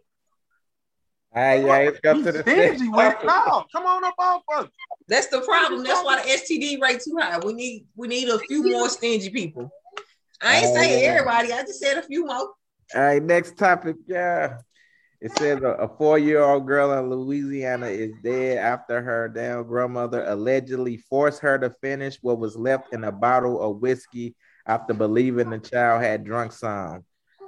All 1.31 1.43
right, 1.43 1.61
yeah, 1.65 1.67
let's 1.67 2.01
go 2.01 2.15
to 2.23 2.33
the 2.33 2.41
Stingy 2.43 2.89
with 2.89 3.15
it. 3.21 3.27
No, 3.27 3.65
come 3.71 3.87
on 3.87 4.03
up 4.03 4.15
off 4.19 4.43
of 4.57 4.65
it. 4.65 4.71
That's 5.07 5.27
the 5.29 5.41
problem. 5.43 5.85
That's 5.85 6.03
why 6.05 6.21
the 6.23 6.29
STD 6.29 6.81
rate 6.81 7.01
too 7.03 7.17
high. 7.21 7.39
We 7.39 7.53
need 7.53 7.87
we 7.95 8.09
need 8.09 8.29
a 8.29 8.39
few 8.41 8.63
more 8.65 8.89
stingy 8.89 9.31
people. 9.31 9.71
I 10.43 10.59
ain't 10.59 10.67
Oh, 10.67 10.75
saying 10.75 11.03
yeah. 11.03 11.11
everybody. 11.11 11.53
I 11.53 11.63
just 11.63 11.81
said 11.81 11.99
a 11.99 12.03
few 12.03 12.27
more. 12.27 12.37
All 12.37 12.55
right, 12.95 13.23
next 13.23 13.57
topic. 13.59 13.97
Yeah. 14.07 14.59
It 15.21 15.33
says 15.37 15.63
a, 15.63 15.71
a 15.71 15.89
four-year-old 15.97 16.67
girl 16.67 16.93
in 16.93 17.11
Louisiana 17.11 17.87
is 17.87 18.13
dead 18.23 18.59
after 18.59 19.03
her 19.03 19.29
damn 19.29 19.65
grandmother 19.67 20.25
allegedly 20.27 20.97
forced 20.97 21.41
her 21.41 21.59
to 21.59 21.71
finish 21.83 22.19
what 22.23 22.39
was 22.39 22.57
left 22.57 22.93
in 22.95 23.03
a 23.03 23.11
bottle 23.11 23.61
of 23.61 23.79
whiskey 23.81 24.37
after 24.65 24.95
believing 24.95 25.51
the 25.51 25.59
child 25.59 26.03
had 26.03 26.23
drunk 26.25 26.53
some. 26.53 27.05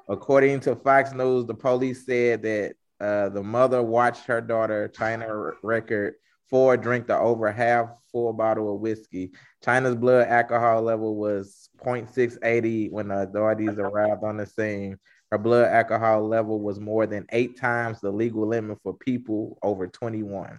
According 0.08 0.60
to 0.60 0.74
Fox 0.74 1.12
News, 1.12 1.46
the 1.46 1.54
police 1.54 2.04
said 2.04 2.42
that 2.42 2.74
uh, 3.00 3.28
the 3.28 3.42
mother 3.42 3.80
watched 3.82 4.24
her 4.26 4.40
daughter, 4.40 4.88
China 4.88 5.52
Record, 5.62 6.14
four 6.50 6.76
drink 6.76 7.06
the 7.06 7.16
over 7.16 7.50
half 7.50 7.88
full 8.12 8.32
bottle 8.32 8.74
of 8.74 8.80
whiskey. 8.80 9.30
China's 9.64 9.94
blood 9.94 10.26
alcohol 10.26 10.82
level 10.82 11.16
was 11.16 11.70
0.680 11.82 12.90
when 12.90 13.08
the 13.08 13.22
authorities 13.22 13.78
arrived 13.78 14.24
on 14.24 14.36
the 14.36 14.46
scene. 14.46 14.98
Her 15.30 15.38
blood 15.38 15.68
alcohol 15.68 16.26
level 16.26 16.60
was 16.60 16.80
more 16.80 17.06
than 17.06 17.26
eight 17.30 17.56
times 17.56 18.00
the 18.00 18.10
legal 18.10 18.46
limit 18.46 18.78
for 18.82 18.94
people 18.94 19.58
over 19.62 19.86
21. 19.86 20.58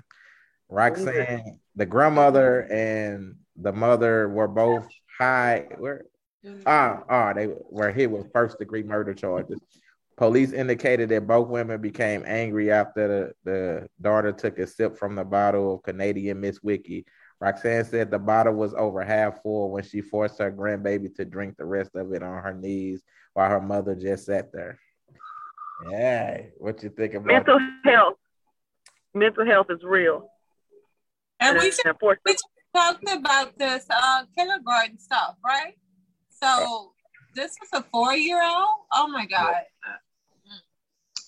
Roxanne, 0.70 1.60
the 1.76 1.86
grandmother 1.86 2.62
and 2.72 3.36
the 3.58 3.74
mother 3.74 4.30
were 4.30 4.48
both 4.48 4.88
high. 5.20 5.66
Where? 5.78 6.06
Ah, 6.66 7.04
ah, 7.10 7.34
they 7.34 7.50
were 7.70 7.92
hit 7.92 8.10
with 8.10 8.32
first 8.32 8.58
degree 8.58 8.82
murder 8.82 9.14
charges. 9.14 9.60
Police 10.18 10.52
indicated 10.52 11.10
that 11.10 11.28
both 11.28 11.48
women 11.48 11.82
became 11.82 12.24
angry 12.26 12.72
after 12.72 13.34
the, 13.44 13.52
the 13.52 13.90
daughter 14.02 14.32
took 14.32 14.60
a 14.60 14.68
sip 14.68 14.98
from 14.98 15.16
the 15.16 15.24
bottle 15.24 15.76
of 15.76 15.84
Canadian 15.84 16.42
Mist 16.42 16.64
whiskey. 16.64 17.06
Roxanne 17.40 17.86
said 17.86 18.12
the 18.12 18.20
bottle 18.20 18.54
was 18.54 18.74
over 18.76 19.04
half 19.04 19.42
full 19.42 19.72
when 19.72 19.84
she 19.84 20.02
forced 20.02 20.38
her 20.38 20.52
grandbaby 20.52 21.16
to 21.16 21.26
drink 21.26 21.58
the 21.58 21.66
rest 21.66 21.96
of 21.96 22.14
it 22.14 22.22
on 22.22 22.44
her 22.44 22.54
knees 22.54 23.02
while 23.34 23.50
her 23.50 23.62
mother 23.62 23.96
just 23.96 24.26
sat 24.26 24.52
there. 24.54 24.80
Yeah, 25.90 26.42
what 26.58 26.84
you 26.84 26.90
think 26.90 27.16
about 27.16 27.28
Mental 27.28 27.60
health. 27.84 28.18
Mental 29.16 29.46
health 29.46 29.68
is 29.72 29.84
real. 29.84 30.30
And 31.40 31.58
we 31.58 31.66
it's 31.66 31.84
important. 31.84 32.22
we 32.26 32.36
talked 32.76 33.10
about 33.10 33.58
this 33.58 33.88
uh, 33.90 34.24
kindergarten 34.38 35.00
stuff, 35.00 35.36
right? 35.44 35.74
So 36.30 36.94
this 37.34 37.56
was 37.60 37.70
a 37.74 37.84
four 37.92 38.14
year 38.14 38.42
old. 38.42 38.86
Oh 38.92 39.08
my 39.08 39.26
god! 39.26 39.56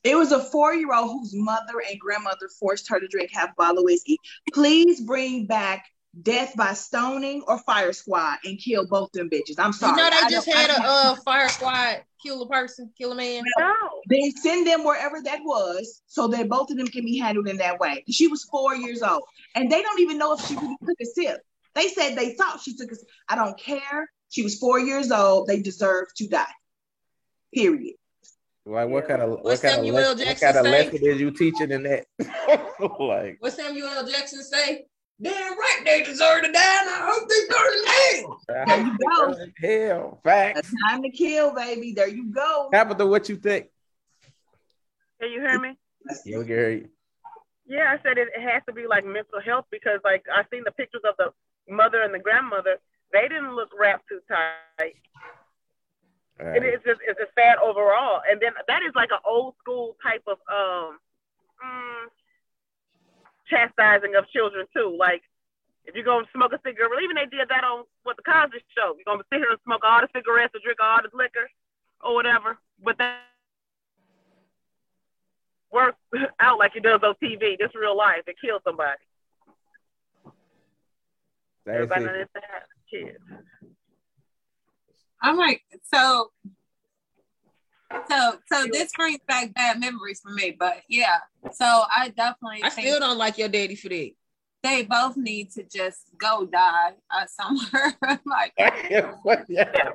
It 0.03 0.17
was 0.17 0.33
a 0.33 0.43
four-year-old 0.43 1.11
whose 1.11 1.33
mother 1.33 1.81
and 1.89 1.97
grandmother 1.97 2.49
forced 2.59 2.89
her 2.89 2.99
to 2.99 3.07
drink 3.07 3.31
half 3.31 3.51
a 3.51 3.53
bottle 3.57 3.79
of 3.79 3.83
whiskey. 3.85 4.17
Please 4.53 4.99
bring 4.99 5.45
back 5.45 5.85
death 6.21 6.53
by 6.55 6.73
stoning 6.73 7.41
or 7.47 7.57
fire 7.59 7.93
squad 7.93 8.37
and 8.43 8.59
kill 8.59 8.85
both 8.85 9.11
them 9.13 9.29
bitches. 9.29 9.55
I'm 9.57 9.71
sorry. 9.71 9.93
You 9.93 9.97
sorry. 9.99 10.11
know 10.11 10.17
I 10.17 10.29
they 10.29 10.35
just 10.35 10.51
had 10.51 10.69
a 10.69 10.83
uh, 10.83 11.15
fire 11.23 11.49
squad 11.49 12.03
kill 12.21 12.41
a 12.41 12.49
person, 12.49 12.91
kill 12.97 13.13
a 13.13 13.15
man. 13.15 13.43
No. 13.57 13.73
Then 14.07 14.31
send 14.31 14.67
them 14.67 14.83
wherever 14.83 15.21
that 15.21 15.39
was 15.43 16.01
so 16.05 16.27
that 16.27 16.49
both 16.49 16.69
of 16.69 16.77
them 16.77 16.87
can 16.87 17.05
be 17.05 17.17
handled 17.17 17.47
in 17.47 17.57
that 17.57 17.79
way. 17.79 18.03
She 18.09 18.27
was 18.27 18.43
four 18.43 18.75
years 18.75 19.01
old 19.01 19.23
and 19.55 19.71
they 19.71 19.81
don't 19.81 19.99
even 19.99 20.17
know 20.17 20.33
if 20.33 20.45
she 20.45 20.55
really 20.55 20.77
took 20.85 20.97
a 21.01 21.05
sip. 21.05 21.41
They 21.75 21.87
said 21.87 22.15
they 22.15 22.33
thought 22.35 22.61
she 22.61 22.75
took 22.75 22.91
a 22.91 22.95
sip. 22.95 23.07
I 23.27 23.35
don't 23.35 23.57
care. 23.57 24.09
She 24.33 24.41
was 24.41 24.57
four 24.57 24.79
years 24.79 25.11
old. 25.11 25.45
They 25.45 25.61
deserve 25.61 26.07
to 26.17 26.27
die. 26.27 26.45
Period. 27.53 27.93
like 28.65 28.89
what 28.89 29.07
kind 29.07 29.21
of 29.21 29.29
what 29.29 29.43
What 29.43 29.61
kind 29.61 29.73
of 29.73 29.85
Samuel 29.85 29.93
lesson, 29.93 30.17
what 30.17 30.25
Jackson 30.25 30.53
kind 30.53 30.65
of 30.65 30.71
lesson 30.71 30.99
is 31.03 31.21
you 31.21 31.29
teaching 31.29 31.71
in 31.71 31.83
that? 31.83 32.05
like 32.99 33.37
What 33.41 33.53
Samuel 33.53 33.89
L. 33.89 34.07
Jackson 34.07 34.41
say? 34.41 34.85
Damn 35.21 35.55
right, 35.55 35.81
they 35.85 36.01
deserve 36.01 36.41
to 36.45 36.51
die, 36.51 36.77
and 36.81 36.89
I 36.89 37.11
hope 37.11 37.29
they 37.29 37.45
burn 37.47 37.73
in 37.77 37.85
hell. 38.25 38.39
There 38.65 38.85
you 38.85 38.97
go. 38.97 39.45
hell, 39.61 40.21
facts. 40.23 40.59
It's 40.61 40.73
time 40.89 41.03
to 41.03 41.11
kill, 41.11 41.53
baby. 41.53 41.93
There 41.93 42.07
you 42.07 42.31
go. 42.33 42.69
Capital, 42.73 43.07
what 43.09 43.29
you 43.29 43.35
think? 43.35 43.67
Can 45.21 45.31
you 45.31 45.41
hear 45.41 45.59
me? 45.59 45.77
Yeah, 46.25 46.39
we 46.39 46.45
can 46.45 46.55
hear 46.55 46.71
you. 46.71 46.89
Yeah, 47.67 47.95
I 47.95 48.01
said 48.01 48.17
it, 48.17 48.29
it 48.35 48.41
has 48.41 48.63
to 48.67 48.73
be 48.73 48.87
like 48.87 49.05
mental 49.05 49.39
health 49.45 49.65
because 49.69 49.99
like 50.03 50.25
I 50.35 50.41
seen 50.49 50.63
the 50.65 50.71
pictures 50.71 51.03
of 51.07 51.15
the 51.17 51.31
mother 51.71 52.01
and 52.01 52.11
the 52.11 52.19
grandmother. 52.19 52.77
They 53.13 53.29
didn't 53.29 53.55
look 53.55 53.69
wrapped 53.77 54.09
too 54.09 54.19
tight. 54.27 54.97
It, 56.39 56.43
right. 56.43 56.63
it's 56.65 56.83
just 56.83 56.99
it's 57.07 57.19
just 57.19 57.31
sad 57.37 57.61
overall. 57.61 58.21
And 58.29 58.41
then 58.41 58.53
that 58.67 58.81
is 58.81 58.91
like 58.95 59.11
an 59.11 59.21
old 59.23 59.53
school 59.61 59.95
type 60.01 60.23
of 60.25 60.41
um 60.49 60.97
mm, 61.61 62.09
chastising 63.47 64.15
of 64.15 64.27
children 64.29 64.65
too. 64.75 64.97
Like 64.97 65.21
if 65.85 65.93
you're 65.93 66.03
gonna 66.03 66.25
smoke 66.33 66.53
a 66.53 66.59
cigarette, 66.65 66.89
well, 66.89 67.05
even 67.05 67.15
they 67.15 67.29
did 67.29 67.49
that 67.49 67.63
on 67.63 67.85
what 68.01 68.17
the 68.17 68.23
Cosby 68.23 68.65
Show. 68.75 68.97
You're 68.97 69.05
gonna 69.05 69.23
sit 69.31 69.39
here 69.39 69.51
and 69.51 69.61
smoke 69.63 69.85
all 69.85 70.01
the 70.01 70.09
cigarettes 70.09 70.57
or 70.57 70.61
drink 70.65 70.79
all 70.81 70.97
the 71.05 71.15
liquor 71.15 71.47
or 72.01 72.15
whatever, 72.15 72.57
but 72.83 72.97
that 72.97 73.29
work 75.71 75.95
out 76.39 76.57
like 76.57 76.75
it 76.75 76.83
does 76.83 77.01
on 77.03 77.13
TV. 77.21 77.57
This 77.61 77.75
real 77.75 77.95
life, 77.95 78.25
it 78.25 78.35
kills 78.41 78.61
somebody. 78.65 78.97
Everybody 81.67 82.03
That's 82.05 82.15
it. 82.15 82.17
needs 82.17 82.29
to 82.35 82.41
have 82.41 82.63
kids. 82.93 83.17
I'm 85.21 85.37
like, 85.37 85.61
so, 85.93 86.31
so, 88.09 88.35
so 88.51 88.65
this 88.71 88.91
brings 88.95 89.19
back 89.27 89.53
bad 89.53 89.79
memories 89.79 90.19
for 90.21 90.31
me. 90.31 90.55
But 90.57 90.81
yeah, 90.89 91.19
so 91.53 91.65
I 91.65 92.09
definitely 92.09 92.63
I 92.63 92.69
still 92.69 92.99
don't 92.99 93.17
like 93.17 93.37
your 93.37 93.47
daddy 93.47 93.75
for 93.75 93.89
that. 93.89 94.11
they 94.63 94.83
both 94.83 95.15
need 95.15 95.51
to 95.51 95.63
just 95.63 96.09
go 96.17 96.45
die 96.45 96.93
uh, 97.09 97.25
somewhere. 97.27 97.93
like, 98.25 98.53
yeah. 99.49 99.91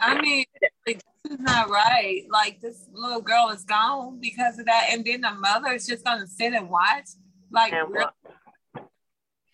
I 0.00 0.20
mean, 0.20 0.44
like, 0.86 1.02
this 1.24 1.32
is 1.32 1.40
not 1.40 1.68
right. 1.68 2.22
Like, 2.30 2.60
this 2.60 2.88
little 2.92 3.20
girl 3.20 3.48
is 3.50 3.64
gone 3.64 4.20
because 4.20 4.60
of 4.60 4.66
that, 4.66 4.88
and 4.90 5.04
then 5.04 5.22
the 5.22 5.32
mother 5.32 5.72
is 5.72 5.86
just 5.86 6.04
gonna 6.04 6.26
sit 6.26 6.52
and 6.52 6.70
watch. 6.70 7.08
Like, 7.50 7.72
And 7.72 7.90
really? 7.90 8.06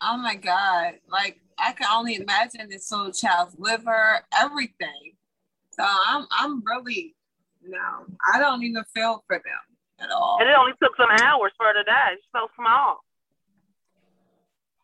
Oh 0.00 0.16
my 0.16 0.36
god! 0.36 0.94
Like 1.10 1.40
I 1.60 1.72
can 1.72 1.86
only 1.92 2.16
imagine 2.16 2.68
this 2.68 2.90
little 2.90 3.12
child's 3.12 3.54
liver, 3.58 4.20
everything. 4.38 5.12
So 5.70 5.84
I'm 5.86 6.26
I'm 6.30 6.62
really 6.64 7.14
no. 7.62 8.06
I 8.32 8.38
don't 8.38 8.62
even 8.62 8.84
feel 8.94 9.22
for 9.26 9.36
them 9.36 10.00
at 10.00 10.10
all. 10.10 10.38
And 10.40 10.48
it 10.48 10.56
only 10.56 10.72
took 10.82 10.96
some 10.96 11.10
hours 11.22 11.52
for 11.56 11.66
her 11.66 11.72
to 11.74 11.84
die. 11.84 12.10
She's 12.14 12.24
so 12.32 12.46
small. 12.56 12.98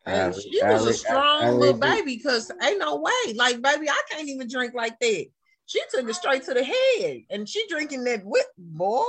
And 0.06 0.34
she 0.34 0.60
I 0.60 0.72
was 0.74 0.86
a 0.86 0.92
strong 0.92 1.42
I- 1.42 1.46
I 1.46 1.50
little 1.50 1.78
read 1.78 1.80
baby 1.80 2.16
because 2.16 2.50
ain't 2.62 2.78
no 2.78 2.96
way. 2.96 3.32
Like, 3.34 3.62
baby, 3.62 3.88
I 3.88 4.02
can't 4.10 4.28
even 4.28 4.48
drink 4.48 4.74
like 4.74 4.98
that. 5.00 5.26
She 5.66 5.80
took 5.90 6.08
it 6.08 6.14
straight 6.14 6.42
to 6.44 6.52
the 6.54 6.62
head 6.62 7.22
and 7.30 7.48
she 7.48 7.66
drinking 7.68 8.04
that 8.04 8.20
whip, 8.24 8.46
boy. 8.58 9.02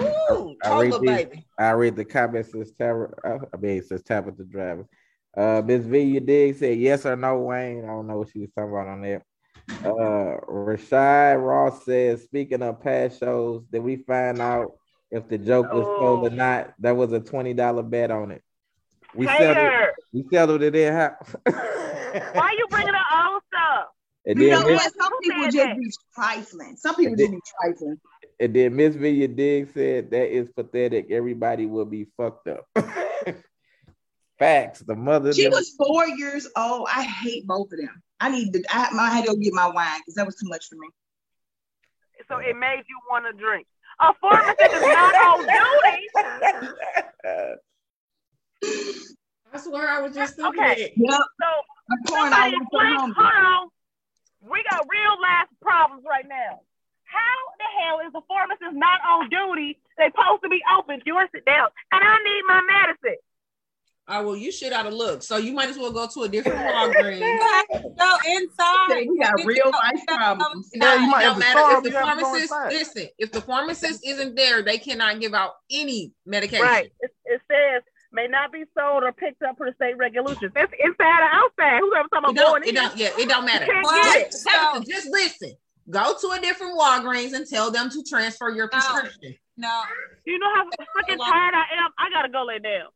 Ooh, 0.00 0.56
I 0.64 0.70
read 0.70 0.92
little 0.92 1.00
these- 1.00 1.10
baby. 1.10 1.46
I 1.58 1.70
read 1.72 1.96
the 1.96 2.04
comments. 2.04 2.52
Says 2.52 2.72
Tara. 2.78 3.12
uh, 3.24 3.38
I 3.52 3.56
mean, 3.58 3.78
it 3.78 3.86
says 3.86 4.02
Tabitha 4.02 4.44
Driver. 4.44 4.88
Uh, 5.36 5.62
Miss 5.64 5.84
V, 5.84 6.00
you 6.00 6.20
dig 6.20 6.56
said 6.56 6.78
yes 6.78 7.06
or 7.06 7.16
no, 7.16 7.38
Wayne. 7.38 7.84
I 7.84 7.88
don't 7.88 8.06
know 8.06 8.18
what 8.18 8.28
she 8.30 8.40
was 8.40 8.50
talking 8.56 8.70
about 8.72 8.88
on 8.88 9.02
that. 9.02 9.22
Uh, 9.84 10.40
Rashad 10.50 11.44
Ross 11.44 11.84
says, 11.84 12.22
speaking 12.22 12.62
of 12.62 12.80
past 12.82 13.20
shows, 13.20 13.62
did 13.70 13.82
we 13.82 13.96
find 13.96 14.40
out 14.40 14.72
if 15.10 15.28
the 15.28 15.38
joke 15.38 15.72
was 15.72 15.84
told 15.84 16.26
or 16.26 16.32
Oh. 16.32 16.34
not? 16.34 16.72
There 16.78 16.94
was 16.94 17.12
a 17.12 17.20
twenty 17.20 17.54
dollar 17.54 17.82
bet 17.82 18.10
on 18.10 18.30
it. 18.30 18.42
We 19.14 19.26
settled. 19.26 19.56
Hater, 19.56 19.92
We 20.12 20.24
settled 20.32 20.62
it 20.62 20.74
in 20.74 20.92
house. 20.94 21.36
why 21.44 22.54
you 22.58 22.66
bringing 22.70 22.94
up 22.94 23.04
old 23.26 23.42
stuff? 23.48 23.86
and 24.26 24.38
You 24.38 24.50
then 24.50 24.60
know 24.62 24.66
Miss, 24.68 24.84
what? 24.84 24.92
Some 25.02 25.20
people 25.22 25.44
just 25.44 25.56
that? 25.56 25.76
be 25.78 25.90
trifling. 26.14 26.76
Some 26.76 26.94
people 26.96 27.16
just 27.16 27.30
be 27.32 27.40
trifling. 27.60 28.00
and 28.40 28.54
then 28.56 28.74
Miss 28.76 28.94
V, 28.96 29.08
you 29.10 29.28
dig 29.28 29.72
said 29.72 30.10
that 30.10 30.34
is 30.34 30.48
pathetic. 30.56 31.10
Everybody 31.10 31.66
will 31.66 31.84
be 31.86 32.06
fucked 32.16 32.48
up. 32.48 32.66
Facts. 34.38 34.80
The 34.80 34.94
mother. 34.94 35.32
She 35.32 35.48
was 35.48 35.74
four 35.76 36.06
years 36.06 36.48
old. 36.56 36.88
I 36.94 37.02
hate 37.02 37.46
both 37.46 37.72
of 37.72 37.78
them. 37.78 38.02
I 38.20 38.30
need 38.30 38.52
to. 38.52 38.62
I, 38.70 38.88
I 38.98 39.10
had 39.10 39.24
to 39.24 39.32
go 39.32 39.36
get 39.36 39.52
my 39.52 39.68
wine 39.68 40.00
because 40.00 40.14
that 40.14 40.26
was 40.26 40.36
too 40.36 40.48
much 40.48 40.66
for 40.68 40.76
me. 40.76 40.88
So 42.28 42.38
it 42.38 42.56
made 42.56 42.82
you 42.88 42.98
want 43.10 43.24
to 43.26 43.32
drink. 43.32 43.66
A 44.00 44.12
pharmacist 44.20 44.60
is 44.60 44.82
not 44.82 45.14
on 45.14 45.40
duty. 45.40 46.08
I 49.52 49.58
swear 49.58 49.88
I 49.88 50.00
was 50.00 50.14
just 50.14 50.36
thinking 50.36 50.62
Okay. 50.62 50.74
that. 50.82 50.90
Yep. 50.96 51.20
So 51.40 51.48
I'm 51.90 51.98
pouring 52.06 52.32
out 52.32 52.38
somebody 52.38 52.56
one 52.56 52.66
for 52.70 52.82
explain. 52.84 53.14
Hold 53.16 53.44
on. 53.44 53.68
We 54.50 54.62
got 54.70 54.86
real 54.88 55.16
life 55.20 55.48
problems 55.60 56.04
right 56.08 56.26
now. 56.28 56.60
How 57.04 57.38
the 57.58 57.68
hell 57.80 57.98
is 58.06 58.12
the 58.12 58.20
pharmacist 58.28 58.74
not 58.74 59.00
on 59.02 59.28
duty? 59.30 59.78
They're 59.96 60.12
supposed 60.14 60.42
to 60.44 60.48
be 60.48 60.60
open. 60.76 61.02
You 61.06 61.14
want 61.14 61.32
to 61.32 61.38
sit 61.38 61.46
down, 61.46 61.70
and 61.90 62.04
I 62.04 62.18
need 62.22 62.42
my 62.46 62.60
medicine. 62.62 63.18
Oh 64.10 64.26
well, 64.26 64.36
you 64.36 64.50
should 64.50 64.72
out 64.72 64.86
of 64.86 64.94
look. 64.94 65.22
So 65.22 65.36
you 65.36 65.52
might 65.52 65.68
as 65.68 65.76
well 65.76 65.92
go 65.92 66.06
to 66.06 66.22
a 66.22 66.28
different 66.28 66.58
Walgreens. 66.58 67.20
Go 67.98 68.16
inside. 68.26 69.06
We 69.06 69.18
got 69.18 69.44
real 69.44 69.70
life 69.70 70.02
problems. 70.06 70.70
Yeah, 70.74 70.94
you 70.94 71.04
it 71.04 71.10
might 71.10 71.22
have 71.24 71.34
to 71.34 71.40
matter 71.40 71.76
if 71.76 71.82
the 71.84 71.90
you 71.90 71.96
have 71.96 72.16
to 72.16 72.20
go 72.22 72.22
pharmacist 72.22 72.42
inside. 72.42 72.72
listen. 72.72 73.08
If 73.18 73.32
the 73.32 73.40
pharmacist 73.42 74.06
isn't 74.06 74.34
there, 74.34 74.62
they 74.62 74.78
cannot 74.78 75.20
give 75.20 75.34
out 75.34 75.52
any 75.70 76.12
medication. 76.24 76.64
Right. 76.64 76.90
It, 77.00 77.10
it 77.26 77.40
says 77.50 77.82
may 78.12 78.26
not 78.26 78.50
be 78.50 78.64
sold 78.78 79.02
or 79.02 79.12
picked 79.12 79.42
up 79.42 79.58
per 79.58 79.74
state 79.74 79.98
regulations. 79.98 80.52
That's 80.54 80.72
inside 80.82 81.20
or 81.20 81.30
outside. 81.30 81.80
Who's 81.80 81.92
ever 81.98 82.08
talking 82.08 82.30
about 82.30 82.34
don't, 82.34 82.50
going 82.50 82.62
it 82.62 82.68
in? 82.68 82.74
don't, 82.76 82.96
yeah, 82.96 83.10
it 83.18 83.28
don't 83.28 83.44
matter. 83.44 83.66
You 83.66 83.72
can't 83.72 84.04
get 84.04 84.26
it. 84.28 84.32
So- 84.32 84.82
just 84.88 85.08
listen. 85.10 85.52
Go 85.90 86.14
to 86.20 86.30
a 86.32 86.40
different 86.40 86.78
Walgreens 86.78 87.32
and 87.32 87.46
tell 87.46 87.70
them 87.70 87.88
to 87.90 88.02
transfer 88.02 88.50
your 88.50 88.68
prescription. 88.68 89.34
No, 89.56 89.82
You 90.26 90.38
know 90.38 90.46
how 90.54 90.64
freaking 90.64 91.18
tired 91.18 91.54
I 91.54 91.64
am. 91.82 91.90
I 91.98 92.10
gotta 92.10 92.28
go 92.28 92.44
lay 92.44 92.58
down. 92.58 92.88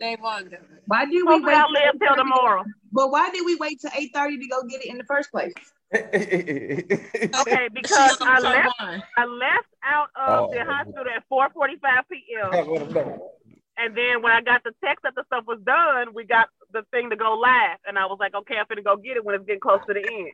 They 0.00 0.16
won't 0.20 0.50
do 0.50 0.56
it. 0.56 0.82
Why 0.86 1.04
did 1.04 1.12
we 1.14 1.22
Hopefully 1.22 1.54
wait? 1.54 1.60
I'll 1.60 1.72
live 1.72 2.00
till 2.00 2.16
tomorrow. 2.16 2.64
But 2.92 3.10
why 3.10 3.30
did 3.30 3.44
we 3.44 3.56
wait 3.56 3.80
till 3.80 3.90
eight 3.96 4.10
thirty 4.14 4.38
to 4.38 4.46
go 4.48 4.62
get 4.64 4.80
it 4.84 4.88
in 4.88 4.98
the 4.98 5.04
first 5.04 5.30
place? 5.30 5.54
Okay, 7.40 7.68
because 7.72 8.18
I 8.20 8.40
left 8.40 8.72
why? 8.78 9.02
I 9.16 9.24
left 9.24 9.68
out 9.84 10.08
of 10.16 10.50
the 10.50 10.58
Oh. 10.60 10.64
hospital 10.64 11.04
at 11.14 11.24
4:45 11.28 12.02
p.m. 12.10 12.52
And 13.78 13.94
then 13.96 14.22
when 14.22 14.32
I 14.32 14.40
got 14.40 14.64
the 14.64 14.72
text 14.82 15.02
that 15.02 15.14
the 15.14 15.24
stuff 15.26 15.44
was 15.46 15.60
done, 15.64 16.14
we 16.14 16.24
got 16.24 16.48
the 16.72 16.82
thing 16.90 17.10
to 17.10 17.16
go 17.16 17.34
live, 17.34 17.78
and 17.86 17.98
I 17.98 18.06
was 18.06 18.16
like, 18.18 18.34
okay, 18.34 18.56
I'm 18.56 18.66
finna 18.66 18.84
go 18.84 18.96
get 18.96 19.16
it 19.16 19.24
when 19.24 19.34
it's 19.34 19.44
getting 19.44 19.60
close 19.60 19.80
to 19.86 19.92
the 19.94 20.00
end 20.00 20.32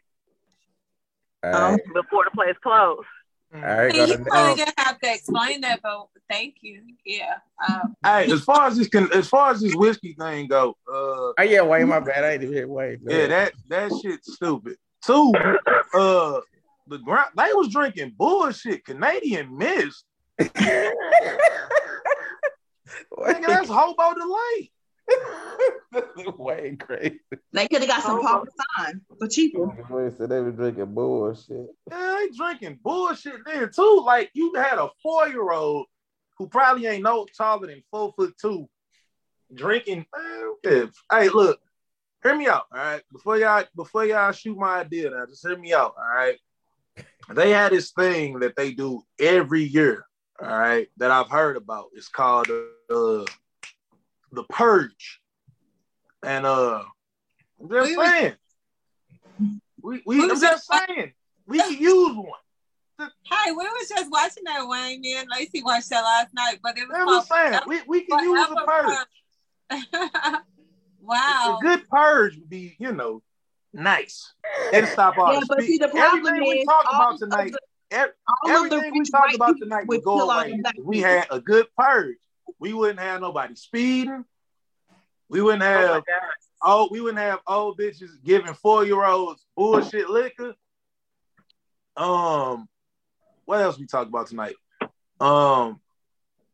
All 1.44 1.50
right. 1.52 1.74
Um, 1.74 1.92
before 1.92 2.24
the 2.24 2.30
place 2.30 2.56
closed. 2.62 3.06
All 3.54 3.60
right. 3.60 3.94
Hey, 3.94 4.06
you 4.08 4.18
probably 4.18 4.54
didn't 4.56 4.78
have 4.78 4.98
to 5.00 5.12
explain 5.12 5.60
that, 5.60 5.80
but 5.82 6.08
thank 6.30 6.56
you. 6.62 6.82
Yeah. 7.04 7.36
Um, 7.66 7.94
Hey, 8.04 8.30
as 8.30 8.42
far 8.42 8.66
as 8.66 8.76
this 8.76 8.88
can, 8.88 9.12
as 9.12 9.28
far 9.28 9.50
as 9.50 9.60
this 9.60 9.74
whiskey 9.74 10.14
thing 10.18 10.48
go, 10.48 10.70
uh, 10.88 11.32
Oh 11.38 11.42
yeah, 11.42 11.62
Wayne, 11.62 11.88
my 11.88 12.00
bad. 12.00 12.24
I 12.24 12.32
ain't 12.32 12.42
even 12.42 12.54
hear 12.54 12.68
Wayne. 12.68 12.98
Go 13.04 13.14
yeah, 13.14 13.26
that 13.28 13.52
that 13.68 13.92
shit's 14.02 14.34
stupid. 14.34 14.76
Two, 15.04 15.32
uh, 15.94 16.40
the 16.86 16.98
ground 16.98 17.30
they 17.36 17.52
was 17.52 17.68
drinking 17.68 18.14
bullshit 18.16 18.84
Canadian 18.84 19.56
mist. 19.56 20.04
Nigga, 20.40 20.96
that's 23.46 23.68
hobo 23.68 24.14
delight. 24.14 24.70
Wayne 26.38 26.76
crazy. 26.76 27.20
They 27.52 27.68
could 27.68 27.80
have 27.80 27.88
got 27.88 28.02
some. 28.02 28.20
Paul 28.20 28.44
Masson 28.78 29.00
for 29.18 29.28
cheaper. 29.28 29.66
Wayne 29.90 30.14
said 30.16 30.30
they 30.30 30.40
was 30.40 30.54
drinking 30.54 30.94
bullshit. 30.94 31.66
Yeah, 31.90 32.16
they 32.18 32.36
drinking 32.36 32.78
bullshit 32.82 33.40
then 33.46 33.70
too. 33.74 34.02
Like 34.04 34.30
you 34.34 34.54
had 34.54 34.78
a 34.78 34.88
four 35.02 35.28
year 35.28 35.50
old 35.50 35.86
who 36.38 36.46
probably 36.48 36.86
ain't 36.86 37.02
no 37.02 37.26
taller 37.36 37.66
than 37.66 37.82
four 37.90 38.12
foot 38.16 38.34
two 38.40 38.68
drinking. 39.54 40.06
Yeah. 40.64 40.86
Hey, 41.10 41.28
look, 41.28 41.60
hear 42.22 42.36
me 42.36 42.48
out. 42.48 42.64
All 42.72 42.78
right, 42.78 43.02
before 43.12 43.38
y'all 43.38 43.64
before 43.76 44.04
y'all 44.04 44.32
shoot 44.32 44.56
my 44.56 44.80
idea, 44.80 45.10
now 45.10 45.26
just 45.26 45.46
hear 45.46 45.56
me 45.56 45.72
out. 45.72 45.94
All 45.98 46.14
right, 46.14 46.38
they 47.34 47.50
had 47.50 47.72
this 47.72 47.90
thing 47.90 48.38
that 48.40 48.56
they 48.56 48.72
do 48.72 49.02
every 49.20 49.62
year. 49.62 50.06
All 50.40 50.48
right, 50.48 50.88
that 50.96 51.10
I've 51.10 51.30
heard 51.30 51.56
about. 51.56 51.86
It's 51.94 52.08
called 52.08 52.48
uh, 52.90 53.24
the 54.32 54.44
purge, 54.44 55.20
and 56.24 56.44
uh, 56.46 56.82
I'm 57.60 57.68
just 57.68 57.90
We 57.90 57.96
was- 57.96 58.08
saying. 58.08 58.34
We, 59.82 60.00
we, 60.06 60.16
We 60.18 60.22
I'm 60.22 60.28
just 60.30 60.42
just- 60.42 60.70
saying, 60.88 61.12
we 61.46 61.58
can 61.58 61.76
use 61.76 62.16
one. 62.16 62.28
hey, 62.98 63.50
we 63.50 63.56
was 63.64 63.88
just 63.88 64.10
watching 64.12 64.44
that 64.44 64.66
Wayne. 64.66 65.00
Me 65.00 65.16
and 65.18 65.28
Lacey 65.28 65.62
watched 65.62 65.90
that 65.90 66.02
last 66.02 66.28
night, 66.34 66.58
but 66.62 66.78
it 66.78 66.88
was 66.88 66.96
I'm 66.96 67.08
just 67.08 67.28
saying, 67.28 67.60
we, 67.66 67.80
we 67.88 68.04
can 68.06 68.18
use 68.20 68.48
a 68.48 68.64
Forever 68.64 69.06
purge. 69.70 70.40
wow. 71.00 71.58
A 71.60 71.62
good 71.62 71.88
purge 71.88 72.36
would 72.36 72.48
be, 72.48 72.76
you 72.78 72.92
know, 72.92 73.22
nice. 73.72 74.32
And 74.72 74.86
stop 74.86 75.18
all 75.18 75.32
Yeah, 75.34 75.40
the 75.40 75.46
but 75.48 75.58
speak. 75.62 75.68
see, 75.70 75.78
the 75.78 75.88
problem 75.88 76.26
Everything 76.26 76.48
we 76.48 76.58
is 76.60 76.66
talk 76.66 76.84
all 76.92 76.94
about 77.00 77.14
of 77.14 77.18
tonight, 77.20 77.52
the- 77.90 77.96
ev- 77.96 78.12
all 78.44 78.50
of 78.64 78.70
the 78.70 78.76
everything 78.76 78.92
we 78.92 78.98
rich 79.00 79.10
talk 79.10 79.34
about 79.34 79.58
tonight 79.58 79.86
would 79.88 79.98
would 79.98 80.04
go 80.04 80.30
away. 80.30 80.52
the 80.52 80.58
black 80.58 80.74
if 80.78 80.84
We 80.84 81.00
had 81.00 81.26
a 81.30 81.40
good 81.40 81.66
purge. 81.76 82.16
We 82.62 82.72
wouldn't 82.72 83.00
have 83.00 83.20
nobody 83.20 83.56
speeding. 83.56 84.24
We 85.28 85.42
wouldn't 85.42 85.64
Oh 85.64 85.66
have 85.66 86.04
God. 86.04 86.20
oh, 86.62 86.88
we 86.92 87.00
wouldn't 87.00 87.18
have 87.18 87.40
old 87.44 87.76
bitches 87.76 88.10
giving 88.22 88.54
four 88.54 88.84
year 88.84 89.04
olds 89.04 89.44
bullshit 89.56 90.08
liquor. 90.08 90.54
Um, 91.96 92.68
what 93.46 93.60
else 93.62 93.80
we 93.80 93.86
talk 93.86 94.06
about 94.06 94.28
tonight? 94.28 94.54
Um, 95.18 95.80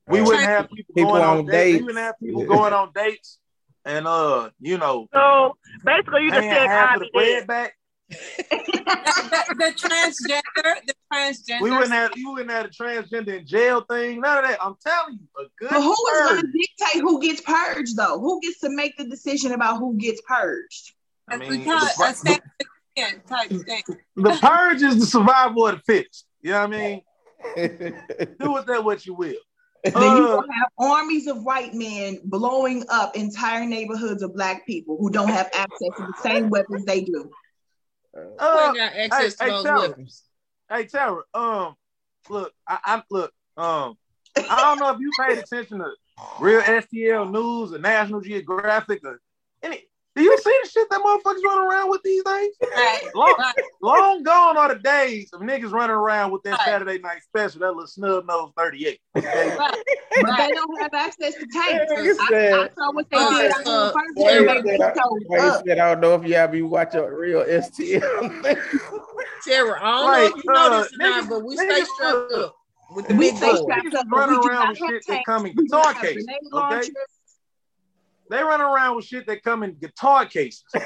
we 0.06 0.20
Uh, 0.20 0.24
wouldn't 0.24 0.44
have 0.46 0.70
people, 0.70 0.94
People 0.94 1.12
going 1.12 1.24
on 1.24 1.38
on 1.40 1.44
dates. 1.44 1.52
dates. 1.58 1.76
We 1.76 1.82
wouldn't 1.82 2.04
have 2.06 2.14
people 2.18 2.44
going 2.46 2.72
on 2.72 2.90
dates, 2.94 3.38
and 3.84 4.06
uh, 4.06 4.48
you 4.60 4.78
know, 4.78 5.08
So 5.12 5.58
basically, 5.84 6.22
you 6.22 6.30
just 6.30 6.40
paying 6.40 6.54
said 6.54 6.68
half 6.68 6.94
I'd 6.94 7.00
the 7.00 7.10
bread 7.12 7.46
back. 7.46 7.74
The, 8.08 9.44
the 9.58 9.72
transgender, 9.76 10.74
the 10.86 10.94
transgender. 11.12 11.60
We 11.60 11.70
wouldn't 11.70 11.92
have 11.92 12.12
you 12.16 12.32
wouldn't 12.32 12.50
have 12.50 12.66
a 12.66 12.68
transgender 12.68 13.38
in 13.38 13.46
jail 13.46 13.84
thing. 13.88 14.20
None 14.20 14.44
of 14.44 14.50
that. 14.50 14.58
I'm 14.62 14.76
telling 14.84 15.18
you, 15.20 15.26
a 15.38 15.48
good 15.58 15.70
But 15.70 15.82
who 15.82 15.92
is 15.92 16.28
going 16.28 16.40
to 16.40 16.46
dictate 16.46 17.02
who 17.02 17.20
gets 17.20 17.40
purged, 17.40 17.96
though? 17.96 18.18
Who 18.18 18.40
gets 18.40 18.60
to 18.60 18.70
make 18.70 18.96
the 18.96 19.04
decision 19.04 19.52
about 19.52 19.78
who 19.78 19.96
gets 19.96 20.20
purged? 20.22 20.94
I 21.28 21.36
mean, 21.36 21.60
because 21.60 21.94
the, 21.96 22.04
a 22.04 22.14
stand 22.14 22.40
type 23.28 23.50
thing. 23.50 23.82
the 24.16 24.38
purge 24.40 24.82
is 24.82 24.98
the 24.98 25.06
survival 25.06 25.66
of 25.66 25.76
the 25.76 25.82
fittest. 25.82 26.26
You 26.40 26.52
know 26.52 26.60
what 26.66 26.74
I 26.74 26.78
mean? 26.78 27.02
Do 28.40 28.52
with 28.52 28.66
that 28.66 28.82
what 28.82 29.06
you 29.06 29.14
will. 29.14 29.34
then 29.84 29.94
you 29.94 30.24
Uh, 30.24 30.36
gonna 30.36 30.54
have 30.54 30.70
armies 30.78 31.26
of 31.26 31.44
white 31.44 31.74
men 31.74 32.18
blowing 32.24 32.84
up 32.88 33.16
entire 33.16 33.64
neighborhoods 33.64 34.22
of 34.22 34.34
black 34.34 34.66
people 34.66 34.96
who 34.98 35.10
don't 35.10 35.28
have 35.28 35.48
access 35.54 35.88
to 35.96 36.02
the 36.02 36.14
same 36.22 36.48
weapons 36.48 36.84
they 36.84 37.02
do. 37.02 37.30
Uh, 38.16 38.72
They 38.72 38.78
got 38.78 38.92
access 38.94 39.36
hey, 39.40 39.48
to 39.48 39.56
hey, 39.56 39.62
Tara. 39.62 39.94
Hey 40.70 40.84
Tara, 40.86 41.22
um, 41.34 41.74
look, 42.28 42.52
I, 42.66 42.78
I 42.84 43.02
look, 43.10 43.32
um, 43.56 43.96
I 44.36 44.62
don't 44.62 44.78
know 44.78 44.90
if 44.90 45.00
you 45.00 45.10
paid 45.18 45.38
attention 45.38 45.78
to 45.78 45.90
real 46.40 46.60
STL 46.60 47.30
news 47.30 47.72
or 47.72 47.78
National 47.78 48.20
Geographic 48.20 49.00
or 49.04 49.20
any. 49.62 49.87
Do 50.18 50.24
you 50.24 50.36
see 50.38 50.58
the 50.64 50.68
shit 50.68 50.90
that 50.90 51.00
motherfuckers 51.00 51.42
running 51.44 51.70
around 51.70 51.90
with 51.90 52.02
these 52.02 52.24
days? 52.24 52.50
Right. 52.74 53.02
Long, 53.14 53.36
Right. 53.38 53.54
long 53.80 54.22
gone 54.24 54.56
are 54.56 54.74
the 54.74 54.80
days 54.80 55.30
of 55.32 55.42
niggas 55.42 55.70
running 55.70 55.94
around 55.94 56.32
with 56.32 56.42
that 56.42 56.58
Right. 56.58 56.64
Saturday 56.64 56.98
night 56.98 57.22
special, 57.22 57.60
that 57.60 57.70
little 57.70 57.86
snub 57.86 58.26
nose 58.26 58.50
38. 58.56 58.98
Okay? 59.16 59.56
Right. 59.56 59.74
But 60.20 60.36
they 60.36 60.48
don't 60.50 60.82
have 60.82 60.92
access 60.92 61.34
to 61.34 61.40
tapes. 61.46 61.92
Nigga 61.92 62.16
I, 62.32 62.64
I 62.64 62.68
saw 62.76 62.92
what 62.92 63.08
they 63.10 63.16
Uh, 63.16 63.30
did. 63.30 63.52
I 63.52 63.60
uh, 63.60 63.62
know 63.62 63.86
the 63.86 63.92
first 63.92 64.16
Wait, 64.16 64.38
they 64.64 64.70
wait, 64.72 64.80
I- 64.80 64.90
towed 64.92 65.22
wait, 65.28 65.40
up. 65.40 65.62
said, 65.64 65.78
I 65.78 65.94
don't 65.94 66.00
know 66.00 66.14
if 66.16 66.24
y'all 66.24 66.48
be 66.48 66.62
watching 66.62 67.00
real 67.04 67.44
STL. 67.44 68.58
Tara, 69.46 69.80
I 69.80 69.98
don't 69.98 70.06
Like, 70.06 70.18
know 70.18 70.26
if 70.26 70.44
you 70.44 70.52
know 70.52 70.72
uh, 70.72 70.82
this 70.82 70.92
or 70.92 70.96
not, 70.98 71.28
but 71.28 71.44
we 71.44 71.56
stay 71.56 71.68
niggas- 71.68 71.86
strapped 71.94 72.32
up 72.32 72.56
with 72.96 73.06
the 73.06 73.14
We 73.14 73.28
big 73.30 73.36
stay 73.36 73.50
boys. 73.52 73.60
strapped 73.60 73.94
up, 73.94 74.06
Niggas 74.06 74.10
but 74.10 74.18
running 74.18 74.36
we 74.40 74.42
do 74.42 74.48
around 74.48 74.68
with 74.70 74.78
shit 74.78 74.90
that 74.90 75.12
tanks. 75.12 75.26
come 75.26 75.46
in 75.46 75.54
We 75.56 75.64
guitar 75.68 75.92
not 75.92 76.02
cases, 76.02 76.26
okay? 76.52 76.90
Launchers. 78.30 78.38
They 78.38 78.42
run 78.42 78.60
around 78.60 78.96
with 78.96 79.04
shit 79.04 79.26
that 79.26 79.42
come 79.42 79.62
in 79.62 79.74
guitar 79.74 80.26
cases. 80.26 80.64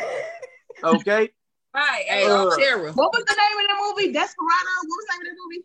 Okay? 0.84 1.28
Right. 1.72 2.04
Hey, 2.08 2.26
Uh, 2.26 2.56
Tara, 2.56 2.92
What 2.92 3.12
was 3.12 3.24
the 3.24 3.36
name 3.36 3.64
of 3.64 3.68
the 3.68 4.02
movie? 4.02 4.12
Desperado. 4.12 4.72
What 4.84 4.96
was 4.96 5.06
the 5.06 5.22
name 5.22 5.30
of 5.30 5.36
the 5.36 5.42
movie? 5.44 5.64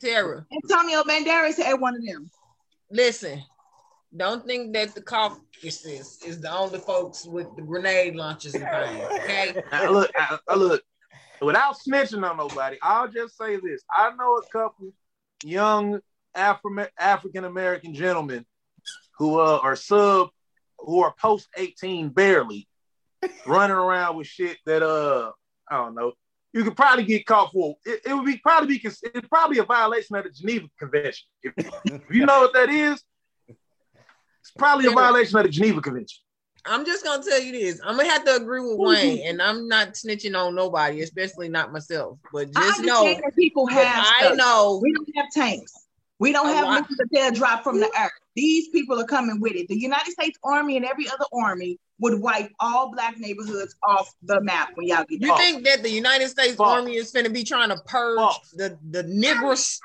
Tara, 0.00 0.46
Antonio 0.52 1.02
Banderas 1.04 1.56
had 1.62 1.80
one 1.80 1.94
of 1.96 2.04
them. 2.04 2.30
listen. 2.90 3.42
Don't 4.14 4.44
think 4.46 4.74
that 4.74 4.94
the 4.94 5.00
Caucasus 5.00 6.20
is 6.22 6.40
the 6.42 6.52
only 6.54 6.78
folks 6.78 7.24
with 7.24 7.46
the 7.56 7.62
grenade 7.62 8.14
launchers 8.16 8.54
and 8.54 8.64
things. 8.64 9.04
Okay, 9.22 9.62
I 9.72 9.88
look, 9.88 10.10
I, 10.14 10.38
I 10.46 10.54
look, 10.54 10.82
without 11.40 11.76
snitching 11.78 12.28
on 12.28 12.36
nobody, 12.36 12.76
I'll 12.82 13.08
just 13.08 13.38
say 13.38 13.56
this. 13.56 13.82
I 13.90 14.10
know 14.14 14.36
a 14.36 14.42
couple 14.52 14.92
young 15.42 16.00
Afro 16.34 16.86
African 16.98 17.44
American 17.44 17.94
gentlemen 17.94 18.44
who 19.16 19.40
uh, 19.40 19.60
are 19.62 19.76
sub, 19.76 20.28
who 20.84 21.02
are 21.02 21.14
post 21.20 21.48
18 21.56 22.10
barely, 22.10 22.68
running 23.46 23.76
around 23.76 24.16
with 24.16 24.26
shit 24.26 24.58
that 24.66 24.82
uh, 24.82 25.32
I 25.70 25.76
don't 25.78 25.94
know. 25.94 26.12
You 26.52 26.64
could 26.64 26.76
probably 26.76 27.04
get 27.04 27.24
caught 27.24 27.50
for 27.52 27.76
it. 27.86 28.00
It 28.04 28.14
would 28.14 28.26
be 28.26 28.36
probably 28.36 28.78
be 28.78 28.82
it's 28.84 29.28
probably 29.28 29.58
a 29.58 29.64
violation 29.64 30.16
of 30.16 30.24
the 30.24 30.30
Geneva 30.30 30.66
Convention. 30.78 31.26
If, 31.42 31.54
if 31.84 32.02
you 32.10 32.26
know 32.26 32.40
what 32.40 32.52
that 32.52 32.68
is, 32.68 33.02
it's 33.48 34.50
probably 34.58 34.86
a 34.86 34.90
violation 34.90 35.38
of 35.38 35.44
the 35.44 35.48
Geneva 35.48 35.80
Convention. 35.80 36.18
I'm 36.64 36.84
just 36.84 37.04
gonna 37.04 37.22
tell 37.22 37.40
you 37.40 37.52
this. 37.52 37.80
I'm 37.84 37.96
gonna 37.96 38.08
have 38.08 38.24
to 38.24 38.36
agree 38.36 38.60
with 38.60 38.78
Wayne, 38.78 39.26
and 39.26 39.42
I'm 39.42 39.66
not 39.66 39.94
snitching 39.94 40.38
on 40.38 40.54
nobody, 40.54 41.00
especially 41.00 41.48
not 41.48 41.72
myself. 41.72 42.18
But 42.32 42.50
I 42.54 42.68
just 42.68 42.82
know, 42.82 43.04
that 43.04 43.34
people 43.36 43.66
have 43.66 44.04
I 44.06 44.26
stuff. 44.26 44.36
know 44.36 44.78
We 44.82 44.92
don't 44.92 45.08
have 45.16 45.26
tanks. 45.32 45.81
We 46.22 46.32
don't 46.32 46.48
A 46.50 46.54
have 46.54 46.64
lot- 46.66 46.82
missiles 46.82 46.98
that 46.98 47.08
they'll 47.10 47.32
drop 47.32 47.64
from 47.64 47.80
the 47.80 47.90
earth. 47.98 48.12
These 48.36 48.68
people 48.68 48.98
are 49.00 49.04
coming 49.06 49.40
with 49.40 49.54
it. 49.56 49.66
The 49.66 49.76
United 49.76 50.12
States 50.12 50.38
Army 50.44 50.76
and 50.76 50.86
every 50.86 51.08
other 51.08 51.24
army 51.32 51.80
would 51.98 52.20
wipe 52.20 52.48
all 52.60 52.92
black 52.92 53.18
neighborhoods 53.18 53.74
off 53.86 54.08
the 54.22 54.40
map 54.40 54.68
when 54.76 54.86
y'all 54.86 55.04
get 55.08 55.20
You 55.20 55.26
False. 55.28 55.40
think 55.40 55.64
that 55.64 55.82
the 55.82 55.90
United 55.90 56.28
States 56.28 56.54
False. 56.54 56.70
Army 56.78 56.94
is 56.94 57.10
going 57.10 57.24
to 57.24 57.30
be 57.30 57.42
trying 57.42 57.70
to 57.70 57.76
purge 57.86 58.18
False. 58.18 58.50
the 58.52 58.78
the 58.90 59.02
niggers? 59.02 59.80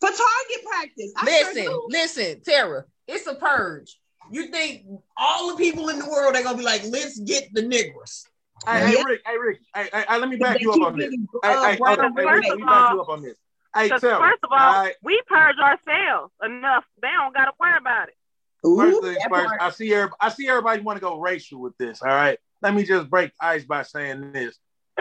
for 0.00 0.08
target 0.08 0.64
practice. 0.66 1.12
I 1.16 1.24
Listen, 1.24 1.64
do. 1.64 1.86
listen, 1.90 2.40
Tara, 2.40 2.84
it's 3.06 3.26
a 3.28 3.34
purge. 3.36 3.96
You 4.32 4.46
think 4.48 4.86
all 5.16 5.50
the 5.50 5.56
people 5.56 5.88
in 5.90 6.00
the 6.00 6.06
world 6.08 6.34
are 6.34 6.42
gonna 6.42 6.58
be 6.58 6.64
like, 6.64 6.82
let's 6.90 7.16
get 7.20 7.48
the 7.52 7.62
niggers? 7.62 8.24
Hey, 8.66 8.80
hey, 8.96 9.04
Rick, 9.04 9.20
hey, 9.24 9.36
Rick, 9.38 9.58
hey, 9.74 9.88
hey, 9.92 10.04
hey, 10.08 10.18
let 10.18 10.28
me 10.28 10.36
back 10.36 10.60
you 10.60 10.72
up 10.72 10.80
on 10.80 10.96
this. 10.98 11.10
getting, 11.10 11.28
Hey, 11.44 11.50
hey, 11.50 11.76
hold 11.80 12.00
on. 12.00 12.12
brown 12.14 12.42
Hey, 12.42 12.48
let 12.48 12.58
me 12.58 12.64
back 12.64 12.92
you 12.92 13.00
up 13.00 13.08
on 13.08 13.22
this. 13.22 13.36
Hey, 13.74 13.84
Because 13.84 14.00
tell 14.00 14.20
me. 14.20 14.26
first 14.28 14.44
of 14.44 14.50
all, 14.50 14.58
right, 14.58 14.94
we 15.02 15.20
purge 15.26 15.56
ourselves 15.58 16.32
enough. 16.44 16.84
They 17.00 17.08
don't 17.08 17.34
got 17.34 17.44
to 17.46 17.52
worry 17.60 17.78
about 17.78 18.08
it. 18.08 18.16
first 18.64 19.02
things 19.02 19.18
first. 19.30 19.54
I 19.60 19.70
see 19.70 19.94
everybody, 19.94 20.16
I 20.20 20.28
see 20.28 20.48
everybody 20.48 20.82
want 20.82 20.96
to 20.96 21.00
go 21.00 21.20
racial 21.20 21.60
with 21.60 21.76
this. 21.78 22.02
All 22.02 22.08
right, 22.08 22.38
let 22.62 22.74
me 22.74 22.84
just 22.84 23.08
break 23.08 23.30
the 23.38 23.46
ice 23.46 23.64
by 23.64 23.82
saying 23.82 24.32
this. 24.32 24.58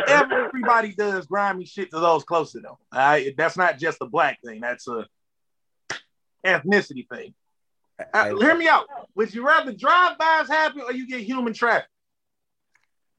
Everybody 0.08 0.94
does 0.94 1.26
grimy 1.26 1.66
shit 1.66 1.92
to 1.92 2.00
those 2.00 2.24
close 2.24 2.52
to 2.54 2.60
them. 2.60 2.76
All 2.92 3.00
right, 3.00 3.34
that's 3.36 3.58
not 3.58 3.80
just 3.80 3.98
a 4.02 4.06
black 4.06 4.40
thing. 4.46 4.62
That's 4.62 4.88
a 4.88 5.06
ethnicity 6.46 7.08
thing. 7.10 7.34
Uh, 8.14 8.36
hear 8.38 8.56
me 8.56 8.68
out. 8.68 8.86
Would 9.16 9.34
you 9.34 9.46
rather 9.46 9.74
drive-bys 9.74 10.48
happen 10.48 10.82
or 10.82 10.94
you 10.94 11.06
get 11.06 11.22
human 11.22 11.54
traffic? 11.54 11.90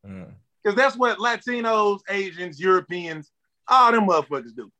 Mm. 0.06 0.32
Because 0.62 0.76
that's 0.76 0.96
what 0.96 1.18
Latinos, 1.18 2.00
Asians, 2.08 2.58
Europeans, 2.60 3.30
all 3.68 3.92
them 3.92 4.06
motherfuckers 4.06 4.54
do. 4.56 4.70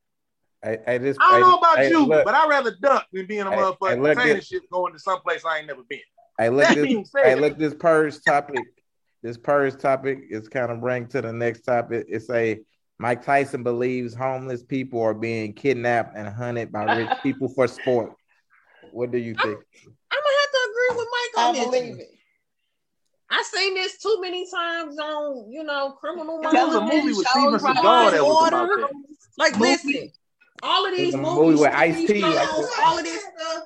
Hey, 0.62 0.78
hey, 0.86 0.98
this, 0.98 1.16
I 1.18 1.30
don't 1.30 1.34
hey, 1.34 1.40
know 1.48 1.56
about 1.56 1.78
hey, 1.78 1.88
you, 1.90 2.06
look, 2.06 2.24
but 2.24 2.34
I'd 2.34 2.48
rather 2.48 2.76
duck 2.82 3.06
than 3.12 3.26
being 3.26 3.42
a 3.42 3.50
Hey, 3.50 3.56
motherfucker 3.56 3.88
hey, 3.94 3.96
look, 4.00 4.18
saying 4.18 4.40
shit 4.42 4.70
going 4.70 4.92
to 4.92 4.98
someplace 4.98 5.42
I 5.44 5.58
ain't 5.58 5.66
never 5.66 5.82
been. 5.88 6.00
Hey, 6.38 6.50
look 6.50 6.68
That 6.68 6.74
this. 6.74 6.86
being 6.86 7.04
said- 7.04 7.24
Hey, 7.24 7.34
look 7.34 7.58
this 7.58 7.74
purge 7.74 8.22
topic. 8.22 8.64
This 9.22 9.36
purge 9.38 9.80
topic 9.80 10.18
is 10.30 10.48
kind 10.48 10.70
of 10.70 10.80
bring 10.80 11.06
to 11.08 11.22
the 11.22 11.32
next 11.32 11.62
topic. 11.62 12.06
It's 12.08 12.28
a 12.30 12.58
Mike 12.98 13.24
Tyson 13.24 13.62
believes 13.62 14.14
homeless 14.14 14.62
people 14.62 15.00
are 15.02 15.14
being 15.14 15.54
kidnapped 15.54 16.16
and 16.16 16.28
hunted 16.28 16.70
by 16.72 16.84
rich 16.84 17.10
people 17.22 17.48
for 17.54 17.66
sport. 17.66 18.12
What 18.82 19.10
do 19.10 19.18
you 19.18 19.32
think? 19.34 19.58
I'm 20.12 20.20
gonna 20.20 20.40
have 20.40 20.52
to 20.52 20.70
agree 20.70 20.98
with 20.98 21.08
Mike 21.12 21.44
on 21.44 21.54
I 21.54 21.58
this. 21.58 21.64
believe 21.66 21.98
it. 22.00 22.10
I 23.30 23.42
seen 23.42 23.74
this 23.74 23.96
too 23.98 24.18
many 24.20 24.50
times 24.50 24.98
on, 24.98 25.50
you 25.52 25.62
know, 25.62 25.92
criminal 25.92 26.40
There 26.42 26.66
was 26.66 26.74
a 26.74 26.80
minds. 26.80 26.94
movie 26.94 27.16
with 27.16 27.26
Steven 27.28 27.54
Seagal 27.54 28.10
that 28.10 28.24
was 28.24 28.42
Order. 28.42 28.56
about 28.56 28.68
that. 28.76 28.90
Like, 29.38 29.52
Movie. 29.56 29.70
listen, 29.70 30.10
all 30.62 30.86
of 30.86 30.96
these 30.96 31.16
movies, 31.16 31.38
movie 31.38 31.60
with 31.60 31.72
Ice-T, 31.72 32.22
like 32.22 32.48
shows, 32.48 32.56
this. 32.56 32.78
all 32.82 32.98
of 32.98 33.04
this 33.04 33.22
stuff. 33.22 33.64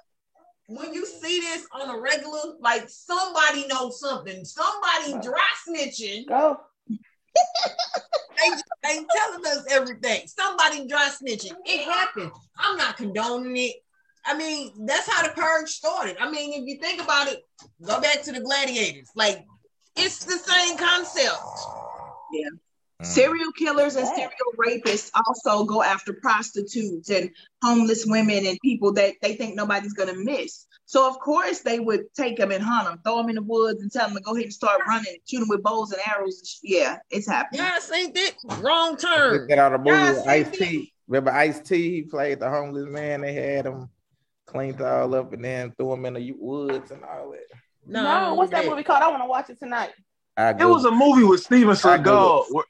When 0.67 0.95
you 0.95 1.05
see 1.05 1.41
this 1.41 1.67
on 1.73 1.95
a 1.95 2.01
regular, 2.01 2.55
like 2.61 2.89
somebody 2.89 3.67
knows 3.67 4.01
something, 4.01 4.45
somebody 4.45 5.13
dry 5.27 5.49
snitching. 5.69 6.27
Go. 6.27 6.59
They 6.89 8.51
just 8.51 8.65
ain't 8.87 9.07
telling 9.15 9.47
us 9.47 9.65
everything. 9.71 10.27
Somebody 10.27 10.87
dry 10.87 11.11
snitching. 11.11 11.55
It 11.67 11.85
happened. 11.85 12.31
I'm 12.59 12.77
not 12.77 12.97
condoning 12.97 13.57
it. 13.57 13.77
I 14.25 14.37
mean, 14.37 14.87
that's 14.87 15.09
how 15.09 15.23
the 15.23 15.35
purge 15.35 15.69
started. 15.69 16.17
I 16.19 16.31
mean, 16.31 16.63
if 16.63 16.67
you 16.67 16.81
think 16.81 17.03
about 17.03 17.29
it, 17.29 17.43
go 17.83 18.01
back 18.01 18.23
to 18.23 18.33
the 18.33 18.41
gladiators. 18.41 19.11
Like, 19.15 19.45
it's 19.97 20.25
the 20.25 20.39
same 20.39 20.79
concept. 20.79 21.37
Mm. 23.03 23.07
Serial 23.07 23.53
killers 23.53 23.97
and 23.97 24.07
serial 24.07 24.31
rapists 24.57 25.11
also 25.15 25.65
go 25.65 25.83
after 25.83 26.13
prostitutes 26.13 27.11
and 27.11 27.31
homeless 27.63 28.05
women 28.07 28.47
and 28.47 28.59
people 28.63 28.93
that 28.93 29.15
they 29.21 29.35
think 29.35 29.57
nobody's 29.57 29.95
gonna 29.95 30.15
miss. 30.15 30.67
So 30.87 31.09
of 31.09 31.19
course 31.19 31.61
they 31.61 31.81
would 31.81 32.13
take 32.15 32.37
them 32.37 32.53
and 32.53 32.63
hunt 32.63 32.87
them, 32.87 33.01
throw 33.05 33.17
them 33.17 33.31
in 33.31 33.37
the 33.37 33.43
woods, 33.43 33.83
and 33.83 33.91
tell 33.91 34.07
them 34.07 34.17
to 34.17 34.23
go 34.23 34.35
ahead 34.35 34.45
and 34.45 34.53
start 34.53 34.81
running, 34.87 35.17
shoot 35.27 35.41
them 35.41 35.49
with 35.49 35.63
bows 35.63 35.91
and 35.93 36.01
arrows. 36.07 36.61
Yeah, 36.63 36.99
it's 37.11 37.27
happening. 37.27 37.63
Y'all 37.63 37.81
seen 37.81 38.13
it? 38.15 38.37
Wrong 38.61 38.97
turn. 38.97 39.49
Get 39.49 39.59
out 39.59 39.75
of 39.75 39.83
the 39.83 39.91
movie 39.91 40.05
Y'all 40.05 40.15
with 40.15 40.29
Ice? 40.29 40.51
T. 40.57 40.93
Remember 41.09 41.33
Ice 41.33 41.61
T? 41.61 41.91
He 41.91 42.03
played 42.03 42.39
the 42.41 42.49
homeless 42.49 42.87
man. 42.89 43.23
They 43.23 43.33
had 43.33 43.67
him 43.67 43.89
cleaned 44.47 44.81
all 44.81 45.15
up 45.15 45.33
and 45.33 45.45
then 45.45 45.73
threw 45.73 45.93
him 45.95 46.07
in 46.07 46.15
the 46.15 46.33
woods 46.39 46.91
and 46.91 47.03
all 47.03 47.33
that. 47.33 47.59
No, 47.87 48.03
No, 48.03 48.35
what's 48.35 48.53
that 48.53 48.67
movie 48.67 48.83
called? 48.83 49.03
I 49.03 49.09
want 49.09 49.23
to 49.23 49.27
watch 49.27 49.51
it 49.51 49.59
tonight. 49.59 49.91
It 50.37 50.65
was 50.65 50.85
a 50.85 50.91
movie 50.91 51.25
with 51.25 51.43
Steven 51.43 51.75
Seagal. 51.75 52.47
Where, 52.51 52.65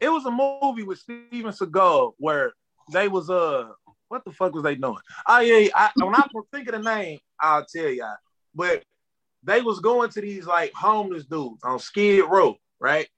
it 0.00 0.08
was 0.08 0.24
a 0.24 0.30
movie 0.30 0.82
with 0.82 0.98
Steven 0.98 1.52
Seagal 1.52 2.14
where 2.18 2.52
they 2.92 3.08
was 3.08 3.30
uh 3.30 3.68
what 4.08 4.24
the 4.24 4.32
fuck 4.32 4.52
was 4.54 4.64
they 4.64 4.74
doing? 4.74 4.96
Oh 5.28 5.40
yeah, 5.40 5.68
I, 5.74 5.90
when 6.02 6.14
I 6.14 6.26
think 6.52 6.68
of 6.68 6.74
the 6.74 6.82
name, 6.82 7.20
I'll 7.38 7.64
tell 7.64 7.88
y'all. 7.88 8.16
But 8.54 8.82
they 9.44 9.62
was 9.62 9.80
going 9.80 10.10
to 10.10 10.20
these 10.20 10.46
like 10.46 10.72
homeless 10.74 11.24
dudes 11.24 11.62
on 11.62 11.78
Skid 11.78 12.24
Row, 12.28 12.56
right? 12.80 13.08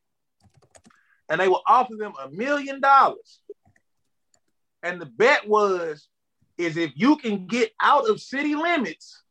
And 1.28 1.40
they 1.40 1.48
would 1.48 1.62
offer 1.66 1.96
them 1.96 2.12
a 2.22 2.30
million 2.30 2.80
dollars. 2.80 3.40
And 4.82 5.00
the 5.00 5.06
bet 5.06 5.48
was 5.48 6.08
is 6.58 6.76
if 6.76 6.92
you 6.94 7.16
can 7.16 7.46
get 7.46 7.72
out 7.80 8.08
of 8.08 8.20
city 8.20 8.54
limits 8.54 9.22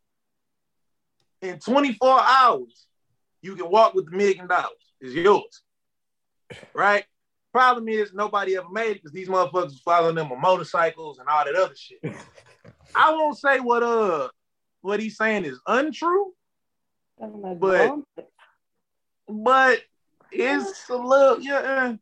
in 1.42 1.60
24 1.60 2.22
hours, 2.22 2.88
you 3.42 3.56
can 3.56 3.70
walk 3.70 3.94
with 3.94 4.10
the 4.10 4.18
million 4.18 4.48
dollars. 4.48 4.72
It's 5.00 5.14
yours. 5.14 5.62
Right? 6.74 7.06
Problem 7.52 7.90
is 7.90 8.14
nobody 8.14 8.56
ever 8.56 8.70
made 8.72 8.92
it 8.92 8.94
because 8.96 9.12
these 9.12 9.28
motherfuckers 9.28 9.66
was 9.66 9.82
following 9.84 10.16
them 10.16 10.32
on 10.32 10.40
motorcycles 10.40 11.20
and 11.20 11.28
all 11.28 11.44
that 11.44 11.56
other 11.56 11.76
shit. 11.76 12.00
I 12.96 13.12
won't 13.12 13.38
say 13.38 13.60
what 13.60 13.84
uh 13.84 14.30
what 14.82 15.00
he's 15.00 15.18
saying 15.18 15.46
is 15.46 15.60
untrue, 15.68 16.34
But- 17.20 18.00
but 19.28 19.82
it's 20.32 20.90
a 20.90 20.96
little 20.96 21.42
yeah. 21.42 21.98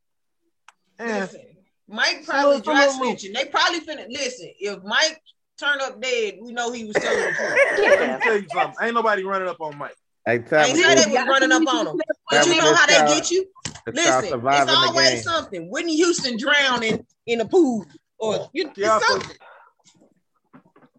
eh. 0.99 1.03
eh. 1.03 1.19
Listen, 1.21 1.41
Mike 1.87 2.25
probably 2.25 2.57
little- 2.57 2.61
dry 2.73 2.85
it's 2.85 2.95
snitching. 2.97 3.33
They 3.33 3.45
probably 3.45 3.79
finna 3.81 4.05
listen. 4.09 4.51
If 4.59 4.83
Mike 4.83 5.21
turn 5.59 5.81
up 5.81 6.01
dead, 6.01 6.35
we 6.41 6.53
know 6.53 6.71
he 6.71 6.85
was 6.85 6.95
telling 6.95 7.19
the 7.19 7.31
truth. 7.33 7.79
Let 7.99 8.19
me 8.19 8.25
tell 8.25 8.37
you 8.37 8.47
something. 8.53 8.75
Ain't 8.85 8.93
nobody 8.93 9.23
running 9.23 9.47
up 9.47 9.59
on 9.61 9.77
Mike. 9.77 9.95
Hey, 10.25 10.33
I 10.35 10.37
tell 10.39 10.65
ain't 10.65 10.75
me, 10.75 10.83
they 10.83 10.89
it's 10.93 11.07
was 11.07 11.27
running 11.27 11.51
up 11.51 11.67
on 11.67 11.87
him, 11.87 12.01
but 12.29 12.45
you 12.45 12.55
know 12.57 12.73
how 12.73 12.85
they 12.85 13.13
get 13.15 13.31
you. 13.31 13.45
Called 13.85 13.95
Listen, 13.95 14.19
it's 14.23 14.29
surviving 14.29 14.67
the 14.67 14.73
always 14.73 15.09
game. 15.09 15.23
something. 15.23 15.71
Whitney 15.71 15.95
Houston 15.97 16.37
drowning 16.37 17.05
in 17.25 17.41
a 17.41 17.45
pool, 17.45 17.85
or 18.17 18.49
you, 18.53 18.67
it's 18.69 18.77
Yeah, 18.77 18.99
something. 18.99 19.37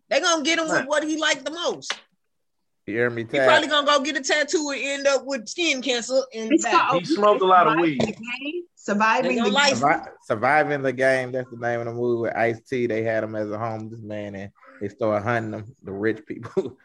They 0.09 0.20
gonna 0.20 0.43
get 0.43 0.59
him 0.59 0.69
with 0.69 0.86
what 0.86 1.05
he 1.05 1.16
liked 1.16 1.44
the 1.44 1.52
most. 1.52 1.93
You 2.86 2.97
hear 2.97 3.11
me? 3.11 3.23
He 3.31 3.39
probably 3.39 3.69
gonna 3.69 3.86
go 3.86 4.01
get 4.02 4.16
a 4.16 4.20
tattoo 4.20 4.70
and 4.74 4.81
end 4.82 5.07
up 5.07 5.24
with 5.24 5.48
skin 5.48 5.81
cancer 5.81 6.20
and 6.35 6.52
It's 6.52 6.65
die. 6.65 6.98
He 6.98 7.05
smoked 7.05 7.40
a 7.43 7.47
lot 7.47 7.69
of 7.69 7.78
weed. 7.78 8.16
Surviving 8.74 9.36
the 9.36 9.43
gonna 9.43 9.66
game. 9.69 9.77
Survi- 9.77 10.09
Surviving 10.24 10.82
the 10.82 10.93
game. 10.93 11.31
That's 11.31 11.51
the 11.51 11.59
name 11.59 11.81
of 11.81 11.86
the 11.86 11.93
movie 11.93 12.23
with 12.23 12.36
Ice 12.36 12.61
T. 12.62 12.86
They 12.86 13.02
had 13.05 13.23
him 13.23 13.36
as 13.36 13.51
a 13.51 13.59
homeless 13.59 14.01
man, 14.01 14.35
and 14.35 14.51
they 14.81 14.89
started 14.89 15.23
hunting 15.24 15.52
him, 15.52 15.77
the 15.82 15.93
rich 15.93 16.24
people. 16.27 16.77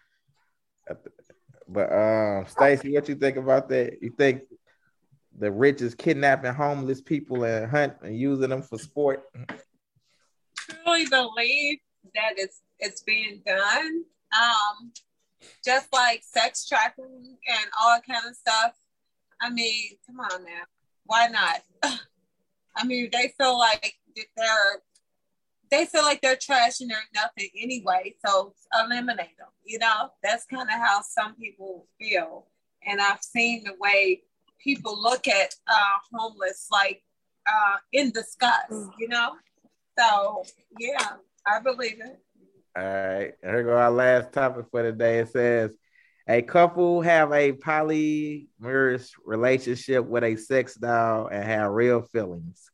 but 1.67 1.91
um, 1.91 2.45
Stacy, 2.47 2.93
what 2.93 3.09
you 3.09 3.15
think 3.15 3.37
about 3.37 3.69
that? 3.69 3.97
You 4.01 4.11
think 4.11 4.41
the 5.37 5.51
rich 5.51 5.81
is 5.81 5.95
kidnapping 5.95 6.53
homeless 6.53 7.01
people 7.01 7.43
and 7.43 7.69
hunt 7.69 7.93
and 8.01 8.17
using 8.17 8.49
them 8.49 8.61
for 8.61 8.77
sport? 8.77 9.23
truly 10.85 11.05
believe 11.05 11.79
that 12.13 12.33
it's 12.37 12.61
it's 12.79 13.01
being 13.03 13.41
done. 13.45 14.03
Um, 14.33 14.91
just 15.63 15.87
like 15.93 16.23
sex 16.23 16.65
trafficking 16.67 17.37
and 17.47 17.69
all 17.81 17.99
kind 18.07 18.25
of 18.27 18.35
stuff. 18.35 18.73
I 19.41 19.49
mean, 19.49 19.97
come 20.05 20.19
on 20.19 20.43
now, 20.43 20.63
why 21.05 21.27
not? 21.27 21.61
I 22.75 22.85
mean, 22.85 23.09
they 23.11 23.33
feel 23.37 23.57
like 23.57 23.95
they're 24.35 24.81
they 25.71 25.85
feel 25.85 26.03
like 26.03 26.21
they're 26.21 26.37
trash 26.39 26.81
and 26.81 26.89
they're 26.89 26.99
nothing 27.13 27.49
anyway. 27.59 28.15
So 28.25 28.53
eliminate 28.79 29.37
them. 29.37 29.47
You 29.63 29.79
know, 29.79 30.09
that's 30.23 30.45
kind 30.45 30.69
of 30.69 30.75
how 30.75 31.01
some 31.01 31.35
people 31.35 31.87
feel. 31.99 32.47
And 32.85 33.01
I've 33.01 33.21
seen 33.21 33.63
the 33.63 33.73
way 33.79 34.21
people 34.63 35.01
look 35.01 35.27
at 35.27 35.55
uh, 35.67 35.97
homeless 36.13 36.67
like 36.71 37.03
uh, 37.47 37.77
in 37.93 38.11
disgust. 38.11 38.71
You 38.99 39.07
know. 39.07 39.33
So 39.97 40.43
yeah, 40.79 41.13
I 41.45 41.59
believe 41.59 41.99
it. 41.99 42.19
All 42.77 42.83
right, 42.83 43.33
here 43.41 43.63
go 43.63 43.77
our 43.77 43.91
last 43.91 44.33
topic 44.33 44.65
for 44.69 44.83
the 44.83 44.91
day. 44.91 45.19
It 45.19 45.29
says 45.29 45.71
a 46.27 46.41
couple 46.41 47.01
have 47.01 47.31
a 47.31 47.53
polyamorous 47.53 49.11
relationship 49.25 50.05
with 50.05 50.23
a 50.23 50.35
sex 50.35 50.75
doll 50.75 51.27
and 51.27 51.43
have 51.43 51.71
real 51.71 52.01
feelings. 52.01 52.69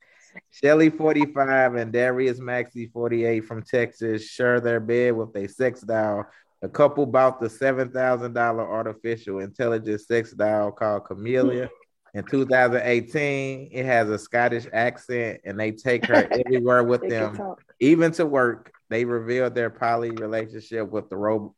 Shelly, 0.50 0.90
45, 0.90 1.76
and 1.76 1.92
Darius 1.92 2.40
Maxey, 2.40 2.88
48 2.88 3.42
from 3.42 3.64
Texas, 3.64 4.26
share 4.26 4.62
their 4.62 4.80
bed 4.80 5.16
with 5.16 5.36
a 5.36 5.48
sex 5.48 5.82
doll. 5.82 6.26
The 6.62 6.70
couple 6.70 7.06
bought 7.06 7.40
the 7.40 7.48
$7,000 7.48 8.38
artificial 8.60 9.40
intelligence 9.40 10.08
sex 10.08 10.32
doll 10.32 10.72
called 10.72 11.06
Camellia. 11.06 11.70
In 12.14 12.24
2018, 12.26 13.70
it 13.72 13.86
has 13.86 14.10
a 14.10 14.20
Scottish 14.20 14.68
accent 14.72 15.42
and 15.46 15.60
they 15.60 15.72
take 15.72 16.06
her 16.06 16.28
everywhere 16.46 16.84
with 16.84 17.08
them 17.08 17.56
even 17.82 18.12
to 18.14 18.26
work, 18.26 18.72
they 18.90 19.04
revealed 19.04 19.56
their 19.56 19.72
poly 19.72 20.12
relationship 20.12 20.90
with 20.90 21.10
the 21.10 21.18
robot. 21.18 21.54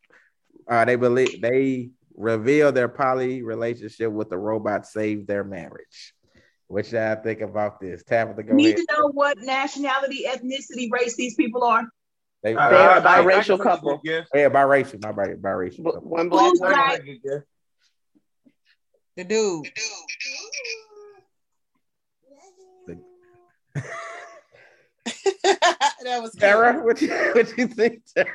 Uh, 0.68 0.86
they 0.86 0.96
believe 0.96 1.42
they 1.42 1.90
revealed 2.16 2.76
their 2.76 2.88
poly 2.88 3.44
relationship 3.44 4.10
with 4.12 4.30
the 4.30 4.38
robot 4.38 4.88
saved 4.88 5.28
their 5.28 5.44
marriage. 5.44 6.14
What 6.68 6.86
should 6.86 7.00
I 7.00 7.16
think 7.16 7.42
about 7.42 7.82
this? 7.82 8.04
Tabitha, 8.04 8.44
go 8.44 8.54
Need 8.54 8.68
ahead. 8.68 8.78
to 8.78 8.86
know 8.98 9.08
what 9.10 9.38
nationality, 9.42 10.26
ethnicity, 10.26 10.90
race 10.90 11.16
these 11.18 11.36
people 11.36 11.64
are. 11.64 11.84
They, 12.44 12.56
I- 12.56 12.70
They're 12.70 12.78
I- 12.80 12.98
a 12.98 13.02
I- 13.02 13.20
I 13.20 13.24
biracial 13.24 13.56
can 13.56 13.64
couple. 13.64 14.02
Yeah, 14.04 14.22
biracial, 14.50 15.02
my 15.02 15.12
bad, 15.14 15.42
biracial. 15.42 15.78
B- 15.78 15.84
couple. 15.92 16.02
One 16.10 16.30
black, 16.30 16.52
Who's 16.52 16.60
one 16.60 16.72
black? 16.74 17.00
white. 17.04 17.42
The 19.16 19.24
dude. 19.24 19.68
that 26.04 26.22
was 26.22 26.32
cute. 26.32 26.42
Sarah, 26.42 26.84
what 26.84 27.02
you 27.02 27.10
what 27.34 27.58
you 27.58 27.68
think, 27.68 28.02
Sarah? 28.06 28.28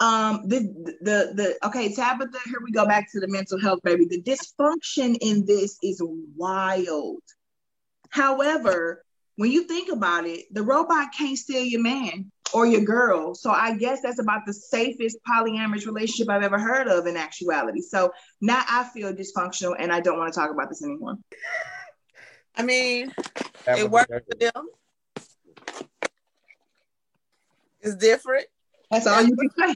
Um, 0.00 0.42
the 0.46 0.60
the 1.02 1.32
the 1.34 1.66
okay, 1.66 1.94
Tabitha. 1.94 2.38
Here 2.46 2.58
we 2.64 2.72
go 2.72 2.86
back 2.86 3.10
to 3.12 3.20
the 3.20 3.28
mental 3.28 3.60
health, 3.60 3.80
baby. 3.84 4.06
The 4.06 4.22
dysfunction 4.22 5.16
in 5.20 5.44
this 5.46 5.76
is 5.82 6.02
wild. 6.36 7.22
However, 8.10 9.04
when 9.40 9.50
you 9.50 9.62
think 9.62 9.90
about 9.90 10.26
it, 10.26 10.52
the 10.52 10.62
robot 10.62 11.14
can't 11.16 11.38
steal 11.38 11.64
your 11.64 11.80
man 11.80 12.30
or 12.52 12.66
your 12.66 12.82
girl. 12.82 13.34
So 13.34 13.50
I 13.50 13.74
guess 13.74 14.02
that's 14.02 14.18
about 14.18 14.42
the 14.44 14.52
safest 14.52 15.16
polyamorous 15.26 15.86
relationship 15.86 16.28
I've 16.28 16.42
ever 16.42 16.58
heard 16.58 16.88
of 16.88 17.06
in 17.06 17.16
actuality. 17.16 17.80
So 17.80 18.12
now 18.42 18.62
I 18.68 18.84
feel 18.92 19.14
dysfunctional 19.14 19.76
and 19.78 19.90
I 19.90 20.00
don't 20.00 20.18
want 20.18 20.30
to 20.30 20.38
talk 20.38 20.50
about 20.50 20.68
this 20.68 20.84
anymore. 20.84 21.16
I 22.54 22.64
mean, 22.64 23.14
Tabitha, 23.64 23.80
it 23.80 23.90
worked 23.90 24.10
go 24.10 24.18
for 24.30 24.36
them. 24.38 24.68
It's 27.80 27.94
different. 27.94 28.44
That's 28.90 29.06
all 29.06 29.22
you 29.22 29.34
can 29.34 29.48
say. 29.56 29.74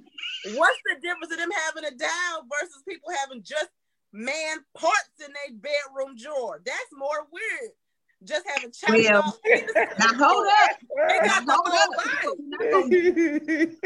What's 0.59 0.81
the 0.85 1.01
difference 1.01 1.33
of 1.33 1.39
them 1.39 1.49
having 1.65 1.91
a 1.91 1.97
doll 1.97 2.43
versus 2.61 2.83
people 2.87 3.09
having 3.19 3.43
just 3.43 3.71
man 4.13 4.59
parts 4.77 5.25
in 5.25 5.33
their 5.33 5.57
bedroom 5.57 6.17
drawer? 6.19 6.61
That's 6.63 6.91
more 6.93 7.27
weird. 7.33 7.71
Just 8.25 8.47
having 8.49 8.73
chopped 8.73 8.93
Well, 8.93 9.23
off. 9.23 9.39
Now 9.99 10.15
hold 10.27 10.47
up. 10.47 10.77
They 11.09 11.19
got 11.27 11.45
the 11.45 11.53
Hold 11.53 11.69
whole 11.69 11.79
up. 11.79 11.91
body. 12.01 13.77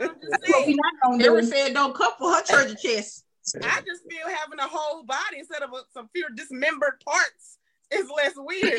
I'm 0.00 0.14
just 0.20 0.36
saying. 0.46 0.66
we 0.66 0.74
not 0.74 1.18
do. 1.18 1.42
said 1.42 1.74
don't 1.74 1.94
couple 1.94 2.32
her 2.32 2.42
treasure 2.44 2.76
chest. 2.76 3.24
I 3.62 3.80
just 3.86 4.02
feel 4.08 4.28
having 4.28 4.58
a 4.60 4.68
whole 4.68 5.02
body 5.04 5.38
instead 5.38 5.62
of 5.62 5.70
a, 5.72 5.82
some 5.92 6.08
few 6.14 6.26
dismembered 6.36 7.00
parts 7.04 7.58
is 7.90 8.06
less 8.14 8.34
weird. 8.36 8.78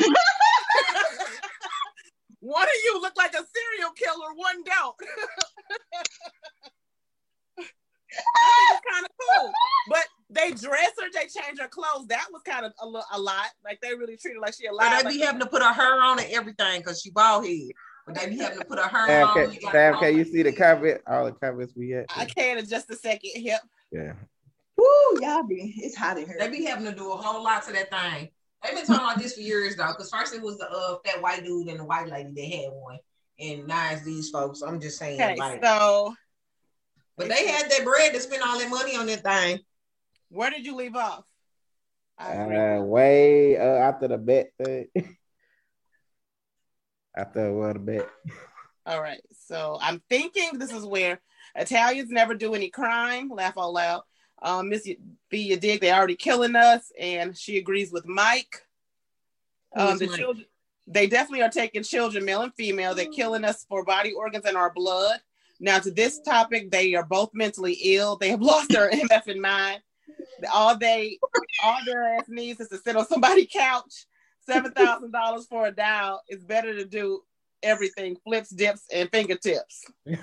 one 2.40 2.62
of 2.62 2.74
you 2.84 3.00
look 3.02 3.16
like 3.16 3.34
a 3.34 3.44
serial 3.44 3.90
killer, 3.96 4.32
one 4.36 4.62
don't. 4.64 4.96
I 7.58 7.62
think 7.62 8.70
it's 8.72 8.80
kind 8.92 9.04
of 9.04 9.10
cool. 9.20 9.52
But 9.88 10.06
they 10.30 10.50
dress 10.52 10.90
her, 11.00 11.08
they 11.12 11.20
change 11.22 11.58
her 11.60 11.68
clothes. 11.68 12.06
That 12.08 12.26
was 12.32 12.42
kind 12.42 12.64
of 12.64 12.72
a, 12.80 12.86
lo- 12.86 13.02
a 13.12 13.20
lot. 13.20 13.46
Like 13.64 13.80
they 13.80 13.94
really 13.94 14.16
treated 14.16 14.36
her 14.36 14.40
like 14.40 14.54
she 14.54 14.64
But 14.66 14.72
alive. 14.74 15.04
they 15.04 15.10
be 15.10 15.18
Like, 15.18 15.26
having 15.26 15.40
to 15.40 15.46
put 15.46 15.62
her 15.62 15.72
hair 15.72 16.00
on 16.00 16.18
and 16.20 16.32
everything 16.32 16.80
because 16.80 17.00
she 17.00 17.10
bald 17.10 17.46
head. 17.46 17.68
But 18.06 18.14
they 18.14 18.30
be 18.30 18.38
having 18.38 18.58
to 18.58 18.64
put 18.64 18.78
her 18.78 18.88
hair 18.88 19.06
Sam, 19.06 19.28
on. 19.28 19.34
can, 19.34 19.52
you 19.52 19.60
Sam, 19.70 19.94
can 19.98 20.16
you 20.16 20.24
see 20.24 20.42
the 20.42 20.52
comment? 20.52 21.00
All 21.06 21.24
the 21.26 21.32
comments 21.32 21.74
we 21.76 21.90
had. 21.90 22.06
I 22.16 22.24
can 22.24 22.58
in 22.58 22.66
just 22.66 22.90
a 22.90 22.96
second. 22.96 23.30
Yep. 23.34 23.60
Yeah. 23.92 24.12
Woo, 24.76 25.20
y'all 25.20 25.42
be 25.42 25.74
it's 25.76 25.96
hot 25.96 26.16
in 26.18 26.26
here. 26.26 26.36
They 26.38 26.48
be 26.48 26.64
having 26.64 26.86
to 26.86 26.92
do 26.94 27.12
a 27.12 27.16
whole 27.16 27.44
lot 27.44 27.64
to 27.66 27.72
that 27.72 27.90
thing. 27.90 28.30
They've 28.62 28.74
been 28.74 28.86
talking 28.86 29.04
about 29.04 29.18
this 29.18 29.34
for 29.34 29.40
years 29.40 29.76
though, 29.76 29.88
because 29.88 30.10
first 30.10 30.34
it 30.34 30.40
was 30.40 30.58
the 30.58 30.70
uh, 30.70 30.96
fat 31.04 31.20
white 31.22 31.44
dude 31.44 31.68
and 31.68 31.80
the 31.80 31.84
white 31.84 32.08
lady 32.08 32.32
that 32.34 32.56
had 32.56 32.72
one, 32.72 32.98
and 33.38 33.66
now 33.66 33.90
it's 33.92 34.04
these 34.04 34.30
folks. 34.30 34.62
I'm 34.62 34.80
just 34.80 34.98
saying, 34.98 35.20
Okay, 35.20 35.36
like, 35.36 35.64
so 35.64 36.14
but 37.16 37.28
they 37.28 37.46
had 37.46 37.70
that 37.70 37.84
bread 37.84 38.14
to 38.14 38.20
spend 38.20 38.42
all 38.42 38.58
that 38.58 38.70
money 38.70 38.96
on 38.96 39.06
that 39.06 39.22
thing. 39.22 39.60
Where 40.30 40.50
did 40.50 40.64
you 40.64 40.76
leave 40.76 40.96
off? 40.96 41.24
I 42.18 42.32
agree. 42.32 42.56
Uh, 42.56 42.82
way 42.82 43.56
uh, 43.56 43.62
after 43.62 44.08
the 44.08 44.18
bet 44.18 44.52
thing. 44.62 44.88
after 47.16 47.52
well, 47.52 47.72
the 47.72 47.78
bet. 47.78 48.08
All 48.86 49.00
right. 49.00 49.20
So 49.46 49.78
I'm 49.80 50.02
thinking 50.08 50.58
this 50.58 50.72
is 50.72 50.84
where 50.84 51.20
Italians 51.54 52.10
never 52.10 52.34
do 52.34 52.54
any 52.54 52.68
crime. 52.68 53.30
Laugh 53.30 53.58
out 53.58 53.72
loud. 53.72 54.02
Um, 54.42 54.68
Miss 54.70 54.88
B, 55.28 55.38
you 55.38 55.56
dig? 55.56 55.80
They 55.80 55.92
already 55.92 56.16
killing 56.16 56.56
us, 56.56 56.90
and 56.98 57.36
she 57.36 57.58
agrees 57.58 57.92
with 57.92 58.06
Mike. 58.06 58.62
Um, 59.76 59.98
the 59.98 60.06
Mike? 60.06 60.18
children, 60.18 60.46
they 60.86 61.06
definitely 61.06 61.42
are 61.42 61.50
taking 61.50 61.82
children, 61.82 62.24
male 62.24 62.42
and 62.42 62.54
female. 62.54 62.94
They're 62.94 63.06
killing 63.06 63.44
us 63.44 63.64
for 63.68 63.84
body 63.84 64.12
organs 64.12 64.46
and 64.46 64.56
our 64.56 64.72
blood. 64.72 65.20
Now, 65.60 65.78
to 65.78 65.90
this 65.90 66.20
topic, 66.20 66.70
they 66.70 66.94
are 66.94 67.04
both 67.04 67.30
mentally 67.34 67.78
ill. 67.82 68.16
They 68.16 68.30
have 68.30 68.40
lost 68.40 68.70
their 68.70 68.90
MF 68.90 69.28
in 69.28 69.40
mind. 69.40 69.82
All 70.52 70.76
they, 70.76 71.18
all 71.62 71.78
their 71.86 72.14
ass 72.14 72.24
needs 72.28 72.60
is 72.60 72.68
to 72.68 72.78
sit 72.78 72.96
on 72.96 73.06
somebody's 73.06 73.48
couch. 73.52 74.06
Seven 74.46 74.72
thousand 74.72 75.12
dollars 75.12 75.46
for 75.48 75.66
a 75.66 75.70
dial 75.70 76.22
is 76.28 76.44
better 76.44 76.74
to 76.74 76.84
do 76.84 77.20
everything 77.62 78.16
flips, 78.24 78.50
dips, 78.50 78.84
and 78.92 79.08
fingertips. 79.10 79.84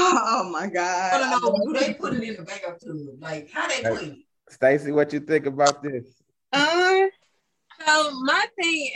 Oh 0.00 0.48
my 0.52 0.68
god. 0.68 1.12
I 1.12 1.40
don't 1.40 1.42
know. 1.42 1.72
Do 1.72 1.78
they 1.78 1.94
put 1.94 2.14
it 2.14 2.22
in 2.22 2.36
the 2.36 2.42
backup 2.42 2.80
tube? 2.80 3.20
Like 3.20 3.50
how 3.50 3.66
they 3.66 3.82
put 3.82 4.02
it? 4.02 4.18
Stacy, 4.48 4.92
what 4.92 5.12
you 5.12 5.18
think 5.18 5.46
about 5.46 5.82
this? 5.82 6.22
Uh, 6.52 7.06
So 7.84 8.20
my 8.20 8.46
thing 8.60 8.90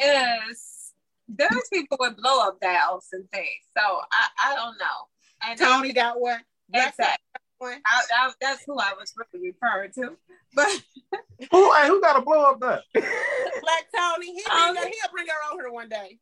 is, 0.51 0.93
there's 1.29 1.69
people 1.73 1.97
with 2.01 2.17
blow 2.17 2.47
up 2.47 2.61
dolls 2.61 3.09
and 3.13 3.29
things. 3.31 3.67
So 3.77 3.83
I, 3.83 4.53
I 4.53 4.55
don't 4.55 4.79
know. 4.79 5.47
And 5.49 5.59
Tony 5.59 5.93
got 5.93 6.21
one. 6.21 6.41
Black 6.69 6.91
Exactly. 6.91 7.17
One. 7.63 7.81
I, 7.87 8.03
I, 8.15 8.33
that's 8.41 8.65
who 8.67 8.79
I 8.79 8.93
was 8.99 9.13
really 9.17 9.53
referring 9.53 9.93
to. 9.93 10.17
But 10.55 10.83
Who, 11.51 11.75
hey, 11.75 11.89
who 11.89 12.01
got 12.01 12.15
to 12.15 12.23
blow 12.23 12.43
up 12.43 12.61
that? 12.61 12.83
Black 12.95 13.87
Tony. 13.95 14.27
He 14.27 14.43
Um, 14.51 14.77
he'll 14.77 15.13
bring 15.13 15.27
her 15.27 15.53
on 15.53 15.59
here 15.59 15.73
one 15.73 15.89
day. 15.89 16.19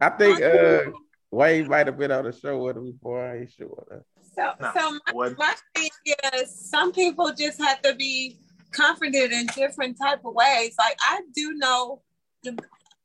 I 0.00 0.10
think, 0.10 0.40
I 0.40 0.44
uh, 0.44 0.90
Wade 1.30 1.68
might 1.68 1.86
have 1.86 1.98
been 1.98 2.10
on 2.10 2.24
the 2.24 2.32
show 2.32 2.58
with 2.58 2.76
him 2.76 2.90
before. 2.90 3.24
I 3.24 3.40
ain't 3.40 3.52
sure. 3.52 4.04
so, 4.34 4.52
No, 4.60 4.72
so 4.74 4.98
my, 5.14 5.34
my 5.38 5.54
thing 5.74 5.90
is, 6.34 6.70
some 6.70 6.92
people 6.92 7.32
just 7.32 7.60
have 7.60 7.80
to 7.82 7.94
be 7.94 8.38
comforted 8.72 9.32
in 9.32 9.46
different 9.54 9.96
type 10.00 10.24
of 10.24 10.34
ways. 10.34 10.74
Like 10.78 10.96
I 11.00 11.20
do 11.34 11.54
know, 11.54 12.02
the, 12.42 12.58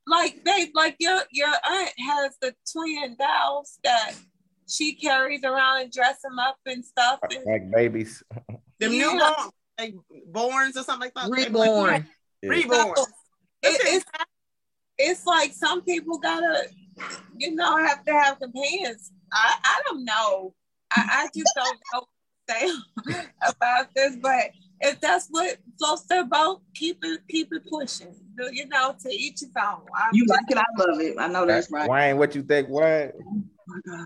like 0.07 0.43
babe, 0.43 0.69
like 0.73 0.95
your 0.99 1.21
your 1.31 1.49
aunt 1.49 1.91
has 1.99 2.37
the 2.41 2.55
twin 2.71 3.15
dolls 3.19 3.79
that 3.83 4.13
she 4.67 4.95
carries 4.95 5.43
around 5.43 5.81
and 5.81 5.91
dress 5.91 6.21
them 6.21 6.39
up 6.39 6.57
and 6.65 6.83
stuff. 6.83 7.19
And 7.29 7.39
Like 7.45 7.71
babies. 7.71 8.23
Them 8.79 8.91
Yeah. 8.91 9.13
newborn, 9.13 9.33
like 9.79 9.95
borns 10.31 10.75
or 10.75 10.83
something 10.83 11.09
like 11.09 11.13
that. 11.13 11.29
Reborn. 11.29 12.05
Yeah. 12.41 12.49
Reborn. 12.49 12.95
So, 12.95 13.05
it, 13.63 13.81
it's 13.85 14.05
it's 14.97 15.25
like 15.25 15.53
some 15.53 15.81
people 15.81 16.17
gotta, 16.17 16.67
you 17.37 17.55
know, 17.55 17.77
have 17.77 18.03
to 18.05 18.13
have 18.13 18.39
companions. 18.39 19.11
I 19.31 19.55
I 19.63 19.81
don't 19.87 20.05
know. 20.05 20.53
I, 20.91 21.03
I 21.09 21.29
just 21.35 21.51
don't 21.55 21.77
know 21.93 21.99
what 21.99 22.07
to 22.49 23.15
say 23.15 23.25
about 23.47 23.95
this, 23.95 24.17
but 24.17 24.51
if 24.81 24.99
that's 24.99 25.27
what 25.29 25.57
floats 25.79 26.03
their 26.03 26.25
boat, 26.25 26.61
keep 26.73 26.97
it 27.03 27.21
keep 27.29 27.53
it 27.53 27.63
pushing. 27.69 28.13
You 28.51 28.67
know, 28.67 28.93
to 28.99 29.09
each 29.09 29.39
his 29.39 29.51
own. 29.57 29.85
I'm 29.95 30.09
You 30.13 30.25
like 30.25 30.41
it, 30.49 30.57
I 30.57 30.63
love 30.77 30.99
it. 30.99 31.15
I 31.17 31.27
know 31.27 31.45
that's 31.45 31.71
right. 31.71 31.89
Wayne, 31.89 32.17
what 32.17 32.35
you 32.35 32.43
think, 32.43 32.67
Wayne? 32.69 33.11
Oh 33.25 33.43
my 33.67 33.79
God. 33.87 34.05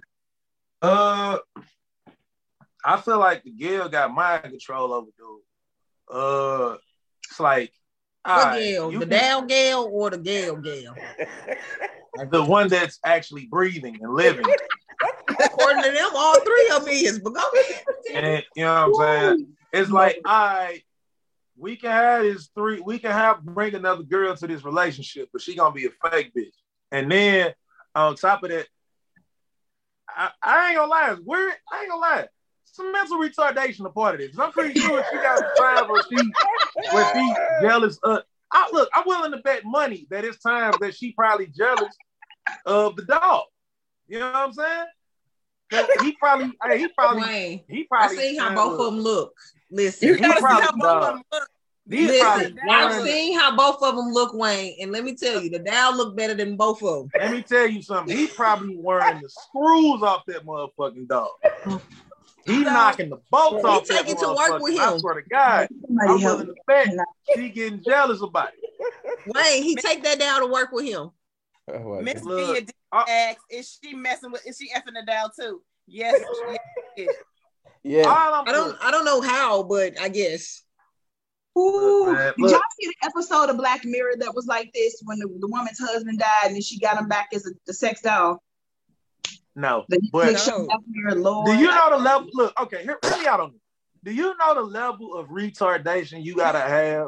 Uh, 0.82 1.38
I 2.86 3.02
feel 3.02 3.20
like 3.20 3.44
the 3.44 3.52
Gale 3.52 3.90
got 3.90 4.14
mind 4.14 4.44
control 4.44 4.94
over 4.94 5.10
dude. 5.18 6.16
Uh, 6.16 6.78
it's 7.30 7.40
like 7.40 7.72
What 8.24 8.38
alright, 8.38 8.60
Gale? 8.60 8.92
The 8.92 9.00
can- 9.00 9.10
down 9.10 9.48
Gale 9.48 9.90
or 9.92 10.10
the 10.10 10.18
Gale 10.18 10.56
Gale? 10.58 10.96
the 12.32 12.44
one 12.44 12.68
that's 12.68 13.00
actually 13.06 13.46
breathing 13.46 13.98
and 14.02 14.14
living. 14.14 14.46
According 15.28 15.84
to 15.84 15.92
them, 15.92 16.10
all 16.16 16.40
three 16.42 16.72
of 16.76 16.86
me 16.86 17.06
is. 17.06 17.20
But 17.20 17.34
go 17.34 17.42
ahead. 17.42 17.84
And 18.14 18.44
you 18.56 18.64
know 18.64 18.90
what 18.90 19.08
I'm 19.08 19.38
saying? 19.38 19.48
It's 19.72 19.92
like, 19.92 20.20
all 20.26 20.32
right, 20.34 20.82
we 21.58 21.76
can 21.76 21.92
have 21.92 22.24
this 22.24 22.50
three, 22.56 22.80
we 22.80 23.00
can 23.00 23.12
have 23.12 23.42
bring 23.44 23.76
another 23.76 24.04
girl 24.04 24.36
to 24.36 24.48
this 24.48 24.64
relationship, 24.64 25.30
but 25.32 25.42
she 25.42 25.56
gonna 25.56 25.76
be 25.76 25.86
a 25.86 26.10
fake 26.10 26.34
bitch. 26.36 26.54
And 26.92 27.12
then 27.12 27.54
on 27.94 28.16
top 28.16 28.44
of 28.44 28.50
that, 28.50 28.68
I, 30.15 30.30
I 30.44 30.69
ain't 30.69 30.77
gonna 30.77 30.91
lie, 30.91 31.11
it's 31.11 31.22
weird. 31.26 31.53
I 31.72 31.81
ain't 31.81 31.90
gonna 31.90 32.02
lie. 32.02 32.27
Some 32.65 32.91
mental 32.91 33.18
retardation 33.18 33.86
a 33.86 33.90
part 33.90 34.15
of 34.15 34.22
this. 34.22 34.38
I'm 34.38 34.52
pretty 34.52 34.80
sure 34.80 35.03
she 35.11 35.18
got 35.18 35.44
times 35.57 35.90
where 35.90 36.02
she 36.10 36.31
where 36.94 37.11
she 37.14 37.36
jealous 37.61 37.98
of 38.03 38.23
I 38.52 38.69
look, 38.73 38.90
I'm 38.94 39.03
willing 39.06 39.31
to 39.31 39.38
bet 39.38 39.64
money 39.65 40.07
that 40.10 40.26
it's 40.26 40.40
time 40.40 40.76
that 40.81 40.95
she 40.95 41.11
probably 41.11 41.48
jealous 41.48 41.95
of 42.65 42.95
the 42.95 43.03
dog. 43.03 43.44
You 44.07 44.19
know 44.19 44.31
what 44.31 44.36
I'm 44.36 44.53
saying? 44.53 44.86
He 46.02 46.14
probably, 46.14 46.52
hey, 46.64 46.80
he 46.80 46.88
probably, 46.88 47.22
Wayne, 47.22 47.64
he 47.68 47.81
I 47.81 47.86
probably. 47.88 48.18
seen 48.18 48.40
how 48.40 48.56
both 48.56 48.80
of 48.80 48.86
them 48.88 48.99
look. 49.02 49.34
Listen, 49.69 50.07
You 50.07 50.15
He 50.15 50.22
gotta 50.22 50.36
see 50.36 50.41
probably 50.41 50.64
how 50.64 50.72
both 50.72 51.03
of 51.03 51.14
them 51.14 51.23
look. 51.31 51.49
These 51.90 52.22
probably 52.22 52.44
listen. 52.45 52.60
I've 52.70 52.91
one- 52.98 53.06
seen 53.06 53.40
how 53.40 53.56
both 53.56 53.82
of 53.82 53.95
them 53.95 54.11
look, 54.11 54.34
Wayne, 54.34 54.78
and 54.80 54.91
let 54.91 55.03
me 55.03 55.16
tell 55.16 55.41
you, 55.41 55.49
the 55.49 55.57
down 55.60 55.98
look 55.98 56.16
better 56.16 56.36
than 56.36 56.56
both 56.56 56.84
of 56.84 57.10
them. 57.10 57.22
Let 57.22 57.32
me 57.32 57.41
tell 57.41 57.68
you 57.68 57.82
something. 57.82 58.16
He 58.16 58.28
probably 58.28 58.78
wearing 58.78 59.22
the 59.22 59.30
screws 59.30 60.03
off 60.03 60.24
that 60.28 60.45
motherfucking 60.45 61.07
dog. 61.07 61.30
He 62.45 62.64
knocking 62.64 63.10
the 63.10 63.18
bolts 63.32 63.61
He 63.61 63.68
off 63.68 63.88
that 63.88 64.06
take 64.06 64.10
it 64.16 64.20
to 64.20 64.28
work 64.36 64.61
with 64.61 64.74
him. 64.76 64.80
I 64.82 64.94
him. 64.94 64.99
swear 64.99 65.16
to 65.16 65.30
God, 65.30 65.68
Somebody 65.86 66.10
I'm 66.14 66.20
help 66.20 66.38
willing 66.40 66.48
me. 66.49 66.53
to 66.56 66.61
bet 66.95 67.06
she 67.36 67.49
getting 67.49 67.84
jealous 67.84 68.22
about 68.22 68.49
it. 68.49 69.24
Wayne, 69.36 69.64
he 69.64 69.76
take 69.76 70.03
that 70.03 70.20
down 70.20 70.41
to 70.41 70.48
work 70.48 70.72
with 70.72 70.86
him. 70.86 71.10
Oh, 71.72 72.02
Miss 72.02 72.22
God. 72.22 72.24
Look, 72.26 72.48
Mia 72.52 72.61
did 72.61 72.72
uh- 72.91 73.03
ask, 73.07 73.38
is 73.52 73.78
she 73.84 73.94
messing 73.95 74.32
with? 74.32 74.45
Is 74.48 74.57
she 74.57 74.70
effing 74.70 74.94
the 74.94 75.03
down 75.06 75.30
too? 75.38 75.61
Yes. 75.88 76.22
yes. 76.95 77.10
yeah. 77.84 78.07
I 78.07 78.52
don't, 78.52 78.78
I 78.82 78.90
don't 78.91 79.06
know 79.06 79.22
how, 79.22 79.64
but 79.64 79.99
I 79.99 80.10
guess. 80.10 80.64
Ooh, 81.58 82.06
Look, 82.08 82.36
did 82.38 82.52
y'all 82.52 82.62
see 82.80 82.88
the 82.88 83.08
episode 83.08 83.50
of 83.50 83.58
Black 83.58 83.84
Mirror 83.84 84.14
that 84.20 84.34
was 84.34 84.46
like 84.46 84.72
this 84.74 85.02
when 85.04 85.20
the, 85.20 85.28
the 85.40 85.48
woman's 85.48 85.80
husband 85.80 86.20
died 86.20 86.46
and 86.46 86.56
then 86.56 86.62
she 86.62 86.80
got 86.80 86.98
him 86.98 87.08
back 87.08 87.30
as 87.34 87.46
a 87.46 87.50
the 87.66 87.74
sex 87.74 88.02
doll? 88.02 88.42
no, 89.56 89.84
The 89.90 90.00
but 90.12 90.36
Netflix 90.36 90.46
show 90.46 90.58
No. 90.60 90.66
Black 90.68 90.80
Mirror, 90.88 91.16
Lord. 91.22 91.46
do 91.48 91.54
you 91.58 91.68
know 91.68 91.90
the 91.90 91.98
level? 91.98 92.30
Look, 92.34 92.60
okay, 92.62 92.84
here, 92.84 92.98
hear 93.04 93.18
me 93.18 93.28
out 93.28 93.40
on 93.40 93.52
this. 93.52 93.62
Do 94.04 94.14
you 94.14 94.34
know 94.38 94.54
the 94.56 94.62
level 94.62 95.16
of 95.18 95.28
retardation 95.28 96.24
you 96.24 96.36
gotta 96.36 96.60
have 96.62 97.08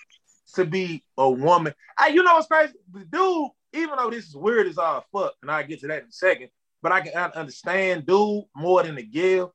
to 0.54 0.64
be 0.64 1.04
a 1.18 1.28
woman? 1.28 1.74
I, 1.98 2.08
you 2.08 2.22
know 2.22 2.34
what's 2.34 2.46
crazy? 2.46 2.72
The 2.92 3.04
dude, 3.04 3.50
even 3.74 3.96
though 3.98 4.08
this 4.10 4.26
is 4.26 4.34
weird 4.36 4.66
as 4.68 4.78
all 4.78 5.04
fuck, 5.12 5.34
and 5.42 5.50
I'll 5.50 5.66
get 5.66 5.80
to 5.80 5.88
that 5.88 6.02
in 6.04 6.08
a 6.08 6.12
second, 6.12 6.48
but 6.80 6.92
I 6.92 7.02
can 7.02 7.12
understand 7.32 8.06
dude 8.06 8.44
more 8.56 8.82
than 8.82 8.94
the 8.94 9.02
girl. 9.02 9.52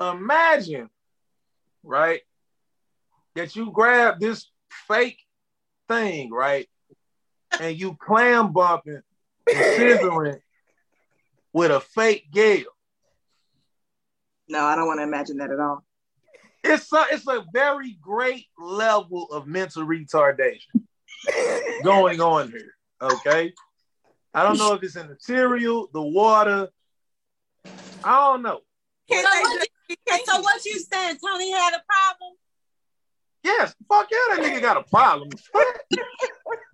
Imagine, 0.00 0.88
right, 1.82 2.20
that 3.34 3.54
you 3.56 3.70
grab 3.72 4.20
this 4.20 4.50
fake 4.86 5.18
thing, 5.88 6.30
right, 6.30 6.68
and 7.60 7.78
you 7.78 7.96
clam 8.00 8.52
bumping 8.52 9.02
and 9.46 9.56
scissoring 9.56 10.40
with 11.52 11.70
a 11.70 11.80
fake 11.80 12.30
girl. 12.32 12.64
No, 14.48 14.64
I 14.64 14.76
don't 14.76 14.86
want 14.86 15.00
to 15.00 15.04
imagine 15.04 15.38
that 15.38 15.50
at 15.50 15.60
all. 15.60 15.84
It's 16.64 16.92
a, 16.92 17.04
it's 17.12 17.26
a 17.28 17.44
very 17.52 17.98
great 18.00 18.46
level 18.58 19.28
of 19.30 19.46
mental 19.46 19.84
retardation 19.84 20.86
going 21.84 22.20
on 22.20 22.50
here. 22.50 22.74
Okay. 23.00 23.52
I 24.34 24.42
don't 24.42 24.58
know 24.58 24.74
if 24.74 24.82
it's 24.82 24.96
in 24.96 25.08
the 25.08 25.16
cereal, 25.18 25.88
the 25.92 26.02
water. 26.02 26.68
I 28.04 28.30
don't 28.30 28.42
know. 28.42 28.60
So 29.10 29.16
they 29.16 29.22
what, 29.22 29.68
you, 29.88 29.96
so 30.26 30.40
what 30.40 30.64
you 30.64 30.78
saying? 30.78 31.16
Tony 31.24 31.50
had 31.50 31.74
a 31.74 31.82
problem? 31.88 32.36
Yes, 33.48 33.74
fuck 33.88 34.08
yeah, 34.10 34.36
that 34.36 34.40
nigga 34.44 34.60
got 34.60 34.76
a 34.76 34.82
problem. 34.82 35.30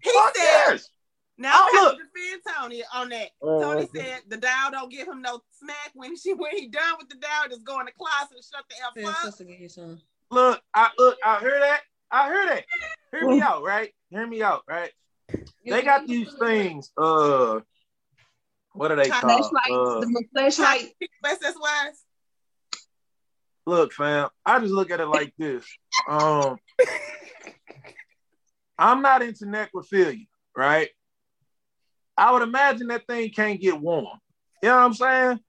He 0.02 0.10
fuck 0.12 0.36
said, 0.36 0.42
yes. 0.42 0.90
now 1.38 1.52
Oh, 1.54 1.68
I 1.72 1.76
have 1.76 1.84
look. 1.84 1.98
to 1.98 2.04
defend 2.04 2.42
Tony 2.58 2.82
on 2.94 3.08
that. 3.08 3.30
Oh, 3.40 3.60
Tony 3.62 3.76
what's 3.80 3.92
said 3.98 4.20
the 4.28 4.36
doll 4.36 4.70
don't 4.70 4.90
give 4.90 5.08
him 5.08 5.22
no 5.22 5.40
smack 5.58 5.92
when 5.94 6.14
she 6.16 6.34
when 6.34 6.50
he 6.50 6.68
done 6.68 6.96
with 6.98 7.08
the 7.08 7.16
doll, 7.16 7.48
just 7.48 7.64
go 7.64 7.80
in 7.80 7.86
the 7.86 7.92
closet 7.92 8.36
and 8.36 8.44
shut 8.44 8.64
the 8.68 9.02
F 9.02 9.14
up. 9.24 9.98
Look, 10.30 10.60
I 10.74 10.90
look, 10.98 11.16
I 11.24 11.40
hear 11.40 11.58
that. 11.58 11.80
I 12.10 12.26
hear 12.26 12.46
that. 12.46 12.64
Hear 13.12 13.26
me 13.28 13.40
out, 13.40 13.62
right? 13.62 13.94
Hear 14.10 14.26
me 14.26 14.42
out, 14.42 14.62
right? 14.68 14.90
They 15.64 15.82
got 15.82 16.06
these 16.06 16.32
things. 16.34 16.90
Uh, 16.98 17.60
what 18.72 18.92
are 18.92 18.96
they 18.96 19.08
called? 19.08 19.22
Flashlights, 19.22 19.70
Uh, 19.70 20.00
the 20.00 20.24
flashlight. 20.32 20.94
Wise. 21.22 22.04
look, 23.66 23.92
fam, 23.92 24.28
I 24.44 24.58
just 24.58 24.72
look 24.72 24.90
at 24.90 25.00
it 25.00 25.06
like 25.06 25.32
this. 25.38 25.64
Um, 26.08 26.58
I'm 28.78 29.02
not 29.02 29.22
into 29.22 29.44
necrophilia, 29.46 30.26
right? 30.56 30.88
I 32.16 32.32
would 32.32 32.42
imagine 32.42 32.88
that 32.88 33.06
thing 33.06 33.30
can't 33.30 33.60
get 33.60 33.80
warm. 33.80 34.06
You 34.62 34.68
know 34.68 34.76
what 34.76 34.84
I'm 34.84 34.94
saying? 34.94 35.40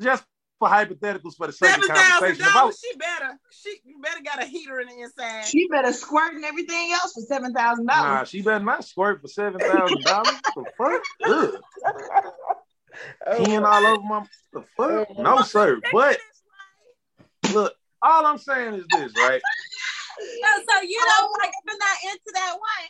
Just 0.00 0.24
for 0.58 0.68
hypotheticals 0.68 1.36
for 1.36 1.46
the 1.46 1.52
sake 1.52 1.70
Seven 1.70 1.90
of 1.90 1.96
conversation. 1.96 2.46
If 2.46 2.52
dollars. 2.52 2.78
She 2.80 2.96
better. 2.98 3.38
She 3.50 3.76
you 3.84 4.00
better 4.00 4.20
got 4.22 4.42
a 4.42 4.46
heater 4.46 4.78
in 4.80 4.88
the 4.88 5.00
inside. 5.00 5.46
She 5.46 5.66
better 5.68 5.92
squirt 5.92 6.34
and 6.34 6.44
everything 6.44 6.92
else 6.92 7.14
for 7.14 7.22
seven 7.22 7.52
thousand 7.52 7.86
dollars. 7.86 8.04
Nah, 8.04 8.14
dollars. 8.14 8.28
she 8.28 8.42
better 8.42 8.64
not 8.64 8.84
squirt 8.84 9.20
for 9.22 9.28
seven 9.28 9.58
thousand 9.58 10.04
dollars. 10.04 10.36
The 10.54 10.64
fuck? 10.76 11.02
Ugh. 11.24 11.54
Oh. 13.26 13.44
Peeing 13.44 13.64
all 13.64 13.86
over 13.86 14.02
my 14.02 14.24
the 14.52 14.62
fuck? 14.76 15.08
Oh. 15.16 15.22
No, 15.22 15.42
sir. 15.42 15.80
But 15.92 16.18
look, 17.52 17.72
all 18.02 18.26
I'm 18.26 18.38
saying 18.38 18.74
is 18.74 18.84
this, 18.90 19.12
right? 19.16 19.40
So, 20.20 20.62
so 20.68 20.82
you 20.82 20.98
don't 20.98 21.30
oh. 21.30 21.36
like 21.40 21.52
you're 21.66 21.78
not 21.78 22.12
into 22.12 22.30
that 22.34 22.52
one. 22.52 22.88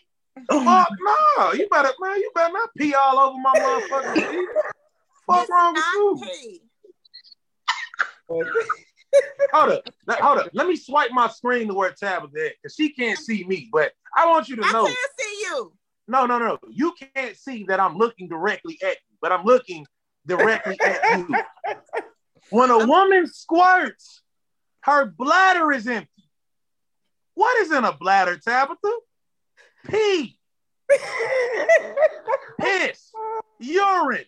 Oh, 0.48 0.64
oh, 0.66 0.84
Fuck 0.84 0.90
no, 1.38 1.52
you 1.52 1.68
better 1.68 1.90
man, 2.00 2.16
you 2.16 2.30
better 2.34 2.52
not 2.52 2.70
pee 2.76 2.94
all 2.94 3.18
over 3.18 3.38
my 3.38 3.52
motherfucking 3.54 4.14
feet. 4.30 4.48
Fuck 5.26 5.48
wrong 5.48 5.74
with 5.74 5.84
you? 5.94 6.22
Hey, 6.24 6.60
Hold 9.52 9.72
up, 9.72 9.82
let- 10.06 10.20
hold 10.20 10.38
up. 10.38 10.50
Let 10.52 10.68
me 10.68 10.76
swipe 10.76 11.10
my 11.10 11.28
screen 11.28 11.68
to 11.68 11.74
where 11.74 11.90
Tabitha 11.90 12.46
at, 12.46 12.52
because 12.62 12.74
she 12.74 12.92
can't 12.92 13.18
see 13.18 13.44
me. 13.44 13.68
But 13.72 13.92
I 14.16 14.26
want 14.26 14.48
you 14.48 14.56
to 14.56 14.62
I 14.64 14.72
know, 14.72 14.84
I 14.84 14.88
can't 14.88 15.10
see 15.18 15.40
you. 15.42 15.72
no, 16.06 16.26
no, 16.26 16.38
no. 16.38 16.58
You 16.70 16.94
can't 17.14 17.36
see 17.36 17.64
that 17.68 17.80
I'm 17.80 17.96
looking 17.96 18.28
directly 18.28 18.78
at 18.82 18.92
you, 18.92 19.16
but 19.20 19.32
I'm 19.32 19.44
looking 19.44 19.84
directly 20.26 20.78
at 20.80 21.18
you. 21.18 21.36
When 22.50 22.70
a 22.70 22.84
woman 22.84 23.28
squirts, 23.28 24.22
her 24.80 25.06
bladder 25.06 25.70
is 25.72 25.86
empty. 25.86 26.19
What 27.34 27.58
is 27.58 27.72
in 27.72 27.84
a 27.84 27.92
bladder, 27.92 28.36
Tabitha? 28.36 28.92
Pee, 29.88 30.38
piss, 32.60 33.12
urine. 33.58 34.24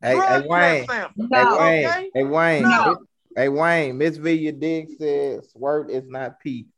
Hey, 0.00 0.14
hey 0.14 0.18
test 0.18 0.48
Wayne. 0.48 0.86
sample. 0.86 1.26
Hey 1.32 1.44
No. 1.44 1.58
Wayne. 1.58 1.86
Okay? 1.86 2.10
Hey 2.14 2.24
Wayne. 2.24 2.62
No. 2.62 2.98
Hey 3.36 3.48
Wayne. 3.48 3.98
Miss 3.98 4.16
Villa 4.16 4.52
Dig 4.52 4.88
says 4.98 5.50
squirt 5.50 5.90
is 5.90 6.04
not 6.06 6.40
pee. 6.40 6.68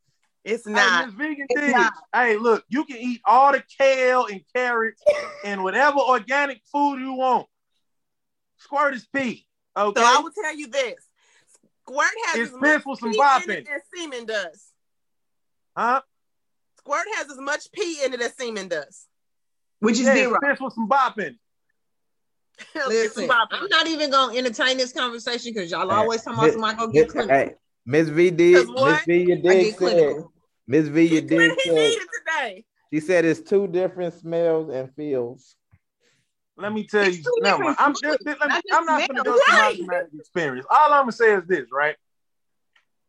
It's 0.43 0.67
Hey, 0.67 0.73
not. 0.73 1.07
Miss 1.07 1.15
Vegan 1.15 1.47
It's 1.49 1.61
Diggs. 1.61 1.73
not. 1.79 1.93
Hey, 2.15 2.37
look, 2.39 2.65
you 2.69 2.85
can 2.85 2.97
eat 2.97 3.21
all 3.27 3.53
the 3.53 3.63
kale 3.79 4.27
and 4.27 4.41
carrots 4.55 5.03
and 5.45 5.63
whatever 5.63 5.99
organic 5.99 6.63
food 6.73 6.99
you 6.99 7.13
want. 7.13 7.47
Squirt 8.57 8.95
is 8.95 9.07
pee. 9.15 9.47
Okay. 9.77 10.01
So 10.01 10.07
I 10.07 10.19
will 10.21 10.33
tell 10.33 10.57
you 10.57 10.67
this: 10.69 10.95
squirt 11.83 12.09
has 12.27 12.41
It's 12.41 12.53
as 12.53 12.59
much 12.59 12.77
piss 12.77 12.87
with 12.87 12.99
some 13.01 13.11
pee 13.13 13.19
bop 13.19 13.43
in 13.43 13.51
in 13.51 13.57
it 13.57 13.59
it. 13.59 13.69
as 13.75 13.83
semen 13.95 14.25
does. 14.27 14.70
Huh? 15.77 16.01
Squirt 16.79 17.07
has 17.17 17.31
as 17.31 17.39
much 17.39 17.71
pee 17.73 18.03
in 18.05 18.15
it 18.15 18.21
as 18.21 18.35
semen 18.37 18.69
does. 18.69 19.07
Which 19.81 19.99
is 19.99 20.07
Yeah, 20.07 20.15
zero. 20.15 20.39
it's 20.43 20.51
piss 20.59 20.61
with 20.61 20.75
some 20.75 20.89
bopping. 20.89 21.19
in 21.19 21.25
it. 22.75 22.89
Listen, 22.89 23.31
I'm 23.31 23.69
not 23.71 23.87
even 23.87 24.11
gonna 24.11 24.37
entertain 24.37 24.77
this 24.77 24.93
conversation 24.93 25.53
because 25.55 25.71
y'all 25.71 25.91
always 25.91 26.23
talking 26.23 26.39
about 26.39 26.53
somebody 26.53 26.77
gonna 26.77 26.93
get 26.93 27.09
clinical. 27.09 27.37
hey, 27.37 27.55
Miss 27.87 28.09
V 28.09 28.31
did. 28.31 28.69
Miss 28.69 29.05
V, 29.07 29.17
you 29.23 29.37
did 29.37 29.79
said. 29.79 30.25
Miss 30.67 30.89
V, 30.89 31.03
you 31.03 31.21
did 31.23 31.41
He 31.41 31.61
said. 31.65 31.75
needed 31.75 32.09
today. 32.19 32.65
She 32.93 33.01
said 33.01 33.25
it's 33.25 33.41
two 33.41 33.67
different 33.67 34.15
smells 34.15 34.69
and 34.69 34.95
feels. 34.95 35.57
Let 36.57 36.73
me 36.73 36.87
tell 36.87 37.07
It's 37.09 37.17
you. 37.19 37.23
two 37.23 37.33
Never 37.41 37.65
different 37.65 37.79
mind. 37.81 37.97
I'm, 38.03 38.11
foods, 38.11 38.25
just, 38.25 38.27
me, 38.27 38.35
not 38.49 38.63
I'm 38.73 38.85
not 38.85 39.09
going 39.09 39.17
to 39.17 39.23
smells. 39.23 39.25
go 39.25 39.45
through 39.45 39.57
my 39.57 39.63
Right. 39.63 39.77
traumatic 39.77 40.09
experience. 40.19 40.67
All 40.69 40.93
I'm 40.93 41.03
gonna 41.03 41.13
say 41.13 41.35
is 41.35 41.45
this, 41.47 41.67
right? 41.73 41.97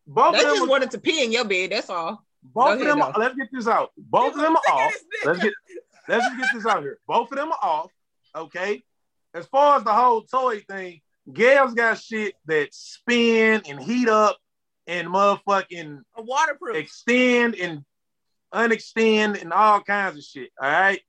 Both 0.08 0.34
They 0.34 0.40
of 0.40 0.44
them, 0.46 0.54
just 0.54 0.64
are- 0.64 0.70
wanted 0.70 0.92
to 0.92 1.00
pee 1.00 1.24
in 1.24 1.32
your 1.34 1.44
bed. 1.46 1.72
That's 1.72 1.90
all. 1.90 2.26
Both 2.44 2.80
of 2.80 2.86
them. 2.86 3.02
Are, 3.02 3.14
let's 3.18 3.36
get 3.36 3.50
this 3.52 3.68
out. 3.68 3.92
Both 3.98 4.36
of 4.36 4.42
them 4.42 4.56
are 4.56 4.74
off. 4.74 4.94
Let's 5.26 5.40
get 5.42 5.54
let's 6.08 6.36
get 6.36 6.48
this 6.54 6.66
out 6.66 6.82
here. 6.82 7.00
Both 7.08 7.32
of 7.32 7.38
them 7.38 7.52
are 7.52 7.60
off. 7.62 7.92
Okay. 8.36 8.84
As 9.34 9.46
far 9.48 9.78
as 9.78 9.84
the 9.84 9.94
whole 9.94 10.24
toy 10.24 10.60
thing, 10.60 11.02
Gail's 11.32 11.74
got 11.74 11.98
shit 12.00 12.34
that 12.48 12.74
spin 12.74 13.62
and 13.68 13.82
heat 13.82 14.10
up 14.10 14.38
and 14.88 15.08
motherfucking 15.08 16.00
A 16.18 16.22
waterproof. 16.22 16.76
extend 16.76 17.56
and 17.56 17.86
unextend 18.54 19.42
and 19.42 19.54
all 19.54 19.82
kinds 19.82 20.18
of 20.18 20.24
shit. 20.24 20.50
All 20.62 20.70
right. 20.70 21.02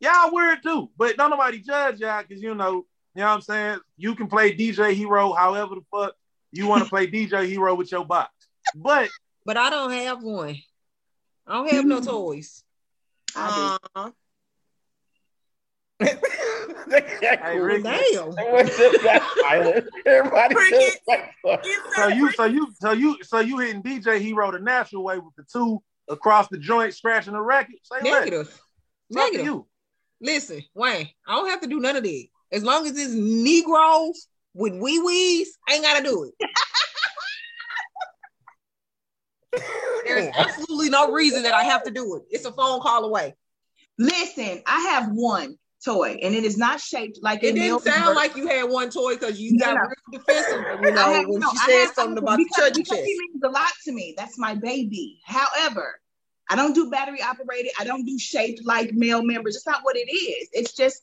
Y'all 0.00 0.32
weird 0.32 0.62
too, 0.62 0.90
but 0.96 1.16
don't 1.16 1.30
nobody 1.30 1.60
judge 1.60 2.00
y'all 2.00 2.22
because 2.26 2.42
you 2.42 2.54
know, 2.54 2.72
you 3.14 3.20
know 3.20 3.26
what 3.26 3.34
I'm 3.34 3.40
saying? 3.40 3.78
You 3.96 4.14
can 4.14 4.26
play 4.26 4.56
DJ 4.56 4.94
Hero 4.94 5.32
however 5.32 5.76
the 5.76 5.82
fuck 5.92 6.14
you 6.50 6.66
want 6.66 6.82
to 6.82 6.88
play 6.90 7.06
DJ 7.06 7.46
Hero 7.46 7.74
with 7.74 7.92
your 7.92 8.04
box. 8.04 8.32
But 8.74 9.10
But 9.44 9.56
I 9.56 9.70
don't 9.70 9.92
have 9.92 10.22
one. 10.22 10.56
I 11.46 11.54
don't 11.54 11.70
have 11.70 11.84
no 11.84 12.00
toys. 12.00 12.62
I 13.34 13.78
Uh, 13.94 14.10
hey, 16.90 17.58
Rick, 17.58 17.84
Damn. 17.84 18.34
Everybody 20.06 20.54
Cricket. 20.54 20.80
just 20.80 20.98
like, 21.06 21.30
so 21.94 22.08
you 22.08 22.32
so 22.32 22.44
you 22.44 22.72
so 22.80 22.92
you 22.92 23.18
so 23.22 23.40
you 23.40 23.58
hitting 23.58 23.82
DJ 23.82 24.18
Hero 24.18 24.50
the 24.50 24.58
natural 24.58 25.04
way 25.04 25.18
with 25.18 25.34
the 25.36 25.44
two 25.50 25.80
across 26.08 26.48
the 26.48 26.58
joint 26.58 26.94
scratching 26.94 27.34
the 27.34 27.40
record. 27.40 27.76
Say. 27.84 28.02
Negative. 28.02 28.48
It's 28.48 29.16
Negative. 29.16 29.46
you. 29.46 29.66
Listen, 30.20 30.62
Wayne, 30.74 31.08
I 31.26 31.34
don't 31.36 31.48
have 31.48 31.60
to 31.62 31.68
do 31.68 31.80
none 31.80 31.96
of 31.96 32.04
that. 32.04 32.26
As 32.52 32.62
long 32.62 32.86
as 32.86 32.96
it's 32.96 33.12
Negroes 33.12 34.28
with 34.54 34.74
wee 34.74 35.00
wees, 35.00 35.56
I 35.68 35.74
ain't 35.74 35.82
gotta 35.82 36.04
do 36.04 36.24
it. 36.24 36.48
There's 40.04 40.28
absolutely 40.36 40.90
no 40.90 41.12
reason 41.12 41.42
that 41.44 41.54
I 41.54 41.64
have 41.64 41.82
to 41.84 41.90
do 41.90 42.16
it. 42.16 42.22
It's 42.30 42.44
a 42.44 42.52
phone 42.52 42.80
call 42.80 43.04
away. 43.04 43.34
Listen, 43.98 44.62
I 44.66 44.80
have 44.80 45.10
one 45.12 45.56
toy, 45.84 46.18
and 46.22 46.34
it 46.34 46.44
is 46.44 46.56
not 46.56 46.80
shaped 46.80 47.18
like 47.22 47.42
It 47.44 47.54
didn't 47.54 47.80
sound 47.80 48.06
bird. 48.06 48.16
like 48.16 48.36
you 48.36 48.46
had 48.46 48.64
one 48.64 48.90
toy 48.90 49.14
because 49.14 49.40
you 49.40 49.56
No, 49.56 49.66
got 49.66 49.74
no. 49.74 49.80
real 49.82 50.20
defensive, 50.20 50.64
you 50.80 50.92
know, 50.92 51.12
have- 51.12 51.26
when 51.28 51.40
no, 51.40 51.48
she 51.50 51.58
I 51.62 51.66
said 51.66 51.78
have 51.86 51.94
something 51.94 52.18
about 52.18 52.38
the 52.38 52.44
because, 52.44 52.70
chuddy 52.70 52.76
because 52.76 52.98
chest. 52.98 53.06
he 53.06 53.18
means 53.18 53.42
a 53.44 53.48
lot 53.50 53.72
to 53.84 53.92
me. 53.92 54.14
That's 54.16 54.38
my 54.38 54.54
baby. 54.54 55.20
However, 55.24 56.00
I 56.50 56.56
don't 56.56 56.74
do 56.74 56.90
battery 56.90 57.22
operated. 57.22 57.72
I 57.78 57.84
don't 57.84 58.04
do 58.04 58.18
shaped 58.18 58.64
like 58.64 58.92
male 58.92 59.22
members. 59.22 59.56
It's 59.56 59.66
not 59.66 59.80
what 59.82 59.96
it 59.96 60.10
is. 60.12 60.48
It's 60.52 60.72
just 60.72 61.02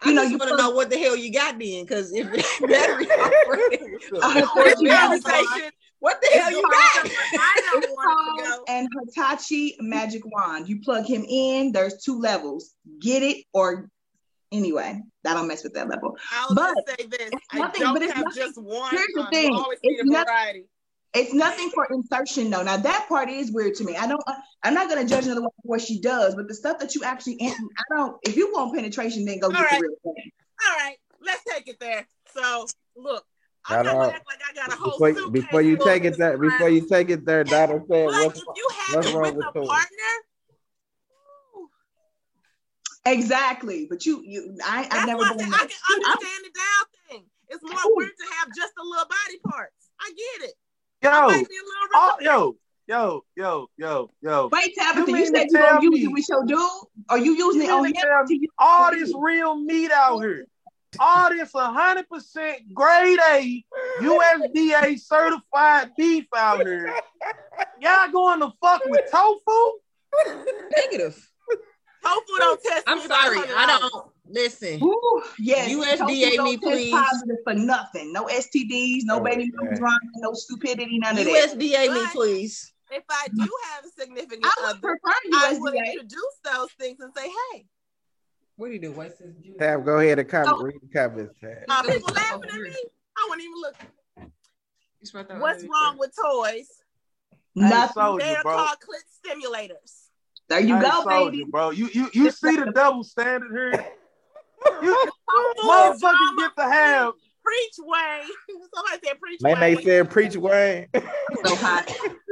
I 0.00 0.08
you 0.08 0.14
know, 0.14 0.22
just 0.22 0.32
you 0.32 0.38
want 0.38 0.50
to 0.50 0.56
know 0.56 0.70
what 0.70 0.90
the 0.90 0.98
hell 0.98 1.16
you 1.16 1.32
got 1.32 1.58
then, 1.58 1.84
because 1.84 2.12
if 2.12 2.26
battery 2.60 3.08
operated, 3.10 3.90
Uh, 4.22 4.40
of 4.42 4.48
course 4.50 4.74
you 4.80 4.90
have 4.90 5.12
it. 5.12 5.22
conversation. 5.24 5.70
What 6.02 6.20
the 6.20 6.36
hell 6.38 6.50
you 6.50 6.60
got? 6.62 7.06
I 7.06 7.62
don't 7.72 7.90
want 7.90 8.38
to 8.40 8.44
go. 8.44 8.64
an 8.68 8.88
Hitachi 9.14 9.76
magic 9.80 10.22
wand. 10.26 10.68
You 10.68 10.80
plug 10.80 11.04
him 11.06 11.24
in. 11.28 11.70
There's 11.70 12.02
two 12.02 12.18
levels. 12.18 12.74
Get 13.00 13.22
it 13.22 13.44
or 13.54 13.88
anyway. 14.50 15.00
I 15.24 15.34
don't 15.34 15.46
mess 15.46 15.62
with 15.62 15.74
that 15.74 15.88
level. 15.88 16.16
I'll 16.32 16.54
But 16.54 16.74
just 16.86 17.00
say 17.00 17.06
this: 17.06 17.30
it's 17.32 17.46
I 17.52 17.58
don't 17.78 17.94
but 17.94 18.02
it's 18.02 18.12
have 18.12 18.24
nothing- 18.24 18.42
just 18.42 18.60
one. 18.60 18.90
here's 18.90 19.06
the 19.14 19.26
thing, 19.30 19.54
always 19.54 19.78
need 19.84 20.00
it's 20.00 20.10
a 20.10 20.24
variety. 20.24 20.64
It's 21.14 21.32
nothing 21.34 21.70
for 21.70 21.86
insertion 21.92 22.50
though. 22.50 22.62
Now 22.62 22.78
that 22.78 23.06
part 23.08 23.28
is 23.28 23.52
weird 23.52 23.74
to 23.76 23.84
me. 23.84 23.96
I 23.96 24.06
don't. 24.08 24.20
I'm 24.64 24.74
not 24.74 24.88
gonna 24.88 25.06
judge 25.06 25.26
another 25.26 25.42
one 25.42 25.50
for 25.62 25.62
what 25.68 25.80
she 25.82 26.00
does, 26.00 26.34
but 26.34 26.48
the 26.48 26.54
stuff 26.54 26.78
that 26.80 26.94
you 26.96 27.04
actually, 27.04 27.38
I 27.40 27.54
don't. 27.96 28.16
If 28.26 28.36
you 28.36 28.50
want 28.52 28.74
penetration, 28.74 29.24
then 29.26 29.38
go 29.38 29.50
get 29.50 29.58
All 29.58 29.62
right. 29.62 29.72
the 29.78 29.80
real 29.86 29.96
thing. 30.14 30.30
All 30.66 30.76
right, 30.78 30.96
let's 31.22 31.44
take 31.44 31.68
it 31.68 31.78
there. 31.78 32.08
So 32.34 32.66
look, 32.96 33.24
I'm 33.68 33.86
not 33.86 34.14
act 34.14 34.26
like 34.26 34.40
I 34.48 34.54
got 34.54 34.72
a 34.72 34.76
whole 34.76 34.98
Before, 34.98 35.30
before 35.30 35.62
you 35.62 35.76
take 35.76 36.04
it 36.04 36.18
there, 36.18 36.36
before 36.36 36.68
you 36.68 36.86
take 36.88 37.10
it 37.10 37.24
there, 37.24 37.44
Donna 37.44 37.78
said, 37.78 37.86
But 37.88 38.04
what's, 38.06 38.38
if 38.40 38.44
you 38.56 38.68
have 38.86 38.96
what's 38.96 39.08
it 39.08 39.14
wrong 39.14 39.36
with 39.36 39.46
with 39.46 39.56
a 39.56 39.66
partner, 39.66 39.88
Exactly. 43.04 43.86
But 43.90 44.06
you, 44.06 44.22
you, 44.24 44.56
I, 44.64 44.86
I've 44.90 45.06
never 45.06 45.22
why 45.22 45.28
I, 45.28 45.36
said 45.36 45.48
I 45.52 45.58
can 45.58 45.70
understand 45.92 46.44
the 46.44 46.50
down 46.54 46.86
thing. 47.08 47.24
It's 47.48 47.62
more 47.62 47.92
Ooh. 47.92 47.96
weird 47.96 48.10
to 48.16 48.34
have 48.36 48.48
just 48.54 48.72
the 48.76 48.82
little 48.84 49.06
body 49.06 49.38
parts. 49.48 49.90
I 50.00 50.10
get 50.10 50.48
it. 50.48 50.54
Yo, 51.02 51.10
I 51.10 51.26
might 51.26 51.48
be 51.48 51.56
a 51.56 51.64
little 51.64 51.88
oh, 51.94 52.16
yo, 52.20 52.56
yo, 52.86 53.24
yo, 53.36 53.70
yo, 53.76 54.10
yo. 54.22 54.48
Wait, 54.52 54.72
Tabitha, 54.76 55.10
you, 55.10 55.12
mean 55.16 55.32
to 55.32 55.38
said 55.38 55.46
you 55.50 55.56
tell 55.58 55.68
gonna 55.74 55.82
use 55.82 55.92
me- 55.94 56.04
it 56.04 56.12
with 56.12 56.28
your 56.28 56.44
dude, 56.44 56.58
or 57.10 57.18
you 57.18 57.32
using 57.34 57.62
You 57.62 57.68
it 57.68 57.70
on 57.72 57.84
him? 57.86 57.92
to 57.92 58.00
tell 58.00 58.26
to 58.28 58.34
use- 58.34 58.50
All 58.58 58.92
this 58.92 59.12
real 59.16 59.56
meat 59.56 59.90
out 59.90 60.20
here. 60.20 60.46
All 60.98 61.30
this 61.30 61.52
100% 61.52 62.74
grade 62.74 63.18
A 63.30 63.64
USDA 64.00 64.98
certified 65.00 65.90
beef 65.96 66.26
out 66.36 66.66
here. 66.66 66.94
Y'all 67.80 68.10
going 68.10 68.40
to 68.40 68.52
fuck 68.60 68.82
with 68.86 69.10
tofu? 69.10 69.78
Negative. 70.76 71.30
Tofu 72.04 72.38
don't 72.38 72.62
test. 72.62 72.84
I'm 72.86 73.00
sorry, 73.00 73.38
I 73.38 73.78
don't 73.78 74.06
listen. 74.28 74.82
Ooh, 74.82 75.22
yes. 75.38 75.70
USDA 75.70 75.98
tofu 75.98 76.06
me, 76.06 76.36
don't 76.36 76.46
test 76.48 76.62
please. 76.62 76.92
Positive 76.92 77.36
for 77.44 77.54
nothing. 77.54 78.12
No 78.12 78.24
STDs, 78.26 79.00
no 79.04 79.18
Oh, 79.18 79.20
baby 79.24 79.44
yeah. 79.44 79.50
mama 79.54 79.76
drama, 79.76 79.98
no 80.16 80.32
stupidity, 80.34 80.98
none 80.98 81.16
of 81.18 81.24
that. 81.24 81.50
USDA 81.56 81.94
me, 81.94 82.06
please. 82.12 82.72
If 82.90 83.04
I 83.08 83.28
do 83.28 83.48
have 83.70 83.84
a 83.86 84.00
significant 84.00 84.44
I 84.44 84.52
would 84.60 84.70
other, 84.70 84.80
prefer 84.80 85.14
I 85.34 85.56
would 85.58 85.74
introduce 85.74 86.38
those 86.44 86.70
things 86.78 87.00
and 87.00 87.10
say, 87.16 87.26
"Hey, 87.52 87.64
What 88.56 88.68
do 88.68 88.72
you 88.74 88.80
do? 88.80 88.92
Waste 88.92 89.18
his. 89.18 89.34
Tab, 89.58 89.84
go 89.84 89.98
ahead 89.98 90.18
and 90.18 90.28
comment, 90.28 90.56
Oh. 90.58 90.62
read 90.62 90.76
the 90.82 90.88
comments, 90.98 91.34
Tab. 91.40 91.58
uh, 91.68 91.82
people 91.82 92.12
laughing 92.14 92.50
at 92.50 92.60
me. 92.60 92.76
I 93.16 93.26
wouldn't 93.28 93.44
even 93.44 93.60
look. 93.60 93.74
You 95.00 95.06
smell 95.06 95.24
that 95.24 95.40
What's 95.40 95.64
wrong 95.64 95.98
with 95.98 96.12
toys? 96.14 96.68
Nothing. 97.54 97.92
soldier, 97.92 98.24
They're 98.26 98.42
bro. 98.42 98.56
called 98.56 98.78
clit 98.78 99.04
stimulators. 99.26 100.08
There 100.48 100.60
you 100.60 100.76
Hey, 100.76 100.82
go, 100.82 101.02
soldier, 101.02 101.30
baby. 101.30 101.44
bro. 101.50 101.70
You 101.70 101.88
you 101.92 102.08
you 102.12 102.30
see 102.30 102.56
the 102.56 102.72
double 102.74 103.04
standard 103.04 103.50
here? 103.52 103.84
You 104.82 104.94
Tofu 105.30 105.58
is 105.58 105.66
motherfuckers 105.68 106.00
drama. 106.00 106.34
get 106.38 106.56
to 106.56 106.62
have 106.62 107.12
Preach, 107.44 107.74
Wayne. 107.80 108.28
Somebody 108.74 109.06
said 109.06 109.20
preach, 109.20 109.40
Man, 109.40 109.60
they 109.60 109.82
said 109.82 110.10
preach 110.10 110.36
Wayne. 110.36 110.86
So 111.44 111.56
hot. 111.56 111.90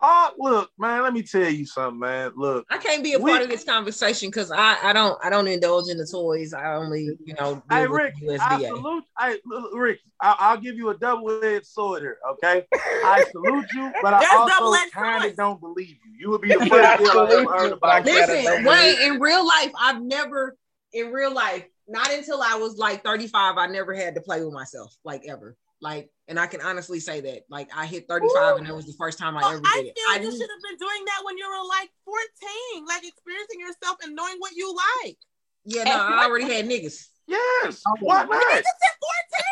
Oh, 0.00 0.30
look, 0.38 0.70
man. 0.78 1.02
Let 1.02 1.12
me 1.12 1.22
tell 1.22 1.48
you 1.48 1.66
something, 1.66 1.98
man. 2.00 2.32
Look, 2.36 2.66
I 2.70 2.78
can't 2.78 3.02
be 3.02 3.14
a 3.14 3.18
We- 3.18 3.30
part 3.30 3.42
of 3.42 3.48
this 3.48 3.64
conversation 3.64 4.28
because 4.28 4.50
I, 4.50 4.76
I 4.82 4.92
don't 4.92 5.18
I 5.24 5.30
don't 5.30 5.48
indulge 5.48 5.88
in 5.88 5.98
the 5.98 6.06
toys. 6.06 6.52
I 6.52 6.74
only 6.74 7.16
you 7.24 7.34
know 7.34 7.62
hey 7.70 7.86
Rick, 7.86 8.14
I 8.40 8.62
salute. 8.62 9.04
Hey, 9.18 9.36
Rick, 9.72 10.00
I, 10.20 10.36
I'll 10.38 10.60
give 10.60 10.76
you 10.76 10.90
a 10.90 10.96
double-edged 10.96 11.66
sword 11.66 12.02
here, 12.02 12.18
okay? 12.32 12.66
I 12.74 13.24
salute 13.30 13.66
you, 13.74 13.92
but 14.02 14.14
I 14.14 14.20
There's 14.20 14.32
also 14.32 14.76
kind 14.92 15.24
of 15.24 15.36
don't 15.36 15.60
believe 15.60 15.96
you. 16.04 16.12
You 16.18 16.30
would 16.30 16.40
be 16.40 16.48
the 16.48 16.58
first 16.66 16.70
girl 16.70 17.20
I 17.20 17.40
ever 17.40 17.52
heard 17.52 17.72
about. 17.72 18.04
That, 18.04 18.28
Listen, 18.28 18.44
double 18.44 18.70
Wayne, 18.70 19.12
in 19.12 19.20
real 19.20 19.46
life, 19.46 19.72
I've 19.78 20.02
never 20.02 20.56
in 20.92 21.12
real 21.12 21.32
life, 21.32 21.64
not 21.88 22.10
until 22.12 22.42
I 22.42 22.56
was 22.56 22.78
like 22.78 23.04
35, 23.04 23.58
I 23.58 23.66
never 23.66 23.94
had 23.94 24.14
to 24.14 24.20
play 24.20 24.42
with 24.42 24.54
myself, 24.54 24.94
like 25.04 25.22
ever. 25.28 25.56
Like, 25.80 26.10
and 26.28 26.38
I 26.40 26.46
can 26.46 26.60
honestly 26.60 27.00
say 27.00 27.20
that. 27.20 27.42
Like 27.48 27.68
I 27.74 27.86
hit 27.86 28.06
35 28.08 28.56
and 28.58 28.66
that 28.66 28.74
was 28.74 28.86
the 28.86 28.94
first 28.98 29.18
time 29.18 29.36
I 29.36 29.40
Well, 29.42 29.50
ever 29.52 29.62
I 29.64 29.76
did 29.82 29.86
it. 29.88 29.98
feel 29.98 30.04
I 30.10 30.14
you 30.16 30.20
didn't- 30.22 30.32
should 30.40 30.50
have 30.50 30.62
been 30.62 30.78
doing 30.78 31.04
that 31.06 31.20
when 31.24 31.38
you 31.38 31.48
were 31.48 31.68
like 31.68 31.90
14, 32.04 32.86
like 32.86 33.04
experiencing 33.06 33.60
yourself 33.60 33.96
and 34.02 34.14
knowing 34.16 34.36
what 34.38 34.52
you 34.54 34.74
like. 35.04 35.16
yeah, 35.64 35.84
no, 35.84 35.90
I 35.92 36.24
already 36.24 36.44
had 36.52 36.66
niggas. 36.66 37.06
Yes, 37.26 37.82
oh, 37.86 37.96
why 38.00 38.22
not? 38.24 38.30
Niggas 38.30 38.58
at 38.58 38.64
14. 38.64 39.44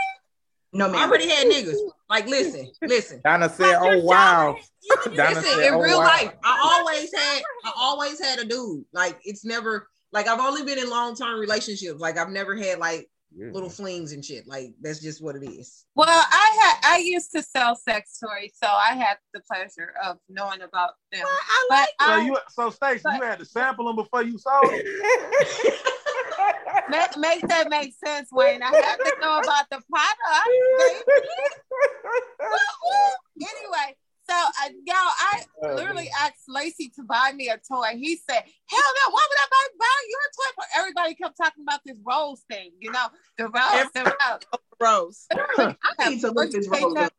No, 0.74 0.86
I 0.88 0.90
man. 0.90 1.08
already 1.08 1.28
had 1.28 1.46
niggas. 1.46 1.76
Like, 2.10 2.26
listen, 2.26 2.70
listen. 2.82 3.20
Donna 3.24 3.48
said, 3.48 3.78
Like, 3.78 3.78
oh, 3.80 4.04
wow. 4.04 4.54
job- 4.56 4.64
you 4.82 4.96
can 5.02 5.16
Donna 5.16 5.34
Listen, 5.36 5.44
said, 5.44 5.64
oh, 5.64 5.68
in 5.68 5.74
"Oh, 5.74 5.80
real 5.80 5.98
wow." 5.98 6.04
life, 6.04 6.32
I 6.42 6.60
always 6.78 7.14
had, 7.14 7.42
I 7.64 7.72
always 7.76 8.20
had 8.20 8.38
a 8.40 8.44
dude. 8.44 8.84
Like, 8.92 9.18
it's 9.24 9.44
never 9.44 9.88
like 10.12 10.26
I've 10.28 10.40
only 10.40 10.62
been 10.64 10.78
in 10.78 10.88
long 10.90 11.14
term 11.16 11.38
relationships. 11.40 12.00
Like, 12.00 12.18
I've 12.18 12.28
never 12.30 12.54
had 12.56 12.78
like 12.78 13.08
little 13.36 13.68
flings 13.68 14.12
and 14.12 14.24
shit. 14.24 14.46
Like, 14.46 14.74
that's 14.80 15.00
just 15.00 15.22
what 15.22 15.36
it 15.36 15.44
is. 15.44 15.84
Well, 15.94 16.08
I 16.08 16.58
had 16.82 16.94
I 16.94 16.98
used 16.98 17.30
to 17.32 17.42
sell 17.42 17.74
sex 17.76 18.18
toys, 18.18 18.52
so 18.62 18.66
I 18.68 18.94
had 18.94 19.16
the 19.32 19.40
pleasure 19.50 19.94
of 20.04 20.18
knowing 20.28 20.62
about 20.62 20.90
them. 21.12 21.22
Well, 21.24 21.32
I 21.32 21.66
But 21.68 21.74
like 21.76 21.88
So 22.00 22.06
I 22.14 22.18
you, 22.24 22.38
so 22.50 22.70
Stacey, 22.70 23.00
but- 23.04 23.16
you 23.16 23.22
had 23.22 23.38
to 23.38 23.44
sample 23.44 23.86
them 23.86 23.96
before 23.96 24.22
you 24.22 24.38
sold 24.38 24.64
it. 24.72 24.84
make, 26.90 27.16
make 27.16 27.48
that 27.48 27.68
make 27.70 27.94
sense, 28.04 28.28
Wayne. 28.32 28.62
I 28.62 28.66
had 28.74 28.96
to 28.96 29.12
know 29.20 29.38
about 29.38 29.66
the 29.70 29.80
product. 29.90 30.20
baby. 30.78 31.24
anyway, 33.40 33.96
so 34.28 34.34
uh, 34.34 34.68
y'all, 34.84 34.96
I 34.96 35.42
Oh, 35.42 35.44
literally 35.74 36.10
asked 36.20 36.42
Lacey 36.48 36.90
to 36.96 37.02
buy 37.04 37.32
me 37.34 37.48
a 37.48 37.58
toy. 37.58 37.92
He 37.96 38.16
said, 38.28 38.42
"Hell 38.66 38.80
no! 39.06 39.10
Why 39.12 39.26
would 39.28 39.38
I 39.38 39.46
buy, 39.50 39.66
buy 39.78 39.86
you're 40.08 40.20
a 40.20 40.48
type 40.48 40.54
of 40.58 40.64
everybody 40.78 41.14
kept 41.14 41.36
talking 41.36 41.62
about 41.62 41.80
this 41.86 41.96
rose 42.06 42.42
thing, 42.50 42.72
you 42.80 42.90
know, 42.92 43.06
the 43.38 43.44
rose, 43.48 43.86
the 43.94 44.14
rose. 44.80 45.26
Rose. 45.26 45.26
I 45.98 46.08
need 46.10 46.20
to 46.20 46.30
look 46.32 46.50
this 46.50 46.68
rose 46.68 46.96
up. 46.96 47.12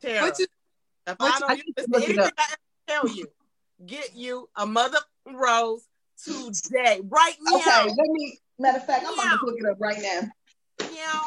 Tara, 0.00 0.22
What 0.22 0.38
you- 0.38 0.46
if 1.06 1.18
what 1.18 1.34
I 1.34 1.38
don't 1.40 1.50
I 1.50 1.54
use 1.54 1.64
need 1.66 1.74
to 1.76 1.82
this, 1.82 1.88
look 1.90 2.02
it 2.02 2.04
anything 2.10 2.24
up. 2.26 2.32
I 2.38 2.92
tell 2.92 3.08
you, 3.08 3.26
get 3.86 4.14
you 4.14 4.48
a 4.56 4.66
mother 4.66 4.98
rose 5.26 5.84
today, 6.24 7.00
right 7.04 7.34
now. 7.40 7.56
Okay, 7.58 7.84
let 7.86 7.96
me. 8.10 8.38
Matter 8.58 8.78
of 8.78 8.86
fact, 8.86 9.04
I'm 9.06 9.14
about 9.14 9.40
to 9.40 9.46
look 9.46 9.56
it 9.58 9.66
up 9.66 9.76
right 9.80 9.98
now. 10.00 10.88
Yeah. 10.94 11.20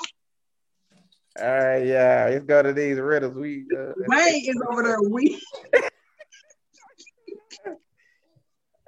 All 1.42 1.52
right, 1.54 1.86
yeah. 1.86 2.28
Let's 2.32 2.46
go 2.46 2.62
to 2.64 2.72
these 2.72 2.98
riddles. 2.98 3.36
We 3.36 3.66
uh, 3.78 3.92
Ray 4.08 4.38
is 4.48 4.56
over 4.70 4.84
there. 4.84 5.02
We 5.02 5.42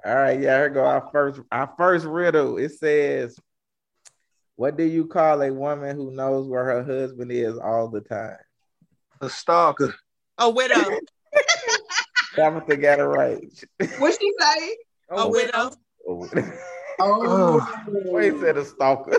all 0.04 0.14
right, 0.14 0.40
yeah. 0.40 0.58
Here 0.58 0.70
go 0.70 0.84
our 0.84 1.08
first 1.12 1.40
our 1.50 1.72
first 1.76 2.06
riddle. 2.06 2.58
It 2.58 2.72
says, 2.72 3.38
"What 4.56 4.76
do 4.76 4.84
you 4.84 5.06
call 5.06 5.42
a 5.42 5.52
woman 5.52 5.96
who 5.96 6.10
knows 6.10 6.46
where 6.46 6.64
her 6.64 6.84
husband 6.84 7.32
is 7.32 7.58
all 7.58 7.88
the 7.88 8.00
time?" 8.00 8.36
A 9.20 9.28
stalker. 9.28 9.94
A 10.38 10.48
widow. 10.48 11.00
Tabitha 12.36 12.76
got 12.76 13.00
it 13.00 13.04
right. 13.04 13.42
what 13.98 14.18
she 14.20 14.32
say? 14.38 14.76
A 15.10 15.28
widow. 15.28 15.72
Oh, 17.00 17.68
Wait, 17.88 18.38
said 18.40 18.56
a 18.56 18.64
stalker. 18.64 19.12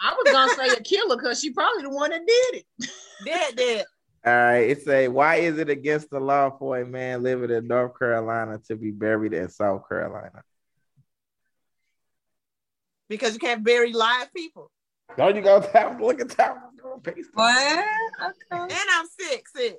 I 0.00 0.14
was 0.14 0.32
gonna 0.32 0.54
say 0.54 0.76
a 0.76 0.82
killer 0.82 1.16
because 1.16 1.40
she 1.40 1.50
probably 1.50 1.82
the 1.82 1.90
one 1.90 2.10
that 2.10 2.26
did 2.26 2.62
it. 2.62 2.90
Dead, 3.24 3.56
dead. 3.56 3.84
All 4.26 4.32
right, 4.32 4.68
it 4.70 4.82
say, 4.82 5.06
"Why 5.06 5.36
is 5.36 5.58
it 5.58 5.70
against 5.70 6.10
the 6.10 6.18
law 6.18 6.50
for 6.50 6.78
a 6.78 6.84
man 6.84 7.22
living 7.22 7.50
in 7.50 7.68
North 7.68 7.96
Carolina 7.96 8.58
to 8.66 8.74
be 8.74 8.90
buried 8.90 9.32
in 9.32 9.48
South 9.48 9.88
Carolina?" 9.88 10.42
Because 13.08 13.34
you 13.34 13.38
can't 13.38 13.62
bury 13.62 13.92
live 13.92 14.34
people. 14.34 14.72
Don't 15.16 15.36
you 15.36 15.42
go 15.42 15.60
tap? 15.60 16.00
Look 16.00 16.20
at 16.20 16.30
tap. 16.30 16.58
What? 17.34 17.84
Okay. 18.20 18.62
And 18.62 18.72
I'm 18.72 19.06
sick, 19.06 19.46
sick. 19.54 19.78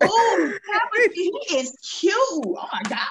oh, 0.00 0.58
Tabitha, 0.72 1.12
he 1.14 1.32
is 1.56 1.76
cute. 2.00 2.14
Oh 2.16 2.68
my 2.72 2.82
god. 2.88 3.08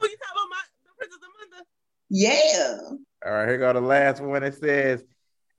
Oh, 0.00 0.06
you 0.06 0.16
talking 0.16 0.34
about 0.34 0.48
my 0.50 0.62
the 0.84 0.90
Princess 0.98 1.18
Amanda? 1.18 1.66
Yeah. 2.08 2.78
All 3.26 3.32
right, 3.32 3.48
here 3.48 3.58
go 3.58 3.72
the 3.72 3.80
last 3.80 4.22
one. 4.22 4.44
It 4.44 4.54
says, 4.54 5.04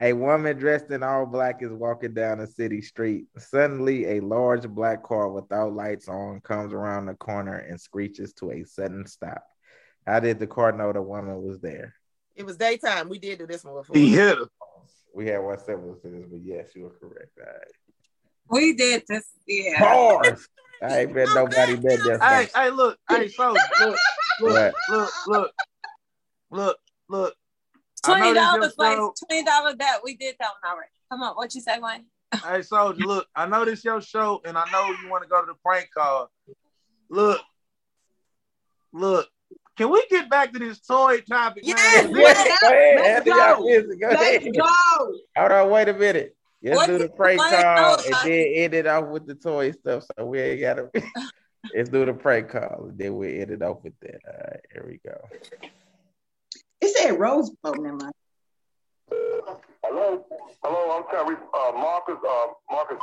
"A 0.02 0.14
woman 0.14 0.58
dressed 0.58 0.90
in 0.90 1.04
all 1.04 1.26
black 1.26 1.62
is 1.62 1.72
walking 1.72 2.14
down 2.14 2.40
a 2.40 2.48
city 2.48 2.82
street. 2.82 3.28
Suddenly, 3.38 4.18
a 4.18 4.20
large 4.20 4.68
black 4.68 5.04
car 5.04 5.30
without 5.30 5.74
lights 5.74 6.08
on 6.10 6.42
comes 6.42 6.74
around 6.74 7.06
the 7.06 7.14
corner 7.14 7.58
and 7.58 7.80
screeches 7.80 8.34
to 8.34 8.52
a 8.52 8.64
sudden 8.64 9.06
stop. 9.06 9.44
How 10.08 10.20
did 10.20 10.40
the 10.40 10.48
car 10.48 10.72
know 10.72 10.92
the 10.92 11.02
woman 11.02 11.42
was 11.44 11.60
there? 11.60 11.94
It 12.36 12.46
was 12.46 12.58
daytime. 12.58 13.10
We 13.10 13.20
did 13.20 13.40
do 13.40 13.46
this 13.48 13.64
one 13.64 13.76
before. 13.76 13.96
He 13.96 14.10
hit 14.10 14.38
her. 14.38 14.48
We 15.14 15.28
had 15.28 15.40
one 15.40 15.60
similar 15.60 15.96
to 15.96 16.08
this, 16.10 16.26
but 16.30 16.40
yes, 16.44 16.72
you 16.76 16.84
were 16.84 16.90
correct. 16.92 17.32
All 17.38 17.46
right. 17.46 17.76
We 18.50 18.74
did 18.74 19.04
this, 19.08 19.26
yeah. 19.46 19.80
Bars. 19.80 20.48
I 20.82 21.02
ain't 21.02 21.14
bet 21.14 21.28
oh, 21.30 21.36
nobody 21.36 21.76
bet 21.76 22.00
Hey, 22.00 22.10
that. 22.18 22.52
hey, 22.56 22.70
look, 22.72 22.98
hey, 23.10 23.28
so 23.28 23.52
look, 23.52 23.62
look, 23.80 24.00
What? 24.40 24.74
look, 24.90 25.12
look, 25.28 25.52
look, 26.50 26.78
look. 27.10 27.36
I 28.04 28.20
Twenty 28.20 28.34
dollars, 28.34 28.74
your 28.78 28.88
like 28.88 29.16
twenty 29.28 29.44
dollars 29.44 29.76
that 29.80 30.00
we 30.04 30.16
did 30.16 30.36
that 30.40 30.50
one 30.62 30.72
already. 30.72 30.90
Come 31.12 31.22
on, 31.22 31.36
what 31.36 31.54
you 31.54 31.62
say, 31.62 31.80
Wayne? 31.80 32.06
Hey, 32.46 32.62
Soldier, 32.62 33.04
look, 33.04 33.28
I 33.36 33.46
know 33.46 33.66
this 33.66 33.84
your 33.84 34.02
show, 34.02 34.42
and 34.46 34.58
I 34.58 34.64
know 34.72 34.88
you 34.88 35.10
want 35.10 35.24
to 35.24 35.30
go 35.30 35.42
to 35.42 35.48
the 35.48 35.58
prank 35.64 35.90
call. 35.96 36.32
Look, 37.10 37.42
look, 38.94 39.28
can 39.78 39.90
we 39.92 40.06
get 40.10 40.30
back 40.30 40.54
to 40.54 40.60
this 40.60 40.80
toy 40.80 41.20
topic? 41.22 41.64
Yes, 41.66 42.06
man? 42.06 42.14
Yes, 42.16 42.60
go 42.62 42.68
ahead. 42.70 42.96
Let's 42.96 43.10
Anthony, 43.10 43.36
y'all 43.36 43.58
go. 43.58 43.98
Go 43.98 44.08
Let's 44.08 44.46
ahead. 44.46 44.58
go. 44.58 45.14
Hold 45.38 45.52
on, 45.52 45.70
wait 45.70 45.90
a 45.90 45.94
minute. 45.94 46.38
Let's 46.64 46.78
What 46.78 46.88
do 46.88 46.98
the 47.00 47.10
prank 47.10 47.42
call 47.42 48.00
and 48.00 48.16
then 48.24 48.46
end 48.56 48.74
it 48.76 48.88
off 48.88 49.08
with 49.08 49.26
the 49.26 49.36
toy 49.36 49.72
stuff. 49.72 50.06
So 50.18 50.26
we 50.26 50.40
ain't 50.40 50.62
gotta. 50.62 50.92
Let's 51.76 51.90
do 51.90 52.06
the 52.06 52.14
prank 52.14 52.50
call 52.50 52.88
and 52.90 52.98
then 52.98 53.16
we 53.18 53.40
end 53.40 53.52
it 53.52 53.62
off 53.62 53.84
with 53.84 53.94
that. 54.02 54.20
All 54.28 54.34
right, 54.34 54.60
here 54.72 54.86
we 54.88 55.00
go. 55.04 55.18
It 56.82 56.98
said 56.98 57.20
rose. 57.20 57.52
Oh, 57.64 57.72
never 57.74 57.96
mind. 57.96 58.14
Hello, 59.86 60.26
hello. 60.64 60.82
I'm 60.98 61.06
trying 61.14 61.38
uh, 61.38 61.72
Marcus. 61.78 62.18
Uh, 62.18 62.48
Marcus. 62.72 62.98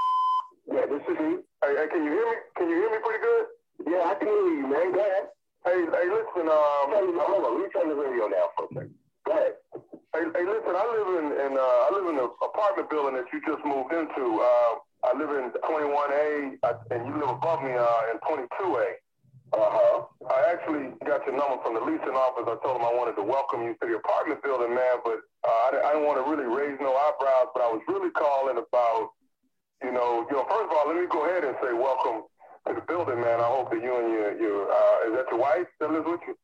Yeah, 0.66 0.86
this 0.90 1.02
is 1.06 1.16
he. 1.18 1.30
Hey, 1.62 1.72
hey, 1.78 1.86
can 1.86 2.02
you 2.02 2.10
hear 2.10 2.26
me? 2.26 2.36
Can 2.56 2.66
you 2.68 2.76
hear 2.76 2.90
me 2.90 2.98
pretty 3.06 3.22
good? 3.22 3.44
Yeah, 3.86 4.02
I 4.10 4.14
can 4.18 4.26
hear 4.26 4.46
you, 4.58 4.66
man. 4.66 4.90
Go 4.90 5.00
ahead. 5.00 5.30
Hey, 5.62 5.78
hey, 5.86 6.06
listen. 6.10 6.50
Um, 6.50 6.90
hold 7.22 7.44
on. 7.46 7.50
Let 7.54 7.62
me 7.62 7.70
turn 7.70 7.88
the 7.88 7.94
radio 7.94 8.26
down 8.26 8.50
for 8.58 8.66
a 8.66 8.68
second. 8.74 8.94
Go 9.26 9.32
ahead. 9.32 9.54
Hey, 10.10 10.24
hey, 10.26 10.44
listen. 10.44 10.74
I 10.74 10.84
live 10.90 11.08
in, 11.22 11.26
in 11.38 11.52
uh, 11.54 11.86
I 11.86 11.88
live 11.94 12.06
in 12.10 12.18
an 12.18 12.28
apartment 12.42 12.90
building 12.90 13.14
that 13.14 13.30
you 13.30 13.38
just 13.46 13.62
moved 13.62 13.94
into. 13.94 14.42
Uh, 14.42 14.70
I 15.06 15.14
live 15.14 15.30
in 15.38 15.54
21A, 15.54 16.58
uh, 16.66 16.74
and 16.90 17.06
you 17.06 17.14
live 17.14 17.30
above 17.30 17.62
me 17.62 17.78
uh, 17.78 18.10
in 18.10 18.18
22A. 18.26 18.98
Uh-huh. 19.52 20.04
I 20.28 20.38
actually 20.52 20.92
got 21.08 21.24
your 21.24 21.36
number 21.36 21.56
from 21.64 21.72
the 21.72 21.80
leasing 21.80 22.12
office. 22.12 22.44
I 22.44 22.56
told 22.60 22.76
them 22.76 22.84
I 22.84 22.92
wanted 22.92 23.16
to 23.16 23.24
welcome 23.24 23.64
you 23.64 23.72
to 23.80 23.84
the 23.88 23.96
apartment 23.96 24.44
building, 24.44 24.76
man, 24.76 25.00
but 25.00 25.24
uh, 25.40 25.72
I, 25.72 25.88
I 25.88 25.90
didn't 25.96 26.04
want 26.04 26.20
to 26.20 26.26
really 26.28 26.44
raise 26.44 26.76
no 26.84 26.92
eyebrows, 26.92 27.48
but 27.56 27.64
I 27.64 27.68
was 27.72 27.80
really 27.88 28.12
calling 28.12 28.60
about, 28.60 29.16
you 29.80 29.92
know, 29.92 30.28
you 30.28 30.36
know, 30.36 30.44
first 30.44 30.68
of 30.68 30.72
all, 30.76 30.84
let 30.92 31.00
me 31.00 31.08
go 31.08 31.24
ahead 31.24 31.48
and 31.48 31.56
say 31.64 31.72
welcome 31.72 32.28
to 32.68 32.76
the 32.76 32.84
building, 32.84 33.24
man. 33.24 33.40
I 33.40 33.48
hope 33.48 33.72
that 33.72 33.80
you 33.80 33.88
and 33.96 34.12
your, 34.12 34.36
your 34.36 34.58
uh, 34.68 35.08
is 35.08 35.12
that 35.16 35.26
your 35.32 35.40
wife 35.40 35.68
that 35.80 35.88
lives 35.96 36.04
with 36.04 36.20
you? 36.28 36.36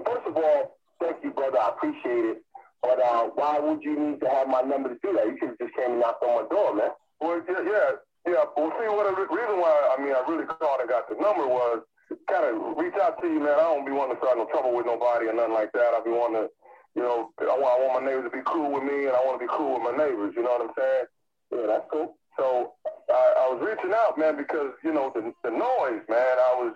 First 0.00 0.24
of 0.24 0.34
all, 0.36 0.80
thank 0.96 1.20
you, 1.20 1.36
brother. 1.36 1.60
I 1.60 1.76
appreciate 1.76 2.24
it. 2.24 2.38
But 2.80 3.00
uh, 3.04 3.36
why 3.36 3.60
would 3.60 3.84
you 3.84 3.98
need 3.98 4.20
to 4.24 4.28
have 4.32 4.48
my 4.48 4.64
number 4.64 4.88
to 4.88 4.98
do 5.04 5.12
that? 5.12 5.28
You 5.28 5.36
should 5.36 5.52
have 5.56 5.60
just 5.60 5.76
came 5.76 5.96
and 5.96 6.00
knocked 6.00 6.24
on 6.24 6.40
my 6.40 6.46
door, 6.48 6.72
man. 6.72 6.92
Well, 7.20 7.40
yeah, 7.44 7.60
yeah, 7.68 7.88
yeah. 8.24 8.44
Well, 8.56 8.72
see, 8.80 8.88
what 8.88 9.04
the 9.04 9.28
reason 9.28 9.56
why 9.60 9.76
I 9.92 10.00
mean 10.00 10.16
I 10.16 10.24
really 10.24 10.48
called 10.48 10.80
and 10.80 10.88
got 10.88 11.08
the 11.08 11.16
number 11.20 11.44
was 11.44 11.84
kind 12.28 12.46
of 12.46 12.76
reach 12.78 12.94
out 13.02 13.20
to 13.22 13.26
you, 13.26 13.40
man. 13.40 13.58
I 13.58 13.66
don't 13.66 13.86
be 13.86 13.92
wanting 13.92 14.16
to 14.16 14.22
start 14.22 14.38
no 14.38 14.46
trouble 14.46 14.74
with 14.74 14.86
nobody 14.86 15.26
or 15.26 15.34
nothing 15.34 15.54
like 15.54 15.72
that. 15.72 15.94
I 15.94 16.00
be 16.04 16.10
wanting 16.10 16.46
to, 16.46 16.48
you 16.94 17.02
know, 17.02 17.30
I 17.40 17.56
want, 17.58 17.72
I 17.74 17.78
want 17.82 18.04
my 18.04 18.06
neighbors 18.06 18.30
to 18.30 18.36
be 18.36 18.44
cool 18.46 18.72
with 18.72 18.84
me, 18.84 19.06
and 19.06 19.14
I 19.16 19.20
want 19.26 19.40
to 19.40 19.44
be 19.44 19.50
cool 19.50 19.74
with 19.78 19.84
my 19.84 19.96
neighbors. 19.96 20.34
You 20.36 20.42
know 20.42 20.54
what 20.56 20.70
I'm 20.70 20.76
saying? 20.78 21.06
Yeah, 21.52 21.66
that's 21.66 21.86
cool. 21.90 22.16
So 22.36 22.74
I, 23.10 23.46
I 23.46 23.54
was 23.54 23.60
reaching 23.64 23.94
out, 23.94 24.18
man, 24.18 24.36
because 24.36 24.76
you 24.84 24.92
know 24.92 25.10
the 25.14 25.32
the 25.42 25.50
noise, 25.50 26.04
man. 26.08 26.36
I 26.38 26.52
was, 26.56 26.72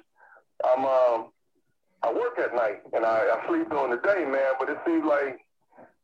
I'm, 0.64 0.82
um, 0.84 1.20
I 2.02 2.12
work 2.12 2.38
at 2.38 2.54
night 2.54 2.80
and 2.92 3.04
I, 3.04 3.28
I 3.28 3.46
sleep 3.48 3.68
during 3.68 3.92
the 3.92 4.00
day, 4.00 4.24
man. 4.24 4.56
But 4.58 4.70
it 4.70 4.78
seems 4.86 5.04
like 5.04 5.40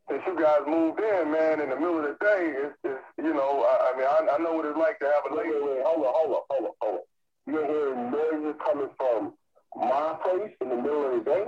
since 0.08 0.22
you 0.26 0.36
guys 0.38 0.60
moved 0.68 1.00
in, 1.00 1.32
man, 1.32 1.60
in 1.60 1.70
the 1.70 1.76
middle 1.76 1.98
of 1.98 2.04
the 2.04 2.16
day, 2.20 2.52
it's, 2.52 2.76
it's 2.84 3.04
you 3.18 3.32
know, 3.34 3.64
I, 3.64 3.90
I 3.90 3.96
mean, 3.96 4.06
I, 4.06 4.36
I 4.36 4.38
know 4.38 4.52
what 4.52 4.66
it's 4.66 4.78
like 4.78 4.98
to 5.00 5.06
have 5.06 5.24
a 5.30 5.34
lady. 5.34 5.50
Hold 5.56 6.04
on, 6.04 6.12
hold 6.14 6.30
on, 6.36 6.42
hold 6.50 6.64
on, 6.64 6.74
hold 6.80 6.94
on. 7.00 7.15
You're 7.46 7.66
hearing 7.66 8.10
noises 8.10 8.56
coming 8.64 8.90
from 8.96 9.32
my 9.76 10.16
place 10.22 10.52
in 10.60 10.68
the 10.68 10.76
middle 10.76 11.06
of 11.06 11.24
the 11.24 11.30
day? 11.30 11.44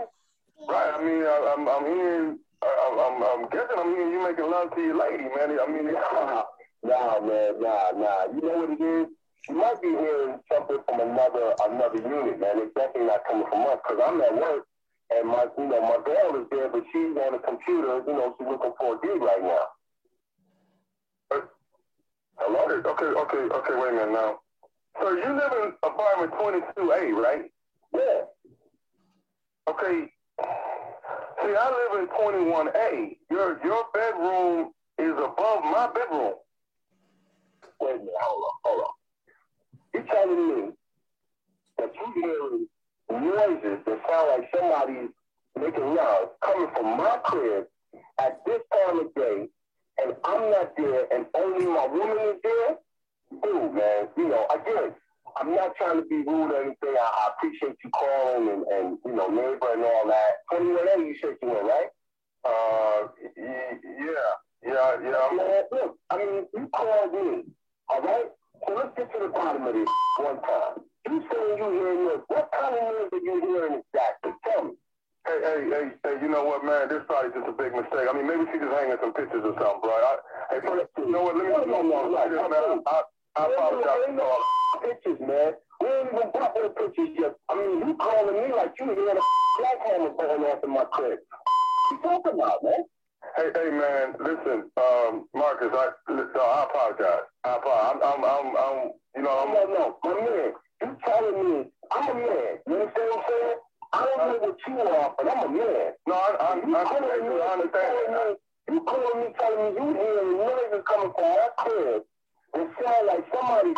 Right. 0.68 0.90
I 0.94 1.02
mean, 1.02 1.22
I, 1.22 1.54
I'm, 1.56 1.68
I'm 1.68 1.84
hearing, 1.84 2.38
I, 2.62 2.70
I'm, 3.02 3.16
I'm 3.22 3.42
guessing 3.50 3.78
I'm 3.78 3.90
hearing 3.94 4.12
you 4.12 4.22
making 4.22 4.50
love 4.50 4.74
to 4.74 4.80
your 4.80 4.98
lady, 4.98 5.24
man. 5.24 5.58
I 5.58 5.66
mean, 5.66 5.92
nah, 5.92 6.42
nah, 6.86 7.20
man, 7.20 7.60
nah, 7.60 7.90
nah. 7.98 8.30
You 8.30 8.42
know 8.42 8.56
what 8.62 8.70
it 8.70 8.82
is? 8.82 9.06
You 9.48 9.54
might 9.56 9.80
be 9.82 9.88
hearing 9.88 10.38
something 10.52 10.78
from 10.86 11.00
another, 11.00 11.54
another 11.66 11.98
unit, 11.98 12.38
man. 12.38 12.62
It's 12.62 12.74
definitely 12.74 13.08
not 13.08 13.24
coming 13.26 13.46
from 13.48 13.66
us 13.66 13.78
because 13.82 13.98
I'm 14.04 14.20
at 14.20 14.34
work 14.34 14.68
and 15.10 15.28
my, 15.28 15.46
you 15.56 15.68
know, 15.68 15.80
my 15.80 15.98
girl 16.04 16.40
is 16.40 16.46
there, 16.50 16.68
but 16.68 16.84
she's 16.92 17.16
on 17.16 17.32
the 17.32 17.38
computer. 17.38 18.02
You 18.06 18.12
know, 18.12 18.34
she's 18.38 18.46
looking 18.46 18.72
for 18.78 18.94
a 18.94 19.00
gig 19.00 19.22
right 19.22 19.42
now. 19.42 19.64
Hello. 22.36 22.60
Okay, 22.70 23.10
okay, 23.18 23.42
okay. 23.50 23.74
Wait 23.74 23.88
a 23.88 23.92
minute 23.92 24.12
now. 24.12 24.40
So 25.00 25.12
you 25.12 25.32
live 25.32 25.52
in 25.62 25.72
apartment 25.82 26.32
22A, 26.32 27.12
right? 27.12 27.50
Yeah. 27.94 28.22
Okay. 29.68 30.10
See, 30.40 31.54
I 31.56 31.88
live 31.92 32.00
in 32.02 32.08
21A. 32.08 33.16
Your 33.30 33.60
your 33.64 33.84
bedroom 33.94 34.72
is 34.98 35.12
above 35.12 35.62
my 35.64 35.88
bedroom. 35.94 36.34
Wait 37.80 37.94
a 37.94 37.98
minute. 37.98 38.14
Hold 38.20 38.44
on. 38.44 38.50
Hold 38.64 38.84
on. 38.84 38.94
You're 39.94 40.02
telling 40.04 40.48
me 40.48 40.72
that 41.78 41.92
you 41.94 42.12
hearing 42.14 42.66
noises 43.10 43.78
that 43.86 44.00
sound 44.08 44.28
like 44.28 44.50
somebody's 44.54 45.10
making 45.58 45.94
love 45.94 46.30
coming 46.44 46.68
from 46.74 46.96
my 46.96 47.18
crib 47.24 47.66
at 48.20 48.40
this 48.44 48.60
time 48.72 49.00
of 49.00 49.14
day, 49.14 49.48
and 50.02 50.14
I'm 50.24 50.50
not 50.50 50.76
there, 50.76 51.06
and 51.14 51.26
only 51.34 51.66
my 51.66 51.86
woman 51.86 52.18
is 52.18 52.36
there? 52.42 52.76
Dude, 53.30 53.74
man, 53.74 54.08
you 54.16 54.28
know, 54.28 54.46
again, 54.54 54.94
I'm 55.36 55.54
not 55.54 55.76
trying 55.76 56.00
to 56.00 56.06
be 56.08 56.16
rude 56.16 56.50
or 56.50 56.62
anything. 56.62 56.96
I, 56.96 57.06
I 57.06 57.30
appreciate 57.36 57.76
you 57.84 57.90
calling 57.90 58.48
and, 58.48 58.62
and, 58.66 58.98
you 59.04 59.14
know, 59.14 59.28
neighbor 59.28 59.70
and 59.72 59.84
all 59.84 60.04
that. 60.08 60.42
21A, 60.52 61.06
you 61.06 61.16
said 61.20 61.36
you 61.42 61.48
were, 61.48 61.62
right? 61.62 61.88
Uh, 62.44 63.08
yeah, 63.36 63.74
yeah, 64.64 64.96
yeah. 65.02 65.28
Man, 65.36 65.62
look, 65.70 65.96
I 66.10 66.16
mean, 66.16 66.46
you 66.54 66.68
called 66.74 67.12
me, 67.12 67.42
all 67.88 68.02
right? 68.02 68.26
So 68.66 68.74
let's 68.74 68.90
get 68.96 69.12
to 69.12 69.18
the 69.20 69.28
bottom 69.28 69.66
of 69.66 69.74
this 69.74 69.88
one 70.18 70.40
time. 70.42 70.82
You 71.06 71.24
saying 71.30 71.58
you 71.58 71.70
hearing 71.70 72.04
noise. 72.04 72.24
What 72.28 72.50
kind 72.52 72.74
of 72.74 72.82
noise 72.82 73.08
are 73.12 73.22
you 73.22 73.40
hearing 73.40 73.80
exactly? 73.80 74.32
Tell 74.44 74.64
me. 74.64 74.72
Hey, 75.26 75.40
hey, 75.44 75.60
hey, 75.68 75.86
hey, 76.02 76.16
you 76.22 76.28
know 76.28 76.44
what, 76.44 76.64
man, 76.64 76.88
this 76.88 77.04
probably 77.06 77.30
just 77.36 77.48
a 77.48 77.52
big 77.52 77.72
mistake. 77.76 78.08
I 78.08 78.12
mean, 78.16 78.26
maybe 78.26 78.48
she 78.50 78.58
just 78.58 78.72
hanging 78.72 78.96
some 79.00 79.12
pictures 79.12 79.44
or 79.44 79.54
something, 79.60 79.84
bro. 79.84 79.92
I, 79.92 80.16
hey, 80.50 80.60
first, 80.64 80.88
you 80.96 81.12
know 81.12 81.22
what? 81.28 81.36
Let 81.36 81.44
me 81.46 81.52
no, 81.52 81.64
no, 81.64 81.82
no, 81.84 81.98
no, 82.08 82.22
this, 82.28 82.40
man. 82.48 82.80
I, 82.88 83.02
I 83.38 83.46
apologize. 83.46 84.18
No 84.18 84.26
pictures, 84.82 85.20
man. 85.20 85.52
We 85.80 85.86
ain't 85.86 86.10
even 86.10 86.30
got 86.34 86.56
no 86.58 86.68
pictures 86.74 87.14
yet. 87.14 87.34
I 87.48 87.54
mean, 87.54 87.86
you 87.86 87.94
calling 87.94 88.34
me 88.34 88.50
like 88.50 88.74
you 88.80 88.86
hear 88.86 89.14
a 89.14 89.22
jackhammer 89.62 90.16
going 90.18 90.42
off 90.42 90.64
in 90.64 90.70
my 90.74 90.84
crib. 90.90 91.18
What 91.22 91.92
you 91.92 91.98
talking 92.02 92.34
about, 92.34 92.64
man? 92.64 92.82
Hey, 93.36 93.50
hey, 93.54 93.70
man, 93.70 94.14
listen, 94.18 94.70
um, 94.74 95.28
Marcus, 95.34 95.70
I, 95.70 95.90
listen, 96.10 96.34
I 96.34 96.66
apologize. 96.66 97.30
I 97.44 97.56
apologize. 97.56 98.02
I'm, 98.02 98.24
I'm, 98.24 98.26
I'm, 98.26 98.56
I'm 98.58 98.90
you 99.14 99.22
know, 99.22 99.30
I'm. 99.30 99.54
No, 99.54 99.62
no, 99.70 99.98
my 100.02 100.14
man, 100.18 100.52
you 100.82 100.96
telling 101.06 101.38
me 101.38 101.70
I'm 101.94 102.08
a 102.10 102.14
man. 102.14 102.58
You 102.66 102.74
understand 102.74 103.06
what 103.06 103.18
I'm 103.18 103.24
saying? 103.30 103.58
I 103.92 104.04
don't 104.04 104.18
know 104.18 104.38
what 104.48 104.58
you 104.66 104.74
are, 104.82 105.14
but 105.16 105.26
I'm 105.30 105.46
a 105.46 105.48
man. 105.48 105.92
No, 106.08 106.14
I, 106.14 106.30
I, 106.42 106.66
you 106.66 106.74
I, 106.74 106.84
calling 106.84 107.06
I, 107.06 107.22
me, 107.22 107.34
I 107.38 107.52
understand. 107.54 107.94
you 108.02 108.10
calling 108.10 108.26
me, 108.26 108.74
you 108.74 108.80
calling 108.82 109.18
me, 109.22 109.26
telling 109.38 109.62
me 109.62 109.68
you 109.78 109.86
hearing 109.94 110.30
noises 110.38 110.82
coming 110.90 111.12
from 111.14 111.22
my 111.22 111.48
crib 111.58 112.02
and 112.54 112.68
sound 112.80 113.06
like 113.06 113.24
somebody. 113.34 113.74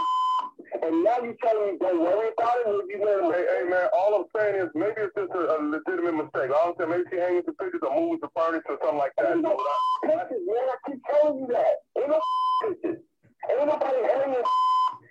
And 0.83 1.05
now 1.05 1.19
you 1.21 1.35
telling 1.43 1.73
me 1.73 1.79
don't 1.81 2.01
worry 2.01 2.31
about 2.37 2.57
it. 2.65 2.85
You 2.89 2.99
know, 3.05 3.33
Hey, 3.33 3.45
hey, 3.45 3.69
man, 3.69 3.89
all 3.93 4.23
I'm 4.23 4.29
saying 4.35 4.57
is 4.63 4.71
maybe 4.75 5.03
it's 5.03 5.15
just 5.17 5.33
a, 5.35 5.43
a 5.53 5.57
legitimate 5.61 6.25
mistake. 6.25 6.51
All 6.55 6.73
I'm 6.73 6.75
saying, 6.79 6.91
maybe 6.91 7.05
she 7.11 7.19
hanging 7.19 7.43
some 7.45 7.57
pictures 7.57 7.83
or 7.83 7.93
moving 7.95 8.21
the 8.23 8.31
furniture 8.35 8.75
or 8.75 8.79
something 8.81 8.99
like 8.99 9.13
that. 9.19 9.35
Ain't 9.35 9.43
no 9.43 9.57
pictures, 10.03 10.45
man. 10.47 10.67
I 10.71 10.77
keep 10.87 11.01
telling 11.11 11.39
you 11.41 11.47
that. 11.51 11.75
Ain't 11.99 12.11
no 12.11 12.21
pictures. 12.65 13.03
Ain't 13.51 13.67
nobody 13.67 14.01
hanging. 14.15 14.47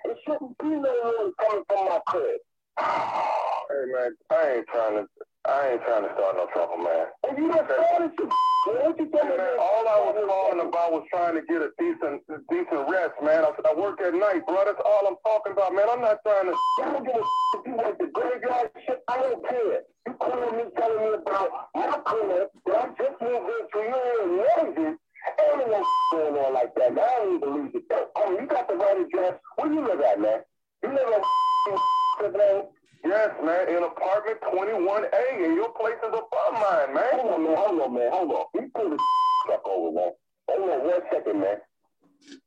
It 0.06 0.18
shouldn't 0.26 0.58
be 0.58 0.70
no 0.80 0.92
noise 0.92 1.34
coming 1.40 1.64
from 1.68 1.86
my 1.86 2.00
crib. 2.08 2.40
Hey, 3.70 3.86
man, 3.94 4.12
I 4.32 4.50
ain't 4.58 4.68
trying 4.74 4.96
to, 4.98 5.06
I 5.50 5.74
ain't 5.74 5.82
trying 5.82 6.06
to 6.06 6.14
start 6.14 6.38
no 6.38 6.46
trouble, 6.54 6.78
man. 6.78 7.10
And 7.26 7.34
you 7.34 7.50
done 7.50 7.66
started 7.66 8.14
some. 8.14 8.30
Man, 8.30 8.76
what 8.86 9.00
you 9.02 9.08
telling 9.10 9.34
man, 9.34 9.56
all 9.58 9.86
I 9.88 9.98
was 10.04 10.14
calling 10.20 10.62
about 10.62 10.92
was 10.94 11.06
trying 11.10 11.34
to 11.40 11.44
get 11.48 11.66
a 11.66 11.74
decent, 11.80 12.22
decent 12.54 12.84
rest, 12.86 13.18
man. 13.24 13.42
I, 13.42 13.50
I 13.66 13.74
work 13.74 13.98
at 13.98 14.14
night, 14.14 14.46
bro. 14.46 14.62
That's 14.62 14.78
all 14.86 15.10
I'm 15.10 15.18
talking 15.26 15.58
about, 15.58 15.74
man. 15.74 15.90
I'm 15.90 16.06
not 16.06 16.22
trying 16.22 16.52
to. 16.52 16.54
I 16.54 16.94
don't 16.94 17.02
give 17.02 17.18
a 17.18 17.24
if 17.26 17.62
you 17.66 17.76
like 17.82 17.98
the 17.98 18.14
graveyard 18.14 18.70
shit. 18.86 19.02
I 19.10 19.16
don't 19.26 19.42
care. 19.50 19.82
You 20.06 20.14
calling 20.22 20.54
me, 20.54 20.64
telling 20.78 21.02
me 21.02 21.10
about 21.18 21.50
my 21.74 21.98
crib 22.06 22.50
that 22.70 22.76
I 22.78 22.86
just 22.94 23.18
moved 23.18 23.50
into. 23.50 23.80
You 23.82 23.98
ain't 23.98 24.30
noises. 24.38 24.96
Ain't 25.02 25.66
no 25.66 25.82
going 26.14 26.36
on 26.46 26.54
like 26.54 26.74
that, 26.78 26.94
man. 26.94 27.02
I 27.02 27.16
don't 27.26 27.42
even 27.42 27.42
believe 27.42 27.74
it. 27.74 27.84
Oh, 27.90 28.38
you 28.38 28.46
got 28.46 28.68
the 28.70 28.76
right 28.78 29.02
address. 29.02 29.34
Where 29.58 29.74
you 29.74 29.82
live 29.82 30.02
at, 30.04 30.22
man? 30.22 30.46
You 30.84 30.90
live 30.94 31.10
at 31.10 32.34
man? 32.38 32.64
Yes, 33.04 33.32
man, 33.44 33.70
in 33.70 33.84
apartment 33.84 34.42
21A, 34.60 35.46
and 35.46 35.56
your 35.56 35.70
place 35.72 35.96
is 36.04 36.12
above 36.12 36.54
mine, 36.54 36.94
man. 36.94 37.16
Hold 37.16 37.32
on, 37.32 37.44
man. 37.44 37.56
Hold 37.56 37.82
on, 37.82 37.94
man. 37.94 38.12
Hold 38.12 38.32
on. 38.32 38.46
You 38.56 38.72
pull 38.76 38.90
the 38.90 38.98
truck 39.46 39.64
over, 39.66 39.96
man. 39.96 40.12
Hold 40.50 40.70
on 40.70 40.88
one 40.88 41.02
second, 41.12 41.40
man. 41.40 41.58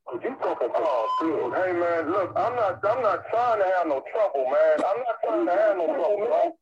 Cause 0.06 0.20
you 0.22 0.36
talking 0.42 0.68
Oh, 0.74 1.08
dude. 1.20 1.54
Hey, 1.56 1.72
man, 1.72 2.12
look, 2.12 2.32
I'm 2.36 2.54
not, 2.54 2.84
I'm 2.84 3.02
not 3.02 3.24
trying 3.30 3.60
to 3.60 3.66
have 3.76 3.86
no 3.86 4.02
trouble, 4.12 4.44
man. 4.44 4.76
I'm 4.84 5.00
not 5.00 5.16
trying 5.24 5.46
to 5.46 5.52
have 5.52 5.76
no 5.76 5.86
trouble, 5.86 6.28
man. 6.28 6.52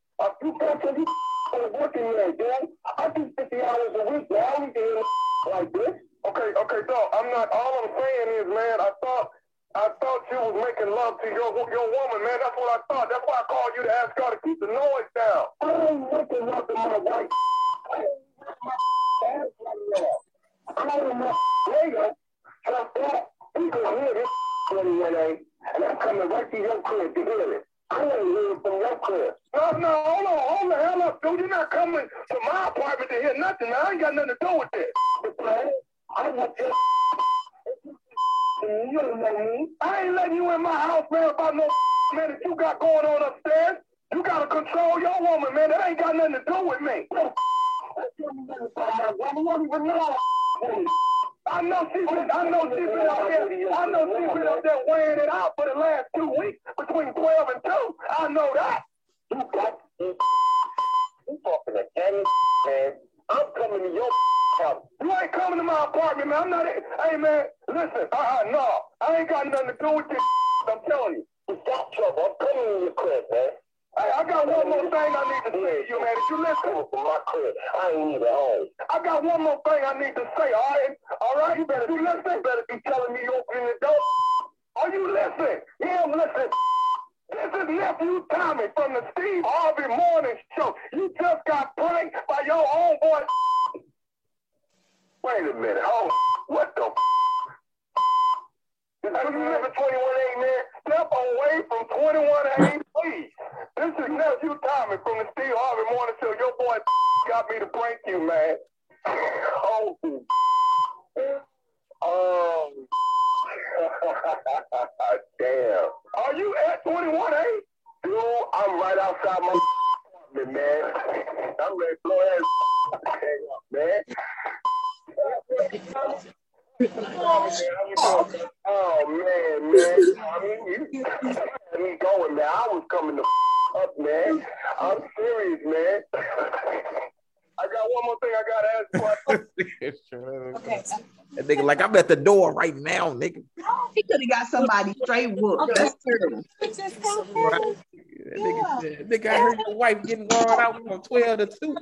Wife 149.81 150.03
getting 150.03 150.27
drawn 150.27 150.61
out 150.61 150.75
from 150.75 151.01
12 151.01 151.39
to 151.39 151.47
2. 151.47 151.75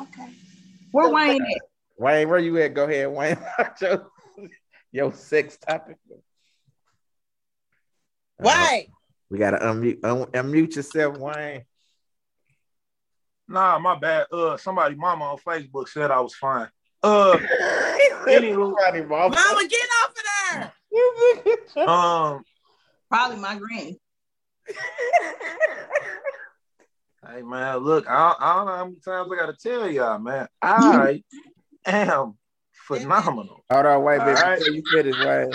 Okay. 0.00 0.32
Where 0.92 1.10
Wayne 1.10 1.42
at? 1.42 1.58
Wayne, 1.98 2.28
where 2.30 2.38
you 2.38 2.56
at? 2.62 2.72
Go 2.72 2.84
ahead, 2.84 3.10
Wayne. 3.10 3.36
your, 3.82 4.10
your 4.90 5.12
sex 5.12 5.58
topic. 5.58 5.98
Wayne. 8.38 8.86
We 9.28 9.38
gotta 9.38 9.58
unmute 9.58 10.02
un- 10.02 10.28
unmute 10.28 10.76
yourself, 10.76 11.18
Wayne. 11.18 11.64
Nah, 13.46 13.78
my 13.78 13.98
bad. 13.98 14.28
Uh, 14.32 14.56
somebody, 14.56 14.94
mama 14.94 15.26
on 15.26 15.38
Facebook 15.38 15.88
said 15.88 16.10
I 16.10 16.20
was 16.20 16.34
fine. 16.34 16.68
Uh, 17.02 17.36
anywho, 18.26 18.74
Mama, 19.08 19.68
get 19.68 19.88
off 20.00 20.10
of 20.10 20.72
there. 21.76 21.88
um, 21.88 22.42
Probably 23.10 23.36
my 23.36 23.56
granny. 23.56 24.00
Hey 27.32 27.42
man, 27.42 27.78
look, 27.78 28.08
I, 28.08 28.34
I 28.38 28.56
don't 28.56 28.66
know 28.66 28.76
how 28.76 28.84
many 28.84 28.96
times 28.96 29.30
I 29.32 29.36
gotta 29.36 29.56
tell 29.56 29.90
y'all, 29.90 30.18
man. 30.18 30.48
I 30.62 31.22
am 31.84 32.34
phenomenal. 32.72 33.64
Hold 33.70 33.86
on, 33.86 34.02
wait, 34.02 34.18
baby, 34.18 34.30
All 34.30 34.34
right. 34.36 34.58
before 34.58 34.74
you 34.74 34.82
finish, 34.90 35.16
Wayne. 35.18 35.52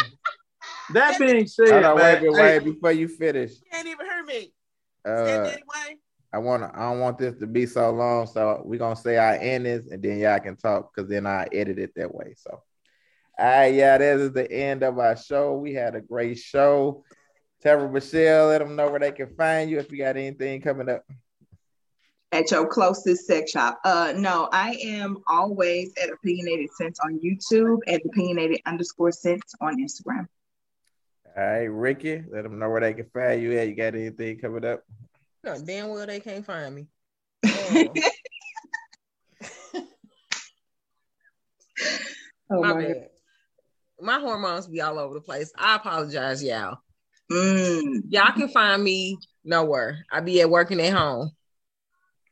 That 0.91 1.19
being 1.19 1.47
said, 1.47 1.71
Hold 1.71 1.85
on, 1.85 1.97
man, 1.97 2.21
wait, 2.21 2.33
wait, 2.33 2.59
hey, 2.59 2.59
before 2.59 2.91
you 2.91 3.07
finish. 3.07 3.51
You 3.51 3.67
can't 3.71 3.87
even 3.87 4.05
hear 4.05 4.23
me. 4.23 4.53
Uh, 5.05 5.25
Say 5.25 5.37
that, 5.43 5.61
Wayne. 5.73 5.97
I 6.31 6.39
want 6.39 6.63
to. 6.63 6.71
I 6.73 6.89
don't 6.89 6.99
want 6.99 7.17
this 7.17 7.35
to 7.39 7.47
be 7.47 7.65
so 7.65 7.91
long, 7.91 8.27
so 8.27 8.61
we're 8.65 8.79
gonna 8.79 8.95
say 8.95 9.17
our 9.17 9.35
endings, 9.35 9.87
and 9.87 10.01
then 10.01 10.19
y'all 10.19 10.39
can 10.39 10.55
talk 10.55 10.93
because 10.93 11.09
then 11.09 11.27
I 11.27 11.47
edit 11.51 11.79
it 11.79 11.91
that 11.95 12.13
way. 12.13 12.33
So, 12.37 12.61
all 13.37 13.45
right, 13.45 13.73
yeah, 13.73 13.97
this 13.97 14.21
is 14.21 14.31
the 14.31 14.51
end 14.51 14.83
of 14.83 14.97
our 14.97 15.15
show. 15.15 15.53
We 15.53 15.73
had 15.73 15.95
a 15.95 16.01
great 16.01 16.39
show. 16.39 17.03
Tell 17.61 17.87
Michelle, 17.87 18.47
let 18.47 18.59
them 18.59 18.75
know 18.75 18.89
where 18.89 18.99
they 18.99 19.11
can 19.11 19.33
find 19.35 19.69
you 19.69 19.79
if 19.79 19.91
you 19.91 19.99
got 19.99 20.17
anything 20.17 20.59
coming 20.59 20.89
up. 20.89 21.03
At 22.33 22.51
your 22.51 22.67
closest 22.67 23.27
sex 23.27 23.51
shop. 23.51 23.79
Uh 23.85 24.13
no, 24.17 24.49
I 24.51 24.77
am 24.83 25.19
always 25.27 25.93
at 26.01 26.09
opinionated 26.09 26.69
sense 26.73 26.99
on 26.99 27.19
YouTube 27.19 27.77
at 27.87 28.01
opinionated 28.05 28.59
underscore 28.65 29.11
sense 29.11 29.53
on 29.61 29.77
Instagram. 29.77 30.27
All 31.37 31.43
right, 31.43 31.63
Ricky, 31.63 32.23
let 32.31 32.43
them 32.43 32.59
know 32.59 32.69
where 32.69 32.81
they 32.81 32.93
can 32.93 33.05
find 33.13 33.41
you 33.41 33.57
at. 33.57 33.67
You 33.67 33.75
got 33.75 33.95
anything 33.95 34.39
coming 34.39 34.65
up? 34.65 34.83
No, 35.43 35.57
damn 35.63 35.89
well 35.89 36.05
they 36.05 36.19
can't 36.19 36.45
find 36.45 36.75
me. 36.75 36.87
Oh 42.53 42.61
my, 42.61 42.73
my 42.73 42.81
bad. 42.81 43.09
My 43.99 44.19
hormones 44.19 44.67
be 44.67 44.81
all 44.81 44.99
over 44.99 45.13
the 45.13 45.21
place. 45.21 45.51
I 45.57 45.75
apologize, 45.75 46.43
y'all. 46.43 46.77
Mm. 47.31 48.01
Y'all 48.09 48.33
can 48.33 48.49
find 48.49 48.83
me 48.83 49.17
nowhere. 49.43 50.05
I 50.11 50.19
be 50.19 50.41
at 50.41 50.49
working 50.49 50.79
at 50.81 50.93
home. 50.93 51.31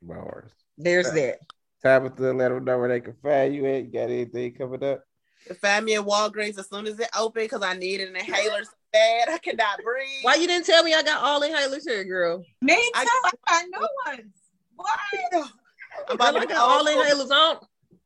Bars. 0.02 0.52
There's 0.78 1.11
that. 1.11 1.40
Tabitha, 1.84 2.34
let 2.34 2.49
them 2.49 2.64
know 2.64 2.78
where 2.78 2.90
they 2.90 3.02
can 3.02 3.15
find 3.23 3.56
you 3.56 3.65
at. 3.65 3.86
You 3.86 3.91
got 3.91 4.10
anything 4.10 4.53
coming 4.53 4.84
up? 4.84 5.03
You 5.49 5.56
Find 5.56 5.86
me 5.86 5.95
at 5.95 6.06
Walgreens 6.06 6.60
as 6.60 6.69
soon 6.69 6.86
as 6.86 6.99
it 6.99 7.10
open 7.18 7.44
because 7.44 7.64
I 7.64 7.73
need 7.73 8.02
an 8.02 8.15
inhaler 8.15 8.64
so 8.64 8.72
bad 8.94 9.30
I 9.30 9.38
cannot 9.40 9.80
breathe. 9.84 10.23
Why 10.23 10.36
you 10.36 10.48
didn't 10.48 10.68
tell 10.68 10.84
me 10.84 10.94
I 10.94 11.02
got 11.02 11.23
all 11.23 11.41
inhalers 11.41 11.84
here, 11.88 12.03
girl? 12.03 12.44
Me 12.61 12.76
too. 12.76 12.91
I, 12.94 13.32
got 13.48 13.65
new 13.65 13.88
ones. 14.06 14.34
What? 14.76 14.90
I'm 15.23 15.30
Girl, 15.32 15.49
about 16.10 16.36
I 16.36 16.40
to 16.41 16.45
got 16.48 16.57
all 16.57 16.86
inhalers 16.86 17.32
on. 17.32 17.57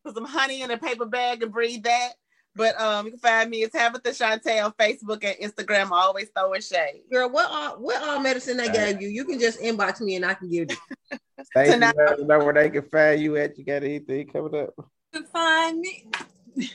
Put 0.06 0.16
some 0.16 0.26
honey 0.26 0.62
in 0.62 0.72
a 0.72 0.78
paper 0.78 1.06
bag 1.06 1.44
and 1.44 1.52
breathe 1.52 1.84
that. 1.84 2.14
But 2.56 2.80
um, 2.80 3.06
you 3.06 3.12
can 3.12 3.20
find 3.20 3.50
me 3.50 3.64
as 3.64 3.72
Tabitha 3.72 4.12
Shantae 4.12 4.64
on 4.64 4.72
Facebook 4.74 5.24
and 5.26 5.36
Instagram. 5.54 5.88
I 5.92 6.04
always 6.06 6.30
throwing 6.30 6.62
shade. 6.62 7.02
Girl, 7.12 7.30
what 7.30 7.50
all 7.52 7.76
what 7.82 8.02
all 8.02 8.20
medicine 8.20 8.58
they 8.58 8.70
gave 8.70 9.02
you? 9.02 9.10
You 9.10 9.26
can 9.26 9.40
just 9.40 9.60
inbox 9.60 10.00
me 10.00 10.16
and 10.16 10.26
I 10.26 10.36
can 10.36 10.50
give 10.50 10.72
you. 11.12 11.18
Stacey, 11.44 11.72
Tonight- 11.74 11.96
let 11.98 12.18
them 12.18 12.28
know 12.28 12.40
where 12.40 12.54
they 12.54 12.70
can 12.70 12.84
find 12.84 13.22
you 13.22 13.36
at. 13.38 13.58
You 13.58 13.66
got 13.66 13.84
anything 13.84 14.28
coming 14.28 14.56
up? 14.62 14.74
to 15.14 15.24
find 15.24 15.80
me. 15.80 16.08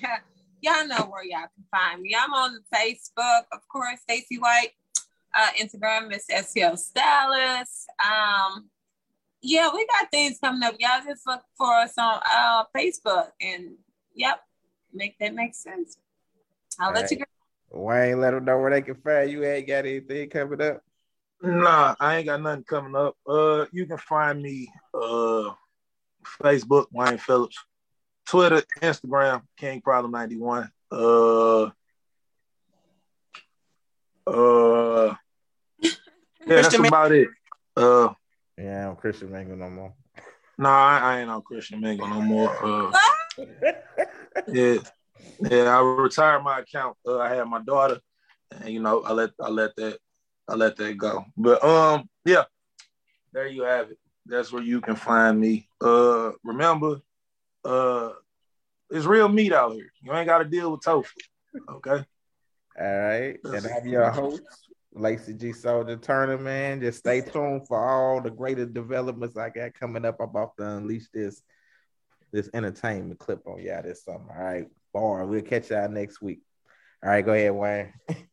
y'all 0.60 0.86
know 0.86 1.06
where 1.10 1.24
y'all 1.24 1.46
can 1.54 1.64
find 1.70 2.02
me. 2.02 2.14
I'm 2.18 2.32
on 2.32 2.58
Facebook, 2.74 3.42
of 3.52 3.66
course, 3.68 4.00
Stacy 4.02 4.38
White. 4.38 4.70
Uh, 5.32 5.48
Instagram 5.60 6.08
Miss 6.08 6.26
SEO 6.26 6.76
Stylist. 6.76 7.86
Um, 8.04 8.68
yeah, 9.42 9.70
we 9.72 9.86
got 9.86 10.10
things 10.10 10.38
coming 10.42 10.62
up. 10.64 10.74
Y'all 10.78 11.02
just 11.06 11.26
look 11.26 11.42
for 11.56 11.72
us 11.74 11.94
on 11.96 12.20
uh, 12.30 12.64
Facebook, 12.76 13.28
and 13.40 13.76
yep, 14.14 14.40
make 14.92 15.18
that 15.18 15.34
make 15.34 15.54
sense. 15.54 15.98
I'll 16.78 16.92
let 16.92 17.10
you 17.10 17.18
go. 17.18 17.24
Wayne, 17.72 18.20
let 18.20 18.32
them 18.32 18.44
know 18.44 18.58
where 18.58 18.70
they 18.70 18.82
can 18.82 18.96
find 18.96 19.30
you 19.30 19.44
Ain't 19.44 19.66
got 19.66 19.86
anything 19.86 20.28
coming 20.28 20.60
up? 20.60 20.82
Nah, 21.42 21.94
I 22.00 22.16
ain't 22.16 22.26
got 22.26 22.42
nothing 22.42 22.64
coming 22.64 22.96
up. 22.96 23.16
Uh, 23.26 23.66
you 23.72 23.86
can 23.86 23.96
find 23.98 24.42
me 24.42 24.68
uh 24.92 25.52
Facebook 26.42 26.86
Wayne 26.92 27.16
Phillips, 27.18 27.56
Twitter, 28.26 28.62
Instagram 28.80 29.42
King 29.56 29.80
Problem 29.80 30.12
ninety 30.12 30.36
one. 30.36 30.70
Uh, 30.92 31.70
uh, 34.26 35.14
yeah, 36.46 36.62
that's 36.62 36.74
about 36.74 37.12
it. 37.12 37.28
Uh, 37.76 38.12
Yeah, 38.58 38.88
I'm 38.90 38.96
Christian 38.96 39.30
Mingle 39.30 39.56
no 39.56 39.70
more. 39.70 39.94
nah, 40.58 40.70
I, 40.70 40.98
I 40.98 41.20
ain't 41.20 41.30
on 41.30 41.42
Christian 41.42 41.80
Mingle 41.80 42.08
no 42.08 42.20
more. 42.20 42.50
Uh, 42.62 42.92
yeah, 44.52 44.78
yeah, 45.40 45.76
I 45.76 45.80
retired 45.80 46.42
my 46.42 46.60
account. 46.60 46.96
Uh, 47.06 47.18
I 47.18 47.34
had 47.34 47.44
my 47.44 47.60
daughter, 47.62 48.00
and 48.50 48.68
you 48.68 48.80
know, 48.80 49.02
I 49.02 49.12
let 49.12 49.30
I 49.40 49.48
let 49.48 49.74
that 49.76 49.98
I 50.48 50.54
let 50.54 50.76
that 50.76 50.98
go. 50.98 51.24
But 51.36 51.62
um, 51.64 52.08
yeah, 52.24 52.44
there 53.32 53.46
you 53.46 53.62
have 53.62 53.90
it. 53.90 53.98
That's 54.26 54.52
where 54.52 54.62
you 54.62 54.80
can 54.80 54.96
find 54.96 55.40
me. 55.40 55.68
Uh, 55.80 56.32
remember, 56.44 57.00
uh, 57.64 58.10
it's 58.90 59.06
real 59.06 59.28
meat 59.28 59.52
out 59.52 59.72
here. 59.72 59.90
You 60.02 60.12
ain't 60.12 60.26
got 60.26 60.38
to 60.38 60.44
deal 60.44 60.72
with 60.72 60.82
tofu. 60.82 61.08
Okay. 61.68 62.04
All 62.80 62.98
right. 62.98 63.38
And 63.44 63.66
I'm 63.66 63.86
your 63.86 64.10
host, 64.10 64.42
Lacey 64.92 65.34
G 65.34 65.52
Soldier 65.52 65.96
Turner, 65.96 66.38
man. 66.38 66.80
Just 66.80 66.98
stay 66.98 67.20
tuned 67.20 67.66
for 67.66 67.78
all 67.78 68.20
the 68.20 68.30
greater 68.30 68.66
developments 68.66 69.36
I 69.36 69.50
got 69.50 69.74
coming 69.74 70.04
up. 70.04 70.16
I'm 70.20 70.28
about 70.28 70.56
to 70.58 70.66
unleash 70.66 71.06
this 71.12 71.42
this 72.32 72.50
entertainment 72.54 73.18
clip 73.18 73.46
on 73.46 73.60
y'all 73.60 73.82
this 73.82 74.04
summer. 74.04 74.34
All 74.36 74.44
right. 74.44 74.66
Bar. 74.92 75.26
We'll 75.26 75.42
catch 75.42 75.70
y'all 75.70 75.88
next 75.88 76.20
week. 76.20 76.40
All 77.02 77.10
right, 77.10 77.24
go 77.24 77.32
ahead, 77.32 77.52
Wayne. 77.52 77.92